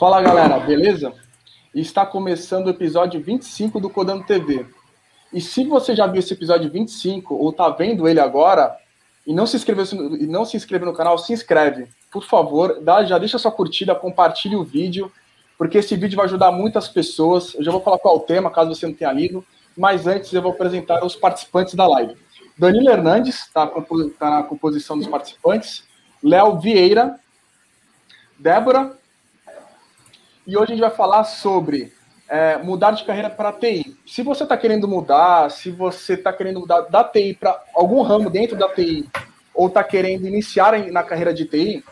Fala 0.00 0.22
galera, 0.22 0.58
beleza? 0.58 1.12
Está 1.74 2.06
começando 2.06 2.68
o 2.68 2.70
episódio 2.70 3.20
25 3.20 3.78
do 3.78 3.90
Codando 3.90 4.24
TV. 4.24 4.64
E 5.30 5.42
se 5.42 5.62
você 5.62 5.94
já 5.94 6.06
viu 6.06 6.20
esse 6.20 6.32
episódio 6.32 6.70
25 6.70 7.34
ou 7.34 7.50
está 7.50 7.68
vendo 7.68 8.08
ele 8.08 8.18
agora 8.18 8.74
e 9.26 9.34
não 9.34 9.46
se 9.46 9.58
inscreveu 9.58 9.84
e 10.18 10.26
não 10.26 10.46
se 10.46 10.56
inscreveu 10.56 10.86
no 10.86 10.96
canal, 10.96 11.18
se 11.18 11.34
inscreve. 11.34 11.86
Por 12.10 12.24
favor, 12.24 12.80
dá, 12.80 13.04
já 13.04 13.18
deixa 13.18 13.36
sua 13.36 13.52
curtida, 13.52 13.94
compartilhe 13.94 14.56
o 14.56 14.64
vídeo, 14.64 15.12
porque 15.58 15.76
esse 15.76 15.94
vídeo 15.96 16.16
vai 16.16 16.24
ajudar 16.24 16.50
muitas 16.50 16.88
pessoas. 16.88 17.54
Eu 17.54 17.62
já 17.62 17.70
vou 17.70 17.82
falar 17.82 17.98
qual 17.98 18.14
é 18.14 18.16
o 18.16 18.22
tema, 18.22 18.50
caso 18.50 18.74
você 18.74 18.86
não 18.86 18.94
tenha 18.94 19.12
lido, 19.12 19.44
mas 19.76 20.06
antes 20.06 20.32
eu 20.32 20.40
vou 20.40 20.52
apresentar 20.52 21.04
os 21.04 21.14
participantes 21.14 21.74
da 21.74 21.86
live. 21.86 22.16
Danilo 22.56 22.88
Hernandes 22.88 23.40
está 23.40 23.66
tá 23.66 24.30
na 24.30 24.42
composição 24.44 24.96
dos 24.96 25.08
participantes, 25.08 25.84
Léo 26.24 26.58
Vieira, 26.58 27.20
Débora, 28.38 28.98
e 30.50 30.56
hoje 30.56 30.72
a 30.72 30.74
gente 30.74 30.80
vai 30.80 30.90
falar 30.90 31.22
sobre 31.22 31.92
é, 32.28 32.56
mudar 32.56 32.90
de 32.90 33.04
carreira 33.04 33.30
para 33.30 33.52
TI. 33.52 33.96
Se 34.04 34.20
você 34.20 34.42
está 34.42 34.56
querendo 34.56 34.88
mudar, 34.88 35.48
se 35.48 35.70
você 35.70 36.14
está 36.14 36.32
querendo 36.32 36.58
mudar 36.58 36.80
da 36.80 37.04
TI 37.04 37.34
para 37.34 37.62
algum 37.72 38.02
ramo 38.02 38.28
dentro 38.28 38.56
da 38.56 38.68
TI, 38.68 39.08
ou 39.54 39.68
está 39.68 39.84
querendo 39.84 40.26
iniciar 40.26 40.76
na 40.90 41.04
carreira 41.04 41.32
de 41.32 41.44
TI, 41.44 41.84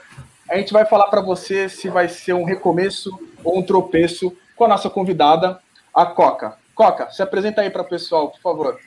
a 0.50 0.56
gente 0.56 0.72
vai 0.72 0.84
falar 0.84 1.06
para 1.06 1.20
você 1.20 1.68
se 1.68 1.88
vai 1.88 2.08
ser 2.08 2.32
um 2.32 2.42
recomeço 2.42 3.16
ou 3.44 3.60
um 3.60 3.62
tropeço 3.62 4.36
com 4.56 4.64
a 4.64 4.68
nossa 4.68 4.90
convidada, 4.90 5.60
a 5.94 6.04
Coca. 6.04 6.58
Coca, 6.74 7.12
se 7.12 7.22
apresenta 7.22 7.60
aí 7.60 7.70
para 7.70 7.82
o 7.82 7.88
pessoal, 7.88 8.30
por 8.30 8.40
favor. 8.40 8.80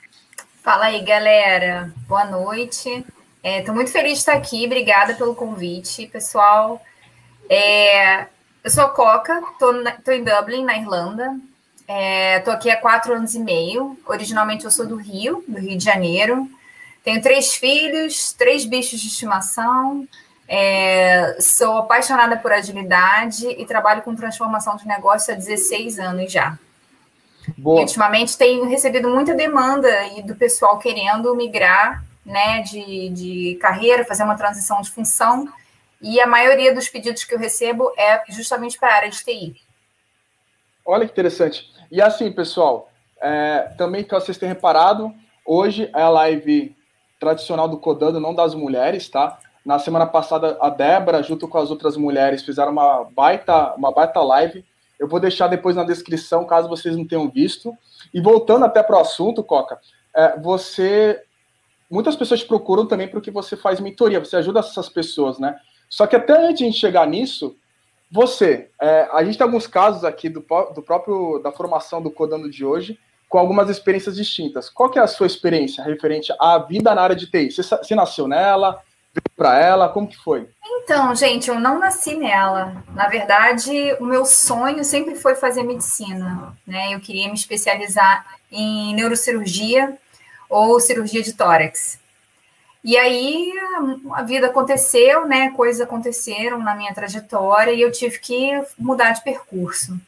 Fala 0.62 0.86
aí, 0.86 1.02
galera. 1.02 1.90
Boa 2.06 2.26
noite. 2.26 2.90
Estou 3.42 3.72
é, 3.72 3.74
muito 3.74 3.90
feliz 3.90 4.12
de 4.12 4.18
estar 4.18 4.34
aqui. 4.34 4.66
Obrigada 4.66 5.14
pelo 5.14 5.34
convite, 5.34 6.08
pessoal. 6.08 6.78
É, 7.48 8.26
eu 8.64 8.70
sou 8.70 8.84
a 8.84 8.88
Coca, 8.88 9.42
estou 9.52 10.14
em 10.14 10.24
Dublin, 10.24 10.64
na 10.64 10.76
Irlanda. 10.76 11.36
Estou 12.38 12.52
é, 12.52 12.56
aqui 12.56 12.70
há 12.70 12.76
quatro 12.76 13.12
anos 13.12 13.34
e 13.34 13.40
meio. 13.40 13.98
Originalmente 14.06 14.64
eu 14.64 14.70
sou 14.70 14.86
do 14.86 14.96
Rio, 14.96 15.44
do 15.48 15.58
Rio 15.58 15.76
de 15.76 15.84
Janeiro. 15.84 16.48
Tenho 17.04 17.20
três 17.20 17.54
filhos, 17.54 18.32
três 18.32 18.64
bichos 18.64 19.00
de 19.00 19.08
estimação. 19.08 20.06
É, 20.46 21.36
sou 21.40 21.78
apaixonada 21.78 22.36
por 22.36 22.52
agilidade 22.52 23.46
e 23.48 23.64
trabalho 23.66 24.02
com 24.02 24.14
transformação 24.14 24.76
de 24.76 24.86
negócio 24.86 25.32
há 25.32 25.36
16 25.36 25.98
anos 25.98 26.30
já. 26.30 26.56
Boa. 27.58 27.80
E, 27.80 27.82
ultimamente 27.82 28.38
tenho 28.38 28.68
recebido 28.68 29.08
muita 29.08 29.34
demanda 29.34 29.88
e 30.16 30.22
do 30.22 30.36
pessoal 30.36 30.78
querendo 30.78 31.34
migrar 31.34 32.04
né, 32.24 32.62
de, 32.62 33.08
de 33.08 33.58
carreira, 33.60 34.04
fazer 34.04 34.22
uma 34.22 34.36
transição 34.36 34.80
de 34.80 34.90
função. 34.90 35.48
E 36.02 36.20
a 36.20 36.26
maioria 36.26 36.74
dos 36.74 36.88
pedidos 36.88 37.22
que 37.22 37.34
eu 37.34 37.38
recebo 37.38 37.92
é 37.96 38.22
justamente 38.28 38.78
para 38.78 38.88
a 38.88 38.96
área 38.96 39.10
de 39.10 39.24
TI. 39.24 39.54
Olha 40.84 41.06
que 41.06 41.12
interessante. 41.12 41.70
E 41.90 42.02
assim, 42.02 42.32
pessoal, 42.32 42.90
é, 43.20 43.72
também 43.78 44.02
que 44.02 44.12
vocês 44.12 44.36
tenham 44.36 44.52
reparado, 44.52 45.14
hoje 45.46 45.88
é 45.94 46.02
a 46.02 46.08
live 46.08 46.76
tradicional 47.20 47.68
do 47.68 47.78
Codando, 47.78 48.18
não 48.18 48.34
das 48.34 48.52
mulheres, 48.52 49.08
tá? 49.08 49.38
Na 49.64 49.78
semana 49.78 50.06
passada, 50.06 50.58
a 50.60 50.68
Débora, 50.68 51.22
junto 51.22 51.46
com 51.46 51.56
as 51.56 51.70
outras 51.70 51.96
mulheres, 51.96 52.42
fizeram 52.42 52.72
uma 52.72 53.04
baita, 53.04 53.74
uma 53.74 53.92
baita 53.92 54.20
live. 54.20 54.64
Eu 54.98 55.06
vou 55.06 55.20
deixar 55.20 55.46
depois 55.46 55.76
na 55.76 55.84
descrição, 55.84 56.44
caso 56.44 56.68
vocês 56.68 56.96
não 56.96 57.06
tenham 57.06 57.30
visto. 57.30 57.72
E 58.12 58.20
voltando 58.20 58.64
até 58.64 58.82
para 58.82 58.96
o 58.96 59.00
assunto, 59.00 59.44
Coca, 59.44 59.78
é, 60.14 60.36
você. 60.40 61.22
Muitas 61.88 62.16
pessoas 62.16 62.40
te 62.40 62.46
procuram 62.46 62.86
também 62.86 63.06
porque 63.06 63.30
você 63.30 63.56
faz 63.56 63.78
mentoria, 63.78 64.18
você 64.18 64.36
ajuda 64.36 64.60
essas 64.60 64.88
pessoas, 64.88 65.38
né? 65.38 65.56
Só 65.92 66.06
que 66.06 66.16
até 66.16 66.32
antes 66.32 66.56
de 66.56 66.64
a 66.64 66.66
gente 66.68 66.80
chegar 66.80 67.06
nisso, 67.06 67.54
você, 68.10 68.70
é, 68.80 69.10
a 69.12 69.22
gente 69.22 69.36
tem 69.36 69.44
alguns 69.44 69.66
casos 69.66 70.04
aqui 70.04 70.30
do, 70.30 70.40
do 70.74 70.82
próprio 70.82 71.38
da 71.40 71.52
formação 71.52 72.00
do 72.00 72.10
Codando 72.10 72.50
de 72.50 72.64
hoje, 72.64 72.98
com 73.28 73.36
algumas 73.36 73.68
experiências 73.68 74.16
distintas. 74.16 74.70
Qual 74.70 74.88
que 74.88 74.98
é 74.98 75.02
a 75.02 75.06
sua 75.06 75.26
experiência 75.26 75.84
referente 75.84 76.32
à 76.40 76.56
vida 76.56 76.94
na 76.94 77.02
área 77.02 77.14
de 77.14 77.30
TI? 77.30 77.50
Você, 77.50 77.62
você 77.62 77.94
nasceu 77.94 78.26
nela? 78.26 78.80
Veio 79.12 79.36
para 79.36 79.58
ela? 79.60 79.86
Como 79.90 80.08
que 80.08 80.16
foi? 80.16 80.48
Então, 80.64 81.14
gente, 81.14 81.50
eu 81.50 81.60
não 81.60 81.78
nasci 81.78 82.14
nela. 82.14 82.82
Na 82.94 83.08
verdade, 83.08 83.94
o 84.00 84.06
meu 84.06 84.24
sonho 84.24 84.82
sempre 84.84 85.14
foi 85.14 85.34
fazer 85.34 85.62
medicina. 85.62 86.56
Né? 86.66 86.94
Eu 86.94 87.00
queria 87.00 87.28
me 87.28 87.34
especializar 87.34 88.24
em 88.50 88.94
neurocirurgia 88.94 89.98
ou 90.48 90.80
cirurgia 90.80 91.22
de 91.22 91.34
tórax. 91.34 92.00
E 92.84 92.96
aí 92.96 93.52
a 94.12 94.22
vida 94.22 94.48
aconteceu, 94.48 95.26
né? 95.26 95.50
Coisas 95.50 95.80
aconteceram 95.80 96.58
na 96.58 96.74
minha 96.74 96.92
trajetória 96.92 97.72
e 97.72 97.80
eu 97.80 97.92
tive 97.92 98.18
que 98.18 98.50
mudar 98.76 99.12
de 99.12 99.22
percurso. 99.22 100.00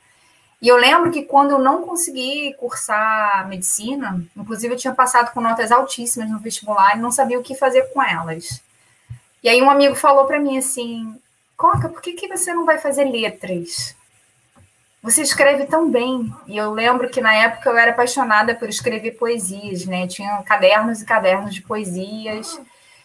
E 0.61 0.69
eu 0.69 0.77
lembro 0.77 1.11
que 1.11 1.23
quando 1.23 1.53
eu 1.53 1.59
não 1.59 1.83
consegui 1.83 2.55
cursar 2.55 3.47
medicina, 3.49 4.25
inclusive 4.37 4.75
eu 4.75 4.79
tinha 4.79 4.95
passado 4.95 5.33
com 5.33 5.41
notas 5.41 5.71
altíssimas 5.71 6.31
no 6.31 6.39
vestibular 6.39 6.97
e 6.97 7.01
não 7.01 7.13
sabia 7.13 7.39
o 7.39 7.43
que 7.43 7.55
fazer 7.55 7.83
com 7.93 8.03
elas. 8.03 8.63
E 9.43 9.49
aí 9.49 9.61
um 9.63 9.71
amigo 9.71 9.95
falou 9.95 10.25
para 10.25 10.41
mim 10.41 10.59
assim: 10.59 11.15
Coca, 11.57 11.89
por 11.89 12.01
que, 12.01 12.15
que 12.15 12.29
você 12.29 12.53
não 12.53 12.65
vai 12.65 12.79
fazer 12.79 13.05
letras? 13.05 13.95
Você 15.05 15.21
escreve 15.21 15.67
tão 15.67 15.91
bem. 15.91 16.35
E 16.47 16.57
eu 16.57 16.73
lembro 16.73 17.11
que 17.11 17.21
na 17.21 17.35
época 17.35 17.69
eu 17.69 17.77
era 17.77 17.91
apaixonada 17.91 18.55
por 18.55 18.71
escrever 18.71 19.11
poesias, 19.11 19.85
né? 19.85 20.07
Tinha 20.07 20.43
cadernos 20.45 21.03
e 21.03 21.05
cadernos 21.05 21.55
de 21.55 21.61
poesias. 21.61 22.59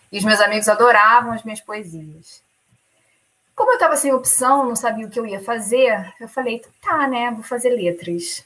E 0.09 0.17
os 0.17 0.23
meus 0.23 0.39
amigos 0.39 0.69
adoravam 0.69 1.33
as 1.33 1.43
minhas 1.43 1.59
poesias. 1.59 2.41
Como 3.53 3.71
eu 3.71 3.75
estava 3.75 3.97
sem 3.97 4.13
opção, 4.13 4.65
não 4.65 4.77
sabia 4.77 5.05
o 5.05 5.09
que 5.09 5.19
eu 5.19 5.25
ia 5.25 5.43
fazer, 5.43 6.13
eu 6.21 6.29
falei, 6.29 6.61
tá, 6.81 7.05
né? 7.05 7.31
Vou 7.31 7.43
fazer 7.43 7.71
letras. 7.71 8.45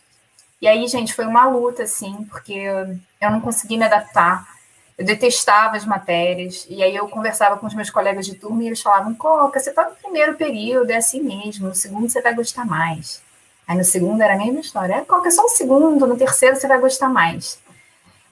E 0.59 0.67
aí, 0.67 0.87
gente, 0.87 1.13
foi 1.13 1.27
uma 1.27 1.47
luta, 1.47 1.83
assim, 1.83 2.25
porque 2.31 2.53
eu 2.53 3.29
não 3.29 3.39
consegui 3.39 3.77
me 3.77 3.85
adaptar. 3.85 4.47
Eu 4.97 5.05
detestava 5.05 5.77
as 5.77 5.85
matérias. 5.85 6.65
E 6.67 6.81
aí 6.81 6.95
eu 6.95 7.07
conversava 7.07 7.57
com 7.57 7.67
os 7.67 7.75
meus 7.75 7.91
colegas 7.91 8.25
de 8.25 8.33
turma 8.33 8.63
e 8.63 8.65
eles 8.65 8.81
falavam, 8.81 9.13
Coca, 9.13 9.59
você 9.59 9.69
está 9.69 9.87
no 9.87 9.95
primeiro 9.95 10.33
período, 10.37 10.89
é 10.89 10.95
assim 10.95 11.21
mesmo. 11.21 11.67
No 11.67 11.75
segundo 11.75 12.09
você 12.09 12.19
vai 12.19 12.33
gostar 12.33 12.65
mais. 12.65 13.22
Aí 13.67 13.77
no 13.77 13.83
segundo 13.83 14.21
era 14.21 14.33
a 14.33 14.37
mesma 14.37 14.59
história. 14.59 14.95
É, 14.95 15.01
qualquer 15.01 15.31
só 15.31 15.43
o 15.43 15.49
segundo, 15.49 16.05
no 16.05 16.17
terceiro 16.17 16.55
você 16.55 16.67
vai 16.67 16.79
gostar 16.79 17.09
mais. 17.09 17.59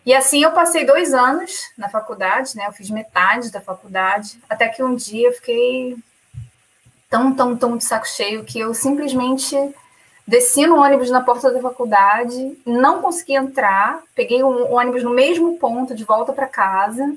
E 0.06 0.14
assim 0.14 0.44
eu 0.44 0.52
passei 0.52 0.86
dois 0.86 1.14
anos 1.14 1.70
na 1.78 1.88
faculdade, 1.88 2.56
né? 2.56 2.66
Eu 2.68 2.74
fiz 2.74 2.90
metade 2.90 3.52
da 3.52 3.62
faculdade, 3.62 4.40
até 4.50 4.68
que 4.68 4.84
um 4.84 4.96
dia 4.96 5.28
eu 5.28 5.34
fiquei 5.34 5.96
tão, 7.10 7.34
tão, 7.34 7.56
tão 7.56 7.78
de 7.78 7.84
saco 7.84 8.08
cheio 8.08 8.44
que 8.44 8.60
eu 8.60 8.74
simplesmente 8.74 9.56
desci 10.26 10.66
no 10.66 10.78
ônibus 10.78 11.10
na 11.10 11.22
porta 11.22 11.52
da 11.52 11.60
faculdade, 11.60 12.58
não 12.66 13.02
consegui 13.02 13.36
entrar, 13.36 14.02
peguei 14.16 14.42
o 14.42 14.72
ônibus 14.72 15.04
no 15.04 15.10
mesmo 15.10 15.58
ponto 15.58 15.94
de 15.94 16.04
volta 16.04 16.32
para 16.32 16.48
casa 16.48 17.16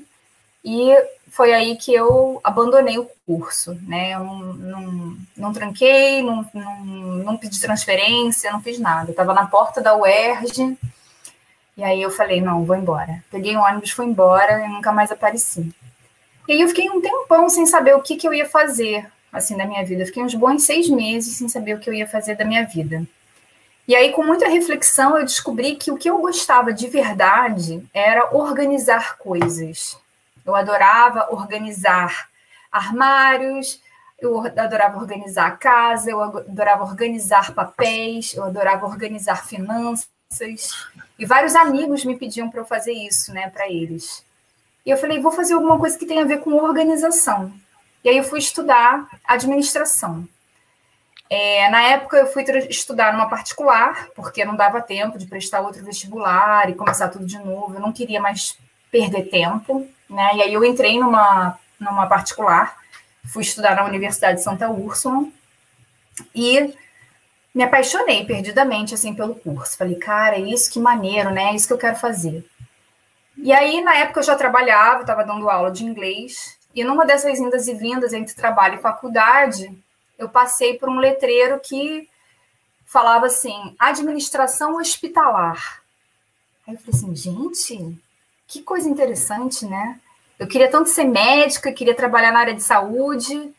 e 0.63 0.93
foi 1.29 1.53
aí 1.53 1.75
que 1.75 1.93
eu 1.93 2.39
abandonei 2.43 2.97
o 2.97 3.09
curso, 3.25 3.77
né? 3.87 4.13
Eu 4.13 4.19
não, 4.19 4.53
não, 4.53 5.17
não 5.35 5.53
tranquei, 5.53 6.21
não, 6.21 6.49
não, 6.53 6.85
não 6.85 7.37
pedi 7.37 7.59
transferência, 7.59 8.51
não 8.51 8.61
fiz 8.61 8.79
nada. 8.79 9.09
Eu 9.09 9.11
estava 9.11 9.33
na 9.33 9.45
porta 9.45 9.81
da 9.81 9.95
UERJ, 9.95 10.77
e 11.77 11.83
aí 11.83 12.01
eu 12.01 12.09
falei, 12.09 12.39
não, 12.39 12.63
vou 12.63 12.75
embora. 12.75 13.23
Peguei 13.29 13.55
o 13.57 13.61
ônibus, 13.61 13.91
fui 13.91 14.05
embora 14.05 14.65
e 14.65 14.69
nunca 14.69 14.93
mais 14.93 15.11
apareci. 15.11 15.73
E 16.47 16.53
aí 16.53 16.61
eu 16.61 16.69
fiquei 16.69 16.89
um 16.89 17.01
tempão 17.01 17.49
sem 17.49 17.65
saber 17.65 17.95
o 17.95 18.01
que, 18.01 18.15
que 18.15 18.27
eu 18.27 18.33
ia 18.33 18.47
fazer, 18.47 19.05
assim, 19.31 19.57
da 19.57 19.65
minha 19.65 19.83
vida. 19.83 20.03
Eu 20.03 20.05
fiquei 20.05 20.23
uns 20.23 20.35
bons 20.35 20.63
seis 20.63 20.87
meses 20.87 21.35
sem 21.35 21.49
saber 21.49 21.75
o 21.75 21.79
que 21.79 21.89
eu 21.89 21.93
ia 21.93 22.07
fazer 22.07 22.35
da 22.35 22.45
minha 22.45 22.65
vida. 22.65 23.05
E 23.87 23.95
aí, 23.95 24.11
com 24.13 24.23
muita 24.23 24.47
reflexão, 24.47 25.17
eu 25.17 25.25
descobri 25.25 25.75
que 25.75 25.91
o 25.91 25.97
que 25.97 26.09
eu 26.09 26.17
gostava 26.19 26.71
de 26.71 26.87
verdade 26.87 27.83
era 27.93 28.35
organizar 28.35 29.17
coisas. 29.17 29.97
Eu 30.45 30.55
adorava 30.55 31.27
organizar 31.31 32.29
armários, 32.71 33.81
eu 34.19 34.39
adorava 34.39 34.97
organizar 34.97 35.47
a 35.47 35.51
casa, 35.51 36.09
eu 36.09 36.21
adorava 36.21 36.83
organizar 36.83 37.53
papéis, 37.53 38.33
eu 38.33 38.43
adorava 38.43 38.85
organizar 38.85 39.45
finanças. 39.45 40.07
E 41.17 41.25
vários 41.25 41.55
amigos 41.55 42.05
me 42.05 42.17
pediam 42.17 42.49
para 42.49 42.61
eu 42.61 42.65
fazer 42.65 42.93
isso, 42.93 43.33
né, 43.33 43.49
para 43.49 43.69
eles. 43.69 44.23
E 44.85 44.89
eu 44.89 44.97
falei, 44.97 45.19
vou 45.19 45.31
fazer 45.31 45.53
alguma 45.53 45.79
coisa 45.79 45.97
que 45.97 46.05
tenha 46.05 46.23
a 46.23 46.27
ver 46.27 46.39
com 46.39 46.53
organização. 46.53 47.51
E 48.03 48.09
aí 48.09 48.17
eu 48.17 48.23
fui 48.23 48.39
estudar 48.39 49.07
administração. 49.25 50.27
É, 51.27 51.67
na 51.69 51.81
época 51.81 52.17
eu 52.17 52.27
fui 52.27 52.43
estudar 52.69 53.11
numa 53.11 53.27
particular, 53.27 54.09
porque 54.15 54.45
não 54.45 54.55
dava 54.55 54.79
tempo 54.81 55.17
de 55.17 55.25
prestar 55.25 55.61
outro 55.61 55.83
vestibular 55.83 56.69
e 56.69 56.75
começar 56.75 57.09
tudo 57.09 57.25
de 57.25 57.39
novo. 57.39 57.73
Eu 57.73 57.79
não 57.79 57.91
queria 57.91 58.21
mais 58.21 58.57
perder 58.95 59.29
tempo, 59.29 59.85
né? 60.09 60.35
E 60.35 60.41
aí 60.41 60.53
eu 60.53 60.63
entrei 60.63 60.97
numa, 60.97 61.59
numa 61.77 62.07
particular, 62.07 62.77
fui 63.25 63.43
estudar 63.43 63.75
na 63.75 63.83
Universidade 63.83 64.37
de 64.37 64.43
Santa 64.43 64.69
Úrsula 64.69 65.27
e 66.33 66.73
me 67.53 67.61
apaixonei 67.61 68.25
perdidamente 68.25 68.93
assim 68.93 69.13
pelo 69.13 69.35
curso. 69.35 69.77
Falei, 69.77 69.95
cara, 69.95 70.37
é 70.37 70.39
isso 70.39 70.71
que 70.71 70.79
maneiro, 70.79 71.29
né? 71.29 71.51
É 71.51 71.55
isso 71.55 71.67
que 71.67 71.73
eu 71.73 71.77
quero 71.77 71.97
fazer. 71.97 72.49
E 73.37 73.51
aí, 73.51 73.81
na 73.81 73.97
época, 73.97 74.21
eu 74.21 74.23
já 74.23 74.35
trabalhava, 74.37 75.01
estava 75.01 75.25
dando 75.25 75.49
aula 75.49 75.69
de 75.71 75.83
inglês, 75.83 76.57
e 76.73 76.81
numa 76.81 77.05
dessas 77.05 77.37
indas 77.37 77.67
e 77.67 77.73
vindas 77.73 78.13
entre 78.13 78.33
trabalho 78.33 78.75
e 78.75 78.81
faculdade, 78.81 79.77
eu 80.17 80.29
passei 80.29 80.77
por 80.77 80.87
um 80.87 80.99
letreiro 80.99 81.59
que 81.59 82.07
falava 82.85 83.25
assim: 83.25 83.75
administração 83.77 84.77
hospitalar. 84.77 85.83
Aí 86.65 86.75
eu 86.75 86.79
falei 86.79 86.95
assim, 86.97 87.13
gente, 87.13 88.04
que 88.47 88.61
coisa 88.61 88.89
interessante, 88.89 89.65
né? 89.65 89.99
Eu 90.37 90.47
queria 90.47 90.69
tanto 90.69 90.89
ser 90.89 91.05
médica, 91.05 91.71
queria 91.71 91.95
trabalhar 91.95 92.31
na 92.31 92.39
área 92.39 92.53
de 92.53 92.63
saúde, 92.63 93.53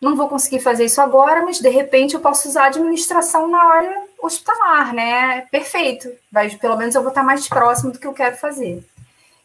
não 0.00 0.16
vou 0.16 0.28
conseguir 0.28 0.60
fazer 0.60 0.84
isso 0.84 1.00
agora, 1.00 1.42
mas 1.42 1.60
de 1.60 1.68
repente 1.68 2.14
eu 2.14 2.20
posso 2.20 2.48
usar 2.48 2.66
administração 2.66 3.48
na 3.48 3.62
área 3.62 4.06
hospitalar, 4.20 4.92
né? 4.92 5.42
Perfeito. 5.50 6.10
Vai, 6.30 6.50
pelo 6.50 6.76
menos 6.76 6.94
eu 6.94 7.02
vou 7.02 7.10
estar 7.10 7.22
mais 7.22 7.48
próximo 7.48 7.92
do 7.92 7.98
que 7.98 8.06
eu 8.06 8.12
quero 8.12 8.36
fazer. 8.36 8.84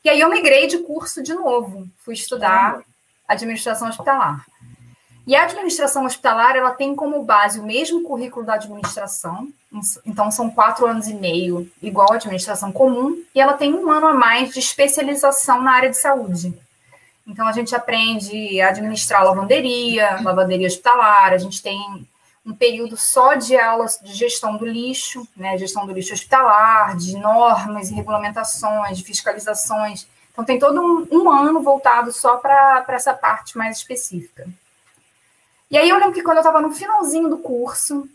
E 0.04 0.10
aí 0.10 0.20
eu 0.20 0.30
migrei 0.30 0.68
de 0.68 0.80
curso 0.80 1.22
de 1.22 1.34
novo, 1.34 1.88
fui 1.98 2.16
estudar 2.16 2.82
administração 3.28 3.88
hospitalar. 3.88 4.46
E 5.28 5.36
a 5.36 5.44
administração 5.44 6.06
hospitalar, 6.06 6.56
ela 6.56 6.72
tem 6.72 6.96
como 6.96 7.24
base 7.24 7.60
o 7.60 7.64
mesmo 7.64 8.02
currículo 8.02 8.46
da 8.46 8.56
administração, 8.56 9.48
então 10.06 10.30
são 10.30 10.50
quatro 10.50 10.86
anos 10.86 11.08
e 11.08 11.14
meio, 11.14 11.70
igual 11.82 12.12
a 12.12 12.16
administração 12.16 12.72
comum, 12.72 13.24
e 13.34 13.40
ela 13.40 13.54
tem 13.54 13.74
um 13.74 13.90
ano 13.90 14.08
a 14.08 14.14
mais 14.14 14.54
de 14.54 14.60
especialização 14.60 15.62
na 15.62 15.72
área 15.72 15.90
de 15.90 15.98
saúde. 15.98 16.54
Então 17.26 17.48
a 17.48 17.52
gente 17.54 17.74
aprende 17.74 18.60
a 18.60 18.70
administrar 18.70 19.24
lavanderia, 19.24 20.22
lavanderia 20.22 20.68
hospitalar, 20.68 21.32
a 21.32 21.38
gente 21.38 21.62
tem 21.62 21.80
um 22.46 22.54
período 22.54 22.98
só 22.98 23.36
de 23.36 23.56
aulas 23.56 24.00
de 24.04 24.14
gestão 24.14 24.58
do 24.58 24.66
lixo, 24.66 25.26
né, 25.38 25.58
gestão 25.58 25.86
do 25.86 25.94
lixo 25.94 26.14
hospitalar, 26.14 26.98
de 26.98 27.16
normas 27.18 27.90
e 27.90 27.94
regulamentações, 27.94 28.98
de 28.98 29.04
fiscalizações. 29.04 30.08
Então 30.32 30.44
tem 30.44 30.60
todo 30.60 30.82
um, 30.82 31.08
um 31.12 31.30
ano 31.30 31.62
voltado 31.62 32.12
só 32.12 32.38
para 32.38 32.84
essa 32.90 33.14
parte 33.14 33.58
mais 33.58 33.78
específica. 33.78 34.48
E 35.70 35.78
aí 35.78 35.88
eu 35.88 35.98
lembro 35.98 36.14
que 36.14 36.24
quando 36.24 36.38
eu 36.38 36.42
estava 36.42 36.60
no 36.60 36.72
finalzinho 36.72 37.30
do 37.30 37.38
curso, 37.38 38.10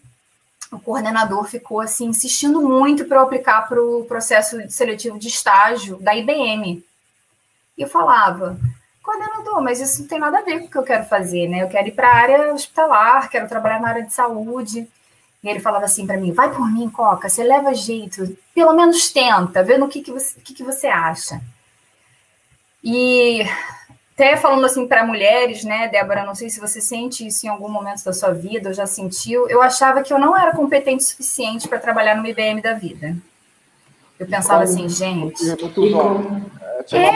o 0.77 0.81
coordenador 0.81 1.45
ficou 1.45 1.81
assim 1.81 2.07
insistindo 2.07 2.61
muito 2.61 3.07
para 3.07 3.17
eu 3.19 3.23
aplicar 3.23 3.67
para 3.69 3.83
o 3.83 4.05
processo 4.05 4.59
seletivo 4.71 5.19
de 5.19 5.29
estágio 5.29 5.97
da 5.97 6.15
IBM. 6.15 6.85
E 7.77 7.83
eu 7.83 7.89
falava, 7.89 8.59
coordenador, 9.03 9.63
mas 9.63 9.81
isso 9.81 10.03
não 10.03 10.09
tem 10.09 10.19
nada 10.19 10.39
a 10.39 10.43
ver 10.43 10.61
com 10.61 10.67
o 10.67 10.71
que 10.71 10.79
eu 10.79 10.83
quero 10.83 11.05
fazer, 11.07 11.49
né? 11.49 11.63
Eu 11.63 11.69
quero 11.69 11.89
ir 11.89 11.93
para 11.93 12.09
a 12.09 12.17
área 12.17 12.53
hospitalar, 12.53 13.31
quero 13.31 13.49
trabalhar 13.49 13.81
na 13.81 13.89
área 13.89 14.03
de 14.03 14.13
saúde. 14.13 14.87
E 15.43 15.49
ele 15.49 15.61
falava 15.61 15.85
assim 15.85 16.07
para 16.07 16.19
mim: 16.19 16.33
vai 16.33 16.53
por 16.53 16.71
mim, 16.71 16.91
Coca, 16.91 17.29
você 17.29 17.43
leva 17.43 17.75
jeito, 17.75 18.37
pelo 18.55 18.75
menos 18.75 19.11
tenta, 19.11 19.63
vê 19.63 19.79
no 19.79 19.89
que, 19.89 20.03
que, 20.03 20.11
você, 20.11 20.39
que, 20.41 20.55
que 20.55 20.63
você 20.63 20.89
acha. 20.89 21.41
E 22.83 23.43
até 24.17 24.35
falando 24.35 24.65
assim 24.65 24.89
para 24.89 25.05
mulheres, 25.05 25.63
né, 25.63 25.89
Débora, 25.89 26.25
não 26.25 26.35
sei 26.35 26.49
se 26.49 26.59
você 26.59 26.81
sente 26.81 27.27
isso 27.27 27.45
em 27.45 27.51
algum 27.51 27.69
momento 27.69 28.03
da 28.03 28.15
sua 28.15 28.33
vida, 28.33 28.71
ou 28.71 28.75
já 28.75 28.87
sentiu, 28.87 29.47
eu 29.47 29.61
achava 29.61 30.03
que 30.03 30.11
eu 30.11 30.19
não 30.19 30.35
era 30.35 30.57
competente 30.57 31.05
o 31.05 31.07
suficiente 31.07 31.69
para 31.69 31.79
trabalhar 31.79 32.17
no 32.17 32.27
IBM 32.27 32.63
da 32.63 32.73
vida. 32.73 33.15
Eu 34.19 34.27
pensava 34.27 34.65
assim, 34.65 34.89
gente. 34.89 35.51
É, 36.93 37.07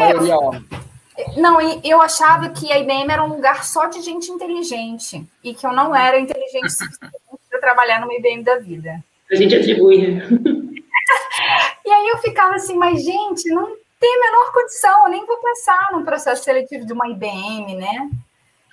é, 1.23 1.41
Não, 1.41 1.59
eu 1.83 2.03
achava 2.03 2.51
que 2.51 2.71
a 2.71 2.79
IBM 2.79 3.11
era 3.11 3.25
um 3.25 3.29
lugar 3.29 3.65
só 3.65 3.87
de 3.87 4.03
gente 4.03 4.31
inteligente 4.31 5.25
e 5.43 5.55
que 5.55 5.67
eu 5.67 5.73
não 5.73 5.97
era 5.97 6.21
inteligente 6.21 6.67
o 6.67 6.71
suficiente 6.71 7.19
para 7.49 7.61
trabalhar 7.61 8.03
no 8.03 8.13
IBM 8.13 8.43
da 8.43 8.59
vida. 8.59 9.03
A 9.33 9.37
gente 9.37 9.57
atribui. 9.57 10.07
Né? 10.07 10.29
e 11.87 11.91
aí 11.91 12.09
eu 12.09 12.19
ficava 12.19 12.57
assim, 12.57 12.77
mas 12.77 13.03
gente, 13.03 13.49
não 13.49 13.75
tem 14.01 14.17
a 14.17 14.21
menor 14.21 14.53
condição, 14.53 15.05
eu 15.05 15.11
nem 15.11 15.27
vou 15.27 15.37
passar 15.37 15.93
no 15.93 16.05
processo 16.05 16.43
seletivo 16.43 16.87
de 16.87 16.93
uma 16.93 17.07
IBM, 17.07 17.77
né? 17.77 18.11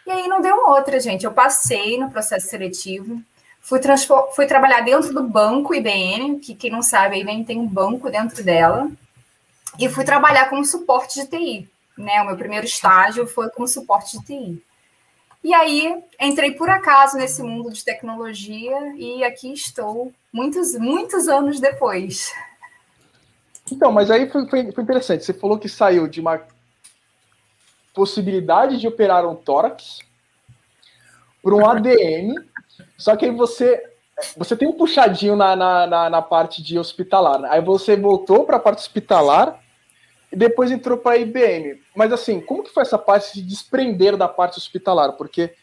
E 0.06 0.12
aí 0.12 0.28
não 0.28 0.40
deu 0.40 0.70
outra, 0.70 1.02
gente. 1.02 1.26
Eu 1.26 1.34
passei 1.34 2.00
no 2.00 2.10
processo 2.10 2.48
seletivo, 2.48 3.22
fui, 3.60 3.80
fui 4.34 4.46
trabalhar 4.48 4.80
dentro 4.82 5.14
do 5.14 5.22
banco 5.22 5.76
IBM, 5.76 6.40
que 6.40 6.56
quem 6.56 6.72
não 6.72 6.82
sabe, 6.82 7.16
a 7.16 7.20
IBM 7.20 7.44
tem 7.44 7.60
um 7.60 7.68
banco 7.68 8.10
dentro 8.10 8.42
dela, 8.42 8.90
e 9.78 9.90
fui 9.90 10.06
trabalhar 10.06 10.50
como 10.50 10.64
suporte 10.64 11.22
de 11.22 11.28
TI. 11.28 11.70
Né? 11.98 12.22
O 12.22 12.28
meu 12.28 12.38
primeiro 12.38 12.66
estágio 12.66 13.28
foi 13.28 13.50
como 13.50 13.68
suporte 13.68 14.18
de 14.18 14.26
TI. 14.26 14.64
E 15.44 15.54
aí 15.54 16.04
entrei 16.20 16.52
por 16.52 16.70
acaso 16.70 17.18
nesse 17.18 17.44
mundo 17.44 17.72
de 17.72 17.84
tecnologia 17.84 18.96
e 18.96 19.24
aqui 19.24 19.54
estou 19.54 20.14
muitos, 20.32 20.74
muitos 20.76 21.28
anos 21.28 21.60
depois. 21.60 22.32
Então, 23.72 23.92
mas 23.92 24.10
aí 24.10 24.30
foi, 24.30 24.48
foi, 24.48 24.72
foi, 24.72 24.84
interessante. 24.84 25.26
Você 25.26 25.34
falou 25.34 25.58
que 25.58 25.68
saiu 25.68 26.08
de 26.08 26.22
uma 26.22 26.42
possibilidade 27.94 28.80
de 28.80 28.88
operar 28.88 29.26
um 29.26 29.36
tórax 29.36 30.00
para 31.42 31.56
um 31.56 31.68
ADM, 31.68 32.36
só 32.98 33.16
que 33.16 33.26
aí 33.26 33.32
você 33.32 33.84
você 34.36 34.56
tem 34.56 34.68
um 34.68 34.74
puxadinho 34.74 35.36
na, 35.36 35.56
na, 35.56 35.86
na, 35.86 36.10
na 36.10 36.22
parte 36.22 36.64
de 36.64 36.80
hospitalar. 36.80 37.40
Né? 37.40 37.50
Aí 37.52 37.62
você 37.62 37.96
voltou 37.96 38.46
para 38.46 38.58
a 38.58 38.60
parte 38.60 38.80
hospitalar 38.80 39.62
e 40.32 40.36
depois 40.36 40.72
entrou 40.72 40.98
para 40.98 41.16
a 41.16 41.18
IBM. 41.18 41.80
Mas 41.96 42.12
assim, 42.12 42.42
como 42.42 42.64
que 42.64 42.74
foi 42.74 42.82
essa 42.82 42.98
parte 42.98 43.36
de 43.36 43.42
desprender 43.44 44.18
da 44.18 44.28
parte 44.28 44.58
hospitalar? 44.58 45.14
Porque 45.14 45.54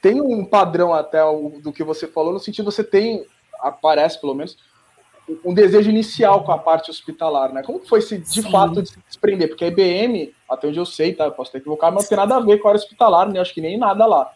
tem 0.00 0.20
um 0.20 0.44
padrão 0.44 0.94
até 0.94 1.20
do 1.60 1.72
que 1.72 1.82
você 1.82 2.06
falou, 2.06 2.32
no 2.32 2.38
sentido 2.38 2.70
você 2.70 2.84
tem, 2.84 3.26
aparece 3.60 4.20
pelo 4.20 4.34
menos, 4.34 4.56
um 5.44 5.52
desejo 5.52 5.90
inicial 5.90 6.44
com 6.44 6.52
a 6.52 6.58
parte 6.58 6.90
hospitalar, 6.90 7.52
né? 7.52 7.62
Como 7.62 7.80
foi 7.84 7.98
esse, 7.98 8.18
de 8.18 8.42
Sim. 8.42 8.50
fato 8.50 8.82
de 8.82 8.90
se 8.90 8.98
desprender? 9.06 9.48
Porque 9.48 9.64
a 9.64 9.68
IBM, 9.68 10.32
até 10.48 10.68
onde 10.68 10.78
eu 10.78 10.86
sei, 10.86 11.14
tá? 11.14 11.24
Eu 11.24 11.32
posso 11.32 11.50
ter 11.50 11.58
equivocado, 11.58 11.94
mas 11.94 12.04
não 12.04 12.08
tem 12.08 12.18
nada 12.18 12.36
a 12.36 12.40
ver 12.40 12.58
com 12.58 12.68
a 12.68 12.70
área 12.70 12.80
hospitalar, 12.80 13.28
né? 13.28 13.40
Acho 13.40 13.52
que 13.52 13.60
nem 13.60 13.76
nada 13.76 14.06
lá. 14.06 14.30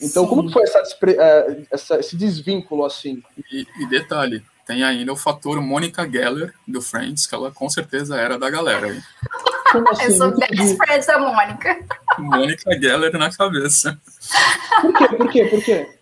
Então, 0.00 0.24
Sim. 0.24 0.28
como 0.28 0.50
foi 0.50 0.64
essa, 0.64 0.82
é, 1.06 1.62
essa, 1.70 2.00
esse 2.00 2.16
desvínculo, 2.16 2.84
assim? 2.84 3.22
E, 3.52 3.66
e, 3.80 3.86
detalhe, 3.86 4.42
tem 4.66 4.82
ainda 4.82 5.12
o 5.12 5.16
fator 5.16 5.60
Mônica 5.60 6.08
Geller, 6.10 6.52
do 6.66 6.82
Friends, 6.82 7.26
que 7.26 7.34
ela 7.34 7.52
com 7.52 7.70
certeza 7.70 8.16
era 8.16 8.36
da 8.36 8.50
galera 8.50 8.88
aí. 8.88 8.98
Assim? 9.90 10.04
Eu 10.04 10.12
sou 10.12 10.36
best 10.36 10.76
friends 10.76 11.06
da 11.06 11.18
Mônica. 11.18 11.78
Mônica 12.18 12.80
Geller 12.80 13.16
na 13.16 13.30
cabeça. 13.30 13.98
Por 14.80 14.92
quê? 14.94 15.08
Por 15.08 15.30
quê? 15.30 15.44
Por 15.46 15.64
quê? 15.64 15.93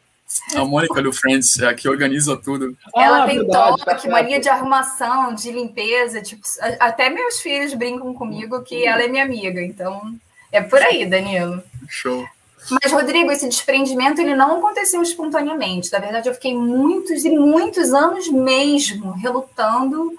A 0.54 0.64
Mônica 0.64 1.02
do 1.02 1.12
Friends 1.12 1.58
é 1.58 1.68
a 1.68 1.74
que 1.74 1.88
organiza 1.88 2.36
tudo. 2.36 2.76
Ela 2.94 3.24
ah, 3.24 3.26
tem 3.26 3.38
verdade, 3.38 3.84
toque, 3.84 4.02
tá 4.02 4.10
mania 4.10 4.40
de 4.40 4.48
arrumação, 4.48 5.34
de 5.34 5.50
limpeza. 5.50 6.22
Tipo, 6.22 6.42
até 6.80 7.10
meus 7.10 7.40
filhos 7.40 7.74
brincam 7.74 8.12
comigo 8.14 8.62
que 8.62 8.86
ela 8.86 9.02
é 9.02 9.08
minha 9.08 9.24
amiga. 9.24 9.62
Então, 9.62 10.14
é 10.50 10.60
por 10.60 10.80
aí, 10.80 11.06
Danilo. 11.06 11.62
Show. 11.88 12.26
Mas, 12.70 12.92
Rodrigo, 12.92 13.30
esse 13.30 13.48
desprendimento 13.48 14.20
ele 14.20 14.34
não 14.34 14.58
aconteceu 14.58 15.02
espontaneamente. 15.02 15.90
Na 15.92 15.98
verdade, 15.98 16.28
eu 16.28 16.34
fiquei 16.34 16.54
muitos 16.54 17.24
e 17.24 17.30
muitos 17.30 17.92
anos 17.92 18.28
mesmo 18.28 19.12
relutando 19.12 20.16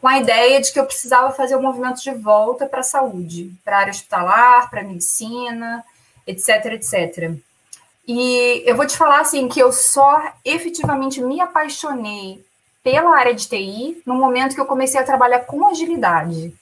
com 0.00 0.08
a 0.08 0.18
ideia 0.18 0.60
de 0.60 0.72
que 0.72 0.80
eu 0.80 0.86
precisava 0.86 1.32
fazer 1.32 1.54
o 1.54 1.62
movimento 1.62 2.02
de 2.02 2.10
volta 2.12 2.66
para 2.66 2.80
a 2.80 2.84
saúde, 2.84 3.52
para 3.64 3.76
a 3.76 3.80
área 3.80 3.90
hospitalar, 3.92 4.68
para 4.68 4.80
a 4.80 4.84
medicina, 4.84 5.84
etc, 6.26 6.66
etc. 6.72 7.36
E 8.06 8.62
eu 8.66 8.74
vou 8.74 8.86
te 8.86 8.96
falar 8.96 9.20
assim 9.20 9.48
que 9.48 9.60
eu 9.60 9.72
só 9.72 10.20
efetivamente 10.44 11.20
me 11.20 11.40
apaixonei 11.40 12.44
pela 12.82 13.16
área 13.16 13.34
de 13.34 13.48
TI 13.48 14.02
no 14.04 14.14
momento 14.14 14.54
que 14.54 14.60
eu 14.60 14.66
comecei 14.66 15.00
a 15.00 15.04
trabalhar 15.04 15.40
com 15.40 15.66
agilidade. 15.66 16.52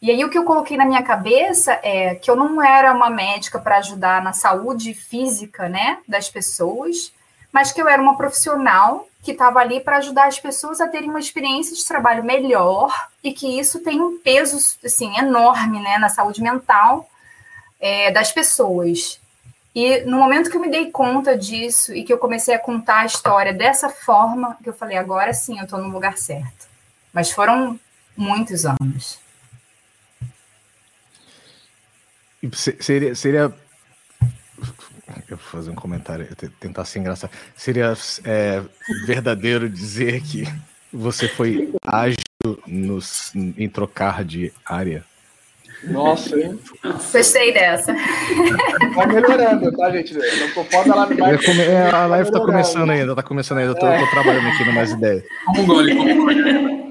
E 0.00 0.10
aí 0.10 0.24
o 0.24 0.30
que 0.30 0.38
eu 0.38 0.44
coloquei 0.44 0.76
na 0.76 0.84
minha 0.84 1.02
cabeça 1.02 1.72
é 1.82 2.14
que 2.14 2.30
eu 2.30 2.36
não 2.36 2.62
era 2.62 2.92
uma 2.92 3.10
médica 3.10 3.58
para 3.58 3.78
ajudar 3.78 4.22
na 4.22 4.32
saúde 4.32 4.94
física, 4.94 5.68
né, 5.68 5.98
das 6.06 6.30
pessoas, 6.30 7.12
mas 7.52 7.72
que 7.72 7.82
eu 7.82 7.88
era 7.88 8.00
uma 8.00 8.16
profissional 8.16 9.08
que 9.24 9.32
estava 9.32 9.58
ali 9.58 9.80
para 9.80 9.96
ajudar 9.96 10.28
as 10.28 10.38
pessoas 10.38 10.80
a 10.80 10.86
terem 10.86 11.10
uma 11.10 11.18
experiência 11.18 11.74
de 11.74 11.84
trabalho 11.84 12.22
melhor 12.22 13.08
e 13.24 13.32
que 13.32 13.58
isso 13.58 13.80
tem 13.80 14.00
um 14.00 14.18
peso 14.18 14.56
assim 14.84 15.18
enorme, 15.18 15.80
né, 15.80 15.98
na 15.98 16.08
saúde 16.08 16.40
mental 16.40 17.08
é, 17.80 18.12
das 18.12 18.30
pessoas. 18.30 19.20
E 19.74 20.00
no 20.00 20.18
momento 20.18 20.50
que 20.50 20.56
eu 20.56 20.60
me 20.60 20.70
dei 20.70 20.90
conta 20.90 21.36
disso 21.36 21.94
e 21.94 22.02
que 22.02 22.12
eu 22.12 22.18
comecei 22.18 22.54
a 22.54 22.58
contar 22.58 23.00
a 23.00 23.06
história 23.06 23.52
dessa 23.52 23.88
forma, 23.88 24.56
que 24.62 24.68
eu 24.68 24.72
falei, 24.72 24.96
agora 24.96 25.32
sim 25.32 25.58
eu 25.58 25.64
estou 25.64 25.78
no 25.78 25.88
lugar 25.88 26.16
certo. 26.18 26.66
Mas 27.12 27.30
foram 27.30 27.78
muitos 28.16 28.64
anos. 28.64 29.20
Seria, 32.80 33.14
seria 33.14 33.54
eu 35.28 35.36
vou 35.36 35.46
fazer 35.46 35.70
um 35.70 35.74
comentário, 35.74 36.26
tentar 36.60 36.84
ser 36.84 37.00
engraçado. 37.00 37.30
Seria 37.56 37.94
é, 38.24 38.62
verdadeiro 39.06 39.68
dizer 39.68 40.22
que 40.22 40.44
você 40.92 41.28
foi 41.28 41.74
ágil 41.82 42.16
nos, 42.66 43.34
em 43.34 43.68
trocar 43.68 44.24
de 44.24 44.52
área? 44.64 45.04
Nossa, 45.84 46.38
hein? 46.38 46.58
Gostei 47.12 47.52
dessa. 47.52 47.94
Vai 48.94 49.06
melhorando, 49.06 49.70
tá, 49.76 49.90
gente? 49.90 50.14
Não 50.14 50.64
pode 50.64 50.88
lá 50.88 51.06
mais. 51.06 51.44
Come... 51.44 51.60
É, 51.60 51.90
a 51.90 52.06
live 52.06 52.30
tá 52.32 52.40
começando 52.40 52.90
ainda, 52.90 53.14
tá 53.14 53.22
começando 53.22 53.58
ainda. 53.58 53.72
Eu 53.72 53.78
tô, 53.78 53.86
é. 53.86 53.98
tô 53.98 54.10
trabalhando 54.10 54.48
aqui 54.48 54.64
no 54.64 54.72
Mais 54.72 54.90
Ideias. 54.90 55.24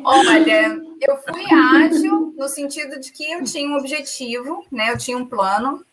Olha, 0.05 0.79
eu 1.01 1.17
fui 1.17 1.45
ágil 1.53 2.33
no 2.37 2.47
sentido 2.47 2.99
de 2.99 3.11
que 3.11 3.29
eu 3.31 3.43
tinha 3.43 3.69
um 3.69 3.77
objetivo, 3.77 4.65
né? 4.71 4.91
Eu 4.91 4.97
tinha 4.97 5.17
um 5.17 5.25
plano, 5.25 5.85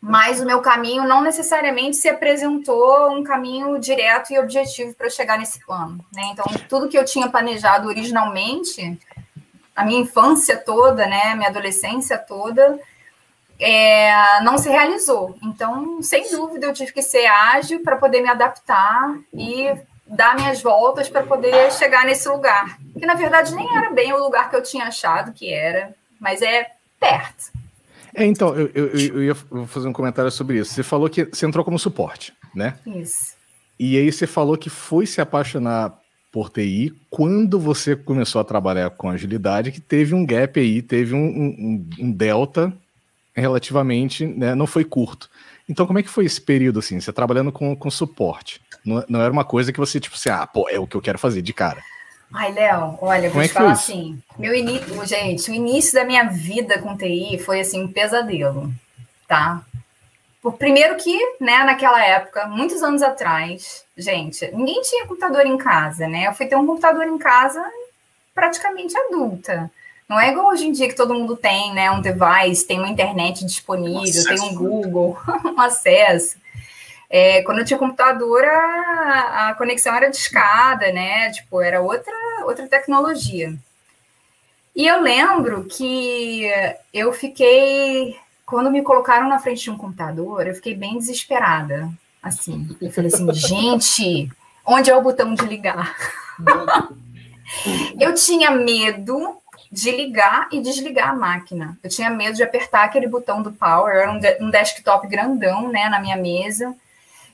mas 0.00 0.40
o 0.40 0.46
meu 0.46 0.60
caminho 0.60 1.06
não 1.06 1.22
necessariamente 1.22 1.96
se 1.96 2.08
apresentou 2.08 3.10
um 3.10 3.22
caminho 3.22 3.78
direto 3.78 4.32
e 4.32 4.38
objetivo 4.38 4.94
para 4.94 5.08
chegar 5.10 5.38
nesse 5.38 5.64
plano. 5.64 6.04
Né? 6.14 6.22
Então, 6.32 6.44
tudo 6.68 6.88
que 6.88 6.98
eu 6.98 7.04
tinha 7.04 7.28
planejado 7.28 7.88
originalmente, 7.88 8.98
a 9.74 9.84
minha 9.84 10.00
infância 10.00 10.56
toda, 10.56 11.06
né, 11.06 11.34
minha 11.34 11.48
adolescência 11.48 12.16
toda, 12.18 12.78
é, 13.58 14.40
não 14.42 14.58
se 14.58 14.68
realizou. 14.68 15.36
Então, 15.42 16.02
sem 16.02 16.30
dúvida, 16.30 16.66
eu 16.66 16.72
tive 16.72 16.92
que 16.92 17.02
ser 17.02 17.26
ágil 17.26 17.82
para 17.82 17.96
poder 17.96 18.20
me 18.20 18.28
adaptar 18.28 19.16
e 19.32 19.72
dar 20.06 20.36
minhas 20.36 20.62
voltas 20.62 21.08
para 21.08 21.22
poder 21.22 21.72
chegar 21.72 22.04
nesse 22.04 22.28
lugar. 22.28 22.78
Que 22.98 23.06
na 23.06 23.14
verdade 23.14 23.54
nem 23.54 23.76
era 23.76 23.90
bem 23.90 24.12
o 24.12 24.22
lugar 24.22 24.50
que 24.50 24.56
eu 24.56 24.62
tinha 24.62 24.84
achado 24.86 25.32
que 25.32 25.52
era, 25.52 25.94
mas 26.20 26.42
é 26.42 26.70
perto. 27.00 27.52
É, 28.14 28.24
então, 28.24 28.54
eu, 28.54 28.70
eu, 28.74 28.86
eu 28.88 29.24
ia 29.24 29.34
fazer 29.66 29.88
um 29.88 29.92
comentário 29.92 30.30
sobre 30.30 30.58
isso. 30.58 30.72
Você 30.72 30.82
falou 30.82 31.10
que 31.10 31.24
você 31.24 31.46
entrou 31.46 31.64
como 31.64 31.78
suporte, 31.78 32.32
né? 32.54 32.78
Isso. 32.86 33.34
E 33.78 33.98
aí 33.98 34.12
você 34.12 34.26
falou 34.26 34.56
que 34.56 34.70
foi 34.70 35.04
se 35.04 35.20
apaixonar 35.20 35.98
por 36.34 36.50
TI 36.50 36.92
quando 37.08 37.60
você 37.60 37.94
começou 37.94 38.40
a 38.40 38.44
trabalhar 38.44 38.90
com 38.90 39.08
agilidade, 39.08 39.70
que 39.70 39.80
teve 39.80 40.16
um 40.16 40.26
gap 40.26 40.58
aí, 40.58 40.82
teve 40.82 41.14
um, 41.14 41.24
um, 41.24 41.88
um 42.00 42.10
delta 42.10 42.72
relativamente, 43.32 44.26
né, 44.26 44.52
não 44.52 44.66
foi 44.66 44.84
curto. 44.84 45.30
Então, 45.68 45.86
como 45.86 46.00
é 46.00 46.02
que 46.02 46.08
foi 46.08 46.24
esse 46.24 46.40
período, 46.40 46.80
assim, 46.80 46.98
você 46.98 47.12
trabalhando 47.12 47.52
com, 47.52 47.76
com 47.76 47.88
suporte? 47.88 48.60
Não, 48.84 49.04
não 49.08 49.20
era 49.20 49.32
uma 49.32 49.44
coisa 49.44 49.72
que 49.72 49.78
você, 49.78 50.00
tipo 50.00 50.16
assim, 50.16 50.28
ah, 50.28 50.44
pô, 50.44 50.68
é 50.68 50.76
o 50.76 50.88
que 50.88 50.96
eu 50.96 51.00
quero 51.00 51.20
fazer 51.20 51.40
de 51.40 51.52
cara. 51.52 51.80
Ai, 52.32 52.52
Léo, 52.52 52.98
olha, 53.00 53.30
vou 53.30 53.40
é 53.40 53.46
te 53.46 53.54
falar 53.54 53.70
assim, 53.70 54.20
meu 54.36 54.52
início, 54.52 55.06
gente, 55.06 55.48
o 55.52 55.54
início 55.54 55.94
da 55.94 56.04
minha 56.04 56.24
vida 56.24 56.80
com 56.80 56.96
TI 56.96 57.38
foi, 57.38 57.60
assim, 57.60 57.80
um 57.80 57.92
pesadelo, 57.92 58.74
tá? 59.28 59.64
Por 60.44 60.58
primeiro 60.58 60.94
que, 60.96 61.18
né, 61.40 61.64
naquela 61.64 62.04
época, 62.04 62.46
muitos 62.46 62.82
anos 62.82 63.00
atrás, 63.00 63.82
gente, 63.96 64.46
ninguém 64.52 64.82
tinha 64.82 65.06
computador 65.06 65.46
em 65.46 65.56
casa, 65.56 66.06
né? 66.06 66.26
Eu 66.26 66.34
fui 66.34 66.44
ter 66.44 66.54
um 66.54 66.66
computador 66.66 67.08
em 67.08 67.16
casa 67.16 67.64
praticamente 68.34 68.94
adulta. 68.94 69.70
Não 70.06 70.20
é 70.20 70.30
igual 70.30 70.48
hoje 70.48 70.66
em 70.66 70.72
dia 70.72 70.86
que 70.86 70.94
todo 70.94 71.14
mundo 71.14 71.34
tem, 71.34 71.72
né? 71.72 71.90
Um 71.90 72.02
device, 72.02 72.66
tem 72.66 72.78
uma 72.78 72.90
internet 72.90 73.42
disponível, 73.46 74.22
tem 74.22 74.38
um 74.38 74.54
Google, 74.54 75.18
um 75.46 75.58
acesso. 75.58 76.36
É, 77.08 77.40
quando 77.40 77.60
eu 77.60 77.64
tinha 77.64 77.78
computador, 77.78 78.44
a, 78.44 79.48
a, 79.48 79.54
conexão 79.54 79.94
era 79.94 80.10
de 80.10 80.16
escada, 80.18 80.92
né? 80.92 81.30
Tipo, 81.30 81.62
era 81.62 81.80
outra, 81.80 82.12
outra 82.44 82.68
tecnologia. 82.68 83.54
E 84.76 84.86
eu 84.86 85.00
lembro 85.00 85.64
que 85.64 86.44
eu 86.92 87.14
fiquei. 87.14 88.22
Quando 88.46 88.70
me 88.70 88.82
colocaram 88.82 89.28
na 89.28 89.38
frente 89.38 89.62
de 89.62 89.70
um 89.70 89.78
computador, 89.78 90.46
eu 90.46 90.54
fiquei 90.54 90.74
bem 90.74 90.98
desesperada. 90.98 91.90
Assim, 92.22 92.68
eu 92.80 92.90
falei 92.90 93.10
assim, 93.12 93.32
gente, 93.34 94.30
onde 94.66 94.90
é 94.90 94.96
o 94.96 95.02
botão 95.02 95.34
de 95.34 95.44
ligar? 95.44 95.94
eu 98.00 98.14
tinha 98.14 98.50
medo 98.50 99.36
de 99.70 99.90
ligar 99.90 100.48
e 100.52 100.60
desligar 100.60 101.10
a 101.10 101.14
máquina. 101.16 101.76
Eu 101.82 101.90
tinha 101.90 102.08
medo 102.08 102.36
de 102.36 102.42
apertar 102.42 102.84
aquele 102.84 103.08
botão 103.08 103.42
do 103.42 103.52
power, 103.52 103.96
era 103.96 104.10
um, 104.10 104.18
de 104.18 104.36
um 104.40 104.50
desktop 104.50 105.06
grandão, 105.08 105.68
né, 105.68 105.88
na 105.88 105.98
minha 105.98 106.16
mesa. 106.16 106.74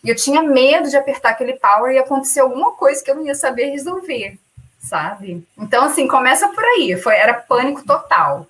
E 0.02 0.08
eu 0.08 0.16
tinha 0.16 0.42
medo 0.42 0.88
de 0.88 0.96
apertar 0.96 1.30
aquele 1.30 1.54
power 1.54 1.92
e 1.92 1.98
acontecer 1.98 2.40
alguma 2.40 2.72
coisa 2.72 3.04
que 3.04 3.10
eu 3.10 3.16
não 3.16 3.26
ia 3.26 3.34
saber 3.34 3.66
resolver, 3.66 4.38
sabe? 4.78 5.46
Então, 5.58 5.84
assim, 5.84 6.08
começa 6.08 6.48
por 6.48 6.64
aí. 6.64 6.96
Foi, 6.96 7.14
era 7.14 7.34
pânico 7.34 7.84
total. 7.84 8.46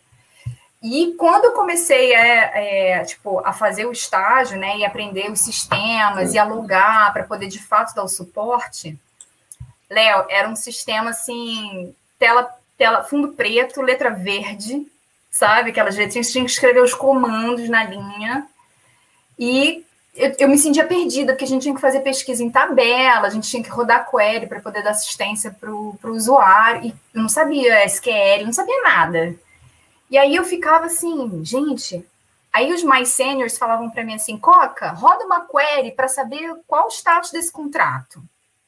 E 0.82 1.14
quando 1.18 1.44
eu 1.44 1.52
comecei 1.52 2.14
a, 2.14 2.24
é, 2.58 3.04
tipo, 3.04 3.40
a 3.40 3.52
fazer 3.52 3.84
o 3.84 3.92
estágio, 3.92 4.58
né, 4.58 4.78
e 4.78 4.84
aprender 4.84 5.30
os 5.30 5.40
sistemas 5.40 6.32
e 6.32 6.38
alugar 6.38 7.12
para 7.12 7.24
poder 7.24 7.48
de 7.48 7.58
fato 7.58 7.94
dar 7.94 8.02
o 8.02 8.08
suporte, 8.08 8.98
Léo, 9.90 10.24
era 10.30 10.48
um 10.48 10.56
sistema 10.56 11.10
assim, 11.10 11.94
tela 12.18 12.56
tela, 12.80 13.04
fundo 13.04 13.28
preto, 13.34 13.82
letra 13.82 14.08
verde, 14.08 14.86
sabe? 15.30 15.68
Aquelas 15.68 15.96
letrinhas, 15.96 16.32
tinha 16.32 16.42
que 16.42 16.50
escrever 16.50 16.82
os 16.82 16.94
comandos 16.94 17.68
na 17.68 17.84
linha. 17.84 18.46
E 19.38 19.84
eu, 20.14 20.34
eu, 20.38 20.48
me 20.48 20.56
sentia 20.56 20.86
perdida, 20.86 21.34
porque 21.34 21.44
a 21.44 21.48
gente 21.48 21.62
tinha 21.62 21.74
que 21.74 21.80
fazer 21.80 22.00
pesquisa 22.00 22.42
em 22.42 22.48
tabela, 22.48 23.26
a 23.26 23.30
gente 23.30 23.50
tinha 23.50 23.62
que 23.62 23.68
rodar 23.68 24.10
query 24.10 24.46
para 24.46 24.60
poder 24.60 24.82
dar 24.82 24.92
assistência 24.92 25.50
para 25.50 25.70
o 25.70 25.98
usuário, 26.04 26.86
e 26.86 26.94
eu 27.14 27.20
não 27.20 27.28
sabia 27.28 27.84
SQL, 27.84 28.46
não 28.46 28.52
sabia 28.52 28.82
nada. 28.82 29.34
E 30.10 30.18
aí 30.18 30.34
eu 30.34 30.44
ficava 30.44 30.86
assim, 30.86 31.44
gente. 31.44 32.04
Aí 32.52 32.72
os 32.72 32.82
mais 32.82 33.10
seniors 33.10 33.56
falavam 33.56 33.88
para 33.88 34.04
mim 34.04 34.14
assim: 34.14 34.36
Coca, 34.36 34.90
roda 34.90 35.24
uma 35.24 35.46
query 35.46 35.92
para 35.92 36.08
saber 36.08 36.54
qual 36.66 36.86
o 36.86 36.90
status 36.90 37.30
desse 37.30 37.52
contrato. 37.52 38.22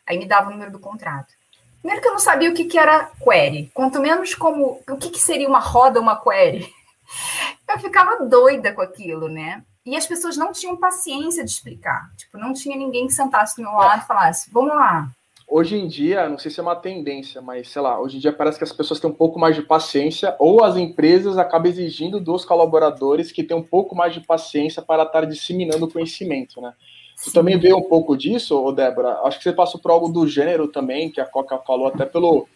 Aí 0.07 0.19
me 0.19 0.27
dava 0.27 0.49
o 0.49 0.53
número 0.53 0.71
do 0.71 0.79
contrato. 0.79 1.35
Primeiro 1.81 2.01
que 2.01 2.09
eu 2.09 2.13
não 2.13 2.21
sabia 2.21 2.49
o 2.49 2.55
que, 2.55 2.65
que 2.65 2.79
era 2.79 3.11
query, 3.23 3.71
quanto 3.75 4.01
menos 4.01 4.37
como 4.37 4.81
o 4.89 4.97
que, 4.97 5.11
que 5.11 5.19
seria 5.19 5.49
uma 5.49 5.59
roda 5.59 6.01
uma 6.01 6.21
query. 6.21 6.73
Eu 7.69 7.79
ficava 7.79 8.25
doida 8.25 8.73
com 8.73 8.83
aquilo, 8.83 9.29
né? 9.29 9.65
E 9.85 9.97
as 9.97 10.07
pessoas 10.07 10.37
não 10.37 10.53
tinham 10.53 10.77
paciência 10.77 11.43
de 11.43 11.51
explicar. 11.51 12.11
Tipo, 12.17 12.39
não 12.39 12.53
tinha 12.53 12.77
ninguém 12.77 13.07
que 13.07 13.15
sentasse 13.15 13.57
do 13.57 13.63
meu 13.63 13.73
lado 13.73 14.03
e 14.03 14.07
falasse, 14.07 14.51
vamos 14.53 14.75
lá. 14.75 15.09
Hoje 15.55 15.77
em 15.77 15.87
dia, 15.87 16.31
não 16.31 16.39
sei 16.39 16.51
se 16.51 16.59
é 16.59 16.63
uma 16.63 16.75
tendência, 16.75 17.43
mas 17.43 17.69
sei 17.69 17.83
lá, 17.83 18.01
hoje 18.01 18.17
em 18.17 18.21
dia 18.21 18.33
parece 18.33 18.57
que 18.57 18.65
as 18.65 18.73
pessoas 18.73 18.99
têm 18.99 19.11
um 19.11 19.13
pouco 19.13 19.39
mais 19.39 19.55
de 19.55 19.61
paciência, 19.61 20.35
ou 20.39 20.65
as 20.65 20.79
empresas 20.79 21.37
acabam 21.37 21.71
exigindo 21.71 22.19
dos 22.19 22.43
colaboradores 22.43 23.31
que 23.31 23.43
tenham 23.43 23.61
um 23.61 23.63
pouco 23.63 23.95
mais 23.95 24.15
de 24.15 24.21
paciência 24.21 24.81
para 24.81 25.03
estar 25.03 25.27
disseminando 25.27 25.85
o 25.85 25.93
conhecimento, 25.93 26.59
né? 26.59 26.73
Você 27.15 27.31
também 27.33 27.59
vê 27.59 27.71
um 27.75 27.83
pouco 27.83 28.17
disso, 28.17 28.73
Débora? 28.73 29.21
Acho 29.25 29.37
que 29.37 29.45
você 29.45 29.53
passou 29.53 29.79
por 29.79 29.91
algo 29.91 30.09
do 30.09 30.27
gênero 30.27 30.69
também, 30.69 31.11
que 31.11 31.21
a 31.21 31.27
Coca 31.27 31.59
falou 31.59 31.89
até 31.89 32.07
pelo, 32.07 32.49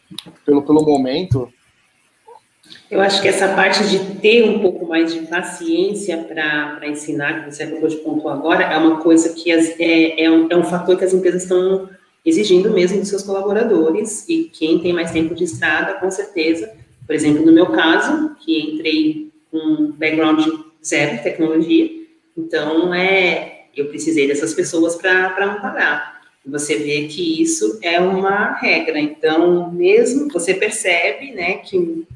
pelo, 0.46 0.62
pelo 0.62 0.82
momento. 0.82 1.52
Eu 2.90 3.02
acho 3.02 3.20
que 3.20 3.28
essa 3.28 3.54
parte 3.54 3.86
de 3.90 3.98
ter 4.20 4.48
um 4.48 4.60
pouco 4.60 4.86
mais 4.86 5.12
de 5.12 5.20
paciência 5.26 6.16
para 6.24 6.80
ensinar, 6.88 7.44
que 7.44 7.54
você 7.54 7.64
acabou 7.64 7.90
de 7.90 7.96
pontuar 7.96 8.38
agora, 8.38 8.64
é 8.64 8.78
uma 8.78 9.02
coisa 9.02 9.34
que 9.34 9.52
as, 9.52 9.78
é, 9.78 10.24
é, 10.24 10.30
um, 10.30 10.48
é 10.50 10.56
um 10.56 10.64
fator 10.64 10.96
que 10.96 11.04
as 11.04 11.12
empresas 11.12 11.42
estão 11.42 11.94
exigindo 12.26 12.70
mesmo 12.72 12.98
dos 12.98 13.08
seus 13.08 13.22
colaboradores, 13.22 14.28
e 14.28 14.50
quem 14.52 14.80
tem 14.80 14.92
mais 14.92 15.12
tempo 15.12 15.34
de 15.34 15.44
estrada, 15.44 15.94
com 15.94 16.10
certeza, 16.10 16.72
por 17.06 17.14
exemplo, 17.14 17.46
no 17.46 17.52
meu 17.52 17.66
caso, 17.66 18.34
que 18.44 18.58
entrei 18.58 19.30
com 19.50 19.92
background 19.92 20.44
zero 20.84 21.22
tecnologia, 21.22 21.88
então 22.36 22.92
é, 22.92 23.66
eu 23.76 23.86
precisei 23.86 24.26
dessas 24.26 24.52
pessoas 24.52 24.96
para 24.96 25.44
amparar. 25.44 26.16
Você 26.44 26.76
vê 26.76 27.06
que 27.06 27.42
isso 27.42 27.78
é 27.82 28.00
uma 28.00 28.54
regra. 28.54 29.00
Então, 29.00 29.70
mesmo 29.72 30.28
você 30.32 30.54
percebe, 30.54 31.32
né, 31.32 31.54
que 31.54 32.06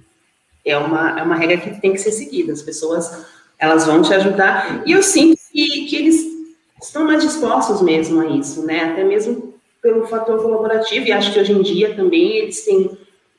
é 0.65 0.77
uma, 0.77 1.19
é 1.19 1.23
uma 1.23 1.37
regra 1.37 1.57
que 1.57 1.81
tem 1.81 1.93
que 1.93 1.99
ser 1.99 2.13
seguida. 2.13 2.53
As 2.53 2.63
pessoas, 2.63 3.27
elas 3.59 3.87
vão 3.87 4.03
te 4.03 4.13
ajudar. 4.15 4.83
E 4.87 4.93
eu 4.93 5.03
sinto 5.03 5.39
que, 5.53 5.87
que 5.87 5.97
eles 5.97 6.27
estão 6.81 7.05
mais 7.05 7.23
dispostos 7.23 7.83
mesmo 7.83 8.21
a 8.21 8.27
isso, 8.27 8.65
né? 8.65 8.85
Até 8.85 9.05
mesmo 9.05 9.50
pelo 9.83 10.07
fator 10.07 10.41
colaborativo. 10.43 11.07
E 11.07 11.13
acho 11.13 11.33
que 11.33 11.41
hoje 11.41 11.53
em 11.53 11.63
dia 11.63 11.95
também 11.95 12.37
eles 12.37 12.65
têm 12.65 12.91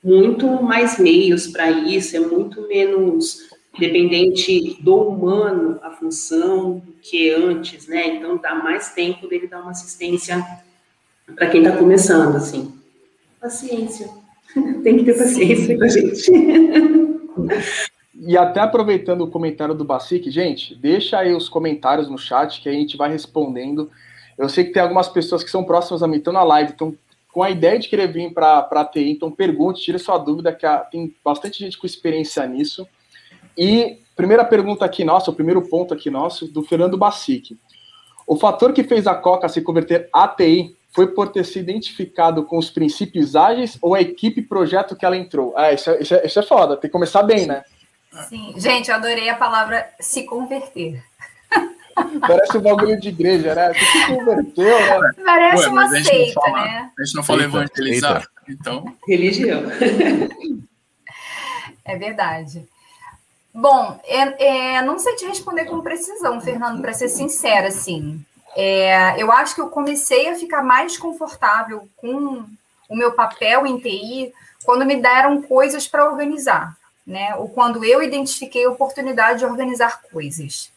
muito 0.03 0.47
mais 0.61 0.97
meios 0.97 1.47
para 1.47 1.69
isso, 1.69 2.15
é 2.15 2.19
muito 2.19 2.67
menos 2.67 3.49
dependente 3.77 4.77
do 4.81 4.95
humano 4.95 5.79
a 5.81 5.91
função 5.91 6.79
do 6.79 6.93
que 7.01 7.31
antes, 7.31 7.87
né? 7.87 8.15
Então 8.15 8.37
dá 8.37 8.55
mais 8.55 8.93
tempo 8.93 9.27
dele 9.27 9.47
dar 9.47 9.61
uma 9.61 9.71
assistência 9.71 10.43
para 11.35 11.47
quem 11.47 11.63
está 11.63 11.77
começando, 11.77 12.35
assim. 12.35 12.73
Paciência. 13.39 14.09
Tem 14.83 14.97
que 14.97 15.05
ter 15.05 15.17
paciência 15.17 15.77
com 15.77 15.83
a 15.83 15.87
gente. 15.87 16.31
E 18.23 18.37
até 18.37 18.59
aproveitando 18.59 19.21
o 19.21 19.31
comentário 19.31 19.73
do 19.73 19.83
Basic, 19.83 20.29
gente, 20.29 20.75
deixa 20.75 21.17
aí 21.17 21.33
os 21.33 21.49
comentários 21.49 22.07
no 22.07 22.19
chat 22.19 22.61
que 22.61 22.69
a 22.69 22.71
gente 22.71 22.95
vai 22.95 23.09
respondendo. 23.09 23.89
Eu 24.37 24.49
sei 24.49 24.65
que 24.65 24.71
tem 24.71 24.81
algumas 24.81 25.07
pessoas 25.07 25.43
que 25.43 25.49
são 25.49 25.63
próximas 25.63 26.01
a 26.01 26.07
mim, 26.07 26.17
estão 26.17 26.33
na 26.33 26.43
live, 26.43 26.71
estão 26.71 26.95
com 27.31 27.41
a 27.41 27.49
ideia 27.49 27.79
de 27.79 27.87
querer 27.87 28.11
vir 28.11 28.33
para 28.33 28.59
a 28.59 28.85
TI, 28.85 29.11
então 29.11 29.31
pergunte, 29.31 29.81
tire 29.81 29.97
sua 29.97 30.17
dúvida, 30.17 30.53
que 30.53 30.67
tem 30.91 31.15
bastante 31.23 31.59
gente 31.59 31.77
com 31.77 31.85
experiência 31.85 32.45
nisso. 32.45 32.87
E 33.57 33.99
primeira 34.15 34.43
pergunta 34.43 34.83
aqui 34.83 35.03
nossa, 35.03 35.31
o 35.31 35.33
primeiro 35.33 35.61
ponto 35.61 35.93
aqui 35.93 36.09
nosso, 36.09 36.47
do 36.47 36.63
Fernando 36.63 36.97
Bacic. 36.97 37.57
O 38.27 38.35
fator 38.35 38.73
que 38.73 38.83
fez 38.83 39.07
a 39.07 39.15
Coca 39.15 39.47
se 39.49 39.61
converter 39.61 40.09
ATI 40.13 40.75
foi 40.93 41.07
por 41.07 41.29
ter 41.29 41.45
se 41.45 41.59
identificado 41.59 42.43
com 42.43 42.57
os 42.57 42.69
princípios 42.69 43.35
ágeis 43.35 43.77
ou 43.81 43.95
a 43.95 44.01
equipe 44.01 44.41
projeto 44.41 44.95
que 44.95 45.05
ela 45.05 45.17
entrou? 45.17 45.53
Ah, 45.55 45.71
isso 45.71 45.89
é, 45.89 46.01
isso 46.01 46.13
é, 46.13 46.25
isso 46.25 46.39
é 46.39 46.43
foda, 46.43 46.75
tem 46.75 46.89
que 46.89 46.93
começar 46.93 47.23
bem, 47.23 47.45
né? 47.45 47.63
Sim, 48.27 48.53
gente, 48.57 48.89
eu 48.89 48.95
adorei 48.95 49.29
a 49.29 49.35
palavra 49.35 49.89
se 49.99 50.23
converter. 50.23 51.01
Parece 52.19 52.57
um 52.57 52.61
bagulho 52.61 52.99
de 52.99 53.09
igreja, 53.09 53.55
né? 53.55 53.73
Você 53.73 53.85
se 53.85 54.07
converteu, 54.07 55.01
né? 55.01 55.11
Parece 55.25 55.63
Ué, 55.63 55.69
uma 55.69 55.89
seita, 55.89 56.41
fala, 56.41 56.63
né? 56.63 56.91
A 56.97 57.03
gente 57.03 57.15
não 57.15 57.23
fala 57.23 57.43
evangelizar, 57.43 58.27
então. 58.47 58.95
Religião. 59.07 59.63
É 61.83 61.97
verdade. 61.97 62.63
Bom, 63.53 63.99
é, 64.05 64.75
é, 64.77 64.81
não 64.81 64.97
sei 64.97 65.15
te 65.15 65.25
responder 65.25 65.65
com 65.65 65.81
precisão, 65.81 66.39
Fernando, 66.39 66.81
para 66.81 66.93
ser 66.93 67.09
sincera, 67.09 67.67
assim. 67.67 68.23
É, 68.55 69.21
eu 69.21 69.31
acho 69.31 69.55
que 69.55 69.61
eu 69.61 69.69
comecei 69.69 70.29
a 70.29 70.35
ficar 70.35 70.63
mais 70.63 70.97
confortável 70.97 71.87
com 71.97 72.45
o 72.89 72.95
meu 72.95 73.13
papel 73.13 73.65
em 73.65 73.79
TI 73.79 74.33
quando 74.63 74.85
me 74.85 74.95
deram 74.95 75.41
coisas 75.41 75.87
para 75.87 76.09
organizar, 76.09 76.77
né? 77.05 77.35
Ou 77.35 77.49
quando 77.49 77.83
eu 77.83 78.01
identifiquei 78.01 78.65
a 78.65 78.69
oportunidade 78.69 79.39
de 79.39 79.45
organizar 79.45 80.01
coisas. 80.01 80.71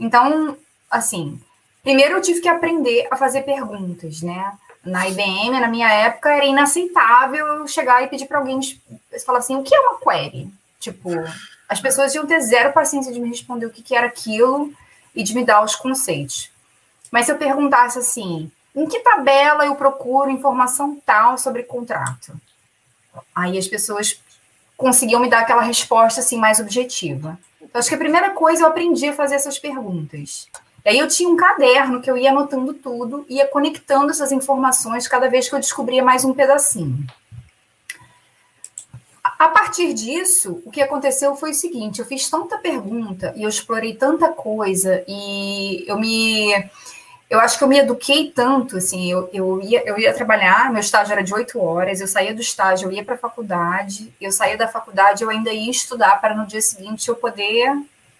Então, 0.00 0.56
assim, 0.90 1.38
primeiro 1.82 2.16
eu 2.16 2.22
tive 2.22 2.40
que 2.40 2.48
aprender 2.48 3.06
a 3.10 3.16
fazer 3.16 3.42
perguntas, 3.42 4.22
né? 4.22 4.54
Na 4.82 5.06
IBM, 5.06 5.60
na 5.60 5.68
minha 5.68 5.92
época, 5.92 6.30
era 6.30 6.46
inaceitável 6.46 7.46
eu 7.46 7.68
chegar 7.68 8.02
e 8.02 8.08
pedir 8.08 8.26
para 8.26 8.38
alguém 8.38 8.58
falar 9.26 9.40
assim: 9.40 9.56
o 9.56 9.62
que 9.62 9.74
é 9.74 9.78
uma 9.78 9.98
query? 10.00 10.50
Tipo, 10.80 11.10
as 11.68 11.78
pessoas 11.78 12.14
iam 12.14 12.26
ter 12.26 12.40
zero 12.40 12.72
paciência 12.72 13.12
de 13.12 13.20
me 13.20 13.28
responder 13.28 13.66
o 13.66 13.70
que, 13.70 13.82
que 13.82 13.94
era 13.94 14.06
aquilo 14.06 14.72
e 15.14 15.22
de 15.22 15.34
me 15.34 15.44
dar 15.44 15.62
os 15.62 15.76
conceitos. 15.76 16.50
Mas 17.10 17.26
se 17.26 17.32
eu 17.32 17.36
perguntasse 17.36 17.98
assim, 17.98 18.50
em 18.74 18.86
que 18.86 19.00
tabela 19.00 19.66
eu 19.66 19.74
procuro 19.74 20.30
informação 20.30 20.98
tal 21.04 21.36
sobre 21.36 21.62
contrato? 21.64 22.32
Aí 23.34 23.58
as 23.58 23.68
pessoas 23.68 24.18
conseguiam 24.76 25.20
me 25.20 25.28
dar 25.28 25.40
aquela 25.40 25.62
resposta 25.62 26.20
assim 26.20 26.38
mais 26.38 26.58
objetiva. 26.58 27.38
Então, 27.70 27.78
acho 27.78 27.88
que 27.88 27.94
a 27.94 27.98
primeira 27.98 28.30
coisa 28.30 28.64
eu 28.64 28.66
aprendi 28.66 29.08
a 29.08 29.12
fazer 29.12 29.36
essas 29.36 29.58
perguntas. 29.58 30.48
E 30.84 30.88
aí 30.90 30.98
eu 30.98 31.06
tinha 31.06 31.28
um 31.28 31.36
caderno 31.36 32.00
que 32.00 32.10
eu 32.10 32.16
ia 32.16 32.30
anotando 32.30 32.74
tudo, 32.74 33.24
ia 33.28 33.46
conectando 33.46 34.10
essas 34.10 34.32
informações 34.32 35.06
cada 35.06 35.28
vez 35.28 35.48
que 35.48 35.54
eu 35.54 35.60
descobria 35.60 36.02
mais 36.02 36.24
um 36.24 36.34
pedacinho. 36.34 37.06
A 39.22 39.48
partir 39.48 39.94
disso, 39.94 40.60
o 40.64 40.70
que 40.70 40.82
aconteceu 40.82 41.36
foi 41.36 41.50
o 41.50 41.54
seguinte: 41.54 42.00
eu 42.00 42.06
fiz 42.06 42.28
tanta 42.28 42.58
pergunta 42.58 43.32
e 43.36 43.42
eu 43.42 43.48
explorei 43.48 43.94
tanta 43.94 44.28
coisa 44.30 45.04
e 45.06 45.84
eu 45.86 45.98
me. 45.98 46.52
Eu 47.30 47.38
acho 47.38 47.56
que 47.56 47.62
eu 47.62 47.68
me 47.68 47.78
eduquei 47.78 48.32
tanto, 48.32 48.76
assim, 48.76 49.08
eu, 49.12 49.30
eu, 49.32 49.62
ia, 49.62 49.86
eu 49.86 49.96
ia 49.96 50.12
trabalhar, 50.12 50.68
meu 50.72 50.80
estágio 50.80 51.12
era 51.12 51.22
de 51.22 51.32
oito 51.32 51.60
horas, 51.60 52.00
eu 52.00 52.08
saía 52.08 52.34
do 52.34 52.40
estágio, 52.40 52.88
eu 52.88 52.92
ia 52.92 53.04
para 53.04 53.14
a 53.14 53.18
faculdade, 53.18 54.12
eu 54.20 54.32
saía 54.32 54.56
da 54.56 54.66
faculdade, 54.66 55.22
eu 55.22 55.30
ainda 55.30 55.52
ia 55.52 55.70
estudar 55.70 56.20
para 56.20 56.34
no 56.34 56.44
dia 56.44 56.60
seguinte 56.60 57.08
eu 57.08 57.14
poder 57.14 57.70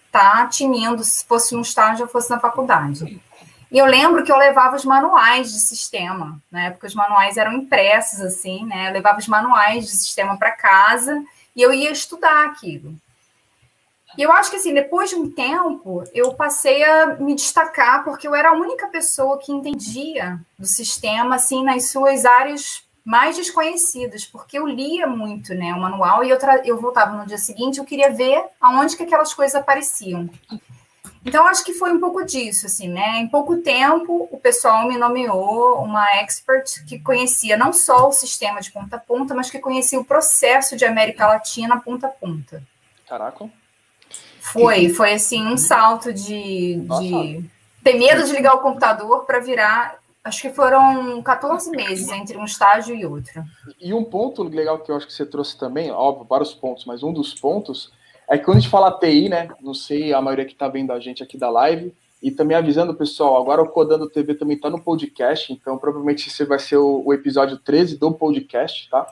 estar 0.05 0.37
tá 0.37 0.47
tinindo, 0.47 1.03
se 1.03 1.25
fosse 1.25 1.53
um 1.53 1.59
estágio 1.59 2.05
ou 2.05 2.09
fosse 2.09 2.29
na 2.29 2.39
faculdade. 2.39 3.21
E 3.69 3.77
eu 3.77 3.85
lembro 3.85 4.23
que 4.23 4.31
eu 4.31 4.37
levava 4.37 4.77
os 4.77 4.85
manuais 4.85 5.51
de 5.51 5.59
sistema, 5.59 6.39
né? 6.49 6.71
Porque 6.71 6.87
os 6.87 6.95
manuais 6.95 7.35
eram 7.35 7.53
impressos, 7.53 8.21
assim, 8.21 8.65
né? 8.65 8.89
Eu 8.89 8.93
levava 8.93 9.19
os 9.19 9.27
manuais 9.27 9.85
de 9.85 9.91
sistema 9.91 10.37
para 10.37 10.51
casa 10.51 11.21
e 11.55 11.61
eu 11.61 11.73
ia 11.73 11.91
estudar 11.91 12.45
aquilo. 12.45 12.93
E 14.17 14.21
eu 14.21 14.31
acho 14.31 14.49
que, 14.49 14.57
assim, 14.57 14.73
depois 14.73 15.09
de 15.09 15.15
um 15.15 15.29
tempo, 15.29 16.03
eu 16.13 16.33
passei 16.33 16.83
a 16.83 17.15
me 17.15 17.33
destacar, 17.33 18.03
porque 18.03 18.27
eu 18.27 18.35
era 18.35 18.49
a 18.49 18.53
única 18.53 18.87
pessoa 18.87 19.37
que 19.37 19.51
entendia 19.51 20.39
do 20.57 20.65
sistema, 20.65 21.35
assim, 21.35 21.63
nas 21.63 21.89
suas 21.89 22.25
áreas 22.25 22.83
mais 23.03 23.35
desconhecidas, 23.35 24.25
porque 24.25 24.59
eu 24.59 24.67
lia 24.67 25.07
muito, 25.07 25.53
né, 25.55 25.73
o 25.73 25.79
manual, 25.79 26.23
e 26.23 26.29
eu, 26.29 26.37
eu 26.63 26.79
voltava 26.79 27.17
no 27.17 27.25
dia 27.25 27.37
seguinte, 27.37 27.79
eu 27.79 27.85
queria 27.85 28.11
ver 28.11 28.43
aonde 28.59 28.95
que 28.95 29.03
aquelas 29.03 29.33
coisas 29.33 29.55
apareciam. 29.55 30.29
Então, 31.23 31.45
acho 31.45 31.63
que 31.63 31.73
foi 31.73 31.91
um 31.91 31.99
pouco 31.99 32.25
disso, 32.25 32.65
assim, 32.65 32.87
né? 32.87 33.19
Em 33.19 33.27
pouco 33.27 33.57
tempo, 33.57 34.27
o 34.31 34.39
pessoal 34.39 34.87
me 34.87 34.97
nomeou 34.97 35.83
uma 35.83 36.03
expert 36.15 36.83
que 36.87 36.99
conhecia 36.99 37.55
não 37.55 37.71
só 37.71 38.07
o 38.07 38.11
sistema 38.11 38.59
de 38.59 38.71
ponta 38.71 38.95
a 38.95 38.99
ponta, 38.99 39.35
mas 39.35 39.49
que 39.51 39.59
conhecia 39.59 39.99
o 39.99 40.05
processo 40.05 40.75
de 40.75 40.83
América 40.83 41.27
Latina 41.27 41.79
ponta 41.79 42.07
a 42.07 42.09
ponta. 42.09 42.63
Caraca. 43.07 43.60
Foi, 44.41 44.89
foi 44.89 45.13
assim, 45.13 45.45
um 45.45 45.55
salto 45.55 46.11
de, 46.11 46.75
de 46.99 47.45
ter 47.83 47.93
medo 47.93 48.23
de 48.23 48.33
ligar 48.33 48.55
o 48.55 48.59
computador 48.59 49.23
para 49.23 49.39
virar. 49.39 49.99
Acho 50.23 50.41
que 50.41 50.49
foram 50.49 51.21
14 51.21 51.71
meses 51.71 52.09
entre 52.09 52.37
um 52.37 52.45
estágio 52.45 52.95
e 52.95 53.05
outro. 53.05 53.43
E 53.79 53.93
um 53.93 54.03
ponto 54.03 54.43
legal 54.43 54.79
que 54.79 54.91
eu 54.91 54.95
acho 54.95 55.07
que 55.07 55.13
você 55.13 55.25
trouxe 55.25 55.57
também, 55.57 55.91
óbvio, 55.91 56.25
vários 56.27 56.53
pontos, 56.53 56.85
mas 56.85 57.03
um 57.03 57.13
dos 57.13 57.33
pontos 57.33 57.91
é 58.27 58.37
que 58.37 58.43
quando 58.43 58.57
a 58.57 58.59
gente 58.59 58.69
fala 58.69 58.97
TI, 58.99 59.29
né? 59.29 59.49
Não 59.61 59.73
sei 59.73 60.13
a 60.13 60.21
maioria 60.21 60.45
que 60.45 60.53
está 60.53 60.67
vendo 60.67 60.91
a 60.91 60.99
gente 60.99 61.21
aqui 61.21 61.37
da 61.37 61.49
live, 61.49 61.93
e 62.21 62.29
também 62.29 62.55
avisando 62.55 62.91
o 62.91 62.95
pessoal, 62.95 63.41
agora 63.41 63.61
o 63.61 63.67
Codando 63.67 64.09
TV 64.09 64.35
também 64.35 64.55
está 64.55 64.69
no 64.69 64.79
podcast, 64.79 65.51
então 65.51 65.77
provavelmente 65.77 66.27
esse 66.27 66.45
vai 66.45 66.59
ser 66.59 66.77
o, 66.77 67.01
o, 67.03 67.13
episódio 67.13 67.57
13 67.57 67.97
do 67.97 68.11
podcast, 68.13 68.89
tá? 68.89 69.07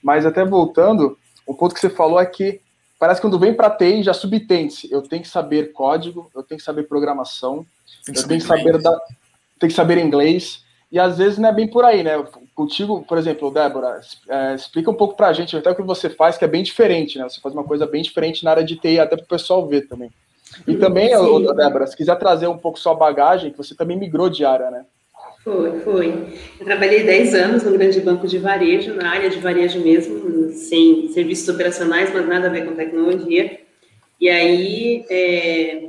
Mas 0.00 0.24
até 0.24 0.44
voltando, 0.44 1.18
o 1.44 1.54
ponto 1.54 1.74
que 1.74 1.80
você 1.80 1.90
falou 1.90 2.20
é 2.20 2.26
que 2.26 2.60
parece 3.02 3.20
que 3.20 3.26
quando 3.26 3.36
vem 3.36 3.52
para 3.52 3.68
TI 3.68 4.04
já 4.04 4.14
subtende-se. 4.14 4.88
Eu 4.92 5.02
tenho 5.02 5.22
que 5.22 5.28
saber 5.28 5.72
código, 5.72 6.30
eu 6.32 6.40
tenho 6.40 6.56
que 6.56 6.64
saber 6.64 6.84
programação, 6.84 7.66
tem 8.06 8.14
eu 8.14 8.28
tenho 8.28 8.40
que 8.40 8.46
saber 8.46 8.80
da, 8.80 8.96
tenho 9.58 9.70
que 9.70 9.72
saber 9.72 9.98
inglês, 9.98 10.62
e 10.88 11.00
às 11.00 11.18
vezes 11.18 11.36
não 11.36 11.48
é 11.48 11.52
bem 11.52 11.66
por 11.66 11.84
aí, 11.84 12.04
né? 12.04 12.24
Contigo, 12.54 13.02
por 13.02 13.18
exemplo, 13.18 13.50
Débora, 13.50 14.00
é, 14.28 14.54
explica 14.54 14.88
um 14.88 14.94
pouco 14.94 15.16
para 15.16 15.26
a 15.26 15.32
gente 15.32 15.56
até 15.56 15.68
o 15.68 15.74
que 15.74 15.82
você 15.82 16.08
faz, 16.08 16.38
que 16.38 16.44
é 16.44 16.48
bem 16.48 16.62
diferente, 16.62 17.18
né? 17.18 17.28
Você 17.28 17.40
faz 17.40 17.52
uma 17.52 17.64
coisa 17.64 17.88
bem 17.88 18.02
diferente 18.02 18.44
na 18.44 18.52
área 18.52 18.62
de 18.62 18.76
TI, 18.76 19.00
até 19.00 19.16
para 19.16 19.24
o 19.24 19.28
pessoal 19.28 19.66
ver 19.66 19.88
também. 19.88 20.08
E 20.64 20.76
também, 20.76 21.08
Sim. 21.08 21.46
Débora, 21.56 21.88
se 21.88 21.96
quiser 21.96 22.14
trazer 22.20 22.46
um 22.46 22.58
pouco 22.58 22.78
sua 22.78 22.94
bagagem, 22.94 23.50
que 23.50 23.58
você 23.58 23.74
também 23.74 23.98
migrou 23.98 24.30
de 24.30 24.44
área, 24.44 24.70
né? 24.70 24.84
Foi, 25.44 25.80
foi. 25.80 26.08
Eu 26.60 26.64
trabalhei 26.64 27.02
10 27.02 27.34
anos 27.34 27.62
no 27.64 27.72
grande 27.72 28.00
banco 28.00 28.28
de 28.28 28.38
varejo, 28.38 28.94
na 28.94 29.10
área 29.10 29.28
de 29.28 29.40
varejo 29.40 29.80
mesmo, 29.80 30.52
sem 30.52 31.08
serviços 31.12 31.48
operacionais, 31.48 32.12
mas 32.14 32.28
nada 32.28 32.46
a 32.46 32.50
ver 32.50 32.64
com 32.64 32.76
tecnologia. 32.76 33.58
E 34.20 34.28
aí, 34.28 35.04
é, 35.10 35.88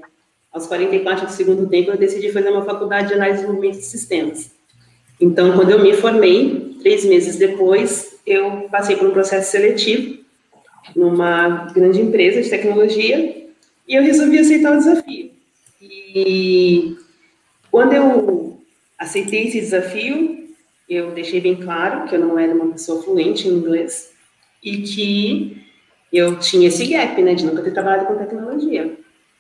aos 0.52 0.66
44 0.66 1.28
do 1.28 1.32
segundo 1.32 1.70
tempo, 1.70 1.92
eu 1.92 1.98
decidi 1.98 2.32
fazer 2.32 2.50
uma 2.50 2.66
faculdade 2.66 3.10
de 3.10 3.14
análise 3.14 3.42
de 3.42 3.48
movimento 3.48 3.78
de 3.78 3.86
sistemas. 3.86 4.52
Então, 5.22 5.56
quando 5.56 5.70
eu 5.70 5.84
me 5.84 5.94
formei, 5.94 6.76
três 6.82 7.06
meses 7.06 7.38
depois, 7.38 8.20
eu 8.26 8.68
passei 8.72 8.96
por 8.96 9.08
um 9.08 9.12
processo 9.12 9.52
seletivo 9.52 10.18
numa 10.96 11.72
grande 11.74 12.02
empresa 12.02 12.42
de 12.42 12.50
tecnologia 12.50 13.48
e 13.88 13.96
eu 13.96 14.02
resolvi 14.02 14.40
aceitar 14.40 14.74
o 14.74 14.78
desafio. 14.78 15.32
E 15.80 16.98
quando 17.70 17.94
eu 17.94 18.43
aceitei 19.04 19.48
esse 19.48 19.60
desafio, 19.60 20.48
eu 20.90 21.12
deixei 21.12 21.40
bem 21.40 21.56
claro 21.56 22.08
que 22.08 22.16
eu 22.16 22.20
não 22.20 22.38
era 22.40 22.54
uma 22.54 22.72
pessoa 22.72 23.02
fluente 23.04 23.48
em 23.48 23.52
inglês 23.52 24.12
e 24.64 24.78
que 24.78 25.64
eu 26.12 26.40
tinha 26.40 26.68
esse 26.68 26.86
gap, 26.88 27.22
né, 27.22 27.34
de 27.34 27.46
nunca 27.46 27.62
ter 27.62 27.72
trabalhado 27.72 28.06
com 28.06 28.16
tecnologia. 28.16 28.98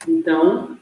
Então, 0.07 0.77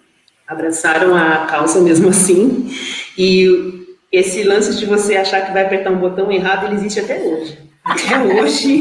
abraçaram 0.47 1.15
a 1.15 1.45
causa 1.45 1.81
mesmo 1.81 2.09
assim 2.09 2.69
e 3.17 3.87
esse 4.11 4.43
lance 4.43 4.77
de 4.77 4.85
você 4.85 5.15
achar 5.15 5.45
que 5.45 5.53
vai 5.53 5.65
apertar 5.65 5.91
um 5.91 5.99
botão 5.99 6.31
errado, 6.31 6.65
ele 6.65 6.75
existe 6.75 6.99
até 6.99 7.19
hoje. 7.21 7.70
Até 7.83 8.19
hoje. 8.19 8.79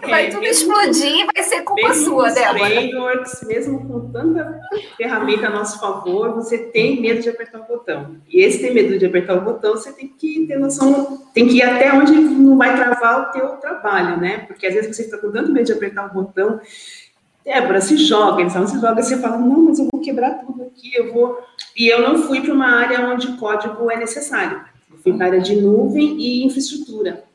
Vai 0.00 0.26
é, 0.26 0.30
tudo 0.30 0.44
explodir, 0.44 1.26
vai 1.34 1.42
ser 1.42 1.62
culpa 1.62 1.92
sua, 1.92 2.30
Débora. 2.30 2.58
frameworks, 2.58 3.42
mesmo 3.46 3.86
com 3.86 4.12
tanta 4.12 4.60
ferramenta 4.96 5.48
a 5.48 5.50
nosso 5.50 5.80
favor, 5.80 6.34
você 6.34 6.58
tem 6.58 7.00
medo 7.00 7.20
de 7.20 7.28
apertar 7.28 7.60
o 7.60 7.64
botão. 7.64 8.16
E 8.28 8.40
esse 8.40 8.60
ter 8.60 8.72
medo 8.72 8.96
de 8.96 9.06
apertar 9.06 9.36
o 9.36 9.40
botão, 9.40 9.72
você 9.72 9.92
tem 9.92 10.08
que 10.08 10.46
ter 10.46 10.58
noção, 10.58 11.26
tem 11.34 11.48
que 11.48 11.56
ir 11.56 11.62
até 11.62 11.92
onde 11.92 12.12
não 12.12 12.56
vai 12.56 12.76
travar 12.76 13.22
o 13.22 13.32
teu 13.32 13.48
trabalho, 13.56 14.20
né? 14.20 14.38
Porque 14.46 14.66
às 14.66 14.74
vezes 14.74 14.96
você 14.96 15.02
está 15.02 15.18
com 15.18 15.32
tanto 15.32 15.52
medo 15.52 15.66
de 15.66 15.72
apertar 15.72 16.06
o 16.06 16.14
botão, 16.14 16.60
Débora, 17.44 17.80
se 17.80 17.96
joga, 17.96 18.42
então 18.42 18.66
se 18.66 18.78
joga, 18.78 19.02
você 19.02 19.16
fala, 19.16 19.38
não, 19.38 19.62
mas 19.62 19.78
eu 19.78 19.88
vou 19.90 20.02
quebrar 20.02 20.34
tudo 20.34 20.64
aqui, 20.64 20.94
eu 20.94 21.12
vou. 21.12 21.38
E 21.74 21.88
eu 21.88 22.02
não 22.02 22.22
fui 22.22 22.42
para 22.42 22.52
uma 22.52 22.68
área 22.68 23.06
onde 23.08 23.38
código 23.38 23.90
é 23.90 23.96
necessário. 23.96 24.60
Eu 24.90 24.98
fui 24.98 25.14
para 25.14 25.24
a 25.24 25.28
área 25.30 25.40
de 25.40 25.56
nuvem 25.56 26.20
e 26.20 26.44
infraestrutura. 26.44 27.27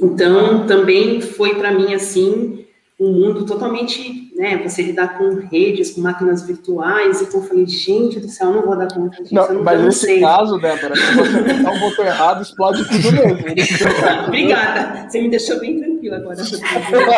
Então, 0.00 0.66
também 0.66 1.20
foi 1.20 1.56
para 1.56 1.72
mim, 1.72 1.92
assim, 1.92 2.64
um 3.00 3.12
mundo 3.12 3.46
totalmente, 3.46 4.32
né, 4.36 4.56
você 4.58 4.82
lidar 4.82 5.16
com 5.16 5.34
redes, 5.34 5.92
com 5.92 6.00
máquinas 6.00 6.42
virtuais, 6.42 7.20
e 7.20 7.24
então 7.24 7.40
eu 7.40 7.46
falei, 7.46 7.66
gente 7.66 8.18
do 8.18 8.28
céu, 8.28 8.48
eu 8.48 8.54
não 8.54 8.62
vou 8.62 8.76
dar 8.76 8.92
conta 8.92 9.22
disso. 9.22 9.34
Não, 9.34 9.54
não 9.54 9.62
mas 9.62 9.80
nesse 9.80 10.06
sei. 10.06 10.20
caso, 10.20 10.58
Débora, 10.58 10.96
se 10.96 11.14
você 11.14 11.38
apertar 11.38 11.72
um 11.72 11.78
botão 11.78 12.04
errado, 12.04 12.42
explode 12.42 12.84
tudo 12.88 13.12
mesmo. 13.12 13.38
Obrigada, 14.26 15.08
você 15.08 15.20
me 15.20 15.30
deixou 15.30 15.60
bem 15.60 15.78
tranquila 15.78 16.16
agora. 16.16 16.36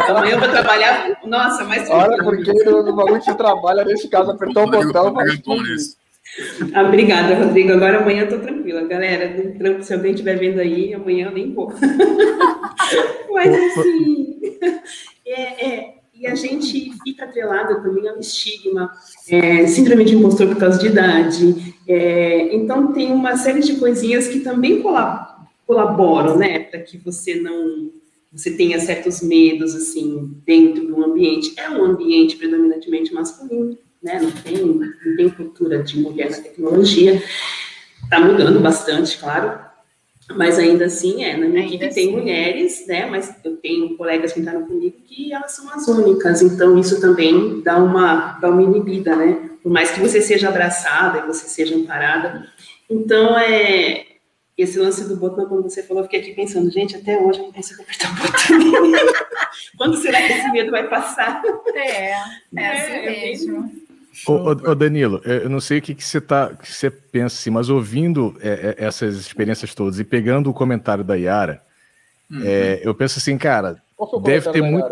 Amanhã 0.08 0.32
eu 0.34 0.40
vou 0.40 0.48
trabalhar, 0.48 1.18
nossa, 1.24 1.64
mais 1.64 1.88
tranquila. 1.88 2.14
Olha, 2.14 2.24
porque 2.24 2.52
no 2.52 2.96
bagulho 2.96 3.18
que 3.18 3.24
você 3.24 3.34
trabalha, 3.34 3.84
nesse 3.84 4.08
caso, 4.08 4.32
apertar 4.32 4.64
um 4.64 4.70
botão, 4.70 5.14
faz 5.14 5.38
tudo 5.40 5.62
ah, 6.74 6.82
obrigada, 6.84 7.34
Rodrigo. 7.34 7.72
Agora 7.72 8.00
amanhã 8.00 8.22
eu 8.22 8.28
tô 8.28 8.38
tranquila. 8.38 8.84
Galera, 8.84 9.82
se 9.82 9.94
alguém 9.94 10.12
estiver 10.12 10.38
vendo 10.38 10.60
aí, 10.60 10.94
amanhã 10.94 11.26
eu 11.26 11.32
nem 11.32 11.52
vou. 11.52 11.72
Mas 13.32 13.54
assim, 13.54 14.40
é, 15.26 15.66
é, 15.66 15.94
e 16.14 16.26
a 16.26 16.34
gente 16.34 16.92
fica 17.02 17.24
atrelado 17.24 17.82
também 17.82 18.08
ao 18.08 18.18
estigma, 18.18 18.90
é, 19.28 19.66
síndrome 19.66 20.04
de 20.04 20.16
impostor 20.16 20.48
por 20.48 20.56
causa 20.56 20.78
de 20.78 20.88
idade. 20.88 21.74
É, 21.88 22.54
então, 22.54 22.92
tem 22.92 23.10
uma 23.10 23.36
série 23.36 23.60
de 23.60 23.76
coisinhas 23.76 24.28
que 24.28 24.40
também 24.40 24.82
colaboram, 25.66 26.36
né, 26.36 26.60
para 26.60 26.80
que 26.80 26.98
você 26.98 27.36
não 27.36 27.90
você 28.32 28.52
tenha 28.52 28.78
certos 28.78 29.22
medos, 29.22 29.74
assim, 29.74 30.36
dentro 30.46 30.86
do 30.86 31.04
ambiente. 31.04 31.52
É 31.56 31.68
um 31.68 31.84
ambiente 31.84 32.36
predominantemente 32.36 33.12
masculino, 33.12 33.76
né? 34.02 34.20
Não 34.20 34.30
tem, 34.30 34.64
não 34.64 35.16
tem 35.16 35.28
cultura 35.30 35.82
de 35.82 35.98
mulher 35.98 36.30
na 36.30 36.38
tecnologia. 36.38 37.22
Está 38.02 38.20
mudando 38.20 38.60
bastante, 38.60 39.18
claro, 39.18 39.60
mas 40.34 40.58
ainda 40.58 40.86
assim 40.86 41.24
é. 41.24 41.36
Na 41.36 41.46
minha 41.46 41.66
equipe 41.66 41.84
assim. 41.84 41.94
tem 41.94 42.12
mulheres, 42.12 42.86
né? 42.86 43.06
Mas 43.06 43.34
eu 43.44 43.56
tenho 43.56 43.96
colegas 43.96 44.32
que 44.32 44.40
entraram 44.40 44.66
comigo 44.66 44.96
que 45.04 45.32
elas 45.32 45.52
são 45.52 45.70
as 45.70 45.86
únicas, 45.88 46.42
então 46.42 46.78
isso 46.78 47.00
também 47.00 47.60
dá 47.62 47.76
uma, 47.78 48.38
dá 48.40 48.48
uma 48.48 48.62
inibida, 48.62 49.14
né? 49.16 49.50
Por 49.62 49.70
mais 49.70 49.90
que 49.90 50.00
você 50.00 50.20
seja 50.20 50.48
abraçada 50.48 51.18
e 51.18 51.26
você 51.26 51.46
seja 51.46 51.76
amparada. 51.76 52.48
Então, 52.88 53.38
é, 53.38 54.06
esse 54.56 54.78
lance 54.78 55.06
do 55.06 55.16
botão, 55.16 55.46
quando 55.46 55.62
você 55.62 55.82
falou, 55.82 56.02
eu 56.02 56.04
fiquei 56.04 56.20
aqui 56.20 56.32
pensando, 56.32 56.70
gente, 56.70 56.96
até 56.96 57.18
hoje 57.18 57.38
eu 57.38 57.46
não 57.46 57.52
consigo 57.52 57.82
apertar 57.82 58.10
o 58.10 58.14
botão. 58.14 59.10
quando 59.76 59.96
será 59.96 60.20
que 60.22 60.32
esse 60.32 60.50
medo 60.50 60.70
vai 60.70 60.88
passar? 60.88 61.42
É, 61.74 61.80
é, 61.80 62.14
é 62.56 62.68
assim 62.72 62.92
é, 62.92 63.89
Ô, 64.26 64.32
ô, 64.32 64.50
ô, 64.50 64.74
Danilo, 64.74 65.20
eu 65.24 65.48
não 65.48 65.60
sei 65.60 65.78
o 65.78 65.82
que, 65.82 65.94
que 65.94 66.04
você 66.04 66.20
tá, 66.20 66.54
que 66.54 66.70
você 66.70 66.90
pensa 66.90 67.36
assim, 67.36 67.50
mas 67.50 67.68
ouvindo 67.68 68.36
é, 68.40 68.76
é, 68.78 68.84
essas 68.84 69.16
experiências 69.16 69.74
todas 69.74 69.98
e 70.00 70.04
pegando 70.04 70.50
o 70.50 70.54
comentário 70.54 71.04
da 71.04 71.14
Yara, 71.14 71.62
uhum. 72.30 72.42
é, 72.44 72.80
eu 72.82 72.94
penso 72.94 73.18
assim, 73.18 73.38
cara, 73.38 73.80
deve 74.22 74.50
ter 74.50 74.62
muito. 74.62 74.88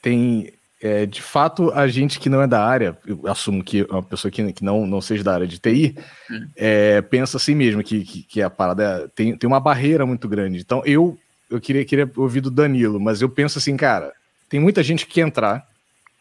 Tem, 0.00 0.52
é, 0.82 1.04
de 1.04 1.20
fato, 1.20 1.70
a 1.72 1.86
gente 1.86 2.18
que 2.18 2.30
não 2.30 2.40
é 2.40 2.46
da 2.46 2.64
área, 2.64 2.96
eu 3.06 3.20
assumo 3.26 3.62
que 3.62 3.82
uma 3.82 4.02
pessoa 4.02 4.32
que, 4.32 4.52
que 4.54 4.64
não, 4.64 4.86
não 4.86 5.02
seja 5.02 5.22
da 5.22 5.34
área 5.34 5.46
de 5.46 5.58
TI, 5.58 5.94
uhum. 6.30 6.48
é, 6.56 7.02
pensa 7.02 7.36
assim 7.36 7.54
mesmo, 7.54 7.82
que, 7.82 8.02
que, 8.02 8.22
que, 8.22 8.42
a 8.42 8.48
parada 8.48 9.10
tem, 9.14 9.36
tem 9.36 9.46
uma 9.46 9.60
barreira 9.60 10.06
muito 10.06 10.26
grande. 10.26 10.58
Então, 10.58 10.82
eu, 10.86 11.18
eu 11.50 11.60
queria, 11.60 11.84
queria 11.84 12.10
ouvir 12.16 12.40
do 12.40 12.50
Danilo, 12.50 12.98
mas 12.98 13.20
eu 13.20 13.28
penso 13.28 13.58
assim, 13.58 13.76
cara, 13.76 14.14
tem 14.48 14.58
muita 14.58 14.82
gente 14.82 15.06
que 15.06 15.14
quer 15.14 15.20
entrar 15.20 15.68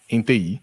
em 0.09 0.21
TI, 0.21 0.61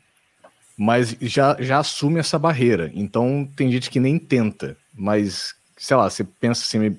mas 0.77 1.17
já, 1.21 1.57
já 1.61 1.79
assume 1.79 2.21
essa 2.21 2.39
barreira. 2.39 2.91
Então 2.95 3.49
tem 3.57 3.73
gente 3.73 3.91
que 3.91 3.99
nem 3.99 4.19
tenta, 4.19 4.77
mas 4.95 5.55
sei 5.77 5.97
lá, 5.97 6.09
você 6.09 6.25
pensa 6.25 6.63
assim, 6.65 6.97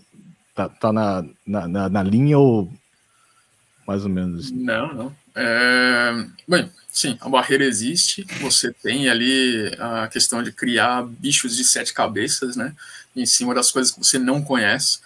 tá, 0.55 0.67
tá 0.67 0.91
na, 0.91 1.25
na, 1.45 1.89
na, 1.89 2.03
linha 2.03 2.37
ou 2.37 2.71
mais 3.87 4.03
ou 4.03 4.09
menos? 4.09 4.51
Não, 4.51 4.93
não. 4.93 5.15
É... 5.35 6.25
Bem, 6.47 6.71
sim, 6.89 7.17
a 7.21 7.29
barreira 7.29 7.63
existe. 7.63 8.25
Você 8.41 8.73
tem 8.73 9.09
ali 9.09 9.71
a 9.79 10.07
questão 10.07 10.41
de 10.41 10.51
criar 10.51 11.03
bichos 11.03 11.55
de 11.55 11.63
sete 11.63 11.93
cabeças, 11.93 12.55
né? 12.55 12.75
Em 13.15 13.25
cima 13.25 13.53
das 13.53 13.71
coisas 13.71 13.91
que 13.91 13.99
você 13.99 14.17
não 14.19 14.41
conhece. 14.41 14.99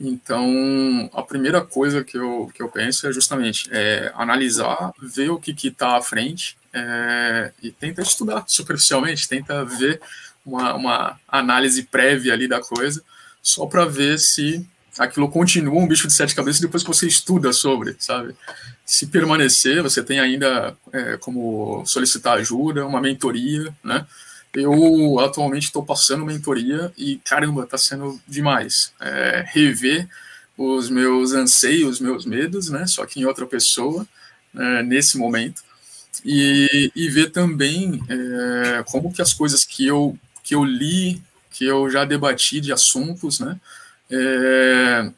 Então, 0.00 1.10
a 1.12 1.22
primeira 1.22 1.60
coisa 1.60 2.04
que 2.04 2.16
eu, 2.16 2.50
que 2.54 2.62
eu 2.62 2.68
penso 2.68 3.06
é 3.08 3.12
justamente 3.12 3.68
é, 3.72 4.12
analisar, 4.14 4.92
ver 5.02 5.30
o 5.30 5.40
que 5.40 5.54
está 5.66 5.96
à 5.96 6.02
frente 6.02 6.56
é, 6.72 7.52
e 7.62 7.72
tenta 7.72 8.00
estudar 8.00 8.44
superficialmente, 8.46 9.28
tenta 9.28 9.64
ver 9.64 10.00
uma, 10.46 10.74
uma 10.74 11.20
análise 11.26 11.82
prévia 11.82 12.32
ali 12.32 12.46
da 12.46 12.60
coisa, 12.60 13.02
só 13.42 13.66
para 13.66 13.84
ver 13.84 14.18
se 14.18 14.64
aquilo 14.96 15.28
continua 15.28 15.80
um 15.80 15.88
bicho 15.88 16.06
de 16.06 16.12
sete 16.12 16.34
cabeças 16.34 16.60
depois 16.60 16.82
que 16.82 16.88
você 16.88 17.06
estuda 17.06 17.52
sobre, 17.52 17.96
sabe? 17.98 18.34
Se 18.84 19.06
permanecer, 19.06 19.82
você 19.82 20.02
tem 20.02 20.18
ainda 20.18 20.76
é, 20.92 21.16
como 21.16 21.84
solicitar 21.86 22.38
ajuda, 22.38 22.86
uma 22.86 23.00
mentoria, 23.00 23.74
né? 23.82 24.06
Eu 24.60 25.18
atualmente 25.20 25.64
estou 25.64 25.84
passando 25.84 26.24
mentoria 26.24 26.92
e 26.96 27.18
caramba, 27.24 27.64
está 27.64 27.78
sendo 27.78 28.20
demais. 28.26 28.92
É, 29.00 29.44
rever 29.48 30.08
os 30.56 30.90
meus 30.90 31.32
anseios, 31.32 32.00
meus 32.00 32.26
medos, 32.26 32.68
né? 32.68 32.86
Só 32.86 33.06
que 33.06 33.20
em 33.20 33.24
outra 33.24 33.46
pessoa, 33.46 34.06
é, 34.56 34.82
nesse 34.82 35.16
momento 35.16 35.62
e, 36.24 36.90
e 36.94 37.08
ver 37.08 37.30
também 37.30 38.02
é, 38.08 38.82
como 38.84 39.12
que 39.12 39.22
as 39.22 39.32
coisas 39.32 39.64
que 39.64 39.86
eu, 39.86 40.18
que 40.42 40.54
eu 40.54 40.64
li, 40.64 41.22
que 41.50 41.64
eu 41.64 41.90
já 41.90 42.04
debati 42.04 42.60
de 42.60 42.72
assuntos, 42.72 43.40
né, 43.40 43.58
é, 44.10 45.10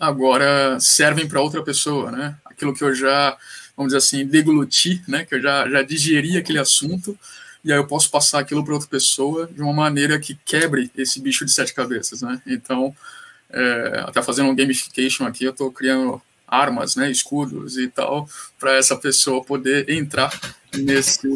agora 0.00 0.78
servem 0.80 1.28
para 1.28 1.40
outra 1.40 1.62
pessoa, 1.62 2.10
né, 2.10 2.36
aquilo 2.44 2.74
que 2.74 2.82
eu 2.82 2.94
já, 2.94 3.36
vamos 3.76 3.92
dizer 3.92 3.98
assim, 3.98 4.26
degluti, 4.26 5.02
né, 5.06 5.24
que 5.24 5.34
eu 5.34 5.42
já, 5.42 5.68
já 5.68 5.82
digeri 5.82 6.36
aquele 6.36 6.58
assunto, 6.58 7.18
e 7.64 7.72
aí 7.72 7.78
eu 7.78 7.86
posso 7.86 8.10
passar 8.10 8.40
aquilo 8.40 8.64
para 8.64 8.74
outra 8.74 8.88
pessoa 8.88 9.46
de 9.46 9.62
uma 9.62 9.72
maneira 9.72 10.18
que 10.18 10.38
quebre 10.44 10.90
esse 10.96 11.20
bicho 11.20 11.44
de 11.44 11.52
sete 11.52 11.72
cabeças, 11.72 12.22
né, 12.22 12.40
então, 12.46 12.94
é, 13.50 14.04
até 14.06 14.22
fazendo 14.22 14.50
um 14.50 14.54
gamification 14.54 15.26
aqui, 15.26 15.44
eu 15.44 15.50
estou 15.50 15.72
criando 15.72 16.20
armas, 16.46 16.94
né, 16.94 17.10
escudos 17.10 17.78
e 17.78 17.88
tal, 17.88 18.28
para 18.58 18.76
essa 18.76 18.96
pessoa 18.96 19.42
poder 19.42 19.88
entrar 19.88 20.32
nesse 20.74 21.28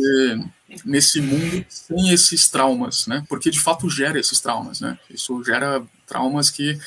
nesse 0.85 1.21
mundo 1.21 1.65
sem 1.69 2.11
esses 2.11 2.49
traumas, 2.49 3.07
né? 3.07 3.25
Porque 3.29 3.51
de 3.51 3.59
fato 3.59 3.89
gera 3.89 4.21
esses 4.21 4.39
traumas, 4.41 4.81
né? 4.81 4.99
Isso 5.09 5.43
gera 5.43 5.83
traumas 6.07 6.51
que 6.51 6.79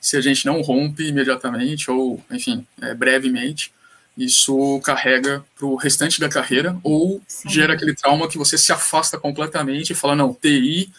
se 0.00 0.16
a 0.16 0.20
gente 0.20 0.46
não 0.46 0.60
rompe 0.60 1.08
imediatamente 1.08 1.90
ou, 1.90 2.22
enfim, 2.30 2.66
é, 2.80 2.94
brevemente, 2.94 3.72
isso 4.18 4.80
carrega 4.80 5.44
para 5.56 5.64
o 5.64 5.76
restante 5.76 6.18
da 6.18 6.28
carreira 6.28 6.76
ou 6.82 7.22
Sim. 7.28 7.48
gera 7.48 7.74
aquele 7.74 7.94
trauma 7.94 8.28
que 8.28 8.36
você 8.36 8.58
se 8.58 8.72
afasta 8.72 9.16
completamente 9.16 9.92
e 9.92 9.96
fala 9.96 10.16
não, 10.16 10.34
TI 10.34 10.92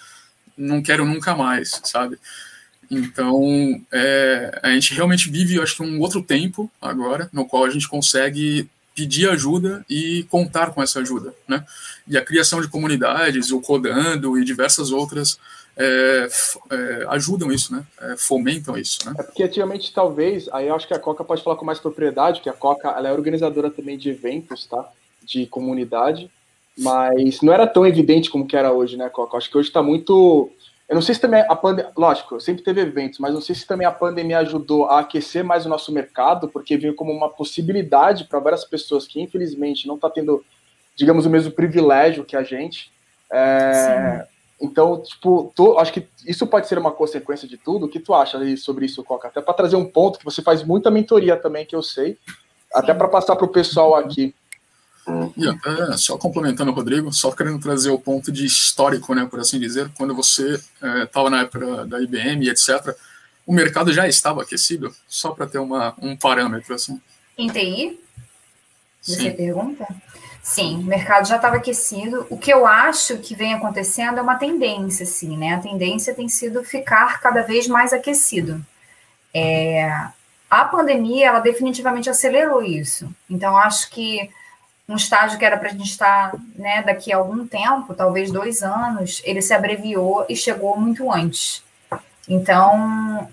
não 0.58 0.82
quero 0.82 1.06
nunca 1.06 1.36
mais, 1.36 1.82
sabe? 1.84 2.18
Então, 2.90 3.80
é, 3.92 4.60
a 4.64 4.70
gente 4.72 4.94
realmente 4.94 5.30
vive, 5.30 5.60
acho 5.60 5.76
que, 5.76 5.84
um 5.84 6.00
outro 6.00 6.24
tempo 6.24 6.72
agora, 6.82 7.30
no 7.34 7.46
qual 7.46 7.66
a 7.66 7.70
gente 7.70 7.90
consegue 7.90 8.70
pedir 8.96 9.30
ajuda 9.30 9.86
e 9.90 10.26
contar 10.30 10.72
com 10.72 10.82
essa 10.82 11.00
ajuda, 11.00 11.34
né? 11.48 11.64
E 12.08 12.18
a 12.18 12.26
criação 12.26 12.62
de 12.62 12.68
comunidades, 12.68 13.52
o 13.52 13.62
Codando 13.62 14.40
e 14.40 14.46
diversas 14.46 14.92
outras 14.92 15.38
é, 15.80 16.28
é, 16.72 17.06
ajudam 17.10 17.52
isso, 17.52 17.74
né? 17.74 17.86
É, 18.02 18.18
fomentam 18.18 18.78
isso, 18.78 19.00
né? 19.06 19.16
É 19.18 19.24
porque 19.24 19.44
antigamente, 19.44 19.94
talvez, 19.94 20.50
aí 20.52 20.68
eu 20.68 20.76
acho 20.76 20.88
que 20.88 20.94
a 20.94 21.00
Coca 21.00 21.24
pode 21.24 21.42
falar 21.42 21.56
com 21.56 21.66
mais 21.66 21.80
propriedade, 21.80 22.42
que 22.42 22.50
a 22.50 22.54
Coca 22.54 22.90
ela 22.90 23.08
é 23.08 23.14
organizadora 23.14 23.72
também 23.72 23.98
de 23.98 24.10
eventos, 24.10 24.68
tá? 24.68 24.88
De 25.24 25.46
comunidade, 25.46 26.30
mas 26.78 27.42
não 27.42 27.54
era 27.54 27.66
tão 27.66 27.88
evidente 27.88 28.30
como 28.30 28.46
que 28.46 28.58
era 28.58 28.74
hoje, 28.74 28.98
né, 28.98 29.10
Coca? 29.10 29.38
Acho 29.38 29.50
que 29.50 29.58
hoje 29.58 29.70
está 29.70 29.82
muito 29.82 30.52
eu 30.90 30.96
não 30.96 31.04
sei 31.04 31.14
se 31.14 31.22
também 31.22 31.46
a 31.48 31.56
pandemia, 31.56 31.92
lógico, 31.96 32.42
sempre 32.42 32.64
teve 32.64 32.82
eventos, 32.82 33.20
mas 33.20 33.32
não 33.32 33.40
sei 33.40 33.54
se 33.54 33.66
também 33.68 33.86
a 33.86 33.92
pandemia 33.92 34.40
ajudou 34.40 34.86
a 34.86 35.02
aquecer 35.02 35.44
mais 35.44 35.64
o 35.64 35.70
nosso 35.70 35.92
mercado, 35.92 36.50
porque 36.50 36.78
veio 36.78 36.96
como 36.96 37.12
uma 37.12 37.30
possibilidade 37.30 38.24
para 38.24 38.40
várias 38.40 38.66
pessoas 38.66 39.06
que 39.06 39.22
infelizmente 39.22 39.88
não 39.88 39.96
está 39.96 40.10
tendo, 40.10 40.44
digamos, 40.96 41.28
o 41.28 41.30
mesmo 41.30 41.52
privilégio 41.52 42.26
que 42.26 42.36
a 42.36 42.42
gente. 42.42 42.92
É, 43.32 44.26
então, 44.62 45.02
tipo, 45.02 45.54
tu, 45.56 45.78
acho 45.78 45.94
que 45.94 46.08
isso 46.26 46.46
pode 46.46 46.68
ser 46.68 46.78
uma 46.78 46.92
consequência 46.92 47.48
de 47.48 47.58
tudo. 47.58 47.86
O 47.86 47.90
que 47.90 48.00
tu 48.00 48.14
acha 48.14 48.40
sobre 48.58 48.86
isso, 48.86 49.04
Coca? 49.04 49.30
Até 49.30 49.42
para 49.42 49.54
trazer 49.54 49.78
um 49.78 49.86
ponto 49.86 50.20
que 50.20 50.26
você 50.26 50.42
faz 50.42 50.64
muita 50.64 50.92
mentoria 50.92 51.38
também, 51.38 51.66
que 51.66 51.76
eu 51.76 51.82
sei, 51.82 52.14
Sim. 52.14 52.34
até 52.74 52.94
para 52.94 53.08
passar 53.08 53.36
para 53.36 53.46
o 53.46 53.50
pessoal 53.50 53.96
aqui. 53.96 54.36
E 55.36 55.48
até, 55.48 55.98
só 55.98 56.18
complementando 56.18 56.72
o 56.72 56.74
Rodrigo, 56.74 57.12
só 57.12 57.32
querendo 57.32 57.60
trazer 57.60 57.90
o 57.90 57.98
ponto 57.98 58.32
de 58.32 58.46
histórico, 58.46 59.16
né, 59.16 59.26
por 59.26 59.40
assim 59.40 59.60
dizer, 59.60 59.90
quando 59.98 60.14
você 60.14 60.62
estava 61.04 61.30
é, 61.30 61.32
na 61.32 61.42
época 61.42 61.86
da 61.88 62.00
IBM 62.00 62.50
etc., 62.50 62.96
o 63.46 63.54
mercado 63.54 63.92
já 63.92 64.08
estava 64.08 64.44
aquecido, 64.44 64.94
só 65.08 65.32
para 65.32 65.48
ter 65.48 65.58
uma, 65.58 65.96
um 66.00 66.16
parâmetro 66.16 66.76
assim. 66.76 67.02
Em 67.36 67.48
TI? 67.48 68.00
Você 69.02 69.16
Sim. 69.16 69.32
pergunta? 69.32 69.88
Sim, 70.42 70.80
o 70.80 70.84
mercado 70.84 71.28
já 71.28 71.36
estava 71.36 71.58
aquecido. 71.58 72.26
O 72.30 72.38
que 72.38 72.52
eu 72.52 72.66
acho 72.66 73.18
que 73.18 73.36
vem 73.36 73.54
acontecendo 73.54 74.20
é 74.20 74.22
uma 74.22 74.36
tendência, 74.36 75.04
assim, 75.04 75.38
né? 75.38 75.56
A 75.56 75.60
tendência 75.60 76.16
tem 76.16 76.28
sido 76.28 76.64
ficar 76.64 77.20
cada 77.20 77.42
vez 77.42 77.68
mais 77.68 77.94
aquecido. 77.94 78.66
É, 79.34 79.92
a 80.50 80.66
pandemia, 80.66 81.28
ela 81.28 81.40
definitivamente 81.40 82.10
acelerou 82.10 82.64
isso. 82.64 83.14
Então, 83.30 83.56
acho 83.58 83.90
que 83.92 84.30
um 84.88 84.96
estágio 84.96 85.38
que 85.38 85.46
era 85.46 85.58
para 85.58 85.70
a 85.70 85.72
gente 85.72 85.92
estar 85.92 86.34
né, 86.56 86.82
daqui 86.82 87.14
a 87.14 87.18
algum 87.18 87.46
tempo, 87.46 87.94
talvez 87.94 88.32
dois 88.32 88.64
anos, 88.64 89.22
ele 89.24 89.42
se 89.42 89.54
abreviou 89.54 90.26
e 90.28 90.36
chegou 90.36 90.80
muito 90.80 91.12
antes. 91.12 91.64
Então, 92.28 93.30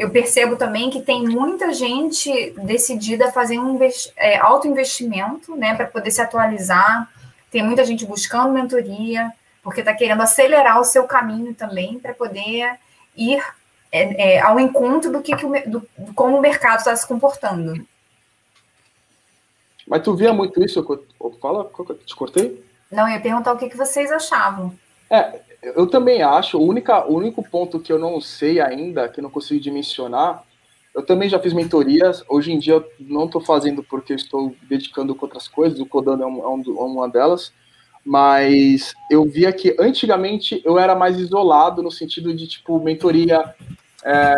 eu 0.00 0.08
percebo 0.08 0.56
também 0.56 0.88
que 0.88 1.02
tem 1.02 1.28
muita 1.28 1.74
gente 1.74 2.54
decidida 2.62 3.28
a 3.28 3.32
fazer 3.32 3.58
um 3.58 3.78
é, 4.16 4.38
alto 4.38 4.66
investimento 4.66 5.54
né, 5.54 5.74
para 5.74 5.84
poder 5.84 6.10
se 6.10 6.22
atualizar. 6.22 7.06
Tem 7.50 7.62
muita 7.62 7.84
gente 7.84 8.06
buscando 8.06 8.50
mentoria, 8.50 9.30
porque 9.62 9.80
está 9.80 9.92
querendo 9.92 10.22
acelerar 10.22 10.80
o 10.80 10.84
seu 10.84 11.04
caminho 11.04 11.54
também 11.54 11.98
para 11.98 12.14
poder 12.14 12.78
ir 13.14 13.44
é, 13.92 14.36
é, 14.36 14.40
ao 14.40 14.58
encontro 14.58 15.12
do 15.12 15.20
que, 15.20 15.36
que 15.36 15.44
o, 15.44 15.70
do, 15.70 15.86
como 16.14 16.38
o 16.38 16.40
mercado 16.40 16.78
está 16.78 16.96
se 16.96 17.06
comportando. 17.06 17.86
Mas 19.86 20.02
tu 20.02 20.16
via 20.16 20.32
muito 20.32 20.64
isso? 20.64 20.82
Fala, 21.42 21.70
te 22.06 22.16
cortei? 22.16 22.64
Não, 22.90 23.06
eu 23.06 23.16
ia 23.16 23.20
perguntar 23.20 23.52
o 23.52 23.58
que, 23.58 23.68
que 23.68 23.76
vocês 23.76 24.10
achavam. 24.10 24.74
É, 25.10 25.40
eu 25.62 25.86
também 25.86 26.22
acho. 26.22 26.58
O, 26.58 26.66
única, 26.66 27.06
o 27.06 27.14
único 27.14 27.42
ponto 27.42 27.80
que 27.80 27.92
eu 27.92 27.98
não 27.98 28.20
sei 28.20 28.60
ainda, 28.60 29.08
que 29.08 29.20
eu 29.20 29.22
não 29.22 29.30
consigo 29.30 29.60
dimensionar, 29.60 30.44
Eu 30.94 31.04
também 31.04 31.28
já 31.28 31.38
fiz 31.38 31.52
mentorias. 31.52 32.24
Hoje 32.28 32.52
em 32.52 32.58
dia 32.58 32.74
eu 32.74 32.84
não 32.98 33.26
estou 33.26 33.40
fazendo 33.40 33.82
porque 33.82 34.12
estou 34.12 34.54
dedicando 34.68 35.14
com 35.14 35.26
outras 35.26 35.46
coisas. 35.46 35.78
O 35.78 35.86
Codando 35.86 36.22
é, 36.22 36.26
um, 36.26 36.42
é, 36.42 36.48
um, 36.48 36.62
é 36.66 36.82
uma 36.82 37.08
delas. 37.08 37.52
Mas 38.04 38.94
eu 39.10 39.24
via 39.24 39.52
que 39.52 39.76
antigamente 39.78 40.60
eu 40.64 40.78
era 40.78 40.94
mais 40.96 41.18
isolado 41.18 41.82
no 41.82 41.90
sentido 41.90 42.34
de 42.34 42.46
tipo 42.48 42.82
mentoria. 42.82 43.54
É, 44.04 44.34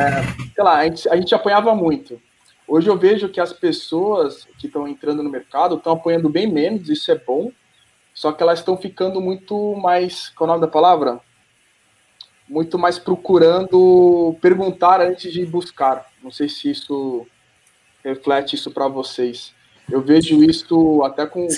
sei 0.55 0.65
lá, 0.65 0.79
a 0.79 0.85
gente, 0.85 1.09
a 1.09 1.17
gente 1.17 1.35
apanhava 1.35 1.75
muito. 1.75 2.21
Hoje 2.67 2.89
eu 2.89 2.97
vejo 2.97 3.29
que 3.29 3.41
as 3.41 3.53
pessoas 3.53 4.47
que 4.59 4.67
estão 4.67 4.89
entrando 4.89 5.23
no 5.23 5.31
mercado 5.31 5.77
estão 5.77 5.93
apoiando 5.93 6.29
bem 6.29 6.47
menos, 6.47 6.89
isso 6.89 7.11
é 7.11 7.15
bom, 7.15 7.51
só 8.15 8.33
que 8.33 8.43
elas 8.43 8.59
estão 8.59 8.77
ficando 8.77 9.21
muito 9.21 9.75
mais. 9.77 10.29
Qual 10.31 10.47
é 10.47 10.51
o 10.51 10.55
nome 10.55 10.67
da 10.67 10.71
palavra? 10.71 11.21
Muito 12.49 12.79
mais 12.79 12.99
procurando 12.99 14.37
perguntar 14.41 15.01
antes 15.01 15.33
de 15.33 15.47
buscar. 15.47 16.07
Não 16.23 16.31
sei 16.31 16.49
se 16.49 16.71
isso 16.71 17.27
reflete 18.05 18.55
isso 18.57 18.71
para 18.71 18.89
vocês. 18.89 19.55
Eu 19.91 20.01
vejo 20.01 20.43
isso 20.45 21.03
até 21.05 21.27
com 21.27 21.47
os 21.47 21.57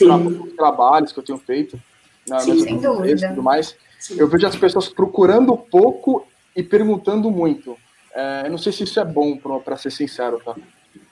trabalhos 0.57 1.13
que 1.13 1.19
eu 1.19 1.25
tenho 1.25 1.39
feito, 1.39 1.81
na 2.29 2.39
Sim, 2.41 2.61
sem 2.61 2.79
dúvida. 2.79 3.29
tudo 3.29 3.43
mais. 3.43 3.77
Sim. 3.99 4.17
Eu 4.19 4.29
vejo 4.29 4.47
as 4.47 4.57
pessoas 4.57 4.89
procurando 4.89 5.57
pouco 5.57 6.27
e 6.55 6.63
perguntando 6.63 7.31
muito. 7.31 7.77
É, 8.15 8.43
eu 8.47 8.51
não 8.51 8.59
sei 8.59 8.73
se 8.73 8.85
isso 8.85 9.01
é 9.01 9.05
bom, 9.05 9.37
para 9.37 9.77
ser 9.77 9.91
sincero, 9.91 10.41
tá? 10.45 10.55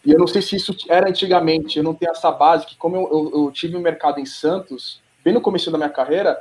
E 0.05 0.13
eu 0.13 0.19
não 0.19 0.27
sei 0.27 0.41
se 0.41 0.57
isso 0.57 0.75
era 0.89 1.09
antigamente, 1.09 1.79
eu 1.79 1.85
não 1.85 1.95
tenho 1.95 2.13
essa 2.13 2.31
base, 2.31 2.67
que 2.67 2.77
como 2.77 2.97
eu, 2.97 3.03
eu, 3.11 3.45
eu 3.45 3.53
tive 3.53 3.77
um 3.77 3.81
mercado 3.81 4.21
em 4.21 4.27
Santos, 4.27 5.02
bem 5.25 5.33
no 5.33 5.41
começo 5.41 5.71
da 5.71 5.79
minha 5.79 5.91
carreira, 5.91 6.39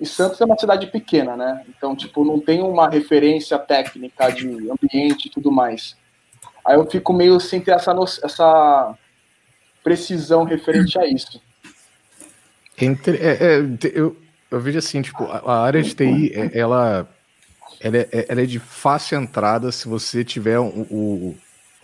e 0.00 0.06
Santos 0.06 0.40
é 0.40 0.44
uma 0.44 0.58
cidade 0.58 0.88
pequena, 0.88 1.36
né? 1.36 1.64
Então, 1.68 1.94
tipo, 1.94 2.24
não 2.24 2.40
tem 2.40 2.62
uma 2.62 2.88
referência 2.88 3.58
técnica 3.58 4.30
de 4.30 4.48
ambiente 4.48 5.26
e 5.26 5.30
tudo 5.30 5.52
mais. 5.52 5.96
Aí 6.64 6.76
eu 6.76 6.86
fico 6.90 7.12
meio 7.12 7.38
sem 7.38 7.60
ter 7.60 7.72
essa, 7.72 7.94
essa 8.22 8.94
precisão 9.82 10.44
referente 10.44 10.98
a 10.98 11.06
isso. 11.06 11.40
Entre, 12.76 13.16
é, 13.18 13.38
é, 13.40 13.90
eu, 13.92 14.16
eu 14.50 14.60
vejo 14.60 14.78
assim, 14.78 15.00
tipo, 15.00 15.24
a, 15.24 15.62
área 15.62 15.82
de 15.82 15.94
TI, 15.94 16.32
é, 16.34 16.58
ela, 16.58 17.08
ela, 17.80 17.96
é, 17.96 18.26
ela 18.28 18.42
é 18.42 18.46
de 18.46 18.58
fácil 18.58 19.20
entrada 19.20 19.70
se 19.70 19.86
você 19.86 20.24
tiver 20.24 20.58
um, 20.58 20.86
um, 20.90 21.36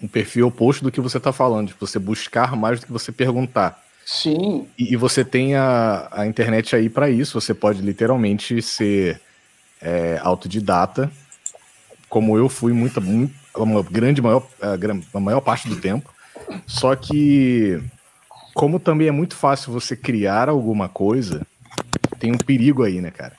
um 0.03 0.09
perfil 0.09 0.49
oposto 0.49 0.83
do 0.83 0.91
que 0.91 1.01
você 1.01 1.19
está 1.19 1.33
falando, 1.33 1.69
de 1.69 1.75
você 1.79 1.99
buscar 1.99 2.57
mais 2.57 2.81
do 2.81 2.87
que 2.87 2.93
você 2.93 3.13
perguntar. 3.13 3.81
Sim. 4.05 4.67
E, 4.79 4.95
e 4.95 4.97
você 4.97 5.25
tem 5.25 5.55
a, 5.55 6.09
a 6.11 6.27
internet 6.27 6.75
aí 6.75 6.89
para 6.89 7.09
isso, 7.11 7.41
você 7.41 7.55
pode 7.55 7.81
literalmente 7.81 8.61
ser 8.61 9.21
é, 9.81 10.19
autodidata, 10.23 11.11
como 12.09 12.37
eu 12.37 12.49
fui 12.49 12.73
muita, 12.73 13.01
muito, 13.01 13.35
uma 13.57 13.83
grande 13.83 14.21
maior, 14.21 14.47
a, 14.61 15.21
maior 15.21 15.41
parte 15.41 15.69
do 15.69 15.77
tempo. 15.77 16.13
Só 16.67 16.95
que, 16.97 17.81
como 18.55 18.81
também 18.81 19.09
é 19.09 19.13
muito 19.13 19.37
fácil 19.37 19.73
você 19.73 19.97
criar 19.97 20.49
alguma 20.49 20.89
coisa, 20.89 21.47
tem 22.19 22.33
um 22.33 22.39
perigo 22.39 22.83
aí, 22.83 23.01
né, 23.01 23.11
cara? 23.11 23.35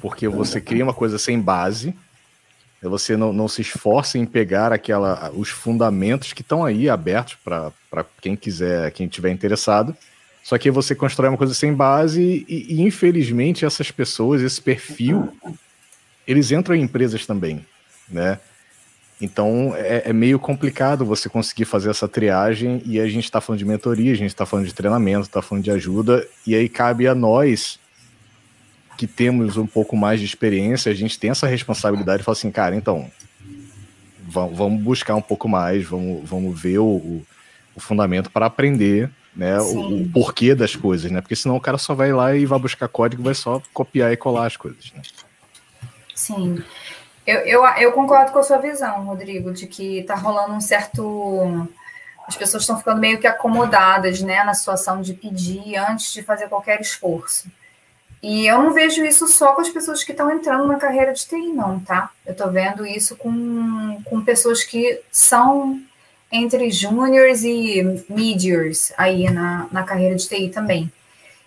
Porque 0.00 0.28
você 0.28 0.60
cria 0.60 0.84
uma 0.84 0.94
coisa 0.94 1.18
sem 1.18 1.40
base, 1.40 1.94
você 2.82 3.16
não, 3.16 3.32
não 3.32 3.48
se 3.48 3.62
esforça 3.62 4.18
em 4.18 4.24
pegar 4.24 4.72
aquela 4.72 5.30
os 5.34 5.48
fundamentos 5.48 6.32
que 6.32 6.42
estão 6.42 6.64
aí 6.64 6.88
abertos 6.88 7.36
para 7.42 8.04
quem 8.20 8.36
quiser, 8.36 8.90
quem 8.92 9.08
tiver 9.08 9.30
interessado. 9.30 9.96
Só 10.44 10.56
que 10.56 10.70
você 10.70 10.94
constrói 10.94 11.28
uma 11.28 11.36
coisa 11.36 11.52
sem 11.52 11.74
base 11.74 12.46
e, 12.48 12.74
e, 12.74 12.82
infelizmente 12.82 13.64
essas 13.64 13.90
pessoas, 13.90 14.40
esse 14.40 14.62
perfil, 14.62 15.36
eles 16.26 16.52
entram 16.52 16.74
em 16.74 16.82
empresas 16.82 17.26
também, 17.26 17.66
né? 18.08 18.38
Então 19.20 19.74
é, 19.76 20.04
é 20.06 20.12
meio 20.12 20.38
complicado 20.38 21.04
você 21.04 21.28
conseguir 21.28 21.64
fazer 21.64 21.90
essa 21.90 22.06
triagem 22.06 22.80
e 22.86 23.00
a 23.00 23.08
gente 23.08 23.24
está 23.24 23.40
falando 23.40 23.58
de 23.58 23.64
mentoria, 23.64 24.12
a 24.12 24.16
gente 24.16 24.30
está 24.30 24.46
falando 24.46 24.66
de 24.66 24.72
treinamento, 24.72 25.26
está 25.26 25.42
falando 25.42 25.64
de 25.64 25.72
ajuda 25.72 26.26
e 26.46 26.54
aí 26.54 26.68
cabe 26.68 27.08
a 27.08 27.14
nós 27.14 27.80
que 28.98 29.06
temos 29.06 29.56
um 29.56 29.66
pouco 29.66 29.96
mais 29.96 30.18
de 30.18 30.26
experiência, 30.26 30.90
a 30.90 30.94
gente 30.94 31.18
tem 31.20 31.30
essa 31.30 31.46
responsabilidade 31.46 32.18
de 32.18 32.24
falar 32.24 32.32
assim, 32.32 32.50
cara, 32.50 32.74
então, 32.74 33.08
vamos 34.28 34.82
buscar 34.82 35.14
um 35.14 35.22
pouco 35.22 35.48
mais, 35.48 35.84
vamos, 35.84 36.28
vamos 36.28 36.60
ver 36.60 36.78
o, 36.78 37.22
o 37.76 37.80
fundamento 37.80 38.28
para 38.28 38.46
aprender 38.46 39.08
né, 39.36 39.56
o, 39.60 40.02
o, 40.02 40.08
porquê 40.10 40.52
das 40.52 40.74
coisas, 40.74 41.12
né? 41.12 41.20
Porque 41.20 41.36
senão 41.36 41.54
o 41.54 41.60
cara 41.60 41.78
só 41.78 41.94
vai 41.94 42.12
lá 42.12 42.34
e 42.34 42.44
vai 42.44 42.58
buscar 42.58 42.88
código, 42.88 43.22
vai 43.22 43.34
só 43.34 43.62
copiar 43.72 44.12
e 44.12 44.16
colar 44.16 44.46
as 44.46 44.56
coisas. 44.56 44.92
Né? 44.92 45.00
Sim. 46.12 46.60
Eu, 47.24 47.38
eu, 47.42 47.64
eu 47.76 47.92
concordo 47.92 48.32
com 48.32 48.40
a 48.40 48.42
sua 48.42 48.58
visão, 48.58 49.04
Rodrigo, 49.04 49.52
de 49.52 49.68
que 49.68 49.98
está 49.98 50.16
rolando 50.16 50.54
um 50.54 50.60
certo. 50.60 51.68
As 52.26 52.36
pessoas 52.36 52.64
estão 52.64 52.76
ficando 52.76 53.00
meio 53.00 53.20
que 53.20 53.28
acomodadas 53.28 54.20
né, 54.22 54.42
na 54.42 54.54
situação 54.54 55.00
de 55.00 55.14
pedir 55.14 55.76
antes 55.76 56.12
de 56.12 56.22
fazer 56.22 56.48
qualquer 56.48 56.80
esforço. 56.80 57.48
E 58.22 58.46
eu 58.46 58.60
não 58.60 58.72
vejo 58.72 59.04
isso 59.04 59.28
só 59.28 59.54
com 59.54 59.60
as 59.60 59.68
pessoas 59.68 60.02
que 60.02 60.12
estão 60.12 60.30
entrando 60.30 60.66
na 60.66 60.76
carreira 60.76 61.12
de 61.12 61.24
TI, 61.24 61.52
não, 61.52 61.78
tá? 61.80 62.10
Eu 62.26 62.32
estou 62.32 62.50
vendo 62.50 62.84
isso 62.84 63.16
com, 63.16 64.02
com 64.04 64.24
pessoas 64.24 64.64
que 64.64 65.00
são 65.10 65.80
entre 66.30 66.70
juniors 66.70 67.42
e 67.44 68.04
mediors 68.08 68.92
aí 68.96 69.30
na, 69.30 69.68
na 69.70 69.82
carreira 69.84 70.16
de 70.16 70.28
TI 70.28 70.48
também. 70.48 70.90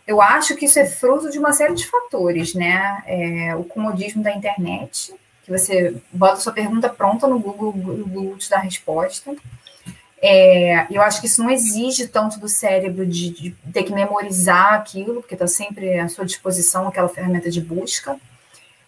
Eu 0.07 0.21
acho 0.21 0.55
que 0.55 0.65
isso 0.65 0.79
é 0.79 0.85
fruto 0.85 1.29
de 1.29 1.37
uma 1.37 1.53
série 1.53 1.75
de 1.75 1.87
fatores, 1.87 2.53
né? 2.53 3.03
É, 3.05 3.55
o 3.55 3.63
comodismo 3.63 4.23
da 4.23 4.33
internet, 4.33 5.13
que 5.43 5.51
você 5.51 5.95
bota 6.11 6.37
sua 6.37 6.53
pergunta 6.53 6.89
pronta 6.89 7.27
no 7.27 7.39
Google, 7.39 7.69
o 7.69 8.07
Google 8.07 8.37
te 8.37 8.49
dá 8.49 8.57
a 8.57 8.61
resposta. 8.61 9.35
É, 10.21 10.85
eu 10.91 11.01
acho 11.01 11.19
que 11.19 11.25
isso 11.25 11.41
não 11.41 11.49
exige 11.49 12.07
tanto 12.07 12.39
do 12.39 12.47
cérebro 12.47 13.05
de, 13.07 13.31
de 13.31 13.51
ter 13.73 13.83
que 13.83 13.91
memorizar 13.91 14.75
aquilo, 14.75 15.15
porque 15.21 15.33
está 15.33 15.47
sempre 15.47 15.99
à 15.99 16.07
sua 16.07 16.25
disposição 16.25 16.87
aquela 16.87 17.09
ferramenta 17.09 17.49
de 17.49 17.59
busca. 17.59 18.19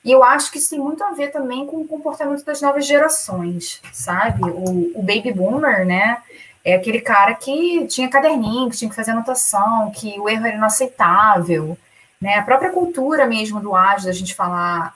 E 0.05 0.11
eu 0.11 0.23
acho 0.23 0.51
que 0.51 0.59
isso 0.59 0.69
tem 0.69 0.79
muito 0.79 1.03
a 1.03 1.11
ver 1.11 1.31
também 1.31 1.65
com 1.65 1.77
o 1.77 1.87
comportamento 1.87 2.43
das 2.43 2.61
novas 2.61 2.85
gerações, 2.85 3.81
sabe? 3.91 4.43
O, 4.43 4.99
o 4.99 5.01
baby 5.01 5.31
boomer, 5.31 5.85
né? 5.85 6.17
É 6.63 6.75
aquele 6.75 7.01
cara 7.01 7.33
que 7.33 7.87
tinha 7.87 8.09
caderninho, 8.09 8.69
que 8.69 8.77
tinha 8.77 8.89
que 8.89 8.95
fazer 8.95 9.11
anotação, 9.11 9.91
que 9.91 10.19
o 10.19 10.29
erro 10.29 10.45
era 10.45 10.55
inaceitável, 10.55 11.77
né? 12.21 12.35
A 12.35 12.43
própria 12.43 12.69
cultura 12.69 13.25
mesmo 13.25 13.59
do 13.59 13.75
ágil, 13.75 14.07
da 14.07 14.13
gente 14.13 14.35
falar 14.35 14.93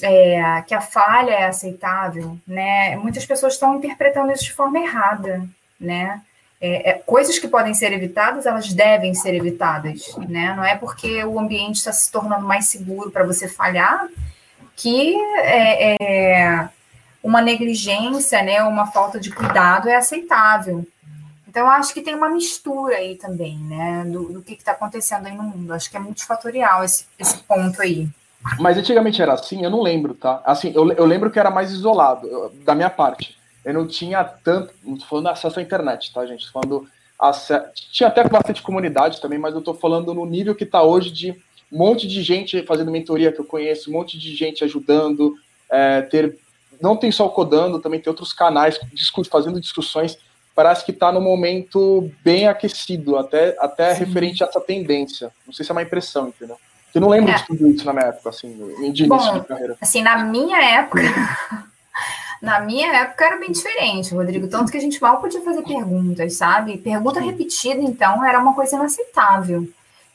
é, 0.00 0.62
que 0.66 0.74
a 0.74 0.80
falha 0.80 1.32
é 1.32 1.46
aceitável, 1.46 2.38
né? 2.46 2.96
Muitas 2.96 3.26
pessoas 3.26 3.54
estão 3.54 3.76
interpretando 3.76 4.32
isso 4.32 4.44
de 4.44 4.52
forma 4.52 4.78
errada, 4.78 5.42
né? 5.82 6.22
É, 6.64 6.90
é, 6.90 6.92
coisas 6.94 7.40
que 7.40 7.48
podem 7.48 7.74
ser 7.74 7.92
evitadas, 7.92 8.46
elas 8.46 8.72
devem 8.72 9.12
ser 9.14 9.34
evitadas, 9.34 10.14
né? 10.28 10.54
Não 10.56 10.64
é 10.64 10.76
porque 10.76 11.24
o 11.24 11.40
ambiente 11.40 11.78
está 11.78 11.92
se 11.92 12.10
tornando 12.10 12.46
mais 12.46 12.66
seguro 12.66 13.10
para 13.10 13.24
você 13.24 13.48
falhar 13.48 14.08
que 14.76 15.14
é, 15.38 15.96
é, 16.00 16.68
uma 17.20 17.42
negligência, 17.42 18.42
né? 18.44 18.62
Uma 18.62 18.86
falta 18.86 19.18
de 19.18 19.30
cuidado 19.32 19.88
é 19.88 19.96
aceitável. 19.96 20.86
Então, 21.48 21.68
acho 21.68 21.92
que 21.92 22.00
tem 22.00 22.14
uma 22.14 22.30
mistura 22.30 22.94
aí 22.94 23.16
também, 23.16 23.58
né? 23.58 24.04
Do, 24.06 24.32
do 24.32 24.42
que 24.42 24.54
está 24.54 24.70
acontecendo 24.70 25.26
aí 25.26 25.34
no 25.34 25.42
mundo. 25.42 25.74
Acho 25.74 25.90
que 25.90 25.96
é 25.96 26.00
multifatorial 26.00 26.84
esse, 26.84 27.06
esse 27.18 27.38
ponto 27.38 27.82
aí. 27.82 28.08
Mas 28.60 28.78
antigamente 28.78 29.20
era 29.20 29.34
assim, 29.34 29.64
eu 29.64 29.70
não 29.70 29.82
lembro, 29.82 30.14
tá? 30.14 30.40
Assim, 30.44 30.72
eu, 30.74 30.90
eu 30.92 31.04
lembro 31.04 31.30
que 31.30 31.38
era 31.40 31.50
mais 31.50 31.72
isolado, 31.72 32.26
eu, 32.26 32.52
da 32.64 32.74
minha 32.74 32.90
parte 32.90 33.41
eu 33.64 33.74
não 33.74 33.86
tinha 33.86 34.24
tanto. 34.24 34.74
Não 34.82 34.96
tô 34.96 35.04
falando 35.06 35.28
acesso 35.28 35.58
à 35.58 35.62
internet, 35.62 36.12
tá, 36.12 36.24
gente? 36.26 36.46
Tô 36.46 36.52
falando. 36.52 36.88
Acesso, 37.18 37.70
tinha 37.92 38.08
até 38.08 38.24
bastante 38.24 38.62
comunidade 38.62 39.20
também, 39.20 39.38
mas 39.38 39.54
eu 39.54 39.60
tô 39.60 39.74
falando 39.74 40.12
no 40.12 40.26
nível 40.26 40.56
que 40.56 40.66
tá 40.66 40.82
hoje 40.82 41.08
de 41.10 41.30
um 41.70 41.78
monte 41.78 42.08
de 42.08 42.20
gente 42.20 42.64
fazendo 42.64 42.90
mentoria 42.90 43.30
que 43.30 43.40
eu 43.40 43.44
conheço, 43.44 43.90
um 43.90 43.92
monte 43.92 44.18
de 44.18 44.34
gente 44.34 44.64
ajudando, 44.64 45.34
é, 45.70 46.02
ter. 46.02 46.36
Não 46.80 46.96
tem 46.96 47.12
só 47.12 47.26
o 47.26 47.30
codando, 47.30 47.78
também 47.78 48.00
tem 48.00 48.10
outros 48.10 48.32
canais 48.32 48.78
fazendo 49.30 49.60
discussões. 49.60 50.18
Parece 50.54 50.84
que 50.84 50.90
está 50.90 51.10
no 51.12 51.20
momento 51.20 52.10
bem 52.22 52.46
aquecido, 52.46 53.16
até, 53.16 53.56
até 53.58 53.92
referente 53.92 54.42
a 54.42 54.48
essa 54.48 54.60
tendência. 54.60 55.30
Não 55.46 55.52
sei 55.52 55.64
se 55.64 55.70
é 55.70 55.74
uma 55.74 55.82
impressão, 55.82 56.28
entendeu? 56.28 56.58
Eu 56.94 57.00
não 57.00 57.08
lembro 57.08 57.30
é. 57.30 57.36
de 57.36 57.46
tudo 57.46 57.68
isso 57.68 57.86
na 57.86 57.92
minha 57.92 58.06
época, 58.06 58.28
assim, 58.28 58.52
de 58.92 59.04
início 59.04 59.08
Bom, 59.08 59.38
de 59.40 59.46
carreira. 59.46 59.76
Assim, 59.80 60.02
na 60.02 60.24
minha 60.24 60.62
época, 60.62 61.00
Na 62.42 62.58
minha 62.58 62.92
época 62.92 63.24
era 63.24 63.38
bem 63.38 63.52
diferente, 63.52 64.12
Rodrigo. 64.12 64.48
Tanto 64.48 64.72
que 64.72 64.76
a 64.76 64.80
gente 64.80 65.00
mal 65.00 65.20
podia 65.20 65.40
fazer 65.42 65.62
perguntas, 65.62 66.34
sabe? 66.34 66.76
Pergunta 66.76 67.20
repetida, 67.20 67.80
então, 67.80 68.24
era 68.24 68.40
uma 68.40 68.52
coisa 68.52 68.74
inaceitável. 68.74 69.68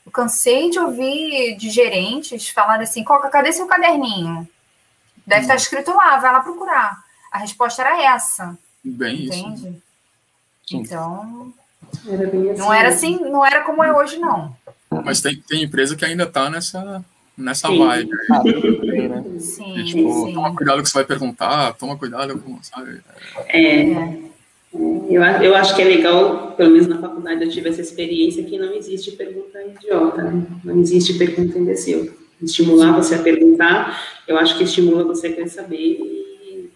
Eu 0.04 0.12
cansei 0.12 0.68
de 0.68 0.78
ouvir 0.78 1.56
de 1.56 1.70
gerentes 1.70 2.50
falar 2.50 2.82
assim: 2.82 3.02
Coca, 3.02 3.30
cadê 3.30 3.50
seu 3.50 3.66
caderninho? 3.66 4.46
Deve 5.26 5.42
estar 5.42 5.54
escrito 5.54 5.90
lá, 5.90 6.18
vai 6.18 6.30
lá 6.30 6.40
procurar. 6.40 7.02
A 7.32 7.38
resposta 7.38 7.80
era 7.80 8.02
essa. 8.02 8.58
Bem 8.84 9.24
entende? 9.24 9.68
Isso. 10.66 10.76
Então. 10.76 11.52
Era 12.06 12.26
assim, 12.26 12.58
não 12.58 12.74
era 12.74 12.88
assim, 12.88 13.18
não 13.20 13.46
era 13.46 13.62
como 13.62 13.82
é 13.82 13.90
hoje, 13.90 14.18
não. 14.18 14.54
Mas 15.02 15.22
tem, 15.22 15.40
tem 15.40 15.62
empresa 15.62 15.96
que 15.96 16.04
ainda 16.04 16.24
está 16.24 16.50
nessa, 16.50 17.02
nessa 17.38 17.68
sim. 17.68 17.78
vibe. 17.78 18.10
Ah, 18.30 18.42
né? 18.44 19.24
Sim, 19.38 19.78
e, 19.78 19.84
tipo, 19.84 20.26
sim. 20.26 20.34
toma 20.34 20.54
cuidado 20.54 20.76
com 20.76 20.80
o 20.80 20.84
que 20.84 20.90
você 20.90 20.98
vai 20.98 21.04
perguntar, 21.04 21.72
toma 21.74 21.96
cuidado 21.96 22.38
com, 22.38 22.58
sabe? 22.62 23.00
É. 23.48 24.28
Eu, 24.74 25.22
eu 25.22 25.56
acho 25.56 25.74
que 25.74 25.80
é 25.80 25.84
legal, 25.84 26.52
pelo 26.52 26.70
menos 26.70 26.86
na 26.86 26.98
faculdade 26.98 27.42
eu 27.42 27.50
tive 27.50 27.70
essa 27.70 27.80
experiência, 27.80 28.44
que 28.44 28.58
não 28.58 28.74
existe 28.74 29.12
pergunta 29.12 29.58
idiota, 29.62 30.22
né? 30.22 30.46
Não 30.62 30.78
existe 30.80 31.14
pergunta 31.14 31.58
imbecil. 31.58 32.12
Estimular 32.42 32.92
você 32.92 33.14
a 33.14 33.22
perguntar, 33.22 34.20
eu 34.28 34.36
acho 34.36 34.58
que 34.58 34.64
estimula 34.64 35.04
você 35.04 35.28
a 35.28 35.32
querer 35.32 35.48
saber 35.48 35.76
e, 35.76 36.70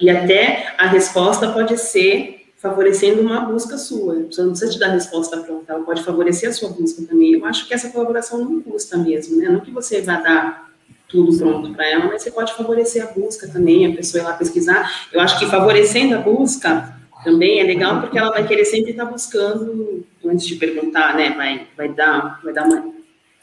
e 0.00 0.10
até 0.10 0.74
a 0.76 0.86
resposta 0.86 1.52
pode 1.52 1.78
ser 1.78 2.43
favorecendo 2.64 3.20
uma 3.20 3.40
busca 3.40 3.76
sua. 3.76 4.24
Você 4.24 4.40
não 4.40 4.52
precisa 4.52 4.72
te 4.72 4.78
dar 4.78 4.88
resposta 4.88 5.36
pronta, 5.36 5.74
ela 5.74 5.84
pode 5.84 6.02
favorecer 6.02 6.48
a 6.48 6.52
sua 6.52 6.70
busca 6.70 7.02
também. 7.02 7.34
Eu 7.34 7.44
acho 7.44 7.68
que 7.68 7.74
essa 7.74 7.90
colaboração 7.90 8.42
não 8.42 8.62
custa 8.62 8.96
mesmo, 8.96 9.36
né? 9.36 9.50
Não 9.50 9.60
que 9.60 9.70
você 9.70 10.00
vá 10.00 10.16
dar 10.16 10.70
tudo 11.06 11.36
pronto 11.36 11.74
para 11.74 11.86
ela, 11.86 12.06
mas 12.06 12.22
você 12.22 12.30
pode 12.30 12.54
favorecer 12.54 13.06
a 13.06 13.12
busca 13.12 13.46
também, 13.46 13.86
a 13.86 13.94
pessoa 13.94 14.22
ir 14.22 14.24
lá 14.24 14.32
pesquisar. 14.32 15.08
Eu 15.12 15.20
acho 15.20 15.38
que 15.38 15.44
favorecendo 15.44 16.14
a 16.14 16.18
busca 16.20 16.96
também 17.22 17.60
é 17.60 17.64
legal 17.64 18.00
porque 18.00 18.16
ela 18.16 18.30
vai 18.30 18.48
querer 18.48 18.64
sempre 18.64 18.92
estar 18.92 19.04
buscando, 19.04 20.02
antes 20.24 20.46
de 20.46 20.56
perguntar, 20.56 21.14
né? 21.14 21.34
Vai, 21.36 21.66
vai 21.76 21.90
dar, 21.90 22.40
vai 22.42 22.54
dar 22.54 22.66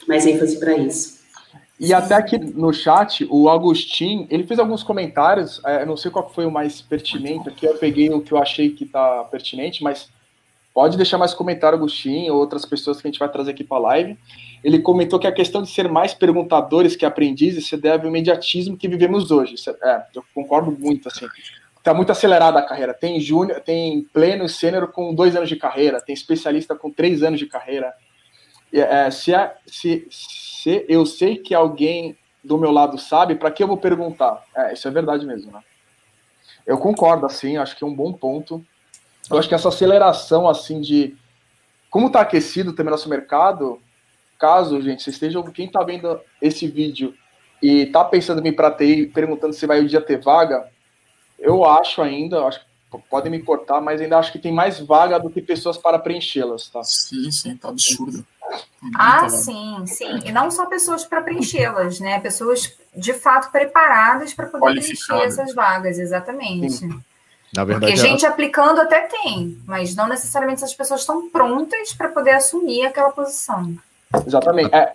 mais 0.08 0.26
ênfase 0.26 0.58
para 0.58 0.76
isso. 0.76 1.21
E 1.80 1.92
até 1.92 2.14
aqui 2.14 2.38
no 2.38 2.72
chat, 2.72 3.26
o 3.30 3.48
Agostinho, 3.48 4.26
ele 4.30 4.46
fez 4.46 4.60
alguns 4.60 4.82
comentários, 4.82 5.60
é, 5.64 5.84
não 5.84 5.96
sei 5.96 6.10
qual 6.10 6.30
foi 6.30 6.46
o 6.46 6.50
mais 6.50 6.80
pertinente 6.80 7.48
aqui, 7.48 7.66
eu 7.66 7.76
peguei 7.76 8.08
o 8.10 8.20
que 8.20 8.32
eu 8.32 8.38
achei 8.38 8.70
que 8.70 8.84
está 8.84 9.24
pertinente, 9.24 9.82
mas 9.82 10.08
pode 10.72 10.96
deixar 10.96 11.18
mais 11.18 11.34
comentário, 11.34 11.76
Agostinho, 11.76 12.34
ou 12.34 12.40
outras 12.40 12.64
pessoas 12.64 13.00
que 13.00 13.08
a 13.08 13.10
gente 13.10 13.18
vai 13.18 13.28
trazer 13.28 13.50
aqui 13.50 13.64
para 13.64 13.78
a 13.78 13.80
live. 13.80 14.16
Ele 14.62 14.78
comentou 14.78 15.18
que 15.18 15.26
a 15.26 15.32
questão 15.32 15.62
de 15.62 15.70
ser 15.70 15.88
mais 15.88 16.14
perguntadores 16.14 16.94
que 16.94 17.04
aprendizes 17.04 17.66
se 17.66 17.76
deve 17.76 18.04
ao 18.04 18.10
imediatismo 18.10 18.76
que 18.76 18.86
vivemos 18.88 19.30
hoje. 19.30 19.56
É, 19.82 20.02
eu 20.14 20.24
concordo 20.34 20.70
muito, 20.70 21.08
assim. 21.08 21.26
Está 21.76 21.92
muito 21.92 22.12
acelerada 22.12 22.60
a 22.60 22.62
carreira. 22.62 22.94
Tem 22.94 23.20
júnior, 23.20 23.60
tem 23.60 24.02
pleno 24.12 24.44
e 24.44 24.48
sênior 24.48 24.86
com 24.92 25.12
dois 25.12 25.34
anos 25.34 25.48
de 25.48 25.56
carreira, 25.56 26.00
tem 26.00 26.14
especialista 26.14 26.76
com 26.76 26.92
três 26.92 27.24
anos 27.24 27.40
de 27.40 27.46
carreira. 27.46 27.92
É, 28.72 29.10
se, 29.10 29.34
é, 29.34 29.54
se, 29.66 30.06
se 30.10 30.84
eu 30.88 31.04
sei 31.04 31.36
que 31.36 31.54
alguém 31.54 32.16
do 32.42 32.58
meu 32.58 32.72
lado 32.72 32.98
sabe, 32.98 33.34
para 33.34 33.50
que 33.50 33.62
eu 33.62 33.68
vou 33.68 33.76
perguntar? 33.76 34.42
É, 34.54 34.72
isso 34.72 34.88
é 34.88 34.90
verdade 34.90 35.26
mesmo, 35.26 35.52
né? 35.52 35.60
Eu 36.66 36.78
concordo, 36.78 37.26
assim, 37.26 37.56
acho 37.56 37.76
que 37.76 37.84
é 37.84 37.86
um 37.86 37.94
bom 37.94 38.12
ponto. 38.12 38.64
Eu 39.30 39.38
acho 39.38 39.48
que 39.48 39.54
essa 39.54 39.68
aceleração, 39.68 40.48
assim, 40.48 40.80
de 40.80 41.16
como 41.90 42.06
está 42.06 42.20
aquecido 42.20 42.72
também 42.72 42.90
nosso 42.90 43.08
mercado, 43.08 43.80
caso, 44.38 44.80
gente, 44.80 45.02
vocês 45.02 45.16
estejam, 45.16 45.42
quem 45.42 45.66
está 45.66 45.82
vendo 45.82 46.18
esse 46.40 46.66
vídeo 46.66 47.14
e 47.62 47.82
está 47.82 48.04
pensando 48.04 48.44
em 48.44 48.48
ir 48.48 48.52
para 48.52 48.70
TI, 48.70 49.06
perguntando 49.06 49.52
se 49.52 49.66
vai 49.66 49.80
o 49.80 49.86
dia 49.86 50.00
ter 50.00 50.20
vaga, 50.20 50.68
eu 51.38 51.64
acho 51.64 52.00
ainda, 52.00 52.44
acho 52.44 52.60
podem 52.98 53.30
me 53.30 53.42
cortar, 53.42 53.80
mas 53.80 54.00
ainda 54.00 54.18
acho 54.18 54.32
que 54.32 54.38
tem 54.38 54.52
mais 54.52 54.80
vaga 54.80 55.18
do 55.18 55.30
que 55.30 55.40
pessoas 55.40 55.78
para 55.78 55.98
preenchê-las, 55.98 56.68
tá? 56.68 56.82
Sim, 56.82 57.30
sim, 57.30 57.56
tá 57.56 57.68
absurdo. 57.68 58.26
Ah, 58.94 59.28
sim, 59.28 59.84
sim. 59.86 60.20
E 60.24 60.32
não 60.32 60.50
só 60.50 60.66
pessoas 60.66 61.04
para 61.04 61.22
preenchê-las, 61.22 62.00
né? 62.00 62.20
Pessoas 62.20 62.76
de 62.94 63.12
fato 63.12 63.50
preparadas 63.50 64.34
para 64.34 64.46
poder 64.46 64.80
preencher 64.80 65.22
essas 65.22 65.54
vagas, 65.54 65.98
exatamente. 65.98 66.70
Sim. 66.70 67.00
Na 67.54 67.64
verdade, 67.64 67.92
Porque 67.92 68.08
gente 68.08 68.24
aplicando 68.24 68.80
até 68.80 69.00
tem, 69.02 69.58
mas 69.66 69.94
não 69.94 70.08
necessariamente 70.08 70.64
essas 70.64 70.74
pessoas 70.74 71.00
estão 71.00 71.28
prontas 71.28 71.92
para 71.92 72.08
poder 72.08 72.30
assumir 72.30 72.86
aquela 72.86 73.10
posição. 73.10 73.76
Exatamente. 74.26 74.74
É, 74.74 74.94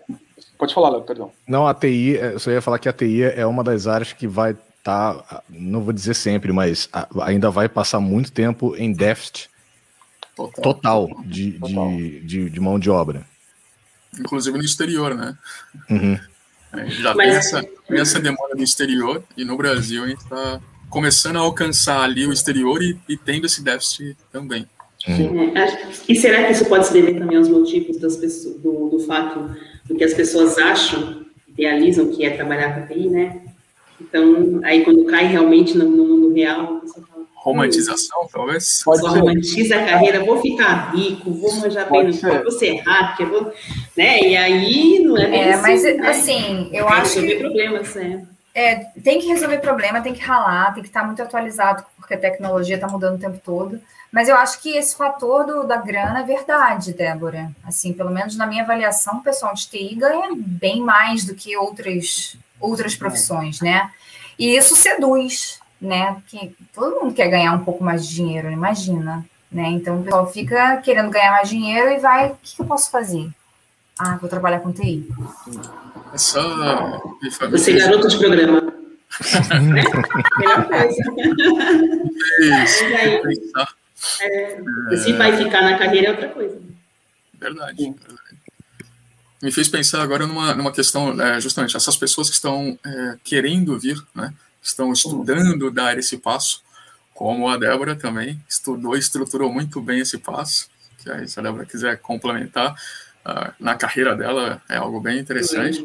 pode 0.58 0.74
falar, 0.74 0.90
Léo, 0.90 1.02
perdão. 1.04 1.32
Não, 1.48 1.68
a 1.68 1.74
TI, 1.74 2.18
é, 2.18 2.34
eu 2.34 2.40
só 2.40 2.50
ia 2.50 2.62
falar 2.62 2.80
que 2.80 2.90
a 2.90 2.94
TI 2.94 3.24
é 3.24 3.46
uma 3.46 3.64
das 3.64 3.86
áreas 3.86 4.12
que 4.12 4.28
vai 4.28 4.56
tá, 4.84 5.44
não 5.50 5.82
vou 5.82 5.92
dizer 5.92 6.14
sempre, 6.14 6.54
mas 6.54 6.90
ainda 7.22 7.52
vai 7.52 7.68
passar 7.68 8.00
muito 8.00 8.32
tempo 8.32 8.74
em 8.78 8.94
déficit 8.94 9.50
total, 10.34 10.64
total, 10.64 11.24
de, 11.26 11.52
total. 11.60 11.90
De, 11.90 12.20
de, 12.22 12.50
de, 12.50 12.60
mão 12.62 12.80
de 12.80 12.90
obra. 12.90 13.26
Inclusive 14.20 14.58
no 14.58 14.64
exterior, 14.64 15.16
né? 15.16 15.38
Uhum. 15.90 16.20
É, 16.74 16.90
já 16.90 17.14
mas... 17.14 17.28
tem, 17.28 17.38
essa, 17.38 17.64
tem 17.88 18.00
essa 18.00 18.20
demanda 18.20 18.56
no 18.56 18.64
exterior 18.64 19.24
e 19.36 19.46
no 19.46 19.58
Brasil 19.58 20.04
a 20.04 20.08
gente 20.08 20.22
está 20.22 20.60
começando 20.90 21.38
a 21.38 21.40
alcançar 21.40 22.02
ali 22.02 22.26
o 22.26 22.34
exterior 22.34 22.82
e, 22.82 22.98
e 23.08 23.18
tendo 23.18 23.46
esse 23.46 23.64
déficit 23.64 24.16
também. 24.32 24.68
Uhum. 25.08 25.54
E 26.08 26.16
será 26.16 26.46
que 26.46 26.54
isso 26.54 26.66
pode 26.66 26.88
se 26.88 26.94
dever 26.94 27.18
também 27.18 27.38
aos 27.38 27.48
motivos 27.48 27.98
das 27.98 28.18
pessoas, 28.18 28.56
do, 28.58 28.90
do 28.90 29.00
fato 29.00 29.56
do 29.86 29.96
que 29.96 30.04
as 30.04 30.14
pessoas 30.14 30.58
acham, 30.58 31.26
idealizam 31.48 32.10
que 32.10 32.26
é 32.26 32.32
trabalhar 32.32 32.74
com 32.74 32.82
a 32.82 32.88
TI, 32.88 33.08
né? 33.08 33.42
Então, 34.02 34.60
aí 34.64 34.84
quando 34.84 35.06
cai 35.06 35.28
realmente 35.28 35.78
no, 35.78 35.90
no 35.90 36.06
mundo 36.06 36.34
real, 36.34 36.82
você 36.82 37.02
fala. 37.02 37.07
Romantização, 37.52 38.24
hum, 38.24 38.28
talvez? 38.32 38.82
Pode 38.84 39.00
só 39.00 39.08
romantiza 39.08 39.76
a 39.76 39.86
carreira, 39.86 40.24
vou 40.24 40.42
ficar 40.42 40.94
rico, 40.96 41.32
vou 41.32 41.56
manjar 41.56 41.90
bem 41.90 42.08
no 42.08 42.14
vou 42.14 42.52
ser 42.52 42.82
hacker, 42.82 43.28
vou. 43.28 43.54
Né? 43.96 44.22
E 44.22 44.38
aí 44.38 45.00
não 45.00 45.18
é 45.18 45.36
É, 45.36 45.54
assim, 45.54 45.62
mas 45.62 45.84
né? 45.84 46.10
assim, 46.10 46.70
eu 46.74 46.86
tem 46.86 46.96
acho. 46.96 47.14
Tem 47.14 47.26
que 47.26 47.34
resolver 47.34 47.40
problemas, 47.40 47.96
né? 47.96 48.28
É, 48.54 48.76
tem 49.04 49.20
que 49.20 49.28
resolver 49.28 49.60
problema, 49.60 50.02
tem 50.02 50.14
que 50.14 50.22
ralar, 50.22 50.74
tem 50.74 50.82
que 50.82 50.90
estar 50.90 51.04
muito 51.06 51.22
atualizado, 51.22 51.86
porque 51.96 52.16
a 52.16 52.20
tecnologia 52.20 52.76
está 52.76 52.88
mudando 52.88 53.16
o 53.16 53.20
tempo 53.20 53.40
todo. 53.44 53.80
Mas 54.12 54.30
eu 54.30 54.36
acho 54.36 54.62
que 54.62 54.76
esse 54.76 54.96
fator 54.96 55.46
do, 55.46 55.64
da 55.64 55.78
grana 55.78 56.22
é 56.22 56.24
verdade, 56.24 56.94
Débora. 56.94 57.52
Assim, 57.64 57.94
pelo 57.94 58.10
menos 58.10 58.36
na 58.36 58.48
minha 58.48 58.64
avaliação, 58.64 59.18
o 59.18 59.24
pessoal 59.24 59.54
de 59.54 59.68
TI 59.68 59.96
ganha 59.96 60.30
bem 60.36 60.82
mais 60.82 61.24
do 61.24 61.36
que 61.36 61.56
outras 61.56 62.38
outras 62.60 62.96
profissões, 62.96 63.62
né? 63.62 63.92
E 64.40 64.56
isso 64.56 64.76
seduz, 64.76 65.60
né? 65.80 66.14
Porque 66.14 66.52
todo 66.74 67.02
mundo 67.02 67.14
quer 67.14 67.30
ganhar 67.30 67.54
um 67.54 67.64
pouco 67.64 67.84
mais 67.84 68.08
de 68.08 68.16
dinheiro, 68.16 68.52
imagina, 68.52 69.26
né? 69.52 69.70
Então 69.70 70.00
o 70.00 70.04
pessoal 70.04 70.32
fica 70.32 70.78
querendo 70.78 71.10
ganhar 71.10 71.32
mais 71.32 71.50
dinheiro 71.50 71.92
e 71.92 72.00
vai, 72.00 72.32
o 72.32 72.38
que 72.42 72.60
eu 72.60 72.66
posso 72.66 72.92
fazer? 72.92 73.30
Ah, 74.00 74.18
vou 74.18 74.30
trabalhar 74.30 74.60
com 74.60 74.72
TI. 74.72 75.08
É 76.14 76.18
só. 76.18 77.02
Você 77.52 77.72
é 77.72 77.80
garoto 77.80 78.08
de 78.08 78.18
programa. 78.18 78.74
Melhor 80.38 80.68
coisa. 80.68 81.04
Isso. 82.64 82.84
Aí, 82.86 83.22
é, 84.22 84.98
se 84.98 85.14
vai 85.14 85.36
ficar 85.36 85.62
na 85.64 85.78
carreira 85.78 86.08
é 86.08 86.12
outra 86.12 86.30
coisa. 86.30 86.60
Verdade. 87.40 87.84
verdade 87.84 88.38
me 89.42 89.52
fez 89.52 89.70
pensar 89.70 90.02
agora 90.02 90.26
numa, 90.26 90.54
numa 90.56 90.72
questão, 90.72 91.20
é, 91.22 91.40
justamente, 91.40 91.76
essas 91.76 91.96
pessoas 91.96 92.30
que 92.30 92.36
estão 92.36 92.78
é, 92.86 93.18
querendo 93.24 93.78
vir, 93.80 94.02
né, 94.16 94.34
estão 94.68 94.92
estudando 94.92 95.72
dar 95.72 95.98
esse 95.98 96.18
passo, 96.18 96.64
como 97.14 97.50
a 97.50 97.58
Débora 97.58 97.96
também 97.96 98.40
estudou 98.48 98.96
e 98.96 99.00
estruturou 99.00 99.52
muito 99.52 99.82
bem 99.82 100.00
esse 100.00 100.18
passo, 100.18 100.70
que 101.00 101.10
aí 101.10 101.28
se 101.28 101.40
a 101.40 101.44
Débora 101.44 101.66
quiser 101.66 101.98
complementar, 102.00 102.74
uh, 103.26 103.54
na 103.60 103.76
carreira 103.76 104.16
dela 104.16 104.62
é 104.70 104.78
algo 104.78 105.00
bem 105.00 105.20
interessante. 105.20 105.84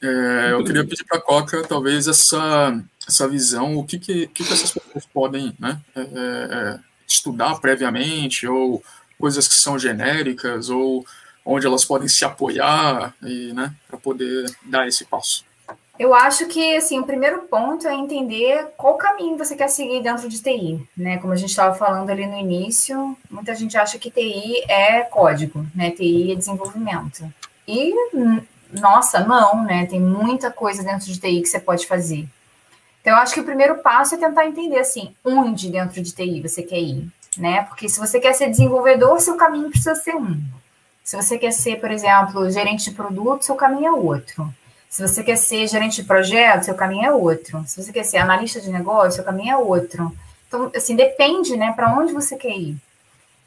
É, 0.00 0.52
eu 0.52 0.64
queria 0.64 0.84
pedir 0.84 1.04
para 1.04 1.18
a 1.18 1.20
Coca, 1.20 1.62
talvez, 1.62 2.08
essa, 2.08 2.82
essa 3.06 3.28
visão, 3.28 3.76
o 3.76 3.84
que, 3.84 4.00
que, 4.00 4.26
que, 4.26 4.42
que 4.42 4.52
essas 4.52 4.72
pessoas 4.72 5.06
podem 5.06 5.54
né, 5.60 5.80
é, 5.94 6.00
é, 6.00 6.04
é 6.04 6.80
estudar 7.06 7.60
previamente, 7.60 8.48
ou 8.48 8.82
coisas 9.16 9.46
que 9.46 9.54
são 9.54 9.78
genéricas, 9.78 10.70
ou 10.70 11.06
onde 11.44 11.66
elas 11.66 11.84
podem 11.84 12.08
se 12.08 12.24
apoiar 12.24 13.14
e, 13.22 13.52
né, 13.52 13.72
para 13.86 13.96
poder 13.96 14.50
dar 14.64 14.88
esse 14.88 15.04
passo? 15.04 15.44
Eu 15.98 16.14
acho 16.14 16.46
que 16.46 16.76
assim, 16.76 16.98
o 16.98 17.04
primeiro 17.04 17.42
ponto 17.42 17.86
é 17.86 17.94
entender 17.94 18.72
qual 18.76 18.96
caminho 18.96 19.36
você 19.36 19.54
quer 19.54 19.68
seguir 19.68 20.02
dentro 20.02 20.28
de 20.28 20.42
TI, 20.42 20.86
né? 20.96 21.18
Como 21.18 21.32
a 21.32 21.36
gente 21.36 21.50
estava 21.50 21.74
falando 21.74 22.08
ali 22.10 22.26
no 22.26 22.36
início, 22.36 23.16
muita 23.30 23.54
gente 23.54 23.76
acha 23.76 23.98
que 23.98 24.10
TI 24.10 24.64
é 24.68 25.02
código, 25.02 25.66
né? 25.74 25.90
TI 25.90 26.32
é 26.32 26.34
desenvolvimento. 26.34 27.30
E 27.68 27.94
nossa, 28.72 29.20
não, 29.20 29.64
né? 29.64 29.86
Tem 29.86 30.00
muita 30.00 30.50
coisa 30.50 30.82
dentro 30.82 31.06
de 31.06 31.20
TI 31.20 31.42
que 31.42 31.48
você 31.48 31.60
pode 31.60 31.86
fazer. 31.86 32.26
Então, 33.00 33.14
eu 33.14 33.18
acho 33.18 33.34
que 33.34 33.40
o 33.40 33.44
primeiro 33.44 33.78
passo 33.78 34.14
é 34.14 34.18
tentar 34.18 34.46
entender 34.46 34.78
assim, 34.78 35.14
onde 35.24 35.70
dentro 35.70 36.00
de 36.00 36.12
TI 36.12 36.40
você 36.40 36.62
quer 36.62 36.80
ir, 36.80 37.06
né? 37.36 37.64
Porque 37.64 37.88
se 37.88 37.98
você 37.98 38.18
quer 38.18 38.32
ser 38.32 38.48
desenvolvedor, 38.48 39.20
seu 39.20 39.36
caminho 39.36 39.68
precisa 39.68 39.94
ser 39.94 40.14
um. 40.14 40.40
Se 41.04 41.16
você 41.16 41.36
quer 41.36 41.52
ser, 41.52 41.80
por 41.80 41.90
exemplo, 41.90 42.48
gerente 42.50 42.84
de 42.88 42.96
produto, 42.96 43.44
seu 43.44 43.56
caminho 43.56 43.86
é 43.88 43.92
outro. 43.92 44.48
Se 44.92 45.00
você 45.00 45.24
quer 45.24 45.36
ser 45.36 45.66
gerente 45.66 46.02
de 46.02 46.06
projeto, 46.06 46.64
seu 46.64 46.74
caminho 46.74 47.06
é 47.06 47.10
outro. 47.10 47.64
Se 47.66 47.82
você 47.82 47.90
quer 47.90 48.04
ser 48.04 48.18
analista 48.18 48.60
de 48.60 48.70
negócio, 48.70 49.12
seu 49.12 49.24
caminho 49.24 49.54
é 49.54 49.56
outro. 49.56 50.14
Então, 50.46 50.70
assim, 50.76 50.94
depende, 50.94 51.56
né, 51.56 51.72
para 51.74 51.94
onde 51.94 52.12
você 52.12 52.36
quer 52.36 52.54
ir. 52.54 52.76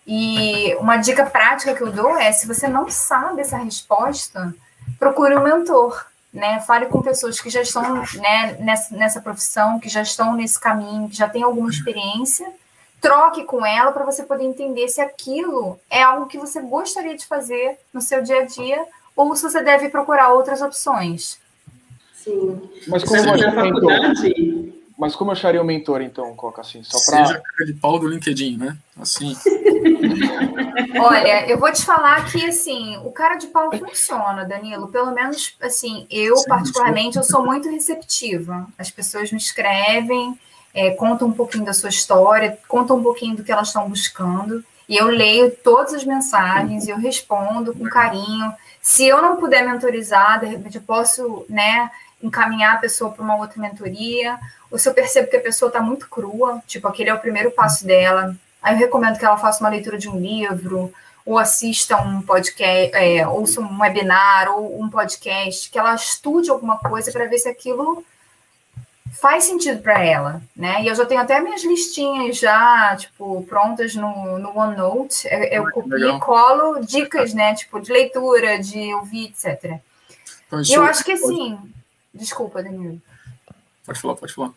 E 0.07 0.73
uma 0.79 0.97
dica 0.97 1.23
prática 1.23 1.75
que 1.75 1.83
eu 1.83 1.91
dou 1.91 2.17
é, 2.17 2.31
se 2.31 2.47
você 2.47 2.67
não 2.67 2.89
sabe 2.89 3.41
essa 3.41 3.57
resposta, 3.57 4.55
procure 4.97 5.35
um 5.35 5.43
mentor, 5.43 6.07
né? 6.33 6.61
Fale 6.61 6.87
com 6.87 7.03
pessoas 7.03 7.39
que 7.39 7.51
já 7.51 7.61
estão 7.61 8.03
né, 8.15 8.57
nessa, 8.59 8.95
nessa 8.95 9.21
profissão, 9.21 9.79
que 9.79 9.87
já 9.87 10.01
estão 10.01 10.33
nesse 10.33 10.59
caminho, 10.59 11.09
que 11.09 11.15
já 11.15 11.29
têm 11.29 11.43
alguma 11.43 11.69
experiência 11.69 12.51
troque 12.99 13.43
com 13.43 13.63
ela 13.63 13.91
para 13.91 14.03
você 14.03 14.23
poder 14.23 14.45
entender 14.45 14.87
se 14.87 14.99
aquilo 14.99 15.79
é 15.91 16.01
algo 16.01 16.25
que 16.25 16.39
você 16.39 16.59
gostaria 16.59 17.15
de 17.15 17.27
fazer 17.27 17.77
no 17.93 18.01
seu 18.01 18.23
dia 18.23 18.39
a 18.39 18.45
dia 18.45 18.83
ou 19.15 19.35
se 19.35 19.43
você 19.43 19.61
deve 19.61 19.89
procurar 19.89 20.33
outras 20.33 20.61
opções. 20.61 21.39
Sim. 22.13 22.61
Mas 22.87 23.03
como 23.03 23.23
na 23.23 23.51
faculdade, 23.51 24.73
Mas 24.97 25.15
como 25.15 25.29
eu 25.29 25.33
acharia 25.33 25.61
o 25.61 25.65
mentor, 25.65 26.01
então, 26.01 26.35
Coca, 26.35 26.61
assim? 26.61 26.81
Só 26.83 26.97
pra... 27.11 27.25
Seja 27.25 27.41
cara 27.41 27.65
de 27.65 27.73
pau 27.73 27.99
do 27.99 28.07
LinkedIn, 28.07 28.57
né? 28.57 28.77
Assim. 28.99 29.35
Olha, 30.99 31.47
eu 31.47 31.59
vou 31.59 31.71
te 31.71 31.85
falar 31.85 32.29
que, 32.31 32.43
assim, 32.45 32.97
o 33.03 33.11
cara 33.11 33.35
de 33.35 33.47
pau 33.47 33.69
funciona, 33.77 34.45
Danilo. 34.45 34.87
Pelo 34.87 35.11
menos, 35.11 35.55
assim, 35.61 36.07
eu, 36.09 36.37
Sim, 36.37 36.47
particularmente, 36.47 37.17
eu 37.17 37.23
sou 37.23 37.45
muito 37.45 37.69
receptiva. 37.69 38.67
As 38.77 38.89
pessoas 38.89 39.31
me 39.31 39.37
escrevem, 39.37 40.37
é, 40.73 40.91
contam 40.91 41.27
um 41.27 41.33
pouquinho 41.33 41.65
da 41.65 41.73
sua 41.73 41.89
história, 41.89 42.57
contam 42.67 42.97
um 42.97 43.03
pouquinho 43.03 43.35
do 43.35 43.43
que 43.43 43.51
elas 43.51 43.67
estão 43.67 43.87
buscando. 43.89 44.63
E 44.87 44.95
eu 44.95 45.07
leio 45.07 45.51
todas 45.63 45.93
as 45.93 46.05
mensagens 46.05 46.87
e 46.87 46.91
eu 46.91 46.97
respondo 46.97 47.73
com 47.73 47.83
carinho. 47.85 48.53
Se 48.85 49.07
eu 49.07 49.19
não 49.19 49.37
puder 49.37 49.65
mentorizar, 49.65 50.39
de 50.39 50.45
repente 50.45 50.75
eu 50.75 50.81
posso, 50.83 51.43
né, 51.49 51.89
encaminhar 52.21 52.75
a 52.75 52.77
pessoa 52.77 53.11
para 53.11 53.23
uma 53.23 53.35
outra 53.35 53.59
mentoria. 53.59 54.37
Ou 54.69 54.77
se 54.77 54.87
eu 54.87 54.93
percebo 54.93 55.27
que 55.27 55.35
a 55.35 55.41
pessoa 55.41 55.69
está 55.69 55.81
muito 55.81 56.07
crua, 56.07 56.61
tipo, 56.67 56.87
aquele 56.87 57.09
é 57.09 57.13
o 57.15 57.19
primeiro 57.19 57.49
passo 57.49 57.83
dela, 57.83 58.35
aí 58.61 58.75
eu 58.75 58.77
recomendo 58.77 59.17
que 59.17 59.25
ela 59.25 59.37
faça 59.37 59.63
uma 59.63 59.71
leitura 59.71 59.97
de 59.97 60.07
um 60.07 60.19
livro, 60.19 60.93
ou 61.25 61.39
assista 61.39 61.97
um 61.97 62.21
podcast, 62.21 62.95
é, 62.95 63.27
ouça 63.27 63.59
um 63.59 63.81
webinar, 63.81 64.51
ou 64.51 64.79
um 64.79 64.87
podcast, 64.87 65.67
que 65.67 65.79
ela 65.79 65.95
estude 65.95 66.51
alguma 66.51 66.77
coisa 66.77 67.11
para 67.11 67.25
ver 67.25 67.39
se 67.39 67.49
aquilo 67.49 68.05
faz 69.19 69.45
sentido 69.45 69.81
para 69.81 70.03
ela, 70.03 70.41
né? 70.55 70.83
E 70.83 70.87
eu 70.87 70.95
já 70.95 71.05
tenho 71.05 71.21
até 71.21 71.39
minhas 71.39 71.63
listinhas 71.63 72.37
já, 72.37 72.95
tipo, 72.95 73.43
prontas 73.43 73.95
no, 73.95 74.37
no 74.37 74.57
OneNote. 74.57 75.27
Eu, 75.51 75.69
copio 75.71 76.15
e 76.15 76.19
colo 76.19 76.79
dicas, 76.79 77.33
né? 77.33 77.55
Tipo, 77.55 77.79
de 77.79 77.91
leitura, 77.91 78.59
de 78.59 78.93
ouvir, 78.93 79.25
etc. 79.25 79.79
Então, 80.47 80.61
eu 80.69 80.83
acho 80.83 81.03
que 81.03 81.13
assim. 81.13 81.57
Desculpa, 82.13 82.61
Danilo. 82.61 83.01
Pode 83.85 83.99
falar, 83.99 84.15
pode 84.15 84.33
falar. 84.33 84.51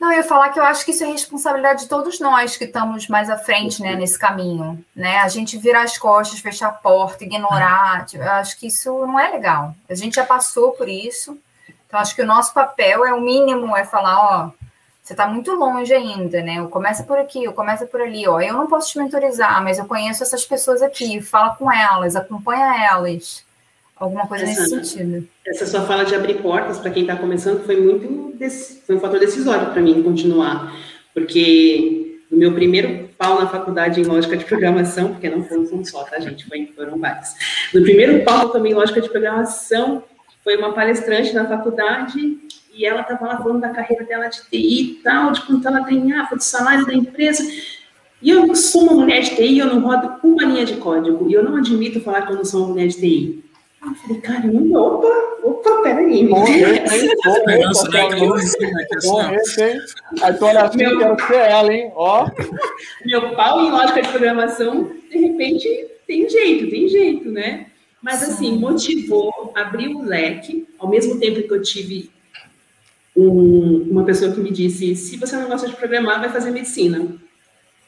Não, 0.00 0.10
eu 0.10 0.18
ia 0.18 0.24
falar 0.24 0.48
que 0.50 0.58
eu 0.58 0.64
acho 0.64 0.84
que 0.84 0.90
isso 0.90 1.04
é 1.04 1.06
responsabilidade 1.06 1.82
de 1.82 1.88
todos 1.88 2.18
nós 2.18 2.56
que 2.56 2.64
estamos 2.64 3.06
mais 3.08 3.30
à 3.30 3.38
frente, 3.38 3.80
né, 3.80 3.94
nesse 3.94 4.18
caminho, 4.18 4.84
né? 4.94 5.18
A 5.18 5.28
gente 5.28 5.56
virar 5.56 5.82
as 5.82 5.96
costas, 5.96 6.40
fechar 6.40 6.68
a 6.68 6.72
porta, 6.72 7.24
ignorar, 7.24 8.06
eu 8.12 8.22
acho 8.22 8.58
que 8.58 8.66
isso 8.66 8.90
não 9.06 9.18
é 9.18 9.30
legal. 9.30 9.74
A 9.88 9.94
gente 9.94 10.16
já 10.16 10.24
passou 10.24 10.72
por 10.72 10.88
isso, 10.88 11.38
então 11.94 12.02
acho 12.02 12.16
que 12.16 12.22
o 12.22 12.26
nosso 12.26 12.52
papel 12.52 13.06
é 13.06 13.14
o 13.14 13.20
mínimo, 13.20 13.76
é 13.76 13.84
falar, 13.84 14.18
ó, 14.18 14.50
você 15.00 15.12
está 15.12 15.28
muito 15.28 15.52
longe 15.52 15.94
ainda, 15.94 16.42
né? 16.42 16.58
Eu 16.58 16.68
começa 16.68 17.04
por 17.04 17.16
aqui, 17.16 17.44
eu 17.44 17.52
começa 17.52 17.86
por 17.86 18.00
ali, 18.00 18.26
ó. 18.26 18.40
Eu 18.40 18.54
não 18.54 18.66
posso 18.66 18.90
te 18.90 18.98
mentorizar, 18.98 19.62
mas 19.62 19.78
eu 19.78 19.84
conheço 19.84 20.24
essas 20.24 20.44
pessoas 20.44 20.82
aqui, 20.82 21.20
fala 21.20 21.54
com 21.54 21.72
elas, 21.72 22.16
acompanha 22.16 22.84
elas. 22.84 23.44
Alguma 23.96 24.26
coisa 24.26 24.42
essa, 24.42 24.62
nesse 24.62 24.70
sentido. 24.70 25.28
Essa 25.46 25.68
sua 25.68 25.82
fala 25.82 26.04
de 26.04 26.16
abrir 26.16 26.42
portas 26.42 26.78
para 26.78 26.90
quem 26.90 27.02
está 27.02 27.14
começando 27.14 27.64
foi 27.64 27.80
muito 27.80 28.34
foi 28.84 28.96
um 28.96 29.00
fator 29.00 29.20
decisório 29.20 29.70
para 29.70 29.80
mim 29.80 30.02
continuar, 30.02 30.74
porque 31.14 32.18
o 32.28 32.34
meu 32.34 32.52
primeiro 32.52 33.08
pau 33.16 33.40
na 33.40 33.46
faculdade 33.46 34.00
em 34.00 34.04
lógica 34.04 34.36
de 34.36 34.44
programação, 34.44 35.12
porque 35.12 35.30
não 35.30 35.44
foi 35.44 35.58
um 35.58 35.84
só, 35.84 36.02
tá, 36.02 36.18
gente? 36.18 36.44
Foi, 36.44 36.72
foram 36.74 36.98
vários. 36.98 37.34
No 37.72 37.82
primeiro 37.82 38.24
pau 38.24 38.48
também 38.48 38.72
em 38.72 38.74
lógica 38.74 39.00
de 39.00 39.08
programação 39.08 40.02
foi 40.44 40.58
uma 40.58 40.74
palestrante 40.74 41.32
na 41.32 41.48
faculdade 41.48 42.38
e 42.72 42.84
ela 42.84 43.00
estava 43.00 43.26
lá 43.26 43.38
falando 43.38 43.60
da 43.60 43.70
carreira 43.70 44.04
dela 44.04 44.28
de 44.28 44.42
TI 44.50 44.82
e 44.82 44.94
tal, 45.02 45.32
de 45.32 45.40
quanto 45.42 45.66
ela 45.66 45.80
ganhava, 45.80 46.36
do 46.36 46.42
salário 46.42 46.84
da 46.84 46.92
empresa. 46.92 47.42
E 48.20 48.30
eu 48.30 48.54
sou 48.54 48.82
uma 48.82 48.94
mulher 48.94 49.22
de 49.22 49.36
TI, 49.36 49.58
eu 49.58 49.66
não 49.66 49.80
rodo 49.80 50.16
uma 50.22 50.44
linha 50.44 50.66
de 50.66 50.76
código. 50.76 51.28
E 51.28 51.32
eu 51.32 51.42
não 51.42 51.56
admito 51.56 52.00
falar 52.00 52.22
que 52.22 52.32
eu 52.32 52.36
não 52.36 52.44
sou 52.44 52.60
uma 52.60 52.68
mulher 52.70 52.88
de 52.88 52.96
TI. 52.96 53.44
Eu 53.86 53.94
falei, 53.94 54.20
caramba, 54.22 54.80
opa, 54.80 55.08
opa, 55.42 55.82
peraí. 55.82 56.28
Aí 60.22 60.34
tu 60.34 60.46
olha 60.46 60.62
assim, 60.62 60.78
meu, 60.78 60.98
quero 60.98 61.26
ser 61.26 61.34
ela, 61.34 61.72
hein? 61.72 61.92
Ó. 61.94 62.28
Meu 63.04 63.36
pau 63.36 63.60
em 63.60 63.70
lógica 63.70 64.02
de 64.02 64.08
programação, 64.08 64.90
de 65.10 65.18
repente, 65.18 65.68
tem 66.06 66.28
jeito, 66.28 66.70
tem 66.70 66.88
jeito, 66.88 67.30
né? 67.30 67.66
Mas, 68.04 68.22
assim, 68.22 68.58
motivou, 68.58 69.50
abriu 69.54 69.96
o 69.96 70.04
leque, 70.04 70.68
ao 70.78 70.90
mesmo 70.90 71.18
tempo 71.18 71.42
que 71.42 71.50
eu 71.50 71.62
tive 71.62 72.10
um, 73.16 73.88
uma 73.90 74.04
pessoa 74.04 74.30
que 74.30 74.40
me 74.40 74.50
disse, 74.50 74.94
se 74.94 75.16
você 75.16 75.34
não 75.36 75.48
gosta 75.48 75.66
de 75.66 75.74
programar, 75.74 76.20
vai 76.20 76.28
fazer 76.28 76.50
medicina. 76.50 77.16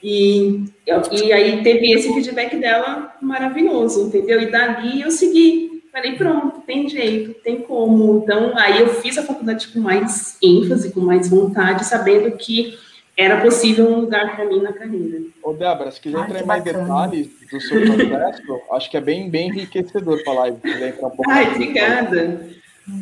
E, 0.02 0.64
e 1.12 1.32
aí 1.34 1.62
teve 1.62 1.92
esse 1.92 2.14
feedback 2.14 2.56
dela 2.56 3.14
maravilhoso, 3.20 4.06
entendeu? 4.06 4.40
E 4.40 4.50
dali 4.50 5.02
eu 5.02 5.10
segui. 5.10 5.82
Falei, 5.92 6.14
pronto, 6.14 6.62
tem 6.62 6.88
jeito, 6.88 7.34
tem 7.42 7.60
como. 7.60 8.22
Então, 8.22 8.56
aí 8.56 8.80
eu 8.80 8.88
fiz 8.94 9.18
a 9.18 9.22
faculdade 9.22 9.68
com 9.68 9.80
mais 9.80 10.38
ênfase, 10.42 10.92
com 10.92 11.00
mais 11.00 11.28
vontade, 11.28 11.84
sabendo 11.84 12.34
que 12.38 12.78
era 13.16 13.40
possível 13.40 13.88
um 13.88 14.00
lugar 14.00 14.36
para 14.36 14.44
mim 14.44 14.60
na 14.60 14.72
carreira. 14.72 15.22
Ô, 15.42 15.54
Débora, 15.54 15.90
se 15.90 16.00
quiser 16.00 16.18
entrar 16.18 16.42
em 16.42 16.44
mais 16.44 16.62
detalhes 16.62 17.28
do 17.50 17.60
seu 17.60 17.80
processo, 17.80 18.60
acho 18.72 18.90
que 18.90 18.96
é 18.96 19.00
bem, 19.00 19.30
bem 19.30 19.48
enriquecedor 19.48 20.22
falar 20.22 20.40
live. 20.40 20.56
Se 20.56 20.72
quiser 20.72 20.88
entrar 20.90 21.06
um 21.06 21.10
pouco 21.10 21.30
Ai, 21.30 21.50
obrigada. 21.54 22.46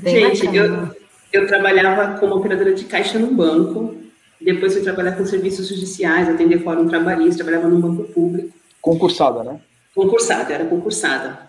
Gente, 0.04 0.54
eu, 0.54 0.88
eu 1.32 1.46
trabalhava 1.48 2.18
como 2.18 2.36
operadora 2.36 2.72
de 2.72 2.84
caixa 2.84 3.18
no 3.18 3.34
banco, 3.34 3.96
depois 4.40 4.72
fui 4.74 4.82
trabalhar 4.82 5.12
com 5.12 5.26
serviços 5.26 5.68
judiciais, 5.68 6.28
atender 6.28 6.62
fórum 6.62 6.86
trabalhista, 6.86 7.42
trabalhava 7.42 7.68
no 7.68 7.80
banco 7.80 8.04
público. 8.12 8.56
Concursada, 8.80 9.42
né? 9.42 9.60
Concursada, 9.94 10.52
era 10.52 10.64
concursada. 10.66 11.44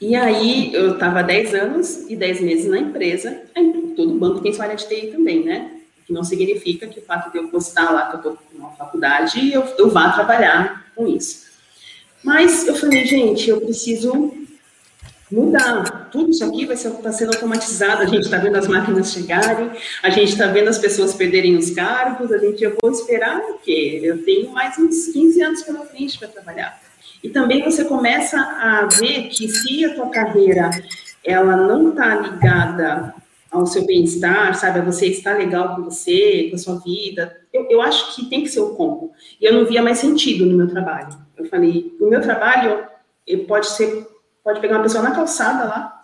E 0.00 0.14
aí, 0.14 0.72
eu 0.74 0.94
estava 0.94 1.22
10 1.22 1.54
anos 1.54 2.10
e 2.10 2.14
10 2.14 2.40
meses 2.42 2.66
na 2.66 2.78
empresa. 2.78 3.42
Todo 3.96 4.18
banco 4.18 4.40
tem 4.40 4.52
sua 4.52 4.66
área 4.66 4.76
de 4.76 4.86
TI 4.86 5.08
também, 5.08 5.44
né? 5.44 5.81
Não 6.12 6.22
significa 6.22 6.86
que 6.86 7.00
o 7.00 7.02
fato 7.02 7.30
de 7.30 7.38
eu 7.38 7.48
postar 7.48 7.90
lá 7.90 8.08
que 8.08 8.14
eu 8.14 8.18
estou 8.18 8.38
uma 8.54 8.70
faculdade, 8.70 9.52
eu, 9.52 9.64
eu 9.78 9.90
vá 9.90 10.12
trabalhar 10.12 10.86
com 10.94 11.06
isso. 11.06 11.50
Mas 12.22 12.66
eu 12.66 12.74
falei, 12.76 13.04
gente, 13.04 13.50
eu 13.50 13.60
preciso 13.60 14.32
mudar. 15.30 16.08
Tudo 16.12 16.30
isso 16.30 16.44
aqui 16.44 16.66
vai 16.66 16.76
estar 16.76 16.90
tá 16.90 17.12
sendo 17.12 17.32
automatizado. 17.32 18.02
A 18.02 18.06
gente 18.06 18.24
está 18.24 18.36
vendo 18.36 18.56
as 18.56 18.68
máquinas 18.68 19.12
chegarem, 19.12 19.70
a 20.02 20.10
gente 20.10 20.32
está 20.32 20.46
vendo 20.46 20.68
as 20.68 20.78
pessoas 20.78 21.14
perderem 21.14 21.56
os 21.56 21.70
cargos. 21.70 22.30
A 22.30 22.38
gente, 22.38 22.62
eu 22.62 22.76
vou 22.80 22.92
esperar 22.92 23.38
o 23.38 23.58
quê? 23.58 24.00
Eu 24.02 24.22
tenho 24.22 24.50
mais 24.50 24.78
uns 24.78 25.06
15 25.08 25.42
anos 25.42 25.62
pela 25.62 25.84
frente 25.86 26.18
para 26.18 26.28
trabalhar. 26.28 26.80
E 27.24 27.28
também 27.28 27.62
você 27.62 27.84
começa 27.84 28.36
a 28.36 28.86
ver 28.86 29.28
que 29.28 29.48
se 29.48 29.84
a 29.84 29.94
tua 29.94 30.10
carreira 30.10 30.70
ela 31.24 31.56
não 31.56 31.90
está 31.90 32.16
ligada 32.16 33.14
ao 33.52 33.66
seu 33.66 33.84
bem-estar, 33.84 34.54
sabe, 34.54 34.80
a 34.80 34.82
você 34.82 35.06
estar 35.06 35.36
legal 35.36 35.76
com 35.76 35.82
você, 35.82 36.48
com 36.48 36.56
a 36.56 36.58
sua 36.58 36.78
vida, 36.78 37.36
eu, 37.52 37.66
eu 37.68 37.82
acho 37.82 38.16
que 38.16 38.24
tem 38.24 38.42
que 38.42 38.48
ser 38.48 38.60
o 38.60 38.70
combo. 38.70 39.12
E 39.38 39.44
eu 39.44 39.52
não 39.52 39.66
via 39.66 39.82
mais 39.82 39.98
sentido 39.98 40.46
no 40.46 40.56
meu 40.56 40.66
trabalho. 40.66 41.14
Eu 41.36 41.44
falei, 41.44 41.94
o 42.00 42.08
meu 42.08 42.22
trabalho 42.22 42.86
pode 43.46 43.68
ser, 43.68 44.06
pode 44.42 44.58
pegar 44.58 44.76
uma 44.76 44.82
pessoa 44.82 45.04
na 45.04 45.14
calçada 45.14 45.64
lá 45.64 46.00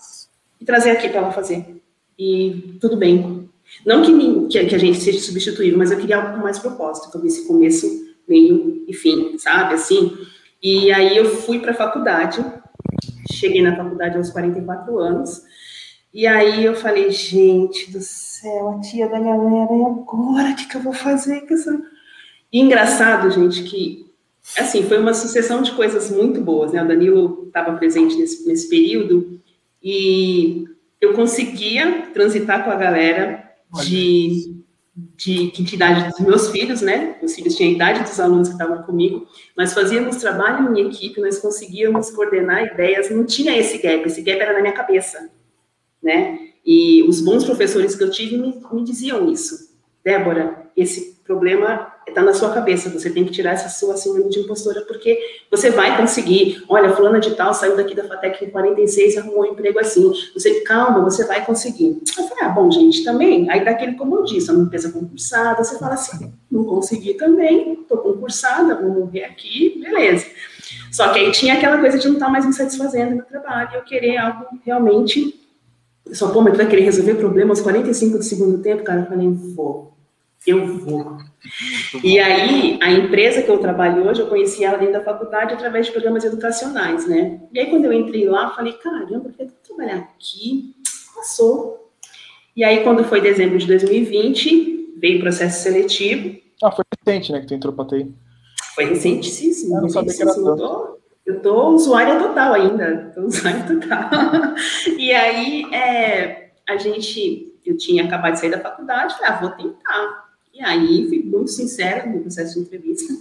e 0.61 0.65
trazer 0.65 0.91
aqui 0.91 1.09
para 1.09 1.21
ela 1.21 1.33
fazer. 1.33 1.83
E 2.19 2.77
tudo 2.81 2.99
bem. 2.99 3.49
Não 3.85 4.03
que, 4.03 4.49
que, 4.67 4.75
a 4.75 4.79
gente 4.79 5.01
seja 5.01 5.19
substituível, 5.19 5.79
mas 5.79 5.91
eu 5.91 5.99
queria 5.99 6.19
algo 6.19 6.37
com 6.37 6.43
mais 6.43 6.59
propósito, 6.59 7.17
eu 7.17 7.23
visse 7.23 7.47
começo, 7.47 7.87
meio 8.29 8.85
e 8.87 8.93
fim, 8.93 9.39
sabe, 9.39 9.75
assim... 9.75 10.17
E 10.61 10.91
aí 10.91 11.17
eu 11.17 11.25
fui 11.27 11.61
para 11.61 11.71
a 11.71 11.75
faculdade, 11.75 12.45
cheguei 13.31 13.63
na 13.63 13.77
faculdade 13.77 14.17
aos 14.17 14.31
44 14.31 14.99
anos, 14.99 15.43
e 16.13 16.27
aí 16.27 16.65
eu 16.65 16.75
falei, 16.75 17.11
gente 17.11 17.91
do 17.91 18.01
céu, 18.01 18.71
a 18.71 18.81
tia 18.81 19.09
da 19.09 19.19
galera, 19.19 19.73
e 19.73 19.85
agora 19.85 20.51
o 20.51 20.57
que, 20.57 20.69
que 20.69 20.77
eu 20.77 20.83
vou 20.83 20.93
fazer 20.93 21.43
com 21.43 21.55
essa... 21.55 21.81
E 22.53 22.61
engraçado, 22.61 23.31
gente, 23.31 23.63
que 23.65 24.09
assim, 24.57 24.83
foi 24.83 24.99
uma 24.99 25.13
sucessão 25.13 25.63
de 25.63 25.73
coisas 25.73 26.11
muito 26.11 26.41
boas, 26.41 26.73
né? 26.73 26.83
O 26.83 26.89
Danilo 26.89 27.45
estava 27.47 27.77
presente 27.77 28.17
nesse, 28.17 28.47
nesse 28.47 28.69
período 28.69 29.39
e 29.83 30.65
eu 31.01 31.13
conseguia 31.13 32.09
transitar 32.15 32.65
com 32.65 32.71
a 32.71 32.77
galera 32.77 33.45
de 33.85 34.59
de 35.17 35.49
que 35.49 35.75
idade 35.75 36.09
dos 36.09 36.19
meus 36.19 36.51
filhos, 36.51 36.81
né? 36.81 37.17
Os 37.23 37.35
filhos 37.35 37.55
tinham 37.55 37.71
a 37.71 37.75
idade 37.75 38.03
dos 38.03 38.19
alunos 38.19 38.49
que 38.49 38.55
estavam 38.55 38.83
comigo. 38.83 39.29
Nós 39.57 39.73
fazíamos 39.73 40.17
trabalho 40.17 40.77
em 40.77 40.89
equipe, 40.89 41.21
nós 41.21 41.39
conseguíamos 41.39 42.11
coordenar 42.11 42.65
ideias, 42.65 43.11
não 43.11 43.25
tinha 43.25 43.57
esse 43.57 43.79
gap, 43.79 44.05
esse 44.07 44.23
gap 44.23 44.41
era 44.41 44.55
na 44.55 44.61
minha 44.61 44.73
cabeça, 44.73 45.31
né? 46.03 46.39
E 46.65 47.03
os 47.05 47.21
bons 47.21 47.45
professores 47.45 47.95
que 47.95 48.05
eu 48.05 48.11
tive 48.11 48.37
me, 48.37 48.61
me 48.73 48.85
diziam 48.85 49.31
isso. 49.31 49.69
Débora, 50.05 50.71
esse 50.77 51.19
problema 51.25 51.93
está 52.07 52.23
na 52.23 52.33
sua 52.33 52.51
cabeça, 52.53 52.89
você 52.89 53.11
tem 53.11 53.25
que 53.25 53.31
tirar 53.31 53.53
essa 53.53 53.69
sua 53.69 53.97
síndrome 53.97 54.31
de 54.31 54.41
impostora, 54.41 54.81
porque 54.83 55.19
você 55.51 55.71
vai 55.71 55.97
conseguir. 55.97 56.65
Olha, 56.69 56.95
fulana 56.95 57.21
de 57.21 57.35
tal 57.35 57.53
saiu 57.53 57.77
daqui 57.77 57.95
da 57.95 58.05
FATEC 58.05 58.47
em 58.47 58.51
46 58.51 59.15
e 59.15 59.19
arrumou 59.19 59.43
um 59.43 59.47
emprego 59.47 59.79
assim. 59.79 60.11
Você, 60.33 60.61
calma, 60.61 61.03
você 61.03 61.27
vai 61.27 61.45
conseguir. 61.45 62.01
Eu 62.17 62.25
falei, 62.29 62.45
ah, 62.45 62.49
bom, 62.49 62.71
gente, 62.71 63.05
também, 63.05 63.51
aí 63.51 63.65
daquele, 63.65 63.95
como 63.95 64.17
eu 64.17 64.25
disse, 64.25 64.51
uma 64.51 64.65
empresa 64.65 64.91
concursada, 64.91 65.63
você 65.63 65.79
fala 65.79 65.95
assim, 65.95 66.33
não 66.51 66.65
consegui 66.65 67.15
também, 67.15 67.75
estou 67.75 67.99
concursada, 67.99 68.81
vou 68.81 68.91
morrer 68.91 69.25
aqui, 69.25 69.79
beleza. 69.83 70.27
Só 70.91 71.13
que 71.13 71.19
aí 71.19 71.31
tinha 71.33 71.55
aquela 71.55 71.79
coisa 71.79 71.99
de 71.99 72.07
não 72.07 72.15
estar 72.15 72.27
tá 72.27 72.33
mais 72.33 72.47
me 72.47 72.53
satisfazendo 72.55 73.17
no 73.17 73.23
trabalho, 73.23 73.71
eu 73.75 73.83
querer 73.83 74.17
algo 74.17 74.47
realmente... 74.65 75.48
Só, 76.13 76.31
pô, 76.31 76.41
mas 76.41 76.55
tu 76.55 76.57
vai 76.57 76.69
querer 76.69 76.83
resolver 76.83 77.15
problemas 77.15 77.61
45 77.61 78.19
do 78.19 78.25
segundo 78.25 78.59
tempo? 78.63 78.83
Cara, 78.83 79.01
eu 79.01 79.07
falei, 79.07 79.29
vou 79.29 79.95
Eu 80.47 80.79
vou. 80.79 81.19
E 82.03 82.19
aí, 82.19 82.79
a 82.83 82.91
empresa 82.91 83.43
que 83.43 83.51
eu 83.51 83.59
trabalho 83.59 84.07
hoje, 84.07 84.21
eu 84.21 84.29
conheci 84.29 84.65
ela 84.65 84.79
dentro 84.79 84.95
da 84.95 85.05
faculdade 85.05 85.55
através 85.55 85.87
de 85.87 85.93
programas 85.93 86.25
educacionais, 86.25 87.07
né? 87.07 87.41
E 87.53 87.59
aí, 87.59 87.71
quando 87.71 87.85
eu 87.85 87.93
entrei 87.93 88.27
lá, 88.27 88.55
falei, 88.55 88.73
caramba, 88.75 89.13
eu 89.13 89.21
vou 89.21 89.33
trabalhar 89.67 89.99
aqui. 89.99 90.75
Passou. 91.15 91.91
E 92.57 92.65
aí, 92.65 92.83
quando 92.83 93.05
foi 93.05 93.21
dezembro 93.21 93.59
de 93.59 93.67
2020, 93.67 94.95
veio 94.99 95.19
o 95.19 95.21
processo 95.21 95.63
seletivo. 95.63 96.39
Ah, 96.63 96.73
foi 96.73 96.85
recente, 97.07 97.33
né, 97.33 97.41
que 97.41 97.47
tu 97.47 97.55
entrou 97.55 97.73
para 97.73 97.87
TI. 97.87 98.13
Foi 98.75 98.85
recentíssimo. 98.85 99.81
Não 99.81 99.89
sabia 99.89 100.15
que 100.15 100.23
era 100.23 100.35
tanto. 100.35 100.98
Eu 101.29 101.41
tô 101.41 101.68
usuária 101.74 102.18
total 102.18 102.55
ainda, 102.55 103.12
tô 103.14 103.26
usuária 103.26 103.62
total. 103.64 104.09
e 104.97 105.12
aí, 105.12 105.62
é, 105.74 106.53
a 106.66 106.79
gente, 106.79 107.53
eu 107.66 107.76
tinha 107.76 108.05
acabado 108.05 108.33
de 108.33 108.41
sair 108.41 108.51
da 108.51 108.59
faculdade, 108.59 109.12
falei, 109.12 109.31
ah, 109.31 109.39
vou 109.39 109.51
tentar. 109.51 110.31
E 110.55 110.64
aí, 110.64 111.07
fui 111.07 111.22
muito 111.22 111.51
sincera 111.51 112.07
no 112.07 112.20
processo 112.20 112.55
de 112.55 112.61
entrevista. 112.61 113.12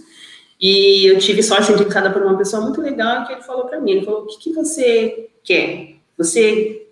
E 0.58 1.04
eu 1.04 1.18
tive 1.18 1.42
sorte 1.42 1.70
indicada 1.70 2.10
por 2.10 2.22
uma 2.22 2.38
pessoa 2.38 2.62
muito 2.62 2.80
legal 2.80 3.26
que 3.26 3.34
ele 3.34 3.42
falou 3.42 3.66
para 3.66 3.78
mim, 3.78 3.90
ele 3.90 4.06
falou, 4.06 4.22
o 4.22 4.26
que, 4.26 4.38
que 4.38 4.54
você 4.54 5.28
quer? 5.44 5.96
Você, 6.16 6.88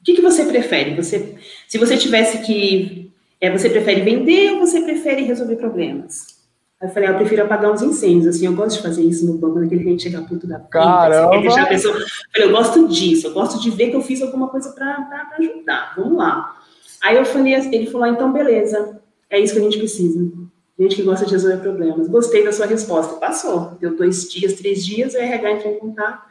o 0.00 0.04
que, 0.04 0.14
que 0.14 0.22
você 0.22 0.44
prefere? 0.44 0.94
Você, 0.94 1.34
se 1.66 1.78
você 1.78 1.96
tivesse 1.96 2.38
que, 2.46 3.10
é, 3.40 3.50
você 3.50 3.68
prefere 3.68 4.02
vender 4.02 4.52
ou 4.52 4.60
você 4.60 4.82
prefere 4.82 5.22
resolver 5.22 5.56
problemas? 5.56 6.33
Aí 6.80 6.88
eu 6.88 6.92
falei, 6.92 7.08
ah, 7.08 7.12
eu 7.12 7.16
prefiro 7.18 7.42
apagar 7.42 7.72
uns 7.72 7.82
incêndios, 7.82 8.26
assim, 8.26 8.46
eu 8.46 8.54
gosto 8.54 8.76
de 8.76 8.82
fazer 8.82 9.02
isso 9.02 9.24
no 9.26 9.38
banco, 9.38 9.58
naquele 9.58 9.82
cliente 9.82 10.02
chegar 10.02 10.26
puto 10.26 10.46
da 10.46 10.58
Caramba! 10.58 11.34
Assim, 11.34 11.42
deixar 11.42 11.62
a 11.62 11.66
pessoa... 11.66 11.94
Eu 11.94 12.06
falei, 12.32 12.48
eu 12.48 12.52
gosto 12.52 12.88
disso, 12.88 13.26
eu 13.26 13.32
gosto 13.32 13.60
de 13.60 13.70
ver 13.70 13.90
que 13.90 13.96
eu 13.96 14.02
fiz 14.02 14.20
alguma 14.20 14.48
coisa 14.48 14.72
para 14.72 15.32
ajudar, 15.38 15.94
vamos 15.96 16.18
lá. 16.18 16.56
Aí 17.02 17.16
eu 17.16 17.24
falei, 17.24 17.54
ele 17.54 17.86
falou, 17.86 18.06
ah, 18.06 18.10
então 18.10 18.32
beleza, 18.32 19.00
é 19.30 19.38
isso 19.38 19.54
que 19.54 19.60
a 19.60 19.62
gente 19.62 19.78
precisa. 19.78 20.30
Gente 20.78 20.96
que 20.96 21.02
gosta 21.02 21.24
de 21.24 21.30
resolver 21.30 21.58
problemas. 21.58 22.08
Gostei 22.08 22.44
da 22.44 22.50
sua 22.50 22.66
resposta. 22.66 23.14
Passou. 23.14 23.76
Deu 23.80 23.96
dois 23.96 24.28
dias, 24.28 24.54
três 24.54 24.84
dias, 24.84 25.14
o 25.14 25.18
RH 25.18 25.52
entrou 25.52 25.72
em 25.72 25.78
contato. 25.78 26.24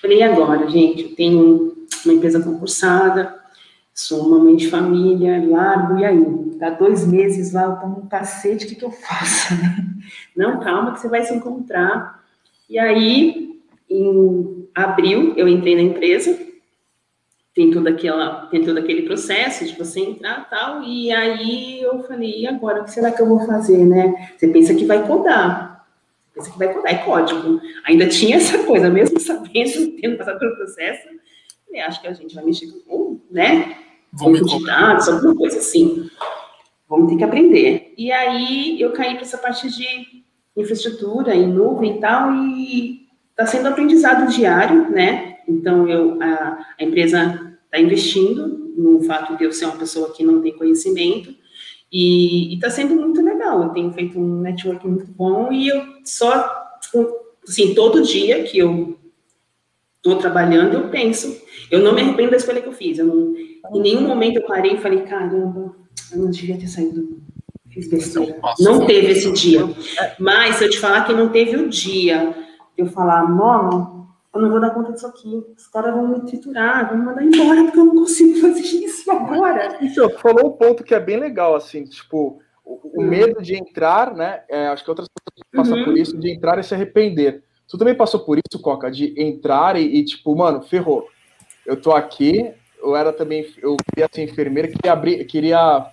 Falei, 0.00 0.18
e 0.18 0.22
agora, 0.22 0.66
gente? 0.70 1.02
Eu 1.02 1.14
tenho 1.14 1.76
uma 2.04 2.14
empresa 2.14 2.40
concursada, 2.40 3.39
sou 4.06 4.26
uma 4.26 4.38
mãe 4.38 4.56
de 4.56 4.68
família, 4.68 5.44
largo, 5.48 5.98
e 5.98 6.04
aí? 6.04 6.50
Tá 6.58 6.70
dois 6.70 7.06
meses 7.06 7.52
lá, 7.52 7.64
eu 7.64 7.76
tomo 7.76 8.00
um 8.00 8.08
cacete, 8.08 8.64
o 8.64 8.68
que, 8.68 8.74
que 8.74 8.84
eu 8.84 8.90
faço? 8.90 9.54
Não, 10.36 10.60
calma 10.60 10.92
que 10.92 11.00
você 11.00 11.08
vai 11.08 11.22
se 11.22 11.34
encontrar. 11.34 12.22
E 12.68 12.78
aí, 12.78 13.60
em 13.88 14.68
abril, 14.74 15.34
eu 15.36 15.48
entrei 15.48 15.74
na 15.74 15.82
empresa, 15.82 16.38
tem 17.54 17.70
todo, 17.70 17.86
aquela, 17.88 18.46
tem 18.46 18.64
todo 18.64 18.78
aquele 18.78 19.02
processo 19.02 19.64
de 19.64 19.76
você 19.76 20.00
entrar 20.00 20.48
tal, 20.48 20.82
e 20.82 21.10
aí 21.10 21.80
eu 21.82 22.02
falei, 22.04 22.42
e 22.42 22.46
agora, 22.46 22.80
o 22.80 22.84
que 22.84 22.90
será 22.90 23.10
que 23.10 23.20
eu 23.20 23.26
vou 23.26 23.46
fazer, 23.46 23.84
né? 23.84 24.32
Você 24.36 24.48
pensa 24.48 24.74
que 24.74 24.84
vai 24.84 25.06
codar, 25.06 25.86
pensa 26.34 26.50
que 26.50 26.58
vai 26.58 26.72
codar, 26.72 26.92
é 26.92 26.98
código. 26.98 27.60
Ainda 27.84 28.06
tinha 28.08 28.36
essa 28.36 28.64
coisa, 28.64 28.88
mesmo 28.88 29.18
sabendo, 29.20 29.92
tendo 30.00 30.16
passado 30.16 30.38
pelo 30.38 30.56
processo, 30.56 31.08
eu 31.72 31.84
acho 31.84 32.00
que 32.00 32.08
a 32.08 32.12
gente 32.12 32.34
vai 32.34 32.44
mexer 32.44 32.66
com, 32.86 33.20
né? 33.30 33.76
Vamos 34.12 34.40
de 34.40 34.64
dados, 34.64 35.08
alguma 35.08 35.34
coisa 35.34 35.58
assim. 35.58 36.10
Vamos 36.88 37.10
ter 37.10 37.18
que 37.18 37.24
aprender. 37.24 37.94
E 37.96 38.10
aí 38.10 38.80
eu 38.80 38.92
caí 38.92 39.14
para 39.14 39.22
essa 39.22 39.38
parte 39.38 39.70
de 39.70 39.86
infraestrutura 40.56 41.34
em 41.34 41.46
nuvem 41.46 41.96
e 41.96 42.00
tal, 42.00 42.34
e 42.34 43.06
está 43.30 43.46
sendo 43.46 43.68
aprendizado 43.68 44.30
diário, 44.30 44.90
né? 44.90 45.38
Então, 45.48 45.88
eu, 45.88 46.20
a, 46.20 46.66
a 46.78 46.84
empresa 46.84 47.56
está 47.64 47.78
investindo 47.78 48.72
no 48.76 49.02
fato 49.02 49.36
de 49.36 49.44
eu 49.44 49.52
ser 49.52 49.66
uma 49.66 49.76
pessoa 49.76 50.12
que 50.12 50.24
não 50.24 50.42
tem 50.42 50.56
conhecimento 50.56 51.34
e 51.92 52.54
está 52.54 52.70
sendo 52.70 52.94
muito 52.94 53.22
legal. 53.22 53.62
Eu 53.62 53.68
tenho 53.70 53.92
feito 53.92 54.18
um 54.18 54.40
network 54.40 54.86
muito 54.86 55.06
bom 55.06 55.50
e 55.52 55.68
eu 55.68 55.82
só, 56.04 56.78
assim, 57.46 57.74
todo 57.74 58.02
dia 58.02 58.42
que 58.44 58.58
eu 58.58 58.98
estou 59.96 60.16
trabalhando, 60.16 60.74
eu 60.74 60.88
penso. 60.88 61.42
Eu 61.70 61.80
não 61.80 61.94
me 61.94 62.00
arrependo 62.00 62.30
da 62.30 62.36
escolha 62.36 62.60
que 62.60 62.68
eu 62.68 62.72
fiz. 62.72 62.98
Eu 62.98 63.06
não, 63.06 63.34
em 63.74 63.80
nenhum 63.80 64.06
momento 64.06 64.36
eu 64.36 64.46
parei 64.46 64.74
e 64.74 64.80
falei, 64.80 65.02
caramba, 65.02 65.74
eu 66.12 66.18
não 66.18 66.30
devia 66.30 66.58
ter 66.58 66.68
saído. 66.68 67.20
Fiz 67.68 67.88
besteira. 67.88 68.38
Não 68.58 68.84
teve 68.84 69.12
esse 69.12 69.32
dia. 69.32 69.62
Mas 70.18 70.56
se 70.56 70.64
eu 70.64 70.70
te 70.70 70.78
falar 70.78 71.04
que 71.04 71.12
não 71.12 71.28
teve 71.28 71.56
o 71.56 71.68
dia, 71.68 72.34
eu 72.76 72.86
falar, 72.86 73.28
mano, 73.28 74.08
eu 74.34 74.40
não 74.40 74.50
vou 74.50 74.60
dar 74.60 74.70
conta 74.70 74.92
disso 74.92 75.06
aqui. 75.06 75.44
Os 75.56 75.66
caras 75.68 75.94
vão 75.94 76.08
me 76.08 76.20
triturar, 76.26 76.88
vão 76.88 76.98
me 76.98 77.04
mandar 77.04 77.22
embora, 77.22 77.64
porque 77.64 77.78
eu 77.78 77.84
não 77.84 77.94
consigo 77.94 78.40
fazer 78.40 78.60
isso 78.60 79.10
agora. 79.10 79.78
Isso, 79.84 80.08
falou 80.18 80.48
um 80.48 80.56
ponto 80.56 80.82
que 80.82 80.94
é 80.94 81.00
bem 81.00 81.16
legal, 81.16 81.54
assim, 81.54 81.84
tipo, 81.84 82.40
o, 82.64 83.00
o 83.00 83.02
medo 83.02 83.40
de 83.40 83.54
entrar, 83.54 84.14
né? 84.14 84.42
É, 84.48 84.66
acho 84.68 84.84
que 84.84 84.90
outras 84.90 85.08
pessoas 85.08 85.50
passam 85.54 85.78
uhum. 85.78 85.84
por 85.84 85.98
isso, 85.98 86.18
de 86.18 86.32
entrar 86.32 86.58
e 86.58 86.64
se 86.64 86.74
arrepender. 86.74 87.42
Tu 87.68 87.78
também 87.78 87.94
passou 87.94 88.20
por 88.20 88.36
isso, 88.36 88.60
Coca, 88.60 88.90
de 88.90 89.14
entrar 89.20 89.76
e, 89.76 89.84
e, 89.84 90.04
tipo, 90.04 90.34
mano, 90.34 90.60
ferrou. 90.62 91.06
Eu 91.64 91.80
tô 91.80 91.92
aqui, 91.92 92.52
eu 92.82 92.96
era 92.96 93.12
também, 93.12 93.46
eu 93.62 93.76
queria 93.76 94.08
ser 94.10 94.22
enfermeira, 94.22 94.68
queria 94.68 94.92
abrir, 94.92 95.24
queria 95.24 95.86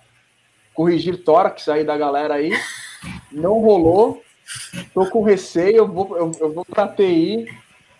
corrigir 0.74 1.22
tórax 1.24 1.68
aí 1.68 1.84
da 1.84 1.96
galera 1.96 2.34
aí, 2.34 2.52
não 3.32 3.60
rolou, 3.60 4.22
tô 4.94 5.08
com 5.10 5.22
receio, 5.22 5.76
eu 5.76 5.88
vou, 5.88 6.16
eu, 6.16 6.32
eu 6.40 6.52
vou 6.52 6.64
pra 6.64 6.88
TI, 6.88 7.46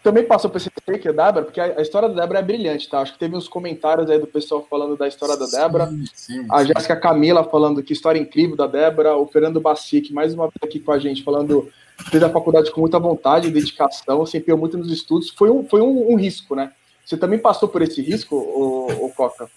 também 0.03 0.25
passou 0.25 0.49
por 0.49 0.57
esse 0.57 0.71
take, 0.87 1.09
Débora, 1.13 1.43
porque 1.43 1.61
a, 1.61 1.79
a, 1.79 1.83
história 1.83 2.09
da 2.09 2.23
Débora 2.23 2.39
é 2.39 2.43
brilhante, 2.43 2.89
tá? 2.89 3.01
Acho 3.01 3.13
que 3.13 3.19
teve 3.19 3.37
uns 3.37 3.49
comentários 3.49 4.09
aí 4.09 4.19
do 4.19 4.27
pessoal 4.27 4.67
falando 4.71 4.97
da 4.97 5.09
história 5.09 5.37
da 5.37 5.47
Débora. 5.47 5.87
Sim, 5.89 6.05
sim, 6.15 6.47
a 6.51 6.65
Jéssica 6.65 6.97
Camila 6.97 7.45
falando 7.45 7.83
que 7.83 7.93
história 7.93 8.19
incrível 8.19 8.57
da 8.57 8.67
Débora. 8.67 9.17
O 9.17 9.27
Fernando 9.27 9.61
Bacic, 9.61 10.13
mais 10.13 10.33
uma 10.33 10.45
vez 10.45 10.57
aqui 10.63 10.79
com 10.79 10.93
a 10.93 10.99
gente, 10.99 11.23
falando 11.23 11.69
fez 12.11 12.23
a 12.23 12.31
faculdade 12.31 12.71
com 12.71 12.81
muita 12.81 12.99
vontade 12.99 13.49
e 13.49 13.51
dedicação, 13.51 14.25
se 14.25 14.39
empenhou 14.39 14.59
muito 14.59 14.79
nos 14.79 14.91
estudos. 14.91 15.31
Foi 15.31 15.51
um, 15.51 15.65
foi 15.65 15.81
um, 15.81 16.13
um 16.13 16.17
risco, 16.17 16.55
né? 16.55 16.73
Você 17.09 17.17
também 17.17 17.39
passou 17.39 17.71
por 17.71 17.81
esse 17.81 18.03
risco, 18.03 18.37
o 18.37 19.11
Coca? 19.17 19.51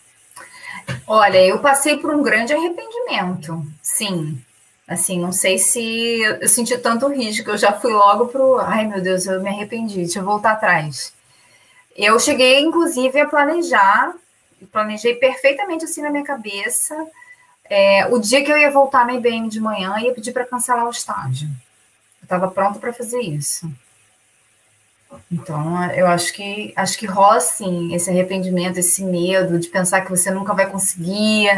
Olha, 1.06 1.46
eu 1.46 1.60
passei 1.60 1.98
por 1.98 2.16
um 2.16 2.24
grande 2.24 2.54
arrependimento, 2.54 3.62
sim. 3.82 4.42
Assim, 4.88 5.20
não 5.20 5.34
sei 5.34 5.58
se 5.58 6.22
eu 6.22 6.48
senti 6.48 6.78
tanto 6.78 7.10
risco, 7.10 7.50
eu 7.50 7.58
já 7.58 7.74
fui 7.74 7.92
logo 7.92 8.28
pro, 8.28 8.58
ai 8.58 8.88
meu 8.88 9.02
Deus, 9.02 9.26
eu 9.26 9.42
me 9.42 9.50
arrependi, 9.50 9.98
deixa 9.98 10.20
eu 10.20 10.24
voltar 10.24 10.54
atrás. 10.54 11.14
Eu 11.94 12.18
cheguei, 12.22 12.62
inclusive, 12.62 13.20
a 13.20 13.28
planejar, 13.28 14.14
planejei 14.72 15.16
perfeitamente 15.16 15.84
assim 15.84 16.02
na 16.02 16.10
minha 16.10 16.24
cabeça, 16.24 16.96
é, 17.66 18.06
o 18.06 18.18
dia 18.18 18.46
que 18.46 18.52
eu 18.52 18.58
ia 18.58 18.72
voltar 18.72 19.06
na 19.06 19.14
IBM 19.16 19.50
de 19.50 19.60
manhã, 19.60 20.00
ia 20.00 20.14
pedir 20.14 20.32
para 20.32 20.46
cancelar 20.46 20.88
o 20.88 20.92
estágio. 20.92 21.50
Eu 22.22 22.24
estava 22.24 22.50
pronta 22.50 22.80
para 22.80 22.94
fazer 22.94 23.20
isso. 23.20 23.70
Então, 25.32 25.92
eu 25.92 26.08
acho 26.08 26.34
que 26.34 26.74
acho 26.76 26.98
que 26.98 27.06
rola 27.06 27.40
sim 27.40 27.94
esse 27.94 28.10
arrependimento, 28.10 28.78
esse 28.78 29.04
medo 29.04 29.60
de 29.60 29.68
pensar 29.68 30.02
que 30.02 30.10
você 30.10 30.32
nunca 30.32 30.54
vai 30.54 30.70
conseguir, 30.70 31.50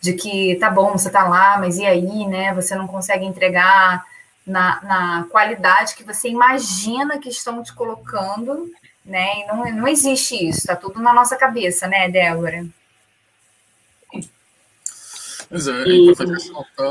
de 0.00 0.12
que 0.12 0.56
tá 0.56 0.70
bom, 0.70 0.92
você 0.92 1.10
tá 1.10 1.26
lá, 1.26 1.58
mas 1.58 1.78
e 1.78 1.86
aí, 1.86 2.26
né? 2.26 2.52
Você 2.54 2.74
não 2.74 2.86
consegue 2.86 3.24
entregar 3.24 4.04
na, 4.46 4.82
na 4.82 5.26
qualidade 5.30 5.94
que 5.94 6.04
você 6.04 6.28
imagina 6.28 7.18
que 7.18 7.28
estão 7.28 7.62
te 7.62 7.72
colocando, 7.72 8.70
né? 9.04 9.40
E 9.40 9.46
não, 9.46 9.64
não 9.72 9.88
existe 9.88 10.48
isso, 10.48 10.66
tá 10.66 10.76
tudo 10.76 11.00
na 11.00 11.12
nossa 11.12 11.36
cabeça, 11.36 11.86
né, 11.86 12.08
Débora? 12.08 12.66
Pois 15.48 15.68
é, 15.68 15.84
e, 15.86 16.12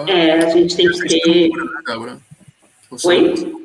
é, 0.08 0.45
a 0.45 0.49
gente 0.49 0.76
tem 0.76 0.88
que 0.89 1.08
ter. 1.08 1.49
Né? 1.49 2.20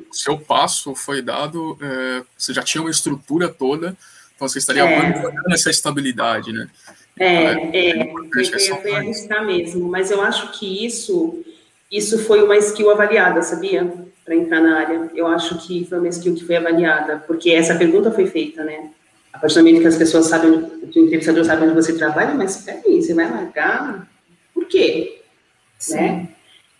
O 0.09 0.15
seu 0.15 0.37
passo 0.37 0.95
foi 0.95 1.21
dado, 1.21 1.77
é, 1.81 2.23
você 2.37 2.53
já 2.53 2.63
tinha 2.63 2.81
uma 2.81 2.89
estrutura 2.89 3.47
toda, 3.47 3.95
então 4.35 4.47
você 4.47 4.57
estaria 4.57 4.83
é. 4.83 5.23
essa 5.51 5.69
estabilidade, 5.69 6.51
né? 6.51 6.67
É, 7.19 7.89
é, 7.89 8.13
foi, 8.33 8.45
foi 8.81 8.91
arriscar 8.95 9.45
mesmo, 9.45 9.89
mas 9.89 10.09
eu 10.09 10.21
acho 10.21 10.57
que 10.57 10.85
isso, 10.85 11.43
isso 11.91 12.17
foi 12.19 12.41
uma 12.41 12.55
skill 12.57 12.89
avaliada, 12.89 13.41
sabia? 13.41 13.91
Para 14.23 14.35
entrar 14.35 14.61
na 14.61 14.79
área. 14.79 15.11
Eu 15.13 15.27
acho 15.27 15.57
que 15.67 15.85
foi 15.85 15.99
uma 15.99 16.07
skill 16.07 16.33
que 16.35 16.45
foi 16.45 16.55
avaliada, 16.55 17.17
porque 17.27 17.51
essa 17.51 17.75
pergunta 17.75 18.09
foi 18.11 18.25
feita, 18.25 18.63
né? 18.63 18.91
A 19.33 19.37
partir 19.37 19.55
do 19.55 19.65
momento 19.65 19.81
que 19.81 19.87
as 19.87 19.97
pessoas 19.97 20.27
sabem, 20.27 20.51
o 20.51 20.85
entrevistador 20.85 21.43
sabe 21.43 21.63
onde 21.63 21.75
você 21.75 21.97
trabalha, 21.97 22.33
mas 22.33 22.57
peraí, 22.57 23.01
você 23.01 23.13
vai 23.13 23.29
largar? 23.29 24.07
Por 24.53 24.65
quê? 24.65 25.21
Sim. 25.77 25.95
Né? 25.95 26.29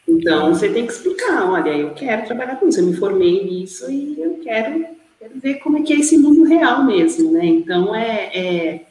Então, 0.09 0.53
você 0.53 0.69
tem 0.69 0.85
que 0.85 0.91
explicar, 0.91 1.49
olha, 1.49 1.69
eu 1.69 1.91
quero 1.91 2.25
trabalhar 2.25 2.55
com 2.55 2.67
isso, 2.67 2.79
eu 2.79 2.85
me 2.85 2.95
formei 2.95 3.43
nisso 3.43 3.89
e 3.91 4.19
eu 4.19 4.39
quero, 4.43 4.85
quero 5.19 5.39
ver 5.39 5.55
como 5.55 5.77
é 5.77 5.81
que 5.83 5.93
é 5.93 5.99
esse 5.99 6.17
mundo 6.17 6.43
real 6.43 6.83
mesmo, 6.83 7.31
né? 7.31 7.45
Então, 7.45 7.93
é, 7.95 8.31
é 8.33 8.85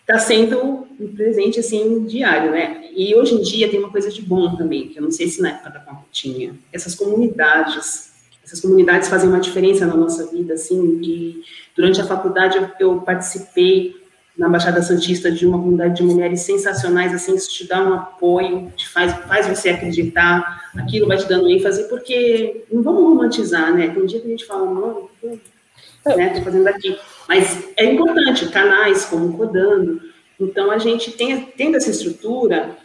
está 0.00 0.18
sendo 0.18 0.86
um 1.00 1.14
presente 1.14 1.60
assim 1.60 2.04
diário, 2.04 2.50
né? 2.50 2.90
E 2.94 3.14
hoje 3.14 3.34
em 3.34 3.40
dia 3.40 3.70
tem 3.70 3.78
uma 3.78 3.90
coisa 3.90 4.10
de 4.10 4.20
bom 4.20 4.56
também, 4.56 4.88
que 4.88 4.98
eu 4.98 5.02
não 5.02 5.10
sei 5.10 5.28
se 5.28 5.40
na 5.40 5.50
época 5.50 5.70
da 5.70 5.80
Papo 5.80 6.04
tinha, 6.10 6.54
essas 6.72 6.94
comunidades, 6.94 8.12
essas 8.44 8.60
comunidades 8.60 9.08
fazem 9.08 9.28
uma 9.28 9.40
diferença 9.40 9.86
na 9.86 9.96
nossa 9.96 10.26
vida, 10.26 10.54
assim, 10.54 11.00
e 11.02 11.42
durante 11.74 12.00
a 12.00 12.04
faculdade 12.04 12.58
eu, 12.58 12.68
eu 12.80 13.00
participei 13.00 14.01
na 14.36 14.48
Baixada 14.48 14.82
Santista 14.82 15.30
de 15.30 15.46
uma 15.46 15.58
comunidade 15.58 15.96
de 15.96 16.02
mulheres 16.02 16.40
sensacionais, 16.40 17.12
assim, 17.12 17.34
isso 17.34 17.50
te 17.50 17.66
dá 17.66 17.82
um 17.82 17.92
apoio, 17.92 18.72
te 18.74 18.88
faz, 18.88 19.12
faz 19.26 19.46
você 19.46 19.70
acreditar, 19.70 20.70
aquilo 20.76 21.06
vai 21.06 21.18
te 21.18 21.28
dando 21.28 21.50
ênfase, 21.50 21.88
porque 21.88 22.64
não 22.72 22.82
vamos 22.82 23.02
romantizar, 23.02 23.74
né? 23.74 23.88
Tem 23.88 24.02
um 24.02 24.06
dia 24.06 24.20
que 24.20 24.26
a 24.26 24.30
gente 24.30 24.46
fala, 24.46 24.64
não, 24.66 25.08
né, 26.16 26.30
tô 26.30 26.42
fazendo 26.42 26.66
aqui. 26.66 26.98
Mas 27.28 27.68
é 27.76 27.84
importante, 27.84 28.48
canais 28.48 29.04
como 29.04 29.36
Codando. 29.36 30.00
Então, 30.40 30.70
a 30.70 30.78
gente 30.78 31.12
tem, 31.12 31.38
tendo 31.56 31.76
essa 31.76 31.90
estrutura, 31.90 32.76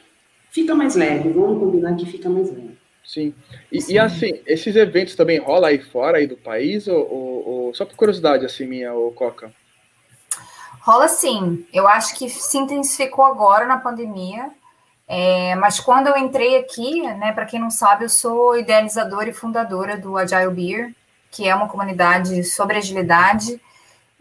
fica 0.52 0.76
mais 0.76 0.96
leve, 0.96 1.30
vamos 1.30 1.60
combinar 1.60 1.96
que 1.96 2.06
fica 2.06 2.30
mais 2.30 2.50
leve. 2.50 2.78
Sim. 3.04 3.34
E, 3.72 3.82
Sim. 3.82 3.94
e, 3.94 4.00
assim, 4.00 4.42
esses 4.46 4.76
eventos 4.76 5.16
também 5.16 5.40
rolam 5.40 5.70
aí 5.70 5.80
fora 5.80 6.18
aí 6.18 6.28
do 6.28 6.36
país, 6.36 6.88
ou, 6.90 7.10
ou, 7.10 7.48
ou 7.48 7.74
só 7.74 7.86
por 7.86 7.96
curiosidade, 7.96 8.46
assim, 8.46 8.68
minha, 8.68 8.94
ou 8.94 9.12
Coca? 9.14 9.52
Rola 10.88 11.10
sim. 11.10 11.68
Eu 11.74 11.86
acho 11.86 12.16
que 12.16 12.30
se 12.30 12.58
intensificou 12.58 13.26
agora 13.26 13.66
na 13.66 13.78
pandemia. 13.78 14.50
É, 15.06 15.54
mas 15.56 15.82
quando 15.82 16.08
eu 16.08 16.16
entrei 16.16 16.56
aqui, 16.56 17.02
né, 17.02 17.34
para 17.34 17.46
quem 17.46 17.60
não 17.60 17.70
sabe, 17.70 18.06
eu 18.06 18.10
sou 18.10 18.58
idealizadora 18.58 19.30
e 19.30 19.34
fundadora 19.34 19.98
do 19.98 20.18
Agile 20.18 20.50
Beer, 20.50 20.96
que 21.30 21.46
é 21.46 21.54
uma 21.54 21.68
comunidade 21.68 22.42
sobre 22.46 22.78
agilidade. 22.78 23.60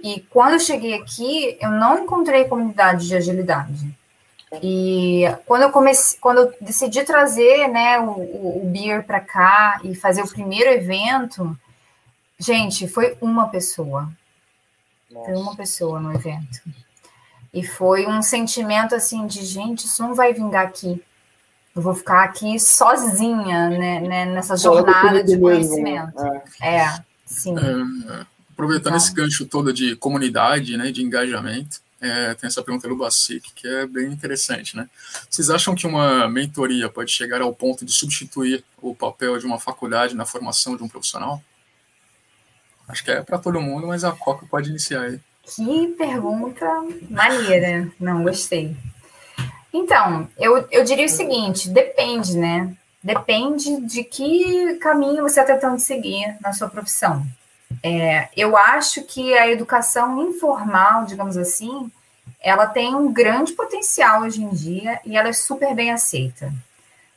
E 0.03 0.21
quando 0.29 0.55
eu 0.55 0.61
cheguei 0.61 0.95
aqui, 0.95 1.57
eu 1.61 1.71
não 1.71 2.01
encontrei 2.01 2.47
comunidade 2.47 3.07
de 3.07 3.15
agilidade. 3.15 3.97
E 4.61 5.23
quando 5.47 5.63
eu 5.63 5.71
comecei, 5.71 6.19
quando 6.19 6.39
eu 6.39 6.55
decidi 6.61 7.05
trazer, 7.05 7.69
né, 7.69 8.01
o, 8.01 8.11
o, 8.11 8.63
o 8.65 8.67
beer 8.67 9.05
para 9.05 9.21
cá 9.21 9.81
e 9.85 9.95
fazer 9.95 10.23
o 10.23 10.29
primeiro 10.29 10.71
evento, 10.71 11.57
gente, 12.41 12.89
foi 12.89 13.17
uma 13.21 13.47
pessoa. 13.49 14.11
Nossa. 15.17 15.31
Foi 15.31 15.41
uma 15.41 15.57
pessoa 15.57 16.01
no 16.01 16.15
evento. 16.15 16.61
E 17.53 17.65
foi 17.65 18.07
um 18.07 18.21
sentimento 18.21 18.95
assim 18.95 19.27
de 19.27 19.45
gente, 19.45 19.87
isso 19.87 20.03
não 20.03 20.15
vai 20.15 20.33
vingar 20.35 20.67
aqui. 20.67 21.03
Eu 21.75 21.83
vou 21.83 21.95
ficar 21.95 22.23
aqui 22.25 22.59
sozinha, 22.59 23.71
né, 23.71 24.01
né 24.01 24.27
nessa 24.27 24.57
jornada 24.57 25.23
de 25.25 25.39
conhecimento. 25.39 26.15
Mesmo, 26.15 26.43
é. 26.61 26.77
é, 26.77 27.05
sim. 27.25 27.55
É, 27.57 28.27
aproveitando 28.53 28.95
então. 28.95 28.97
esse 28.97 29.13
gancho 29.13 29.47
todo 29.47 29.73
de 29.73 29.97
comunidade, 29.97 30.77
né, 30.77 30.91
de 30.91 31.03
engajamento, 31.03 31.81
é, 32.01 32.35
tem 32.35 32.47
essa 32.47 32.63
pergunta 32.63 32.89
do 32.89 32.97
Bacic, 32.97 33.53
que 33.55 33.67
é 33.67 33.87
bem 33.87 34.13
interessante, 34.13 34.77
né? 34.77 34.89
Vocês 35.31 35.49
acham 35.49 35.75
que 35.75 35.87
uma 35.87 36.29
mentoria 36.29 36.91
pode 36.91 37.11
chegar 37.11 37.41
ao 37.41 37.55
ponto 37.55 37.87
de 37.87 37.93
substituir 37.93 38.63
o 38.83 38.95
papel 38.95 39.39
de 39.39 39.47
uma 39.47 39.59
faculdade 39.59 40.15
na 40.15 40.27
formação 40.27 40.77
de 40.77 40.83
um 40.83 40.89
profissional? 40.89 41.43
Acho 42.89 43.05
que 43.05 43.11
é 43.11 43.23
para 43.23 43.39
todo 43.39 43.61
mundo, 43.61 43.87
mas 43.87 44.05
a 44.05 44.13
Coca 44.13 44.47
pode 44.49 44.71
iniciar 44.71 45.03
aí. 45.03 45.21
Que 45.43 45.95
pergunta 45.99 46.67
maneira. 47.09 47.91
Não, 48.01 48.23
gostei. 48.23 48.77
Então, 49.73 50.29
eu, 50.39 50.67
eu 50.71 50.85
diria 50.85 51.07
o 51.07 51.09
seguinte: 51.09 51.69
depende, 51.69 52.37
né? 52.37 52.75
Depende 53.03 53.81
de 53.83 54.03
que 54.03 54.75
caminho 54.77 55.23
você 55.23 55.41
está 55.41 55.55
tentando 55.55 55.79
seguir 55.79 56.37
na 56.41 56.53
sua 56.53 56.69
profissão. 56.69 57.25
É, 57.83 58.29
eu 58.37 58.57
acho 58.57 59.03
que 59.03 59.37
a 59.37 59.49
educação 59.49 60.29
informal, 60.29 61.05
digamos 61.05 61.37
assim, 61.37 61.91
ela 62.41 62.67
tem 62.67 62.95
um 62.95 63.13
grande 63.13 63.53
potencial 63.53 64.23
hoje 64.23 64.43
em 64.43 64.51
dia 64.51 65.01
e 65.05 65.17
ela 65.17 65.29
é 65.29 65.33
super 65.33 65.75
bem 65.75 65.93
aceita. 65.93 66.53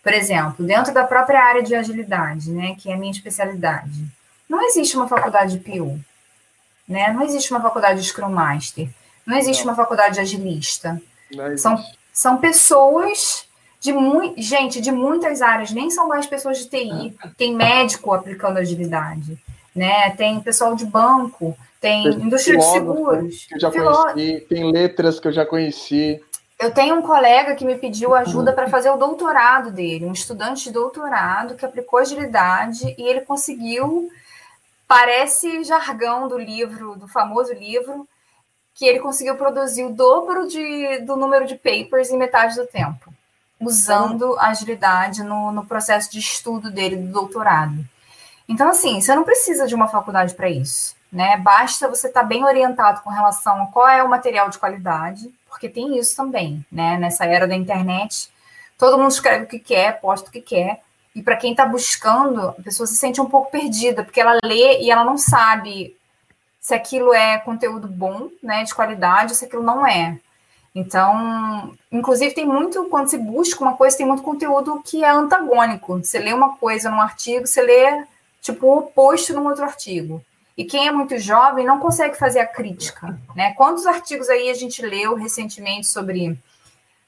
Por 0.03 0.13
exemplo, 0.13 0.65
dentro 0.65 0.93
da 0.93 1.03
própria 1.03 1.43
área 1.43 1.63
de 1.63 1.75
agilidade, 1.75 2.51
né, 2.51 2.75
que 2.77 2.89
é 2.89 2.93
a 2.93 2.97
minha 2.97 3.11
especialidade, 3.11 4.05
não 4.49 4.61
existe 4.63 4.95
uma 4.95 5.07
faculdade 5.07 5.57
de 5.57 5.59
PU, 5.59 5.99
né? 6.87 7.13
Não 7.13 7.21
existe 7.21 7.51
uma 7.51 7.61
faculdade 7.61 8.01
de 8.01 8.07
Scrum 8.07 8.29
Master, 8.29 8.89
não 9.25 9.37
existe 9.37 9.63
não. 9.63 9.71
uma 9.71 9.75
faculdade 9.75 10.15
de 10.15 10.21
agilista. 10.21 11.01
São, 11.57 11.81
são 12.11 12.37
pessoas 12.37 13.45
de 13.79 13.93
muito, 13.93 14.41
gente, 14.41 14.81
de 14.81 14.91
muitas 14.91 15.41
áreas, 15.41 15.71
nem 15.71 15.89
são 15.89 16.07
mais 16.07 16.25
pessoas 16.25 16.57
de 16.57 16.65
TI, 16.65 17.15
tem 17.37 17.55
médico 17.55 18.11
aplicando 18.13 18.57
agilidade 18.57 19.39
né? 19.75 20.09
Tem 20.11 20.39
pessoal 20.41 20.75
de 20.75 20.85
banco, 20.85 21.57
tem, 21.79 22.03
tem 22.03 22.21
indústria 22.21 22.57
de 22.57 22.65
seguros. 22.65 23.45
Que 23.45 23.55
eu 23.55 23.59
já 23.59 23.71
conheci, 23.71 24.45
tem 24.49 24.71
letras 24.71 25.19
que 25.19 25.27
eu 25.27 25.31
já 25.31 25.45
conheci. 25.45 26.21
Eu 26.59 26.71
tenho 26.71 26.95
um 26.95 27.01
colega 27.01 27.55
que 27.55 27.63
me 27.63 27.75
pediu 27.75 28.13
ajuda 28.13 28.51
para 28.51 28.67
fazer 28.67 28.89
o 28.89 28.97
doutorado 28.97 29.71
dele, 29.71 30.05
um 30.05 30.11
estudante 30.11 30.65
de 30.65 30.71
doutorado 30.71 31.55
que 31.55 31.65
aplicou 31.65 31.99
agilidade 31.99 32.93
e 32.97 33.07
ele 33.07 33.21
conseguiu, 33.21 34.09
parece 34.89 35.63
jargão 35.63 36.27
do 36.27 36.35
livro, 36.35 36.95
do 36.95 37.07
famoso 37.07 37.53
livro, 37.53 38.09
que 38.73 38.85
ele 38.85 38.99
conseguiu 38.99 39.35
produzir 39.35 39.83
o 39.83 39.93
dobro 39.93 40.47
de, 40.47 41.01
do 41.01 41.15
número 41.15 41.45
de 41.45 41.55
papers 41.55 42.09
em 42.09 42.17
metade 42.17 42.55
do 42.55 42.65
tempo, 42.65 43.13
usando 43.61 44.35
agilidade 44.39 45.21
no, 45.21 45.51
no 45.51 45.63
processo 45.63 46.11
de 46.11 46.17
estudo 46.17 46.71
dele 46.71 46.95
do 46.95 47.11
doutorado. 47.11 47.85
Então, 48.47 48.67
assim, 48.67 48.99
você 48.99 49.13
não 49.13 49.23
precisa 49.23 49.67
de 49.67 49.75
uma 49.75 49.87
faculdade 49.87 50.33
para 50.33 50.49
isso, 50.49 50.95
né? 51.11 51.37
Basta 51.37 51.87
você 51.87 52.07
estar 52.07 52.21
tá 52.21 52.25
bem 52.25 52.43
orientado 52.43 53.01
com 53.01 53.11
relação 53.11 53.61
a 53.61 53.67
qual 53.67 53.87
é 53.87 54.01
o 54.01 54.09
material 54.09 54.49
de 54.49 54.57
qualidade, 54.57 55.31
porque 55.47 55.69
tem 55.69 55.99
isso 55.99 56.15
também, 56.15 56.65
né? 56.71 56.97
Nessa 56.97 57.25
era 57.25 57.47
da 57.47 57.55
internet, 57.55 58.31
todo 58.75 58.97
mundo 58.97 59.11
escreve 59.11 59.43
o 59.43 59.47
que 59.47 59.59
quer, 59.59 60.01
posta 60.01 60.29
o 60.29 60.31
que 60.31 60.41
quer, 60.41 60.81
e 61.15 61.21
para 61.21 61.37
quem 61.37 61.51
está 61.51 61.65
buscando, 61.65 62.49
a 62.49 62.53
pessoa 62.53 62.85
se 62.87 62.95
sente 62.95 63.19
um 63.19 63.25
pouco 63.25 63.51
perdida, 63.51 64.03
porque 64.03 64.21
ela 64.21 64.37
lê 64.43 64.81
e 64.81 64.91
ela 64.91 65.03
não 65.03 65.17
sabe 65.17 65.95
se 66.59 66.73
aquilo 66.73 67.13
é 67.13 67.37
conteúdo 67.39 67.87
bom, 67.87 68.29
né, 68.43 68.63
de 68.63 68.75
qualidade, 68.75 69.35
se 69.35 69.45
aquilo 69.45 69.63
não 69.63 69.85
é. 69.85 70.19
Então, 70.73 71.73
inclusive, 71.91 72.33
tem 72.33 72.45
muito, 72.45 72.85
quando 72.85 73.09
você 73.09 73.17
busca 73.17 73.61
uma 73.61 73.75
coisa, 73.75 73.97
tem 73.97 74.05
muito 74.05 74.21
conteúdo 74.21 74.81
que 74.85 75.03
é 75.03 75.09
antagônico. 75.09 75.97
Você 75.97 76.19
lê 76.19 76.31
uma 76.31 76.55
coisa 76.57 76.89
num 76.89 77.01
artigo, 77.01 77.47
você 77.47 77.61
lê 77.61 78.05
tipo, 78.41 78.67
o 78.67 78.77
oposto 78.77 79.33
num 79.33 79.47
outro 79.47 79.63
artigo. 79.63 80.23
E 80.55 80.65
quem 80.65 80.87
é 80.87 80.91
muito 80.91 81.17
jovem 81.17 81.65
não 81.65 81.79
consegue 81.79 82.17
fazer 82.17 82.39
a 82.39 82.47
crítica, 82.47 83.17
né? 83.35 83.53
Quantos 83.53 83.85
artigos 83.85 84.29
aí 84.29 84.49
a 84.49 84.53
gente 84.53 84.81
leu 84.81 85.15
recentemente 85.15 85.87
sobre 85.87 86.37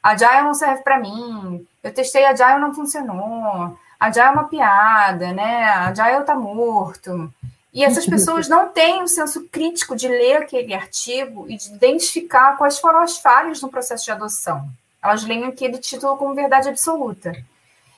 Agile 0.01 0.43
não 0.43 0.53
serve 0.53 0.83
para 0.83 0.99
mim, 0.99 1.65
eu 1.83 1.93
testei 1.93 2.25
Agile 2.25 2.59
não 2.59 2.73
funcionou, 2.73 3.77
Agile 4.01 4.25
é 4.25 4.31
uma 4.31 4.45
piada, 4.45 5.31
né? 5.31 5.63
Agile 5.65 6.25
tá 6.25 6.33
morto. 6.33 7.31
E 7.71 7.83
essas 7.83 8.03
pessoas 8.03 8.49
não 8.49 8.69
têm 8.69 9.03
o 9.03 9.07
senso 9.07 9.47
crítico 9.51 9.95
de 9.95 10.07
ler 10.07 10.37
aquele 10.37 10.73
artigo 10.73 11.45
e 11.47 11.55
de 11.55 11.71
identificar 11.71 12.57
quais 12.57 12.79
foram 12.79 13.01
as 13.01 13.19
falhas 13.19 13.61
no 13.61 13.69
processo 13.69 14.03
de 14.03 14.11
adoção. 14.11 14.67
Elas 15.03 15.23
leem 15.23 15.45
aquele 15.45 15.77
título 15.77 16.17
como 16.17 16.33
verdade 16.33 16.67
absoluta. 16.67 17.31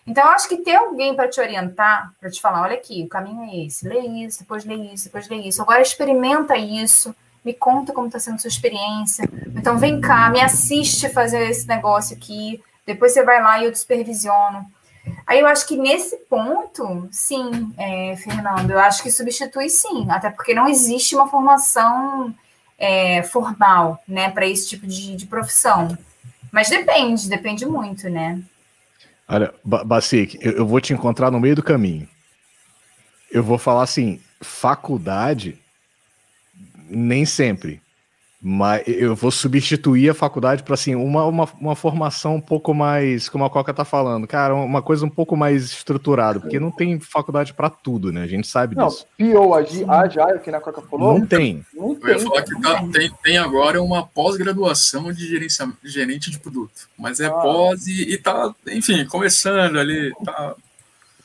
Então, 0.06 0.26
eu 0.26 0.32
acho 0.32 0.50
que 0.50 0.58
ter 0.58 0.76
alguém 0.76 1.16
para 1.16 1.30
te 1.30 1.40
orientar, 1.40 2.12
para 2.20 2.30
te 2.30 2.42
falar, 2.42 2.64
olha 2.64 2.76
aqui, 2.76 3.02
o 3.04 3.08
caminho 3.08 3.42
é 3.44 3.66
esse, 3.66 3.88
lê 3.88 4.02
isso, 4.02 4.40
depois 4.40 4.66
lê 4.66 4.76
isso, 4.76 5.06
depois 5.06 5.30
lê 5.30 5.38
isso. 5.38 5.62
Agora 5.62 5.82
experimenta 5.82 6.58
isso, 6.58 7.16
me 7.46 7.54
conta 7.54 7.94
como 7.94 8.08
está 8.08 8.20
sendo 8.20 8.42
sua 8.42 8.50
experiência. 8.50 9.24
Então, 9.56 9.78
vem 9.78 10.02
cá, 10.02 10.30
me 10.30 10.42
assiste 10.42 11.08
fazer 11.08 11.50
esse 11.50 11.66
negócio 11.66 12.18
aqui, 12.18 12.62
depois 12.86 13.14
você 13.14 13.24
vai 13.24 13.42
lá 13.42 13.62
e 13.62 13.66
eu 13.66 13.72
te 13.72 13.80
supervisiono. 13.80 14.70
Aí 15.26 15.40
eu 15.40 15.48
acho 15.48 15.68
que 15.68 15.76
nesse 15.76 16.18
ponto, 16.30 17.08
sim, 17.12 17.74
é, 17.78 18.16
Fernando, 18.18 18.72
eu 18.72 18.80
acho 18.80 19.02
que 19.04 19.12
substitui 19.12 19.70
sim, 19.70 20.06
até 20.10 20.30
porque 20.30 20.54
não 20.54 20.68
existe 20.68 21.16
uma 21.16 21.28
formação 21.28 22.34
é, 22.78 23.24
formal, 23.24 24.02
né, 24.08 24.30
para 24.30 24.46
esse 24.46 24.68
tipo 24.68 24.88
de, 24.88 25.16
de 25.16 25.26
profissão. 25.26 25.98
Mas 26.52 26.70
depende, 26.70 27.30
depende 27.30 27.66
muito, 27.66 28.10
né? 28.10 28.42
Olha, 29.28 29.54
Basic, 29.64 30.38
eu, 30.42 30.52
eu 30.54 30.68
vou 30.68 30.80
te 30.80 30.94
encontrar 30.94 31.32
no 31.32 31.40
meio 31.40 31.56
do 31.56 31.64
caminho. 31.64 32.08
Eu 33.32 33.44
vou 33.44 33.58
falar 33.58 33.84
assim, 33.84 34.22
faculdade, 34.42 35.58
nem 36.90 37.26
sempre. 37.26 37.82
Mas 38.46 38.84
eu 38.86 39.16
vou 39.16 39.32
substituir 39.32 40.10
a 40.10 40.14
faculdade 40.14 40.64
para 40.64 40.74
assim, 40.74 40.96
uma, 40.96 41.26
uma, 41.26 41.48
uma 41.62 41.76
formação 41.78 42.36
um 42.36 42.42
pouco 42.42 42.74
mais, 42.74 43.30
como 43.30 43.46
a 43.46 43.50
Coca 43.50 43.74
tá 43.74 43.86
falando, 43.86 44.28
cara, 44.28 44.54
uma 44.54 44.82
coisa 44.82 45.06
um 45.06 45.10
pouco 45.10 45.38
mais 45.38 45.72
estruturada, 45.72 46.42
porque 46.42 46.60
não 46.60 46.70
tem 46.70 47.00
faculdade 47.00 47.54
para 47.54 47.70
tudo, 47.70 48.12
né? 48.12 48.24
A 48.24 48.28
gente 48.28 48.46
sabe 48.46 48.76
não, 48.76 48.88
disso. 48.88 49.08
PO, 49.18 49.54
a 49.54 50.02
Agile, 50.02 50.40
que 50.44 50.52
na 50.52 50.60
Coca 50.60 50.82
falou. 50.82 51.18
Não 51.18 51.26
tem. 51.26 51.66
Não 51.74 51.96
tem. 51.96 52.10
Eu 52.10 52.18
ia 52.18 52.20
falar 52.20 52.42
que 52.42 52.62
tá, 52.62 52.86
tem, 52.92 53.12
tem 53.24 53.38
agora 53.38 53.82
uma 53.82 54.06
pós-graduação 54.06 55.14
de 55.14 55.26
gerente 55.82 56.30
de 56.30 56.38
produto, 56.38 56.90
mas 57.00 57.22
é 57.22 57.28
ah. 57.28 57.32
pós 57.32 57.88
e, 57.88 58.12
e 58.12 58.18
tá, 58.18 58.54
enfim, 58.68 59.06
começando 59.06 59.80
ali, 59.80 60.12
tá. 60.26 60.54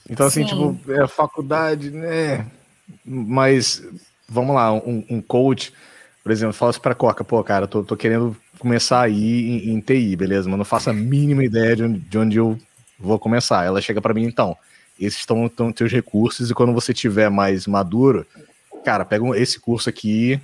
Então, 0.09 0.29
assim, 0.29 0.47
Sim. 0.47 0.77
tipo, 0.77 0.93
é 0.93 1.09
faculdade, 1.09 1.91
né? 1.91 2.47
Mas, 3.05 3.83
vamos 4.29 4.55
lá, 4.55 4.73
um, 4.73 5.05
um 5.11 5.21
coach 5.21 5.73
por 6.29 6.33
exemplo, 6.33 6.53
fala 6.53 6.69
assim 6.69 6.81
pra 6.81 6.95
Coca, 6.95 7.25
pô, 7.25 7.43
cara, 7.43 7.67
tô, 7.67 7.83
tô 7.83 7.97
querendo 7.97 8.37
começar 8.59 9.01
aí 9.01 9.49
em, 9.49 9.71
em, 9.71 9.81
TI, 9.81 10.15
beleza? 10.15 10.47
Mas 10.47 10.59
não 10.59 10.65
faço 10.65 10.91
a 10.91 10.93
mínima 10.93 11.43
ideia 11.43 11.75
de 11.75 11.83
onde, 11.83 11.99
de 12.01 12.19
onde 12.19 12.37
eu 12.37 12.59
vou 12.99 13.19
começar. 13.19 13.65
Ela 13.65 13.81
chega 13.81 13.99
para 13.99 14.13
mim, 14.13 14.25
então, 14.25 14.55
esses 15.01 15.21
estão 15.21 15.49
teus 15.75 15.91
recursos 15.91 16.51
e 16.51 16.55
quando 16.55 16.75
você 16.75 16.93
tiver 16.93 17.31
mais 17.31 17.67
maduro, 17.67 18.27
cara, 18.85 19.07
pega 19.07 19.25
esse 19.39 19.59
curso 19.59 19.89
aqui 19.89 20.39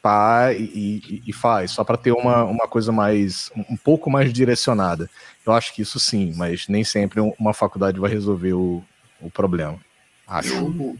pá 0.00 0.52
e, 0.52 0.62
e, 0.62 1.22
e 1.26 1.32
faz, 1.32 1.72
só 1.72 1.82
para 1.82 1.96
ter 1.96 2.12
uma, 2.12 2.44
uma 2.44 2.68
coisa 2.68 2.92
mais, 2.92 3.50
um 3.68 3.76
pouco 3.76 4.08
mais 4.08 4.32
direcionada. 4.32 5.10
Eu 5.44 5.52
acho 5.52 5.74
que 5.74 5.82
isso 5.82 5.98
sim, 5.98 6.32
mas 6.36 6.68
nem 6.68 6.84
sempre 6.84 7.18
uma 7.40 7.52
faculdade 7.52 7.98
vai 7.98 8.08
resolver 8.08 8.52
o, 8.52 8.84
o 9.20 9.28
problema. 9.28 9.80
Acho. 10.28 10.54
Eu, 10.54 10.96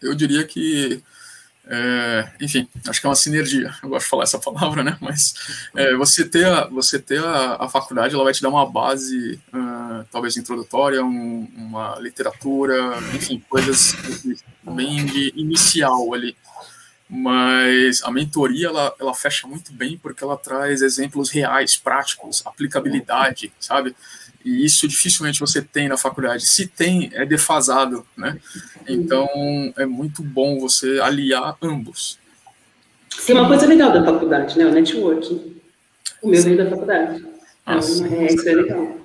eu 0.00 0.14
diria 0.14 0.42
que 0.42 1.02
é, 1.66 2.28
enfim, 2.40 2.68
acho 2.86 3.00
que 3.00 3.06
é 3.06 3.08
uma 3.08 3.16
sinergia. 3.16 3.74
Eu 3.82 3.88
gosto 3.88 4.04
de 4.04 4.10
falar 4.10 4.24
essa 4.24 4.38
palavra, 4.38 4.84
né? 4.84 4.98
Mas 5.00 5.34
é, 5.74 5.94
você 5.94 6.24
ter, 6.24 6.46
a, 6.46 6.66
você 6.66 6.98
ter 6.98 7.24
a, 7.24 7.56
a, 7.60 7.68
faculdade, 7.68 8.14
ela 8.14 8.24
vai 8.24 8.34
te 8.34 8.42
dar 8.42 8.50
uma 8.50 8.70
base, 8.70 9.40
uh, 9.52 10.04
talvez 10.10 10.36
introdutória, 10.36 11.02
um, 11.02 11.48
uma 11.56 11.98
literatura, 11.98 12.98
enfim, 13.14 13.42
coisas 13.48 13.94
bem 14.62 15.06
de 15.06 15.32
inicial 15.36 16.12
ali. 16.12 16.36
Mas 17.08 18.02
a 18.02 18.10
mentoria 18.10 18.68
ela, 18.68 18.94
ela 19.00 19.14
fecha 19.14 19.46
muito 19.46 19.72
bem 19.72 19.98
porque 19.98 20.24
ela 20.24 20.36
traz 20.36 20.82
exemplos 20.82 21.30
reais, 21.30 21.76
práticos, 21.76 22.42
aplicabilidade, 22.44 23.52
sabe? 23.58 23.94
E 24.44 24.64
isso 24.64 24.86
dificilmente 24.86 25.40
você 25.40 25.62
tem 25.62 25.88
na 25.88 25.96
faculdade. 25.96 26.46
Se 26.46 26.66
tem, 26.66 27.10
é 27.14 27.24
defasado, 27.24 28.06
né? 28.16 28.38
Então 28.86 29.26
é 29.76 29.86
muito 29.86 30.22
bom 30.22 30.60
você 30.60 31.00
aliar 31.00 31.56
ambos. 31.62 32.18
Tem 33.26 33.34
uma 33.34 33.48
coisa 33.48 33.66
legal 33.66 33.92
da 33.92 34.04
faculdade, 34.04 34.58
né? 34.58 34.66
O 34.66 34.72
networking. 34.72 35.56
O 36.22 36.28
meu 36.28 36.42
veio 36.42 36.56
da 36.56 36.68
faculdade. 36.68 37.24
Então, 37.62 38.16
é, 38.18 38.26
isso 38.26 38.48
é 38.48 38.54
legal. 38.54 38.98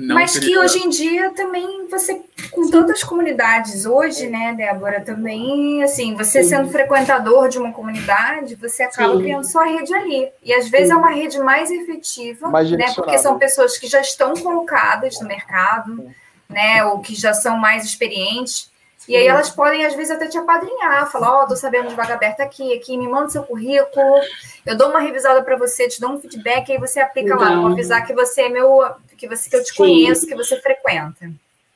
Não 0.00 0.14
Mas 0.14 0.38
que 0.38 0.56
hoje 0.56 0.78
em 0.78 0.88
dia 0.88 1.30
também 1.30 1.88
você, 1.88 2.22
com 2.52 2.70
tantas 2.70 3.02
comunidades 3.02 3.84
hoje, 3.84 4.28
né, 4.28 4.54
Débora, 4.56 5.00
também, 5.00 5.82
assim, 5.82 6.14
você 6.14 6.44
Sim. 6.44 6.50
sendo 6.50 6.70
frequentador 6.70 7.48
de 7.48 7.58
uma 7.58 7.72
comunidade, 7.72 8.54
você 8.54 8.84
acaba 8.84 9.14
Sim. 9.14 9.22
criando 9.22 9.42
sua 9.42 9.64
rede 9.64 9.92
ali. 9.92 10.28
E 10.44 10.54
às 10.54 10.68
vezes 10.68 10.86
Sim. 10.86 10.94
é 10.94 10.96
uma 10.96 11.10
rede 11.10 11.40
mais 11.40 11.68
efetiva, 11.72 12.48
mais 12.48 12.70
né, 12.70 12.92
porque 12.94 13.18
são 13.18 13.40
pessoas 13.40 13.76
que 13.76 13.88
já 13.88 14.00
estão 14.00 14.34
colocadas 14.34 15.20
no 15.20 15.26
mercado, 15.26 16.08
né, 16.48 16.84
ou 16.84 17.00
que 17.00 17.16
já 17.16 17.34
são 17.34 17.56
mais 17.56 17.84
experientes. 17.84 18.70
E 19.08 19.16
aí 19.16 19.26
elas 19.26 19.48
podem, 19.48 19.86
às 19.86 19.94
vezes, 19.94 20.10
até 20.10 20.26
te 20.26 20.36
apadrinhar, 20.36 21.10
falar, 21.10 21.40
ó, 21.40 21.44
oh, 21.44 21.48
tô 21.48 21.56
sabendo 21.56 21.88
de 21.88 21.94
vaga 21.94 22.14
aberta 22.14 22.42
aqui, 22.42 22.74
aqui, 22.74 22.96
me 22.96 23.08
manda 23.08 23.30
seu 23.30 23.42
currículo, 23.42 24.20
eu 24.66 24.76
dou 24.76 24.90
uma 24.90 25.00
revisada 25.00 25.42
para 25.42 25.56
você, 25.56 25.88
te 25.88 25.98
dou 25.98 26.10
um 26.10 26.20
feedback, 26.20 26.70
aí 26.70 26.78
você 26.78 27.00
aplica 27.00 27.34
lá, 27.34 27.58
vou 27.58 27.72
avisar 27.72 28.06
que 28.06 28.12
você 28.12 28.42
é 28.42 28.48
meu, 28.50 28.82
que 29.16 29.26
você 29.26 29.48
que 29.48 29.56
eu 29.56 29.64
te 29.64 29.70
Sim. 29.70 29.76
conheço, 29.76 30.26
que 30.26 30.34
você 30.34 30.60
frequenta. 30.60 31.30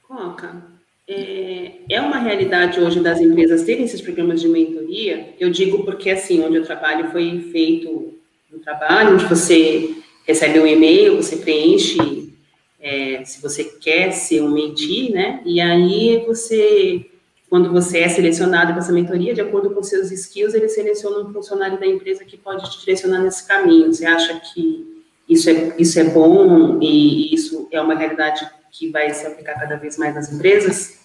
Coloca. 0.06 0.62
É, 1.08 1.72
é 1.90 2.00
uma 2.00 2.18
realidade 2.18 2.78
hoje 2.78 3.00
das 3.00 3.18
empresas 3.18 3.62
terem 3.62 3.84
esses 3.84 4.00
programas 4.00 4.40
de 4.40 4.48
mentoria. 4.48 5.34
Eu 5.40 5.50
digo 5.50 5.84
porque, 5.84 6.10
assim, 6.10 6.44
onde 6.44 6.56
eu 6.56 6.64
trabalho 6.64 7.10
foi 7.10 7.48
feito 7.50 8.14
um 8.52 8.58
trabalho 8.58 9.14
onde 9.14 9.24
você 9.24 9.96
recebe 10.26 10.60
um 10.60 10.66
e-mail, 10.66 11.16
você 11.16 11.36
preenche 11.36 12.34
é, 12.78 13.24
se 13.24 13.40
você 13.40 13.64
quer 13.64 14.12
ser 14.12 14.42
um 14.42 14.50
mentir, 14.50 15.12
né? 15.12 15.40
E 15.44 15.60
aí 15.60 16.22
você 16.26 17.06
quando 17.52 17.70
você 17.70 17.98
é 17.98 18.08
selecionado 18.08 18.72
para 18.72 18.80
essa 18.80 18.92
mentoria, 18.92 19.34
de 19.34 19.42
acordo 19.42 19.74
com 19.74 19.82
seus 19.82 20.10
skills, 20.10 20.54
ele 20.54 20.70
seleciona 20.70 21.18
um 21.18 21.34
funcionário 21.34 21.78
da 21.78 21.86
empresa 21.86 22.24
que 22.24 22.38
pode 22.38 22.70
te 22.70 22.80
direcionar 22.80 23.18
nesse 23.18 23.46
caminho. 23.46 23.92
Você 23.92 24.06
acha 24.06 24.40
que 24.40 25.04
isso 25.28 25.50
é, 25.50 25.74
isso 25.76 26.00
é 26.00 26.04
bom 26.04 26.78
e 26.80 27.34
isso 27.34 27.68
é 27.70 27.78
uma 27.78 27.94
realidade 27.94 28.50
que 28.70 28.88
vai 28.88 29.12
se 29.12 29.26
aplicar 29.26 29.60
cada 29.60 29.76
vez 29.76 29.98
mais 29.98 30.14
nas 30.14 30.32
empresas? 30.32 30.98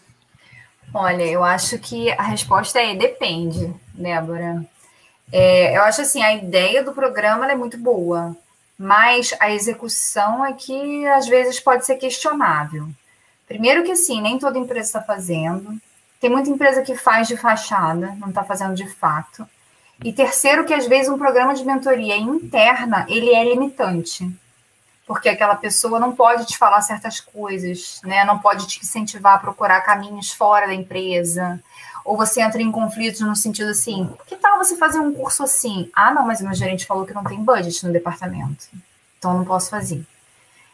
Olha, 0.93 1.25
eu 1.25 1.43
acho 1.43 1.77
que 1.79 2.11
a 2.11 2.23
resposta 2.23 2.79
é 2.79 2.95
depende, 2.95 3.69
Débora. 3.93 4.65
É, 5.29 5.75
eu 5.75 5.81
acho 5.81 5.99
assim, 5.99 6.23
a 6.23 6.33
ideia 6.33 6.81
do 6.81 6.93
programa 6.93 7.51
é 7.51 7.55
muito 7.55 7.77
boa, 7.77 8.33
mas 8.79 9.35
a 9.41 9.51
execução 9.51 10.45
é 10.45 10.53
que 10.53 11.05
às 11.07 11.27
vezes 11.27 11.59
pode 11.59 11.85
ser 11.85 11.97
questionável. 11.97 12.87
Primeiro 13.45 13.83
que 13.83 13.91
assim, 13.91 14.21
nem 14.21 14.39
toda 14.39 14.57
empresa 14.57 14.87
está 14.87 15.01
fazendo. 15.01 15.77
Tem 16.19 16.29
muita 16.29 16.49
empresa 16.49 16.81
que 16.81 16.95
faz 16.95 17.27
de 17.27 17.37
fachada, 17.37 18.15
não 18.19 18.29
está 18.29 18.43
fazendo 18.43 18.73
de 18.73 18.87
fato. 18.87 19.47
E 20.03 20.13
terceiro, 20.13 20.65
que 20.65 20.73
às 20.73 20.85
vezes 20.85 21.09
um 21.09 21.17
programa 21.17 21.53
de 21.53 21.65
mentoria 21.65 22.17
interna, 22.17 23.05
ele 23.07 23.33
é 23.33 23.43
limitante. 23.43 24.29
Porque 25.05 25.29
aquela 25.29 25.55
pessoa 25.55 25.99
não 25.99 26.13
pode 26.13 26.45
te 26.45 26.57
falar 26.57 26.81
certas 26.81 27.19
coisas, 27.19 28.01
né? 28.03 28.25
Não 28.25 28.39
pode 28.39 28.67
te 28.67 28.79
incentivar 28.79 29.35
a 29.35 29.39
procurar 29.39 29.81
caminhos 29.81 30.31
fora 30.31 30.67
da 30.67 30.73
empresa. 30.73 31.61
Ou 32.03 32.17
você 32.17 32.41
entra 32.41 32.61
em 32.61 32.71
conflitos 32.71 33.21
no 33.21 33.35
sentido 33.35 33.69
assim, 33.69 34.09
que 34.27 34.35
tal 34.35 34.57
você 34.57 34.75
fazer 34.75 34.99
um 34.99 35.13
curso 35.13 35.43
assim? 35.43 35.89
Ah, 35.93 36.13
não, 36.13 36.25
mas 36.25 36.41
o 36.41 36.43
meu 36.43 36.53
gerente 36.53 36.85
falou 36.85 37.05
que 37.05 37.13
não 37.13 37.23
tem 37.23 37.43
budget 37.43 37.85
no 37.85 37.93
departamento. 37.93 38.67
Então 39.17 39.33
não 39.33 39.45
posso 39.45 39.69
fazer. 39.69 40.05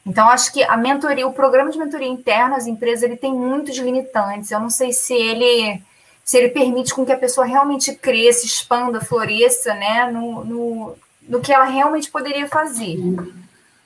Então, 0.05 0.29
acho 0.29 0.51
que 0.51 0.63
a 0.63 0.75
mentoria, 0.75 1.25
o 1.25 1.33
programa 1.33 1.71
de 1.71 1.77
mentoria 1.77 2.07
interna 2.07 2.57
às 2.57 2.67
empresas, 2.67 3.03
ele 3.03 3.15
tem 3.15 3.33
muitos 3.33 3.77
limitantes. 3.77 4.51
Eu 4.51 4.59
não 4.59 4.69
sei 4.69 4.91
se 4.91 5.13
ele 5.13 5.81
se 6.23 6.37
ele 6.37 6.49
permite 6.49 6.93
com 6.93 7.05
que 7.05 7.11
a 7.11 7.17
pessoa 7.17 7.45
realmente 7.45 7.93
cresça, 7.95 8.45
expanda, 8.45 9.01
floresça, 9.01 9.73
né, 9.73 10.09
no, 10.09 10.45
no, 10.45 10.95
no 11.27 11.41
que 11.41 11.51
ela 11.51 11.65
realmente 11.65 12.09
poderia 12.09 12.47
fazer. 12.47 12.97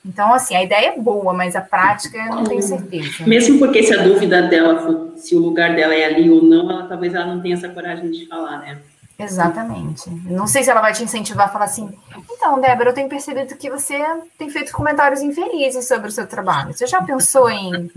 Então, 0.06 0.34
assim, 0.34 0.56
a 0.56 0.64
ideia 0.64 0.90
é 0.90 1.00
boa, 1.00 1.34
mas 1.34 1.56
a 1.56 1.62
prática 1.62 2.18
eu 2.18 2.36
não 2.36 2.44
tenho 2.44 2.62
certeza. 2.62 3.26
Mesmo 3.26 3.60
porque 3.60 3.84
se 3.84 3.94
a 3.94 4.04
dúvida 4.04 4.44
dela, 4.44 5.12
se 5.18 5.36
o 5.36 5.40
lugar 5.40 5.76
dela 5.76 5.94
é 5.94 6.06
ali 6.06 6.30
ou 6.30 6.42
não, 6.42 6.72
ela 6.72 6.88
talvez 6.88 7.14
ela 7.14 7.26
não 7.26 7.42
tenha 7.42 7.56
essa 7.56 7.68
coragem 7.68 8.10
de 8.12 8.28
falar, 8.28 8.60
né? 8.60 8.78
Exatamente. 9.20 10.10
Não 10.10 10.46
sei 10.46 10.64
se 10.64 10.70
ela 10.70 10.82
vai 10.82 10.94
te 10.94 11.04
incentivar 11.04 11.48
a 11.48 11.52
falar 11.52 11.66
assim: 11.66 11.92
então, 12.32 12.62
Débora, 12.62 12.92
eu 12.92 12.94
tenho 12.94 13.10
percebido 13.10 13.56
que 13.56 13.70
você 13.70 14.00
tem 14.38 14.50
feito 14.50 14.72
comentários 14.72 15.22
infelizes 15.22 15.88
sobre 15.88 16.10
o 16.10 16.12
seu 16.12 16.28
trabalho. 16.28 16.74
Você 16.74 16.86
já 16.86 17.02
pensou 17.02 17.50
em 17.50 17.92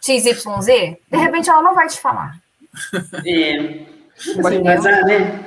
XYZ? 0.00 0.66
De 0.66 1.16
repente 1.16 1.50
ela 1.50 1.62
não 1.62 1.74
vai 1.74 1.88
te 1.88 2.00
falar. 2.00 2.38
É. 3.26 3.86
Mas, 4.42 4.84
né? 4.84 5.44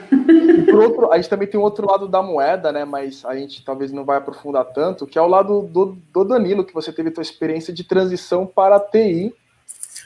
Por 0.65 0.79
outro, 0.79 1.11
a 1.11 1.17
gente 1.17 1.29
também 1.29 1.47
tem 1.47 1.59
um 1.59 1.63
outro 1.63 1.87
lado 1.87 2.07
da 2.07 2.21
moeda, 2.23 2.71
né? 2.71 2.85
Mas 2.85 3.23
a 3.25 3.35
gente 3.35 3.63
talvez 3.63 3.91
não 3.91 4.03
vai 4.03 4.17
aprofundar 4.17 4.65
tanto, 4.65 5.05
que 5.05 5.17
é 5.17 5.21
o 5.21 5.27
lado 5.27 5.63
do, 5.63 5.97
do 6.11 6.23
Danilo, 6.23 6.65
que 6.65 6.73
você 6.73 6.91
teve 6.91 7.09
a 7.09 7.11
tua 7.11 7.21
experiência 7.21 7.73
de 7.73 7.83
transição 7.83 8.45
para 8.47 8.77
a 8.77 8.79
TI. 8.79 9.33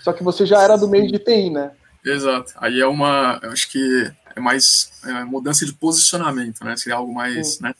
Só 0.01 0.11
que 0.11 0.23
você 0.23 0.45
já 0.45 0.61
era 0.61 0.77
do 0.77 0.87
meio 0.87 1.07
de 1.07 1.19
TI, 1.19 1.49
né? 1.49 1.71
Exato. 2.05 2.53
Aí 2.57 2.79
é 2.79 2.87
uma. 2.87 3.39
Eu 3.41 3.51
acho 3.51 3.71
que 3.71 4.11
é 4.37 4.39
mais 4.39 4.91
é, 5.03 5.23
mudança 5.23 5.65
de 5.65 5.73
posicionamento, 5.73 6.63
né? 6.63 6.77
Seria 6.77 6.95
algo 6.97 7.13
mais, 7.13 7.59
né? 7.59 7.73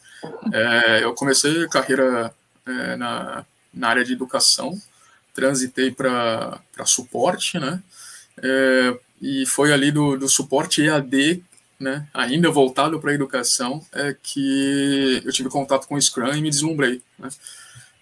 É, 0.51 1.03
eu 1.03 1.13
comecei 1.13 1.63
a 1.63 1.69
carreira 1.69 2.33
é, 2.65 2.95
na, 2.95 3.45
na 3.71 3.89
área 3.89 4.03
de 4.03 4.13
educação, 4.13 4.75
transitei 5.35 5.91
para 5.91 6.59
suporte, 6.85 7.59
né? 7.59 7.81
É, 8.41 8.99
e 9.21 9.45
foi 9.45 9.71
ali 9.71 9.91
do, 9.91 10.17
do 10.17 10.27
suporte 10.27 10.81
EAD, 10.81 11.43
né? 11.79 12.07
Ainda 12.11 12.49
voltado 12.49 12.99
para 12.99 13.11
a 13.11 13.15
educação, 13.15 13.85
é 13.93 14.15
que 14.21 15.21
eu 15.23 15.31
tive 15.31 15.49
contato 15.49 15.87
com 15.87 15.93
o 15.93 16.01
Scrum 16.01 16.33
e 16.33 16.41
me 16.41 16.49
deslumbrei, 16.49 17.03
né? 17.19 17.29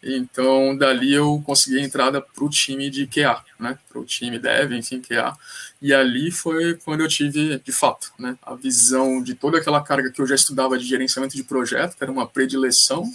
Então, 0.08 0.78
dali 0.78 1.16
eu 1.16 1.42
consegui 1.44 1.80
a 1.80 1.84
entrada 1.84 2.22
para 2.22 2.44
o 2.44 2.50
time 2.50 2.92
de 2.92 3.08
QA, 3.08 3.44
né? 3.60 3.76
Para 3.90 4.00
o 4.00 4.06
time 4.06 4.38
dev, 4.38 4.72
enfim, 4.74 5.02
QA. 5.02 5.36
E 5.82 5.92
ali 5.92 6.30
foi 6.30 6.76
quando 6.76 7.02
eu 7.02 7.08
tive, 7.08 7.60
de 7.60 7.72
fato, 7.72 8.14
né, 8.20 8.38
a 8.44 8.54
visão 8.54 9.22
de 9.22 9.34
toda 9.34 9.58
aquela 9.58 9.82
carga 9.82 10.12
que 10.12 10.22
eu 10.22 10.28
já 10.28 10.36
estudava 10.36 10.78
de 10.78 10.86
gerenciamento 10.86 11.36
de 11.36 11.44
projeto, 11.44 11.98
que 11.98 12.04
era 12.04 12.12
uma 12.12 12.28
predileção, 12.28 13.12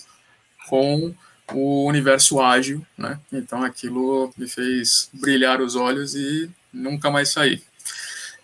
com 0.68 1.14
o 1.52 1.86
universo 1.86 2.40
ágil, 2.40 2.84
né? 2.98 3.20
Então, 3.32 3.62
aquilo 3.62 4.32
me 4.36 4.48
fez 4.48 5.08
brilhar 5.12 5.60
os 5.60 5.76
olhos 5.76 6.16
e 6.16 6.50
nunca 6.72 7.08
mais 7.08 7.28
sair. 7.28 7.62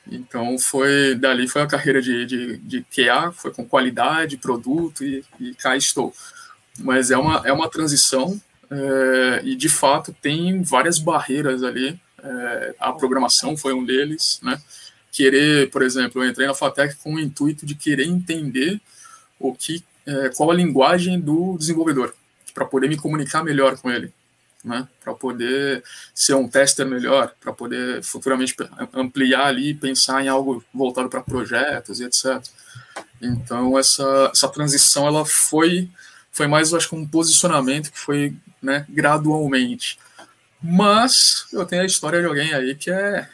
Então, 0.09 0.57
foi 0.57 1.17
dali 1.17 1.49
foi 1.49 1.63
a 1.63 1.67
carreira 1.67 2.01
de, 2.01 2.25
de, 2.25 2.57
de 2.59 2.85
QA, 2.85 3.33
foi 3.33 3.53
com 3.53 3.67
qualidade, 3.67 4.37
produto 4.37 5.05
e, 5.05 5.25
e 5.41 5.53
cá 5.55 5.77
estou 5.77 6.15
mas 6.79 7.11
é 7.11 7.17
uma, 7.17 7.43
é 7.45 7.53
uma 7.53 7.69
transição 7.69 8.41
é, 8.71 9.41
e 9.45 9.57
de 9.57 9.69
fato 9.69 10.15
tem 10.21 10.63
várias 10.63 10.99
barreiras 10.99 11.63
ali. 11.63 11.99
É, 12.23 12.75
a 12.81 12.93
programação 12.93 13.57
foi 13.57 13.73
um 13.73 13.85
deles, 13.85 14.41
né? 14.43 14.61
Querer, 15.13 15.71
por 15.71 15.83
exemplo, 15.83 16.23
eu 16.23 16.29
entrei 16.29 16.47
na 16.47 16.55
Fatec 16.55 16.97
com 16.97 17.15
o 17.15 17.21
intuito 17.21 17.65
de 17.65 17.75
querer 17.75 18.07
entender 18.07 18.81
o 19.39 19.55
que, 19.55 19.83
é, 20.05 20.29
qual 20.31 20.51
a 20.51 20.55
linguagem 20.55 21.21
do 21.21 21.57
desenvolvedor, 21.57 22.15
para 22.53 22.65
poder 22.65 22.89
me 22.89 22.97
comunicar 22.97 23.43
melhor 23.45 23.79
com 23.79 23.91
ele, 23.91 24.13
né? 24.65 24.87
Para 25.03 25.15
poder 25.15 25.83
ser 26.15 26.35
um 26.35 26.49
tester 26.49 26.87
melhor, 26.87 27.33
para 27.41 27.53
poder 27.53 28.03
futuramente 28.03 28.55
ampliar 28.93 29.47
ali, 29.47 29.75
pensar 29.75 30.23
em 30.25 30.29
algo 30.29 30.63
voltado 30.75 31.09
para 31.09 31.23
projetos 31.23 32.01
e 32.01 32.05
etc. 32.05 32.43
Então 33.23 33.79
essa 33.79 34.31
essa 34.33 34.49
transição 34.49 35.07
ela 35.07 35.25
foi 35.25 35.89
foi 36.37 36.47
mais, 36.47 36.75
acho 36.75 36.91
que, 36.91 36.95
um 36.95 37.09
posicionamento 37.09 37.91
que 37.91 37.99
foi 37.99 38.37
né, 38.63 38.85
gradualmente. 38.91 39.99
Mas 40.63 41.47
eu 41.51 41.65
tenho 41.65 41.81
a 41.81 41.87
história 41.87 42.21
de 42.21 42.27
alguém 42.27 42.53
aí 42.53 42.75
que 42.75 42.91
é, 42.91 43.27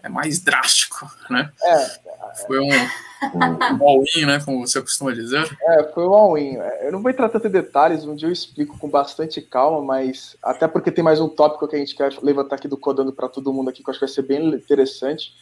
é 0.00 0.08
mais 0.08 0.38
drástico, 0.38 1.10
né? 1.28 1.50
É. 1.60 2.06
Foi 2.46 2.60
um, 2.60 2.68
um 2.68 3.88
all-in, 3.88 4.26
né? 4.26 4.40
Como 4.44 4.64
você 4.64 4.80
costuma 4.80 5.12
dizer. 5.12 5.44
É, 5.60 5.92
foi 5.92 6.06
um 6.06 6.14
all-in. 6.14 6.54
Eu 6.82 6.92
não 6.92 7.02
vou 7.02 7.10
entrar 7.10 7.28
tanto 7.28 7.48
em 7.48 7.50
detalhes, 7.50 8.04
um 8.04 8.14
dia 8.14 8.28
eu 8.28 8.32
explico 8.32 8.78
com 8.78 8.88
bastante 8.88 9.42
calma, 9.42 9.82
mas 9.82 10.36
até 10.40 10.68
porque 10.68 10.92
tem 10.92 11.02
mais 11.02 11.20
um 11.20 11.28
tópico 11.28 11.66
que 11.66 11.74
a 11.74 11.78
gente 11.80 11.96
quer 11.96 12.12
levantar 12.22 12.56
aqui 12.56 12.68
do 12.68 12.76
Codando 12.76 13.12
para 13.12 13.28
todo 13.28 13.52
mundo 13.52 13.70
aqui, 13.70 13.82
que 13.82 13.88
eu 13.88 13.90
acho 13.90 13.98
que 13.98 14.06
vai 14.06 14.14
ser 14.14 14.22
bem 14.22 14.50
interessante. 14.50 15.32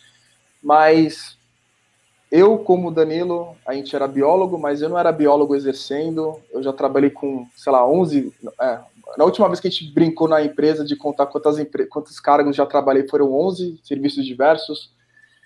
Mas 0.62 1.36
eu, 2.36 2.58
como 2.58 2.90
Danilo, 2.90 3.56
a 3.64 3.74
gente 3.74 3.94
era 3.94 4.08
biólogo, 4.08 4.58
mas 4.58 4.82
eu 4.82 4.88
não 4.88 4.98
era 4.98 5.12
biólogo 5.12 5.54
exercendo. 5.54 6.40
Eu 6.50 6.64
já 6.64 6.72
trabalhei 6.72 7.08
com, 7.08 7.46
sei 7.54 7.70
lá, 7.70 7.88
11. 7.88 8.34
É, 8.60 8.80
na 9.16 9.24
última 9.24 9.46
vez 9.46 9.60
que 9.60 9.68
a 9.68 9.70
gente 9.70 9.94
brincou 9.94 10.26
na 10.26 10.42
empresa 10.42 10.84
de 10.84 10.96
contar 10.96 11.26
quantas, 11.26 11.64
quantos 11.88 12.18
cargos 12.18 12.56
já 12.56 12.66
trabalhei, 12.66 13.06
foram 13.06 13.32
11 13.32 13.78
serviços 13.84 14.26
diversos, 14.26 14.92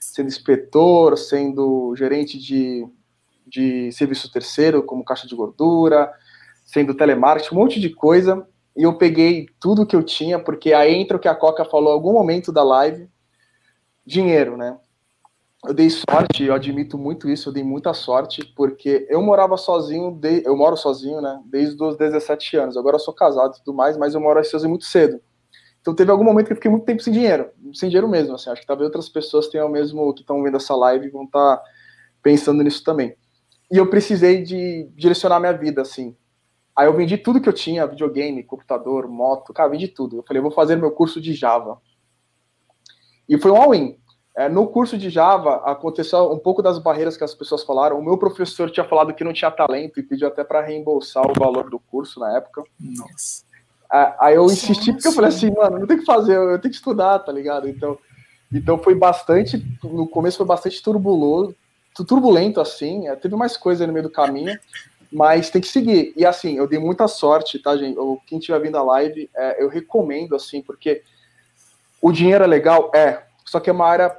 sendo 0.00 0.28
inspetor, 0.28 1.18
sendo 1.18 1.94
gerente 1.94 2.38
de, 2.38 2.86
de 3.46 3.92
serviço 3.92 4.32
terceiro, 4.32 4.82
como 4.82 5.04
caixa 5.04 5.28
de 5.28 5.36
gordura, 5.36 6.10
sendo 6.64 6.94
telemarketing, 6.94 7.54
um 7.54 7.58
monte 7.58 7.78
de 7.78 7.90
coisa. 7.90 8.48
E 8.74 8.84
eu 8.84 8.94
peguei 8.94 9.46
tudo 9.60 9.84
que 9.84 9.94
eu 9.94 10.02
tinha, 10.02 10.38
porque 10.38 10.72
aí 10.72 10.94
entra 10.94 11.18
o 11.18 11.20
que 11.20 11.28
a 11.28 11.34
Coca 11.34 11.66
falou 11.66 11.90
em 11.90 11.96
algum 11.96 12.14
momento 12.14 12.50
da 12.50 12.62
live: 12.62 13.10
dinheiro, 14.06 14.56
né? 14.56 14.78
Eu 15.66 15.74
dei 15.74 15.90
sorte, 15.90 16.44
eu 16.44 16.54
admito 16.54 16.96
muito 16.96 17.28
isso, 17.28 17.48
eu 17.48 17.52
dei 17.52 17.64
muita 17.64 17.92
sorte, 17.92 18.44
porque 18.54 19.06
eu 19.10 19.20
morava 19.20 19.56
sozinho, 19.56 20.12
de, 20.12 20.42
eu 20.44 20.56
moro 20.56 20.76
sozinho, 20.76 21.20
né, 21.20 21.40
desde 21.46 21.82
os 21.82 21.96
17 21.96 22.56
anos. 22.56 22.76
Agora 22.76 22.94
eu 22.94 23.00
sou 23.00 23.12
casado 23.12 23.56
e 23.56 23.58
tudo 23.64 23.76
mais, 23.76 23.96
mas 23.96 24.14
eu 24.14 24.20
moro 24.20 24.42
sozinho 24.44 24.70
muito 24.70 24.84
cedo. 24.84 25.20
Então 25.80 25.94
teve 25.94 26.10
algum 26.10 26.24
momento 26.24 26.46
que 26.46 26.52
eu 26.52 26.56
fiquei 26.56 26.70
muito 26.70 26.84
tempo 26.84 27.02
sem 27.02 27.12
dinheiro, 27.12 27.50
sem 27.74 27.88
dinheiro 27.88 28.08
mesmo, 28.08 28.34
assim. 28.34 28.50
Acho 28.50 28.60
que 28.60 28.66
talvez 28.66 28.86
outras 28.86 29.08
pessoas 29.08 29.48
tenham 29.48 29.68
mesmo 29.68 30.12
que 30.14 30.20
estão 30.20 30.42
vendo 30.42 30.56
essa 30.56 30.76
live 30.76 31.10
vão 31.10 31.24
estar 31.24 31.56
tá 31.56 31.62
pensando 32.22 32.62
nisso 32.62 32.84
também. 32.84 33.16
E 33.70 33.76
eu 33.76 33.88
precisei 33.90 34.42
de 34.42 34.88
direcionar 34.94 35.40
minha 35.40 35.52
vida, 35.52 35.82
assim. 35.82 36.16
Aí 36.76 36.86
eu 36.86 36.94
vendi 36.94 37.18
tudo 37.18 37.40
que 37.40 37.48
eu 37.48 37.52
tinha, 37.52 37.86
videogame, 37.86 38.44
computador, 38.44 39.08
moto, 39.08 39.52
cara, 39.52 39.68
vendi 39.68 39.88
tudo. 39.88 40.18
Eu 40.18 40.22
falei, 40.22 40.38
eu 40.38 40.44
vou 40.44 40.52
fazer 40.52 40.76
meu 40.76 40.92
curso 40.92 41.20
de 41.20 41.34
Java. 41.34 41.80
E 43.28 43.36
foi 43.36 43.50
um 43.50 43.56
all-in 43.56 43.98
é, 44.38 44.48
no 44.48 44.68
curso 44.68 44.96
de 44.96 45.10
Java, 45.10 45.56
aconteceu 45.64 46.30
um 46.30 46.38
pouco 46.38 46.62
das 46.62 46.78
barreiras 46.78 47.16
que 47.16 47.24
as 47.24 47.34
pessoas 47.34 47.64
falaram. 47.64 47.98
O 47.98 48.04
meu 48.04 48.16
professor 48.16 48.70
tinha 48.70 48.86
falado 48.86 49.12
que 49.12 49.24
não 49.24 49.32
tinha 49.32 49.50
talento 49.50 49.98
e 49.98 50.02
pediu 50.04 50.28
até 50.28 50.44
para 50.44 50.60
reembolsar 50.60 51.28
o 51.28 51.34
valor 51.36 51.68
do 51.68 51.80
curso 51.80 52.20
na 52.20 52.36
época. 52.36 52.62
Nossa. 52.78 53.42
É, 53.92 54.14
aí 54.20 54.36
eu 54.36 54.46
insisti 54.46 54.92
porque 54.92 55.08
eu 55.08 55.12
falei 55.12 55.30
assim, 55.30 55.50
mano, 55.50 55.80
não 55.80 55.88
tem 55.88 55.98
que 55.98 56.04
fazer, 56.04 56.36
eu 56.36 56.56
tenho 56.60 56.70
que 56.70 56.78
estudar, 56.78 57.18
tá 57.18 57.32
ligado? 57.32 57.68
Então, 57.68 57.98
então 58.52 58.78
foi 58.78 58.94
bastante, 58.94 59.60
no 59.82 60.06
começo 60.06 60.36
foi 60.36 60.46
bastante 60.46 60.80
turbuloso, 60.80 61.52
turbulento 62.06 62.60
assim, 62.60 63.08
é, 63.08 63.16
teve 63.16 63.34
mais 63.34 63.56
coisa 63.56 63.88
no 63.88 63.92
meio 63.92 64.04
do 64.04 64.10
caminho, 64.10 64.56
mas 65.10 65.50
tem 65.50 65.60
que 65.60 65.66
seguir. 65.66 66.12
E 66.16 66.24
assim, 66.24 66.58
eu 66.58 66.68
dei 66.68 66.78
muita 66.78 67.08
sorte, 67.08 67.58
tá, 67.58 67.76
gente? 67.76 67.98
Ou 67.98 68.22
quem 68.24 68.38
tiver 68.38 68.60
vindo 68.60 68.78
a 68.78 68.84
live, 68.84 69.28
é, 69.34 69.60
eu 69.60 69.68
recomendo 69.68 70.36
assim, 70.36 70.62
porque 70.62 71.02
o 72.00 72.12
dinheiro 72.12 72.44
é 72.44 72.46
legal, 72.46 72.92
é, 72.94 73.24
só 73.44 73.58
que 73.58 73.68
é 73.68 73.72
uma 73.72 73.88
área 73.88 74.16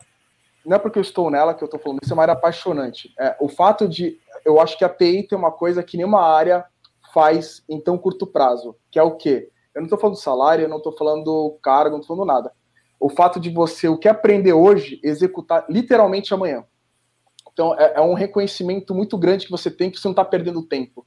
não 0.69 0.75
é 0.75 0.79
porque 0.79 0.99
eu 0.99 1.01
estou 1.01 1.31
nela 1.31 1.55
que 1.55 1.63
eu 1.63 1.65
estou 1.65 1.79
falando 1.79 1.97
isso, 2.03 2.13
é 2.13 2.15
uma 2.15 2.21
área 2.21 2.35
apaixonante. 2.35 3.11
É, 3.19 3.35
o 3.39 3.49
fato 3.49 3.87
de, 3.87 4.19
eu 4.45 4.61
acho 4.61 4.77
que 4.77 4.85
a 4.85 4.89
TI 4.89 5.23
tem 5.23 5.35
uma 5.35 5.51
coisa 5.51 5.81
que 5.81 5.97
nenhuma 5.97 6.21
área 6.21 6.63
faz 7.11 7.63
em 7.67 7.81
tão 7.81 7.97
curto 7.97 8.27
prazo, 8.27 8.75
que 8.91 8.99
é 8.99 9.01
o 9.01 9.15
quê? 9.15 9.49
Eu 9.73 9.81
não 9.81 9.87
estou 9.87 9.97
falando 9.97 10.17
salário, 10.17 10.65
eu 10.65 10.69
não 10.69 10.77
estou 10.77 10.95
falando 10.95 11.57
cargo, 11.63 11.95
não 11.95 12.01
estou 12.01 12.15
falando 12.15 12.31
nada. 12.31 12.51
O 12.99 13.09
fato 13.09 13.39
de 13.39 13.49
você, 13.49 13.87
o 13.87 13.97
que 13.97 14.07
aprender 14.07 14.53
hoje, 14.53 14.99
executar 15.03 15.65
literalmente 15.67 16.35
amanhã. 16.35 16.63
Então, 17.51 17.73
é, 17.73 17.93
é 17.95 18.01
um 18.01 18.13
reconhecimento 18.13 18.93
muito 18.93 19.17
grande 19.17 19.45
que 19.47 19.51
você 19.51 19.71
tem 19.71 19.89
que 19.89 19.99
você 19.99 20.07
não 20.07 20.13
está 20.13 20.23
perdendo 20.23 20.61
tempo. 20.61 21.03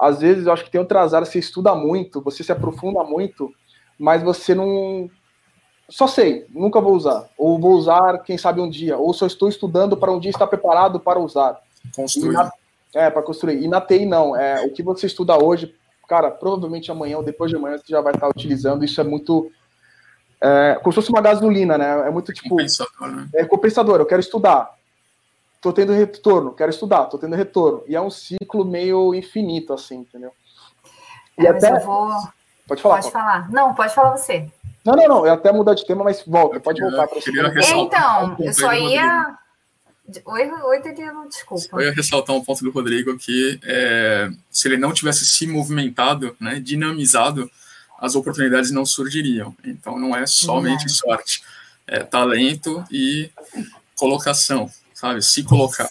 Às 0.00 0.20
vezes, 0.20 0.46
eu 0.46 0.52
acho 0.54 0.64
que 0.64 0.70
tem 0.70 0.80
outras 0.80 1.12
áreas, 1.12 1.28
você 1.28 1.40
estuda 1.40 1.74
muito, 1.74 2.22
você 2.22 2.42
se 2.42 2.52
aprofunda 2.52 3.04
muito, 3.04 3.52
mas 3.98 4.22
você 4.22 4.54
não 4.54 5.10
só 5.88 6.06
sei, 6.06 6.46
nunca 6.50 6.80
vou 6.80 6.94
usar. 6.94 7.28
Ou 7.36 7.58
vou 7.58 7.72
usar, 7.72 8.18
quem 8.18 8.38
sabe, 8.38 8.60
um 8.60 8.68
dia. 8.68 8.96
Ou 8.96 9.12
só 9.12 9.26
estou 9.26 9.48
estudando 9.48 9.96
para 9.96 10.10
um 10.10 10.18
dia 10.18 10.30
estar 10.30 10.46
preparado 10.46 10.98
para 10.98 11.18
usar. 11.18 11.60
Construir. 11.94 12.32
Na, 12.32 12.50
é, 12.94 13.10
para 13.10 13.22
construir. 13.22 13.62
E 13.62 13.68
na 13.68 13.80
TI, 13.80 14.06
não. 14.06 14.34
É, 14.34 14.64
o 14.64 14.72
que 14.72 14.82
você 14.82 15.06
estuda 15.06 15.36
hoje, 15.36 15.74
cara, 16.08 16.30
provavelmente 16.30 16.90
amanhã 16.90 17.18
ou 17.18 17.22
depois 17.22 17.50
de 17.50 17.56
amanhã 17.56 17.76
você 17.76 17.84
já 17.88 18.00
vai 18.00 18.14
estar 18.14 18.28
utilizando. 18.28 18.84
Isso 18.84 19.00
é 19.00 19.04
muito. 19.04 19.50
É, 20.40 20.78
como 20.82 20.92
se 20.92 20.96
fosse 20.96 21.10
uma 21.10 21.20
gasolina, 21.20 21.76
né? 21.76 22.08
É 22.08 22.10
muito 22.10 22.32
tipo. 22.32 22.50
Compensador, 22.50 23.08
né? 23.08 23.28
É 23.34 23.44
compensador. 23.44 24.00
Eu 24.00 24.06
quero 24.06 24.20
estudar. 24.20 24.74
Tô 25.60 25.72
tendo 25.72 25.92
retorno. 25.92 26.52
Quero 26.52 26.70
estudar. 26.70 27.06
Tô 27.06 27.18
tendo 27.18 27.36
retorno. 27.36 27.82
E 27.86 27.94
é 27.94 28.00
um 28.00 28.10
ciclo 28.10 28.64
meio 28.64 29.14
infinito, 29.14 29.72
assim, 29.72 29.98
entendeu? 29.98 30.32
E 31.38 31.46
é, 31.46 31.50
até... 31.50 31.78
vou... 31.80 32.10
Pode 32.66 32.80
falar. 32.80 33.00
Pode 33.00 33.10
falar. 33.10 33.50
Não, 33.50 33.74
pode 33.74 33.94
falar 33.94 34.16
você. 34.16 34.50
Não, 34.84 34.94
não, 34.94 35.08
não. 35.08 35.26
Eu 35.26 35.32
até 35.32 35.50
mudar 35.50 35.74
de 35.74 35.86
tema, 35.86 36.04
mas 36.04 36.22
volta. 36.26 36.60
Pode 36.60 36.80
voltar 36.80 37.08
para 37.08 37.20
você. 37.20 37.74
Então, 37.74 38.36
eu 38.38 38.52
só 38.52 38.72
ia. 38.74 39.38
Oi, 40.26 40.50
oi, 40.50 40.82
desculpa. 41.30 41.80
Eu 41.80 41.86
ia 41.86 41.92
ressaltar 41.92 42.36
um 42.36 42.44
ponto 42.44 42.62
do 42.62 42.70
Rodrigo 42.70 43.16
que 43.16 43.58
é, 43.64 44.30
se 44.50 44.68
ele 44.68 44.76
não 44.76 44.92
tivesse 44.92 45.24
se 45.24 45.46
movimentado, 45.46 46.36
né, 46.38 46.60
dinamizado, 46.60 47.50
as 47.98 48.14
oportunidades 48.14 48.70
não 48.70 48.84
surgiriam. 48.84 49.56
Então 49.64 49.98
não 49.98 50.14
é 50.14 50.26
somente 50.26 50.90
sorte, 50.90 51.42
é 51.86 52.00
talento 52.00 52.84
e 52.90 53.30
colocação, 53.96 54.70
sabe? 54.92 55.22
Se 55.22 55.42
colocar. 55.42 55.88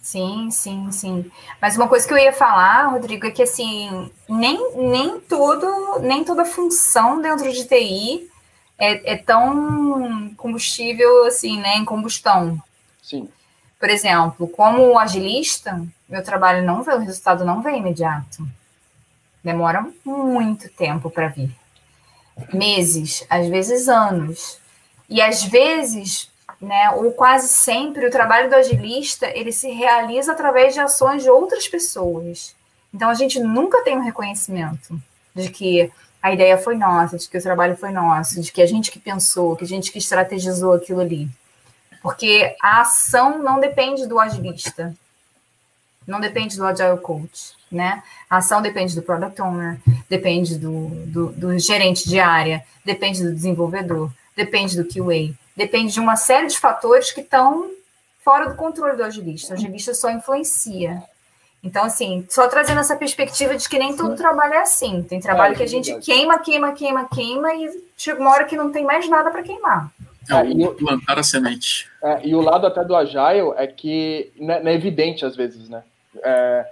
Sim, 0.00 0.48
sim, 0.50 0.90
sim. 0.90 1.30
Mas 1.60 1.76
uma 1.76 1.86
coisa 1.86 2.08
que 2.08 2.14
eu 2.14 2.18
ia 2.18 2.32
falar, 2.32 2.86
Rodrigo, 2.86 3.26
é 3.26 3.30
que 3.30 3.42
assim, 3.42 4.10
nem, 4.26 4.74
nem 4.74 5.20
tudo, 5.20 5.98
nem 6.00 6.24
toda 6.24 6.46
função 6.46 7.20
dentro 7.20 7.52
de 7.52 7.66
TI 7.66 8.29
é, 8.80 9.12
é 9.12 9.16
tão 9.16 10.32
combustível 10.36 11.26
assim, 11.26 11.60
né, 11.60 11.76
em 11.76 11.84
combustão. 11.84 12.60
Sim. 13.02 13.28
Por 13.78 13.88
exemplo, 13.88 14.48
como 14.48 14.98
agilista, 14.98 15.80
meu 16.08 16.22
trabalho 16.22 16.64
não 16.64 16.82
vem, 16.82 16.96
o 16.96 16.98
resultado 16.98 17.44
não 17.44 17.62
vem 17.62 17.78
imediato. 17.78 18.46
Demora 19.42 19.86
muito 20.04 20.68
tempo 20.70 21.10
para 21.10 21.28
vir. 21.28 21.50
Meses, 22.52 23.24
às 23.28 23.48
vezes 23.48 23.88
anos. 23.88 24.58
E 25.08 25.20
às 25.20 25.42
vezes 25.44 26.30
né? 26.60 26.90
Ou 26.90 27.12
quase 27.12 27.48
sempre 27.48 28.06
o 28.06 28.10
trabalho 28.10 28.50
do 28.50 28.56
agilista 28.56 29.26
ele 29.34 29.50
se 29.50 29.70
realiza 29.70 30.32
através 30.32 30.74
de 30.74 30.80
ações 30.80 31.22
de 31.22 31.30
outras 31.30 31.66
pessoas. 31.66 32.54
Então 32.92 33.08
a 33.08 33.14
gente 33.14 33.40
nunca 33.40 33.82
tem 33.82 33.96
um 33.96 34.02
reconhecimento 34.02 35.00
de 35.34 35.48
que 35.48 35.90
a 36.22 36.32
ideia 36.32 36.58
foi 36.58 36.76
nossa, 36.76 37.16
de 37.16 37.28
que 37.28 37.38
o 37.38 37.42
trabalho 37.42 37.76
foi 37.76 37.90
nosso, 37.90 38.40
de 38.40 38.52
que 38.52 38.60
a 38.60 38.66
gente 38.66 38.90
que 38.90 38.98
pensou, 38.98 39.56
que 39.56 39.64
a 39.64 39.66
gente 39.66 39.90
que 39.90 39.98
estrategizou 39.98 40.74
aquilo 40.74 41.00
ali. 41.00 41.28
Porque 42.02 42.56
a 42.60 42.82
ação 42.82 43.42
não 43.42 43.60
depende 43.60 44.06
do 44.06 44.18
agilista, 44.18 44.94
não 46.06 46.20
depende 46.20 46.56
do 46.56 46.66
agile 46.66 46.98
coach, 46.98 47.54
né? 47.70 48.02
A 48.28 48.38
ação 48.38 48.60
depende 48.60 48.94
do 48.94 49.02
product 49.02 49.40
owner, 49.40 49.78
depende 50.08 50.58
do, 50.58 50.88
do, 51.06 51.26
do 51.32 51.58
gerente 51.58 52.08
de 52.08 52.18
área, 52.18 52.64
depende 52.84 53.22
do 53.22 53.34
desenvolvedor, 53.34 54.10
depende 54.36 54.76
do 54.76 54.84
QA, 54.84 55.34
depende 55.56 55.92
de 55.92 56.00
uma 56.00 56.16
série 56.16 56.46
de 56.46 56.58
fatores 56.58 57.12
que 57.12 57.20
estão 57.20 57.70
fora 58.24 58.48
do 58.48 58.56
controle 58.56 58.96
do 58.96 59.04
agilista. 59.04 59.52
O 59.52 59.56
agilista 59.56 59.94
só 59.94 60.10
influencia. 60.10 61.02
Então, 61.62 61.84
assim, 61.84 62.26
só 62.30 62.48
trazendo 62.48 62.80
essa 62.80 62.96
perspectiva 62.96 63.54
de 63.54 63.68
que 63.68 63.78
nem 63.78 63.94
todo 63.94 64.16
trabalho 64.16 64.54
é 64.54 64.62
assim. 64.62 65.02
Tem 65.02 65.20
trabalho 65.20 65.52
é, 65.52 65.56
que 65.56 65.62
a 65.62 65.66
gente 65.66 65.94
queima, 66.00 66.38
queima, 66.38 66.72
queima, 66.72 67.08
queima 67.08 67.54
e 67.54 67.84
chega 67.96 68.20
uma 68.20 68.30
hora 68.30 68.44
que 68.44 68.56
não 68.56 68.72
tem 68.72 68.84
mais 68.84 69.08
nada 69.08 69.30
para 69.30 69.42
queimar. 69.42 69.92
É, 70.30 70.36
é 70.36 70.50
e, 70.50 70.74
plantar 70.74 71.18
a 71.18 71.22
semente. 71.22 71.86
É, 72.02 72.26
e 72.26 72.34
o 72.34 72.40
lado 72.40 72.66
até 72.66 72.82
do 72.82 72.96
Agile 72.96 73.52
é 73.56 73.66
que 73.66 74.32
não 74.38 74.54
é, 74.54 74.62
não 74.62 74.70
é 74.70 74.74
evidente 74.74 75.24
às 75.26 75.36
vezes, 75.36 75.68
né? 75.68 75.82
É, 76.24 76.66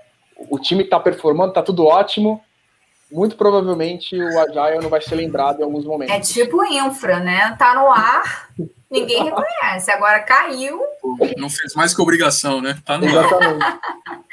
o 0.48 0.58
time 0.58 0.84
está 0.84 0.98
performando, 0.98 1.50
está 1.50 1.62
tudo 1.62 1.84
ótimo, 1.84 2.42
muito 3.10 3.36
provavelmente 3.36 4.20
o 4.20 4.40
Agile 4.40 4.82
não 4.82 4.88
vai 4.88 5.02
ser 5.02 5.16
lembrado 5.16 5.60
em 5.60 5.64
alguns 5.64 5.84
momentos. 5.84 6.14
É 6.14 6.20
tipo 6.20 6.64
infra, 6.64 7.20
né? 7.20 7.54
Tá 7.58 7.74
no 7.74 7.90
ar, 7.90 8.48
ninguém 8.90 9.24
reconhece. 9.24 9.90
Agora 9.90 10.20
caiu. 10.20 10.80
Não 11.36 11.50
fez 11.50 11.74
mais 11.74 11.94
que 11.94 12.00
obrigação, 12.00 12.60
né? 12.60 12.78
Tá 12.84 12.98
no 12.98 13.06
Exatamente. 13.06 13.66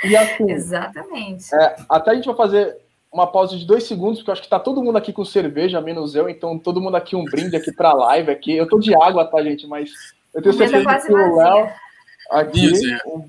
E 0.04 0.16
assim, 0.16 0.52
Exatamente. 0.52 1.56
É, 1.56 1.76
até 1.90 2.12
a 2.12 2.16
gente 2.16 2.26
vai 2.26 2.36
fazer 2.36 2.78
uma 3.12 3.28
pausa 3.28 3.58
de 3.58 3.66
dois 3.66 3.86
segundos, 3.86 4.20
porque 4.20 4.30
eu 4.30 4.34
acho 4.34 4.42
que 4.42 4.50
tá 4.50 4.60
todo 4.60 4.84
mundo 4.84 4.98
aqui 4.98 5.14
com 5.14 5.24
cerveja, 5.24 5.80
menos 5.80 6.16
eu, 6.16 6.28
então 6.28 6.60
todo 6.60 6.82
mundo 6.82 6.98
aqui 6.98 7.16
um 7.16 7.24
brinde 7.24 7.56
aqui 7.56 7.72
pra 7.72 7.94
live 7.94 8.30
aqui. 8.30 8.56
Eu 8.56 8.68
tô 8.68 8.78
de 8.78 8.94
água, 8.94 9.26
tá, 9.26 9.42
gente? 9.42 9.66
Mas 9.68 9.90
eu 10.34 10.42
tenho 10.42 10.54
certeza 10.54 11.00
que 11.00 11.14
o 11.14 11.36
Léo. 11.38 11.70
Aqui, 12.32 12.68
Vizinha, 12.68 13.00
um 13.06 13.24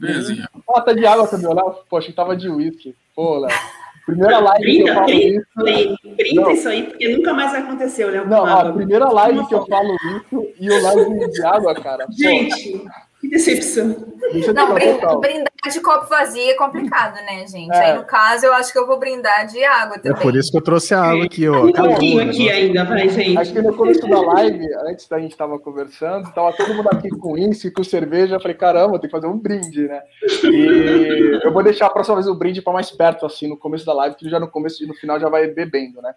Ah, 0.74 0.80
tá 0.80 0.92
de 0.92 1.06
água 1.06 1.28
também, 1.28 1.46
o 1.46 1.54
Léo. 1.54 1.76
Poxa, 1.88 2.12
tava 2.12 2.36
de 2.36 2.48
uísque. 2.48 2.96
Pô, 3.14 3.38
Léo. 3.38 3.56
Primeira 4.06 4.38
live 4.38 4.62
Brinda, 4.62 4.84
que 4.84 4.90
eu 4.90 4.94
falo 4.94 5.06
brinda, 5.06 5.80
isso. 5.80 6.16
brinda 6.16 6.40
Não. 6.42 6.50
isso 6.52 6.68
aí, 6.68 6.82
porque 6.84 7.08
nunca 7.16 7.34
mais 7.34 7.54
aconteceu, 7.54 8.12
né? 8.12 8.24
Não, 8.24 8.46
a 8.46 8.72
primeira 8.72 9.08
live 9.10 9.46
que 9.48 9.54
eu 9.54 9.66
falo 9.66 9.94
isso 9.94 10.48
e 10.60 10.70
o 10.70 10.82
live 10.82 11.30
de 11.32 11.44
água, 11.44 11.74
cara. 11.74 12.06
Gente, 12.16 12.84
que 13.28 13.34
decepção. 13.34 13.96
deixa 14.32 14.52
Não, 14.52 14.72
brin- 14.74 14.94
total. 14.94 15.20
brindar 15.20 15.46
de 15.70 15.80
copo 15.80 16.06
vazio 16.08 16.48
é 16.50 16.54
complicado, 16.54 17.16
né, 17.24 17.44
gente? 17.46 17.74
É. 17.74 17.90
Aí, 17.90 17.96
no 17.98 18.04
caso, 18.04 18.46
eu 18.46 18.52
acho 18.54 18.72
que 18.72 18.78
eu 18.78 18.86
vou 18.86 18.98
brindar 18.98 19.46
de 19.46 19.62
água 19.64 19.96
É 19.96 19.98
também. 20.00 20.22
por 20.22 20.36
isso 20.36 20.50
que 20.52 20.56
eu 20.56 20.62
trouxe 20.62 20.94
a 20.94 21.02
água 21.02 21.24
aqui, 21.24 21.48
ó. 21.48 21.64
Um 21.66 21.72
pouquinho 21.72 22.24
né? 22.24 22.30
aqui 22.30 22.48
ainda, 22.50 22.84
vai, 22.84 23.08
gente. 23.08 23.36
Acho 23.36 23.52
que 23.52 23.60
no 23.62 23.74
começo 23.76 24.06
da 24.08 24.20
live, 24.20 24.64
antes 24.88 25.08
da 25.08 25.18
gente 25.18 25.36
tava 25.36 25.58
conversando, 25.58 26.32
tava 26.32 26.52
todo 26.52 26.72
mundo 26.74 26.88
aqui 26.92 27.08
com 27.10 27.36
isso 27.36 27.66
e 27.66 27.70
com 27.72 27.82
cerveja. 27.82 28.36
Eu 28.36 28.40
falei, 28.40 28.56
caramba, 28.56 28.98
tem 29.00 29.08
que 29.10 29.16
fazer 29.16 29.26
um 29.26 29.36
brinde, 29.38 29.88
né? 29.88 30.00
E 30.44 31.40
eu 31.42 31.52
vou 31.52 31.62
deixar 31.62 31.86
a 31.86 31.90
próxima 31.90 32.16
vez 32.16 32.28
o 32.28 32.34
brinde 32.34 32.62
para 32.62 32.72
mais 32.72 32.90
perto, 32.90 33.26
assim, 33.26 33.48
no 33.48 33.56
começo 33.56 33.84
da 33.84 33.92
live, 33.92 34.14
que 34.16 34.28
já 34.28 34.38
no 34.38 34.48
começo 34.48 34.82
e 34.84 34.86
no 34.86 34.94
final 34.94 35.18
já 35.18 35.28
vai 35.28 35.46
bebendo, 35.48 36.00
né? 36.00 36.14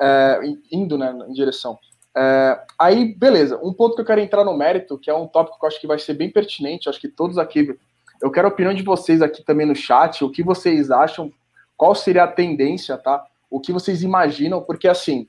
É, 0.00 0.40
indo, 0.72 0.98
né, 0.98 1.14
em 1.28 1.32
direção. 1.32 1.78
É, 2.20 2.60
aí, 2.76 3.14
beleza. 3.14 3.60
Um 3.62 3.72
ponto 3.72 3.94
que 3.94 4.00
eu 4.00 4.04
quero 4.04 4.20
entrar 4.20 4.44
no 4.44 4.56
mérito, 4.56 4.98
que 4.98 5.08
é 5.08 5.14
um 5.14 5.28
tópico 5.28 5.56
que 5.56 5.64
eu 5.64 5.68
acho 5.68 5.80
que 5.80 5.86
vai 5.86 6.00
ser 6.00 6.14
bem 6.14 6.28
pertinente, 6.28 6.88
acho 6.88 7.00
que 7.00 7.06
todos 7.06 7.38
aqui. 7.38 7.78
Eu 8.20 8.32
quero 8.32 8.48
a 8.48 8.50
opinião 8.50 8.74
de 8.74 8.82
vocês 8.82 9.22
aqui 9.22 9.44
também 9.44 9.64
no 9.64 9.76
chat, 9.76 10.24
o 10.24 10.30
que 10.30 10.42
vocês 10.42 10.90
acham, 10.90 11.32
qual 11.76 11.94
seria 11.94 12.24
a 12.24 12.28
tendência, 12.28 12.98
tá? 12.98 13.24
O 13.48 13.60
que 13.60 13.72
vocês 13.72 14.02
imaginam, 14.02 14.60
porque 14.60 14.88
assim, 14.88 15.28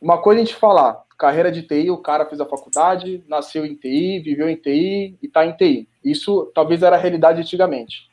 uma 0.00 0.22
coisa 0.22 0.40
a 0.40 0.44
gente 0.44 0.54
falar, 0.54 1.02
carreira 1.18 1.50
de 1.50 1.62
TI, 1.62 1.90
o 1.90 1.98
cara 1.98 2.24
fez 2.26 2.40
a 2.40 2.46
faculdade, 2.46 3.24
nasceu 3.26 3.66
em 3.66 3.74
TI, 3.74 4.20
viveu 4.20 4.48
em 4.48 4.54
TI 4.54 5.18
e 5.20 5.26
tá 5.26 5.44
em 5.44 5.52
TI. 5.56 5.88
Isso 6.04 6.52
talvez 6.54 6.84
era 6.84 6.94
a 6.94 6.98
realidade 6.98 7.40
antigamente. 7.40 8.08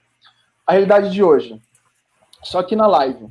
A 0.66 0.72
realidade 0.72 1.12
de 1.12 1.24
hoje. 1.24 1.62
Só 2.42 2.64
que 2.64 2.76
na 2.76 2.88
live 2.88 3.28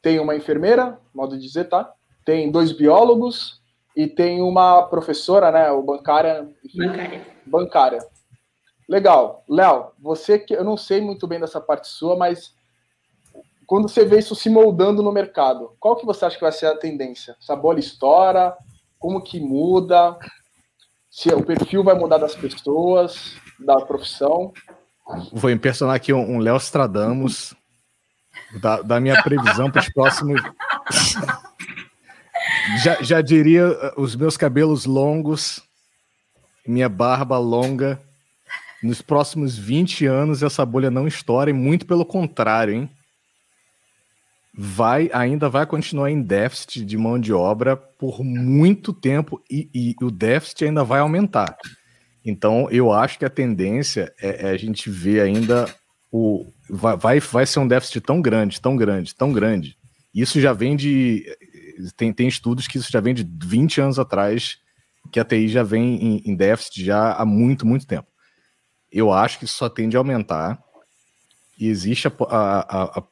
tem 0.00 0.20
uma 0.20 0.36
enfermeira, 0.36 1.00
modo 1.12 1.36
de 1.36 1.44
dizer, 1.44 1.64
tá? 1.64 1.92
Tem 2.24 2.52
dois 2.52 2.70
biólogos 2.70 3.61
e 3.96 4.06
tem 4.06 4.40
uma 4.40 4.82
professora, 4.82 5.50
né, 5.50 5.70
ou 5.70 5.82
bancária, 5.82 6.48
Bancária. 6.74 7.26
bancária. 7.46 7.98
Legal. 8.88 9.44
Léo, 9.48 9.92
você 9.98 10.38
que 10.38 10.54
eu 10.54 10.64
não 10.64 10.76
sei 10.76 11.00
muito 11.00 11.26
bem 11.26 11.40
dessa 11.40 11.60
parte 11.60 11.88
sua, 11.88 12.16
mas 12.16 12.54
quando 13.66 13.88
você 13.88 14.04
vê 14.04 14.18
isso 14.18 14.34
se 14.34 14.50
moldando 14.50 15.02
no 15.02 15.12
mercado, 15.12 15.74
qual 15.78 15.96
que 15.96 16.04
você 16.04 16.24
acha 16.24 16.36
que 16.36 16.42
vai 16.42 16.52
ser 16.52 16.66
a 16.66 16.76
tendência? 16.76 17.36
Essa 17.40 17.56
bola 17.56 17.78
estoura? 17.78 18.56
Como 18.98 19.22
que 19.22 19.40
muda? 19.40 20.18
Se 21.10 21.28
o 21.30 21.44
perfil 21.44 21.82
vai 21.84 21.94
mudar 21.94 22.18
das 22.18 22.34
pessoas, 22.34 23.36
da 23.58 23.76
profissão? 23.76 24.52
Vou 25.32 25.50
impersonar 25.50 25.96
aqui 25.96 26.12
um, 26.12 26.36
um 26.36 26.38
Léo 26.38 26.56
Stradamus 26.56 27.54
da, 28.60 28.82
da 28.82 29.00
minha 29.00 29.22
previsão 29.22 29.70
para 29.70 29.80
os 29.80 29.92
próximos. 29.92 30.40
já, 32.82 33.02
já 33.02 33.20
diria 33.20 33.68
uh, 33.68 34.00
os 34.00 34.16
meus 34.16 34.36
cabelos 34.36 34.84
longos, 34.84 35.62
minha 36.66 36.88
barba 36.88 37.38
longa. 37.38 38.00
Nos 38.82 39.00
próximos 39.00 39.56
20 39.56 40.06
anos, 40.06 40.42
essa 40.42 40.66
bolha 40.66 40.90
não 40.90 41.06
estoura, 41.06 41.50
e 41.50 41.52
muito 41.52 41.86
pelo 41.86 42.04
contrário, 42.04 42.74
hein? 42.74 42.90
Vai, 44.54 45.08
ainda 45.14 45.48
vai 45.48 45.64
continuar 45.64 46.10
em 46.10 46.20
déficit 46.20 46.84
de 46.84 46.98
mão 46.98 47.18
de 47.18 47.32
obra 47.32 47.74
por 47.76 48.22
muito 48.22 48.92
tempo 48.92 49.40
e, 49.50 49.70
e 49.72 49.94
o 50.04 50.10
déficit 50.10 50.64
ainda 50.64 50.84
vai 50.84 51.00
aumentar. 51.00 51.56
Então, 52.24 52.68
eu 52.70 52.92
acho 52.92 53.18
que 53.18 53.24
a 53.24 53.30
tendência 53.30 54.12
é, 54.20 54.48
é 54.48 54.50
a 54.50 54.56
gente 54.56 54.90
ver 54.90 55.20
ainda 55.20 55.72
o. 56.10 56.46
Vai, 56.68 56.96
vai, 56.96 57.20
vai 57.20 57.46
ser 57.46 57.58
um 57.58 57.68
déficit 57.68 58.00
tão 58.02 58.20
grande, 58.20 58.60
tão 58.60 58.76
grande, 58.76 59.14
tão 59.14 59.32
grande. 59.32 59.76
Isso 60.14 60.40
já 60.40 60.52
vem 60.52 60.76
de. 60.76 61.24
Tem, 61.96 62.12
tem 62.12 62.28
estudos 62.28 62.66
que 62.66 62.78
isso 62.78 62.90
já 62.90 63.00
vem 63.00 63.14
de 63.14 63.28
20 63.46 63.80
anos 63.80 63.98
atrás, 63.98 64.58
que 65.10 65.18
a 65.20 65.24
TI 65.24 65.48
já 65.48 65.62
vem 65.62 65.94
em, 66.02 66.22
em 66.30 66.34
déficit 66.36 66.84
já 66.84 67.12
há 67.12 67.24
muito, 67.24 67.66
muito 67.66 67.86
tempo. 67.86 68.06
Eu 68.90 69.12
acho 69.12 69.38
que 69.38 69.44
isso 69.44 69.54
só 69.54 69.68
tende 69.68 69.96
a 69.96 70.00
aumentar. 70.00 70.62
E 71.58 71.68
existe 71.68 72.08
a, 72.08 72.12
a- 72.30 72.98
a- 72.98 73.02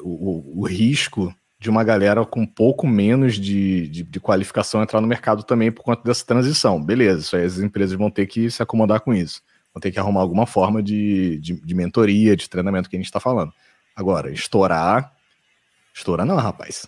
o, 0.00 0.60
o 0.60 0.66
risco 0.66 1.34
de 1.60 1.68
uma 1.68 1.82
galera 1.82 2.24
com 2.24 2.42
um 2.42 2.46
pouco 2.46 2.86
menos 2.86 3.34
de, 3.36 3.88
de, 3.88 4.02
de 4.04 4.20
qualificação 4.20 4.80
entrar 4.82 5.00
no 5.00 5.06
mercado 5.08 5.42
também 5.42 5.72
por 5.72 5.82
conta 5.82 6.02
dessa 6.04 6.24
transição. 6.24 6.82
Beleza, 6.82 7.20
isso 7.20 7.36
aí 7.36 7.44
as 7.44 7.58
empresas 7.58 7.96
vão 7.98 8.10
ter 8.10 8.26
que 8.26 8.48
se 8.50 8.62
acomodar 8.62 9.00
com 9.00 9.12
isso. 9.12 9.42
Vão 9.74 9.80
ter 9.80 9.90
que 9.90 9.98
arrumar 9.98 10.20
alguma 10.20 10.46
forma 10.46 10.82
de, 10.82 11.38
de, 11.40 11.54
de 11.60 11.74
mentoria, 11.74 12.36
de 12.36 12.48
treinamento 12.48 12.88
que 12.88 12.96
a 12.96 12.98
gente 12.98 13.06
está 13.06 13.18
falando. 13.20 13.52
Agora, 13.96 14.30
estourar. 14.30 15.12
Estoura 15.92 16.24
não, 16.24 16.36
rapaz. 16.36 16.86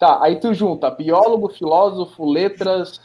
Tá, 0.00 0.18
aí 0.22 0.40
tu 0.40 0.54
junta 0.54 0.90
biólogo, 0.90 1.50
filósofo, 1.50 2.24
letras, 2.24 3.02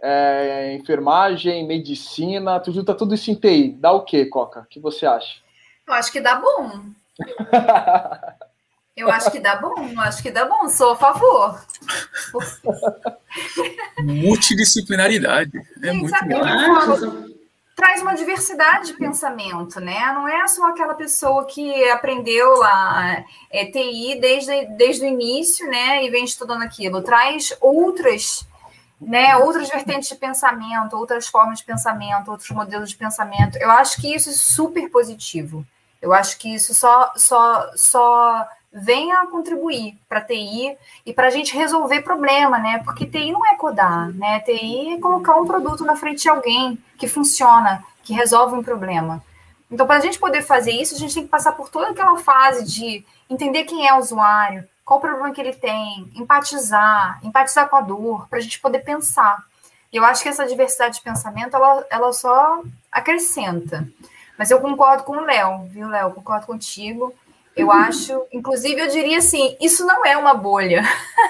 é, 0.00 0.74
enfermagem, 0.74 1.66
medicina, 1.66 2.58
tu 2.58 2.72
junta 2.72 2.94
tudo 2.94 3.14
isso 3.14 3.30
em 3.30 3.34
TI. 3.34 3.76
Dá 3.78 3.92
o 3.92 4.02
quê, 4.02 4.24
Coca? 4.24 4.60
O 4.60 4.64
que 4.64 4.80
você 4.80 5.04
acha? 5.04 5.42
Eu 5.86 5.92
acho 5.92 6.10
que 6.10 6.22
dá 6.22 6.36
bom. 6.36 6.84
Eu 8.96 9.12
acho 9.12 9.30
que 9.30 9.38
dá 9.38 9.54
bom, 9.54 9.92
eu 9.92 10.00
acho 10.00 10.20
que 10.20 10.28
dá 10.28 10.44
bom, 10.44 10.68
sou 10.68 10.90
a 10.90 10.96
favor. 10.96 11.64
Multidisciplinaridade. 13.96 15.56
É 15.80 15.92
Sim, 15.92 15.98
muito 15.98 16.10
sabe? 16.10 16.34
bom. 16.34 17.37
Traz 17.78 18.02
uma 18.02 18.12
diversidade 18.12 18.88
de 18.88 18.94
pensamento, 18.94 19.78
né? 19.78 20.00
Não 20.12 20.26
é 20.26 20.48
só 20.48 20.66
aquela 20.66 20.94
pessoa 20.94 21.46
que 21.46 21.88
aprendeu 21.90 22.56
lá 22.56 23.24
é, 23.48 23.66
TI 23.66 24.18
desde, 24.20 24.66
desde 24.76 25.04
o 25.04 25.08
início, 25.08 25.64
né? 25.70 26.04
E 26.04 26.10
vem 26.10 26.24
estudando 26.24 26.62
aquilo. 26.62 27.02
Traz 27.02 27.56
outras, 27.60 28.44
né? 29.00 29.36
Outras 29.36 29.68
vertentes 29.68 30.08
de 30.08 30.16
pensamento, 30.16 30.96
outras 30.96 31.28
formas 31.28 31.60
de 31.60 31.64
pensamento, 31.64 32.32
outros 32.32 32.50
modelos 32.50 32.90
de 32.90 32.96
pensamento. 32.96 33.56
Eu 33.58 33.70
acho 33.70 34.00
que 34.00 34.12
isso 34.12 34.28
é 34.28 34.32
super 34.32 34.90
positivo. 34.90 35.64
Eu 36.02 36.12
acho 36.12 36.36
que 36.36 36.52
isso 36.52 36.74
só, 36.74 37.12
só, 37.14 37.70
só 37.76 38.44
vem 38.80 39.12
a 39.12 39.26
contribuir 39.26 39.98
para 40.08 40.20
TI 40.20 40.76
e 41.04 41.12
para 41.12 41.26
a 41.26 41.30
gente 41.30 41.56
resolver 41.56 42.02
problema, 42.02 42.58
né? 42.58 42.80
Porque 42.84 43.06
TI 43.06 43.32
não 43.32 43.46
é 43.46 43.54
codar, 43.56 44.08
né? 44.14 44.40
TI 44.40 44.94
é 44.94 45.00
colocar 45.00 45.36
um 45.36 45.46
produto 45.46 45.84
na 45.84 45.96
frente 45.96 46.22
de 46.22 46.28
alguém 46.28 46.78
que 46.96 47.08
funciona, 47.08 47.84
que 48.04 48.12
resolve 48.12 48.54
um 48.54 48.62
problema. 48.62 49.22
Então, 49.70 49.86
para 49.86 49.96
a 49.96 50.00
gente 50.00 50.18
poder 50.18 50.42
fazer 50.42 50.70
isso, 50.70 50.94
a 50.94 50.98
gente 50.98 51.14
tem 51.14 51.24
que 51.24 51.28
passar 51.28 51.52
por 51.52 51.68
toda 51.68 51.90
aquela 51.90 52.16
fase 52.18 52.64
de 52.64 53.04
entender 53.28 53.64
quem 53.64 53.86
é 53.86 53.94
o 53.94 53.98
usuário, 53.98 54.66
qual 54.84 54.98
o 54.98 55.02
problema 55.02 55.30
que 55.32 55.40
ele 55.40 55.52
tem, 55.52 56.10
empatizar, 56.14 57.20
empatizar 57.22 57.68
com 57.68 57.76
a 57.76 57.82
dor, 57.82 58.26
para 58.28 58.38
a 58.38 58.42
gente 58.42 58.58
poder 58.60 58.78
pensar. 58.78 59.44
E 59.92 59.96
eu 59.96 60.04
acho 60.04 60.22
que 60.22 60.28
essa 60.28 60.46
diversidade 60.46 60.96
de 60.96 61.02
pensamento, 61.02 61.54
ela, 61.54 61.86
ela 61.90 62.12
só 62.12 62.62
acrescenta. 62.90 63.86
Mas 64.38 64.50
eu 64.50 64.60
concordo 64.60 65.02
com 65.02 65.12
o 65.12 65.24
Léo, 65.24 65.64
viu, 65.66 65.88
Léo? 65.88 66.12
Concordo 66.12 66.46
contigo. 66.46 67.12
Eu 67.58 67.72
acho, 67.72 68.24
inclusive, 68.32 68.80
eu 68.80 68.88
diria 68.88 69.18
assim, 69.18 69.56
isso 69.60 69.84
não 69.84 70.06
é 70.06 70.16
uma 70.16 70.32
bolha. 70.32 70.82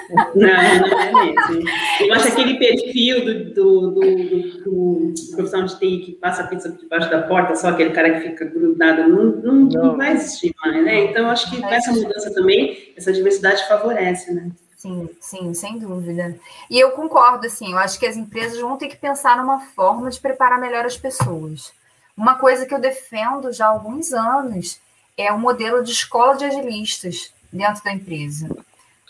Não, 0.09 0.33
não 0.35 0.47
é 0.47 1.11
mesmo. 1.11 1.69
Eu 2.01 2.13
acho 2.13 2.27
aquele 2.27 2.59
perfil 2.59 3.25
do, 3.25 3.53
do, 3.53 3.91
do, 3.91 4.01
do, 4.01 5.13
do 5.13 5.13
profissional 5.35 5.65
de 5.65 5.79
TI 5.79 5.99
que 6.05 6.11
passa 6.13 6.43
a 6.43 6.47
pizza 6.47 6.69
por 6.69 6.79
debaixo 6.79 7.09
da 7.09 7.23
porta, 7.23 7.55
só 7.55 7.69
aquele 7.69 7.89
cara 7.89 8.11
que 8.11 8.29
fica 8.29 8.45
grudado, 8.45 9.07
não, 9.07 9.23
não, 9.23 9.53
não. 9.53 9.83
Não. 9.83 9.97
vai 9.97 10.13
existir 10.13 10.53
mais, 10.63 10.83
né? 10.83 11.05
Então, 11.05 11.23
eu 11.23 11.29
acho 11.29 11.49
que 11.49 11.59
com 11.59 11.67
essa 11.67 11.91
mudança 11.91 12.31
também, 12.33 12.93
essa 12.95 13.11
diversidade 13.11 13.67
favorece, 13.67 14.31
né? 14.31 14.51
Sim, 14.77 15.09
sim, 15.19 15.53
sem 15.53 15.77
dúvida. 15.77 16.35
E 16.69 16.79
eu 16.79 16.91
concordo, 16.91 17.47
assim, 17.47 17.71
eu 17.71 17.77
acho 17.79 17.99
que 17.99 18.05
as 18.05 18.15
empresas 18.15 18.59
vão 18.59 18.77
ter 18.77 18.87
que 18.87 18.95
pensar 18.95 19.35
numa 19.35 19.59
forma 19.59 20.09
de 20.09 20.19
preparar 20.19 20.59
melhor 20.59 20.85
as 20.85 20.95
pessoas. 20.95 21.73
Uma 22.15 22.35
coisa 22.35 22.65
que 22.65 22.73
eu 22.73 22.79
defendo 22.79 23.51
já 23.51 23.65
há 23.65 23.69
alguns 23.69 24.13
anos 24.13 24.79
é 25.21 25.31
o 25.31 25.39
modelo 25.39 25.83
de 25.83 25.91
escola 25.91 26.35
de 26.35 26.45
agilistas 26.45 27.33
dentro 27.51 27.83
da 27.83 27.91
empresa. 27.91 28.49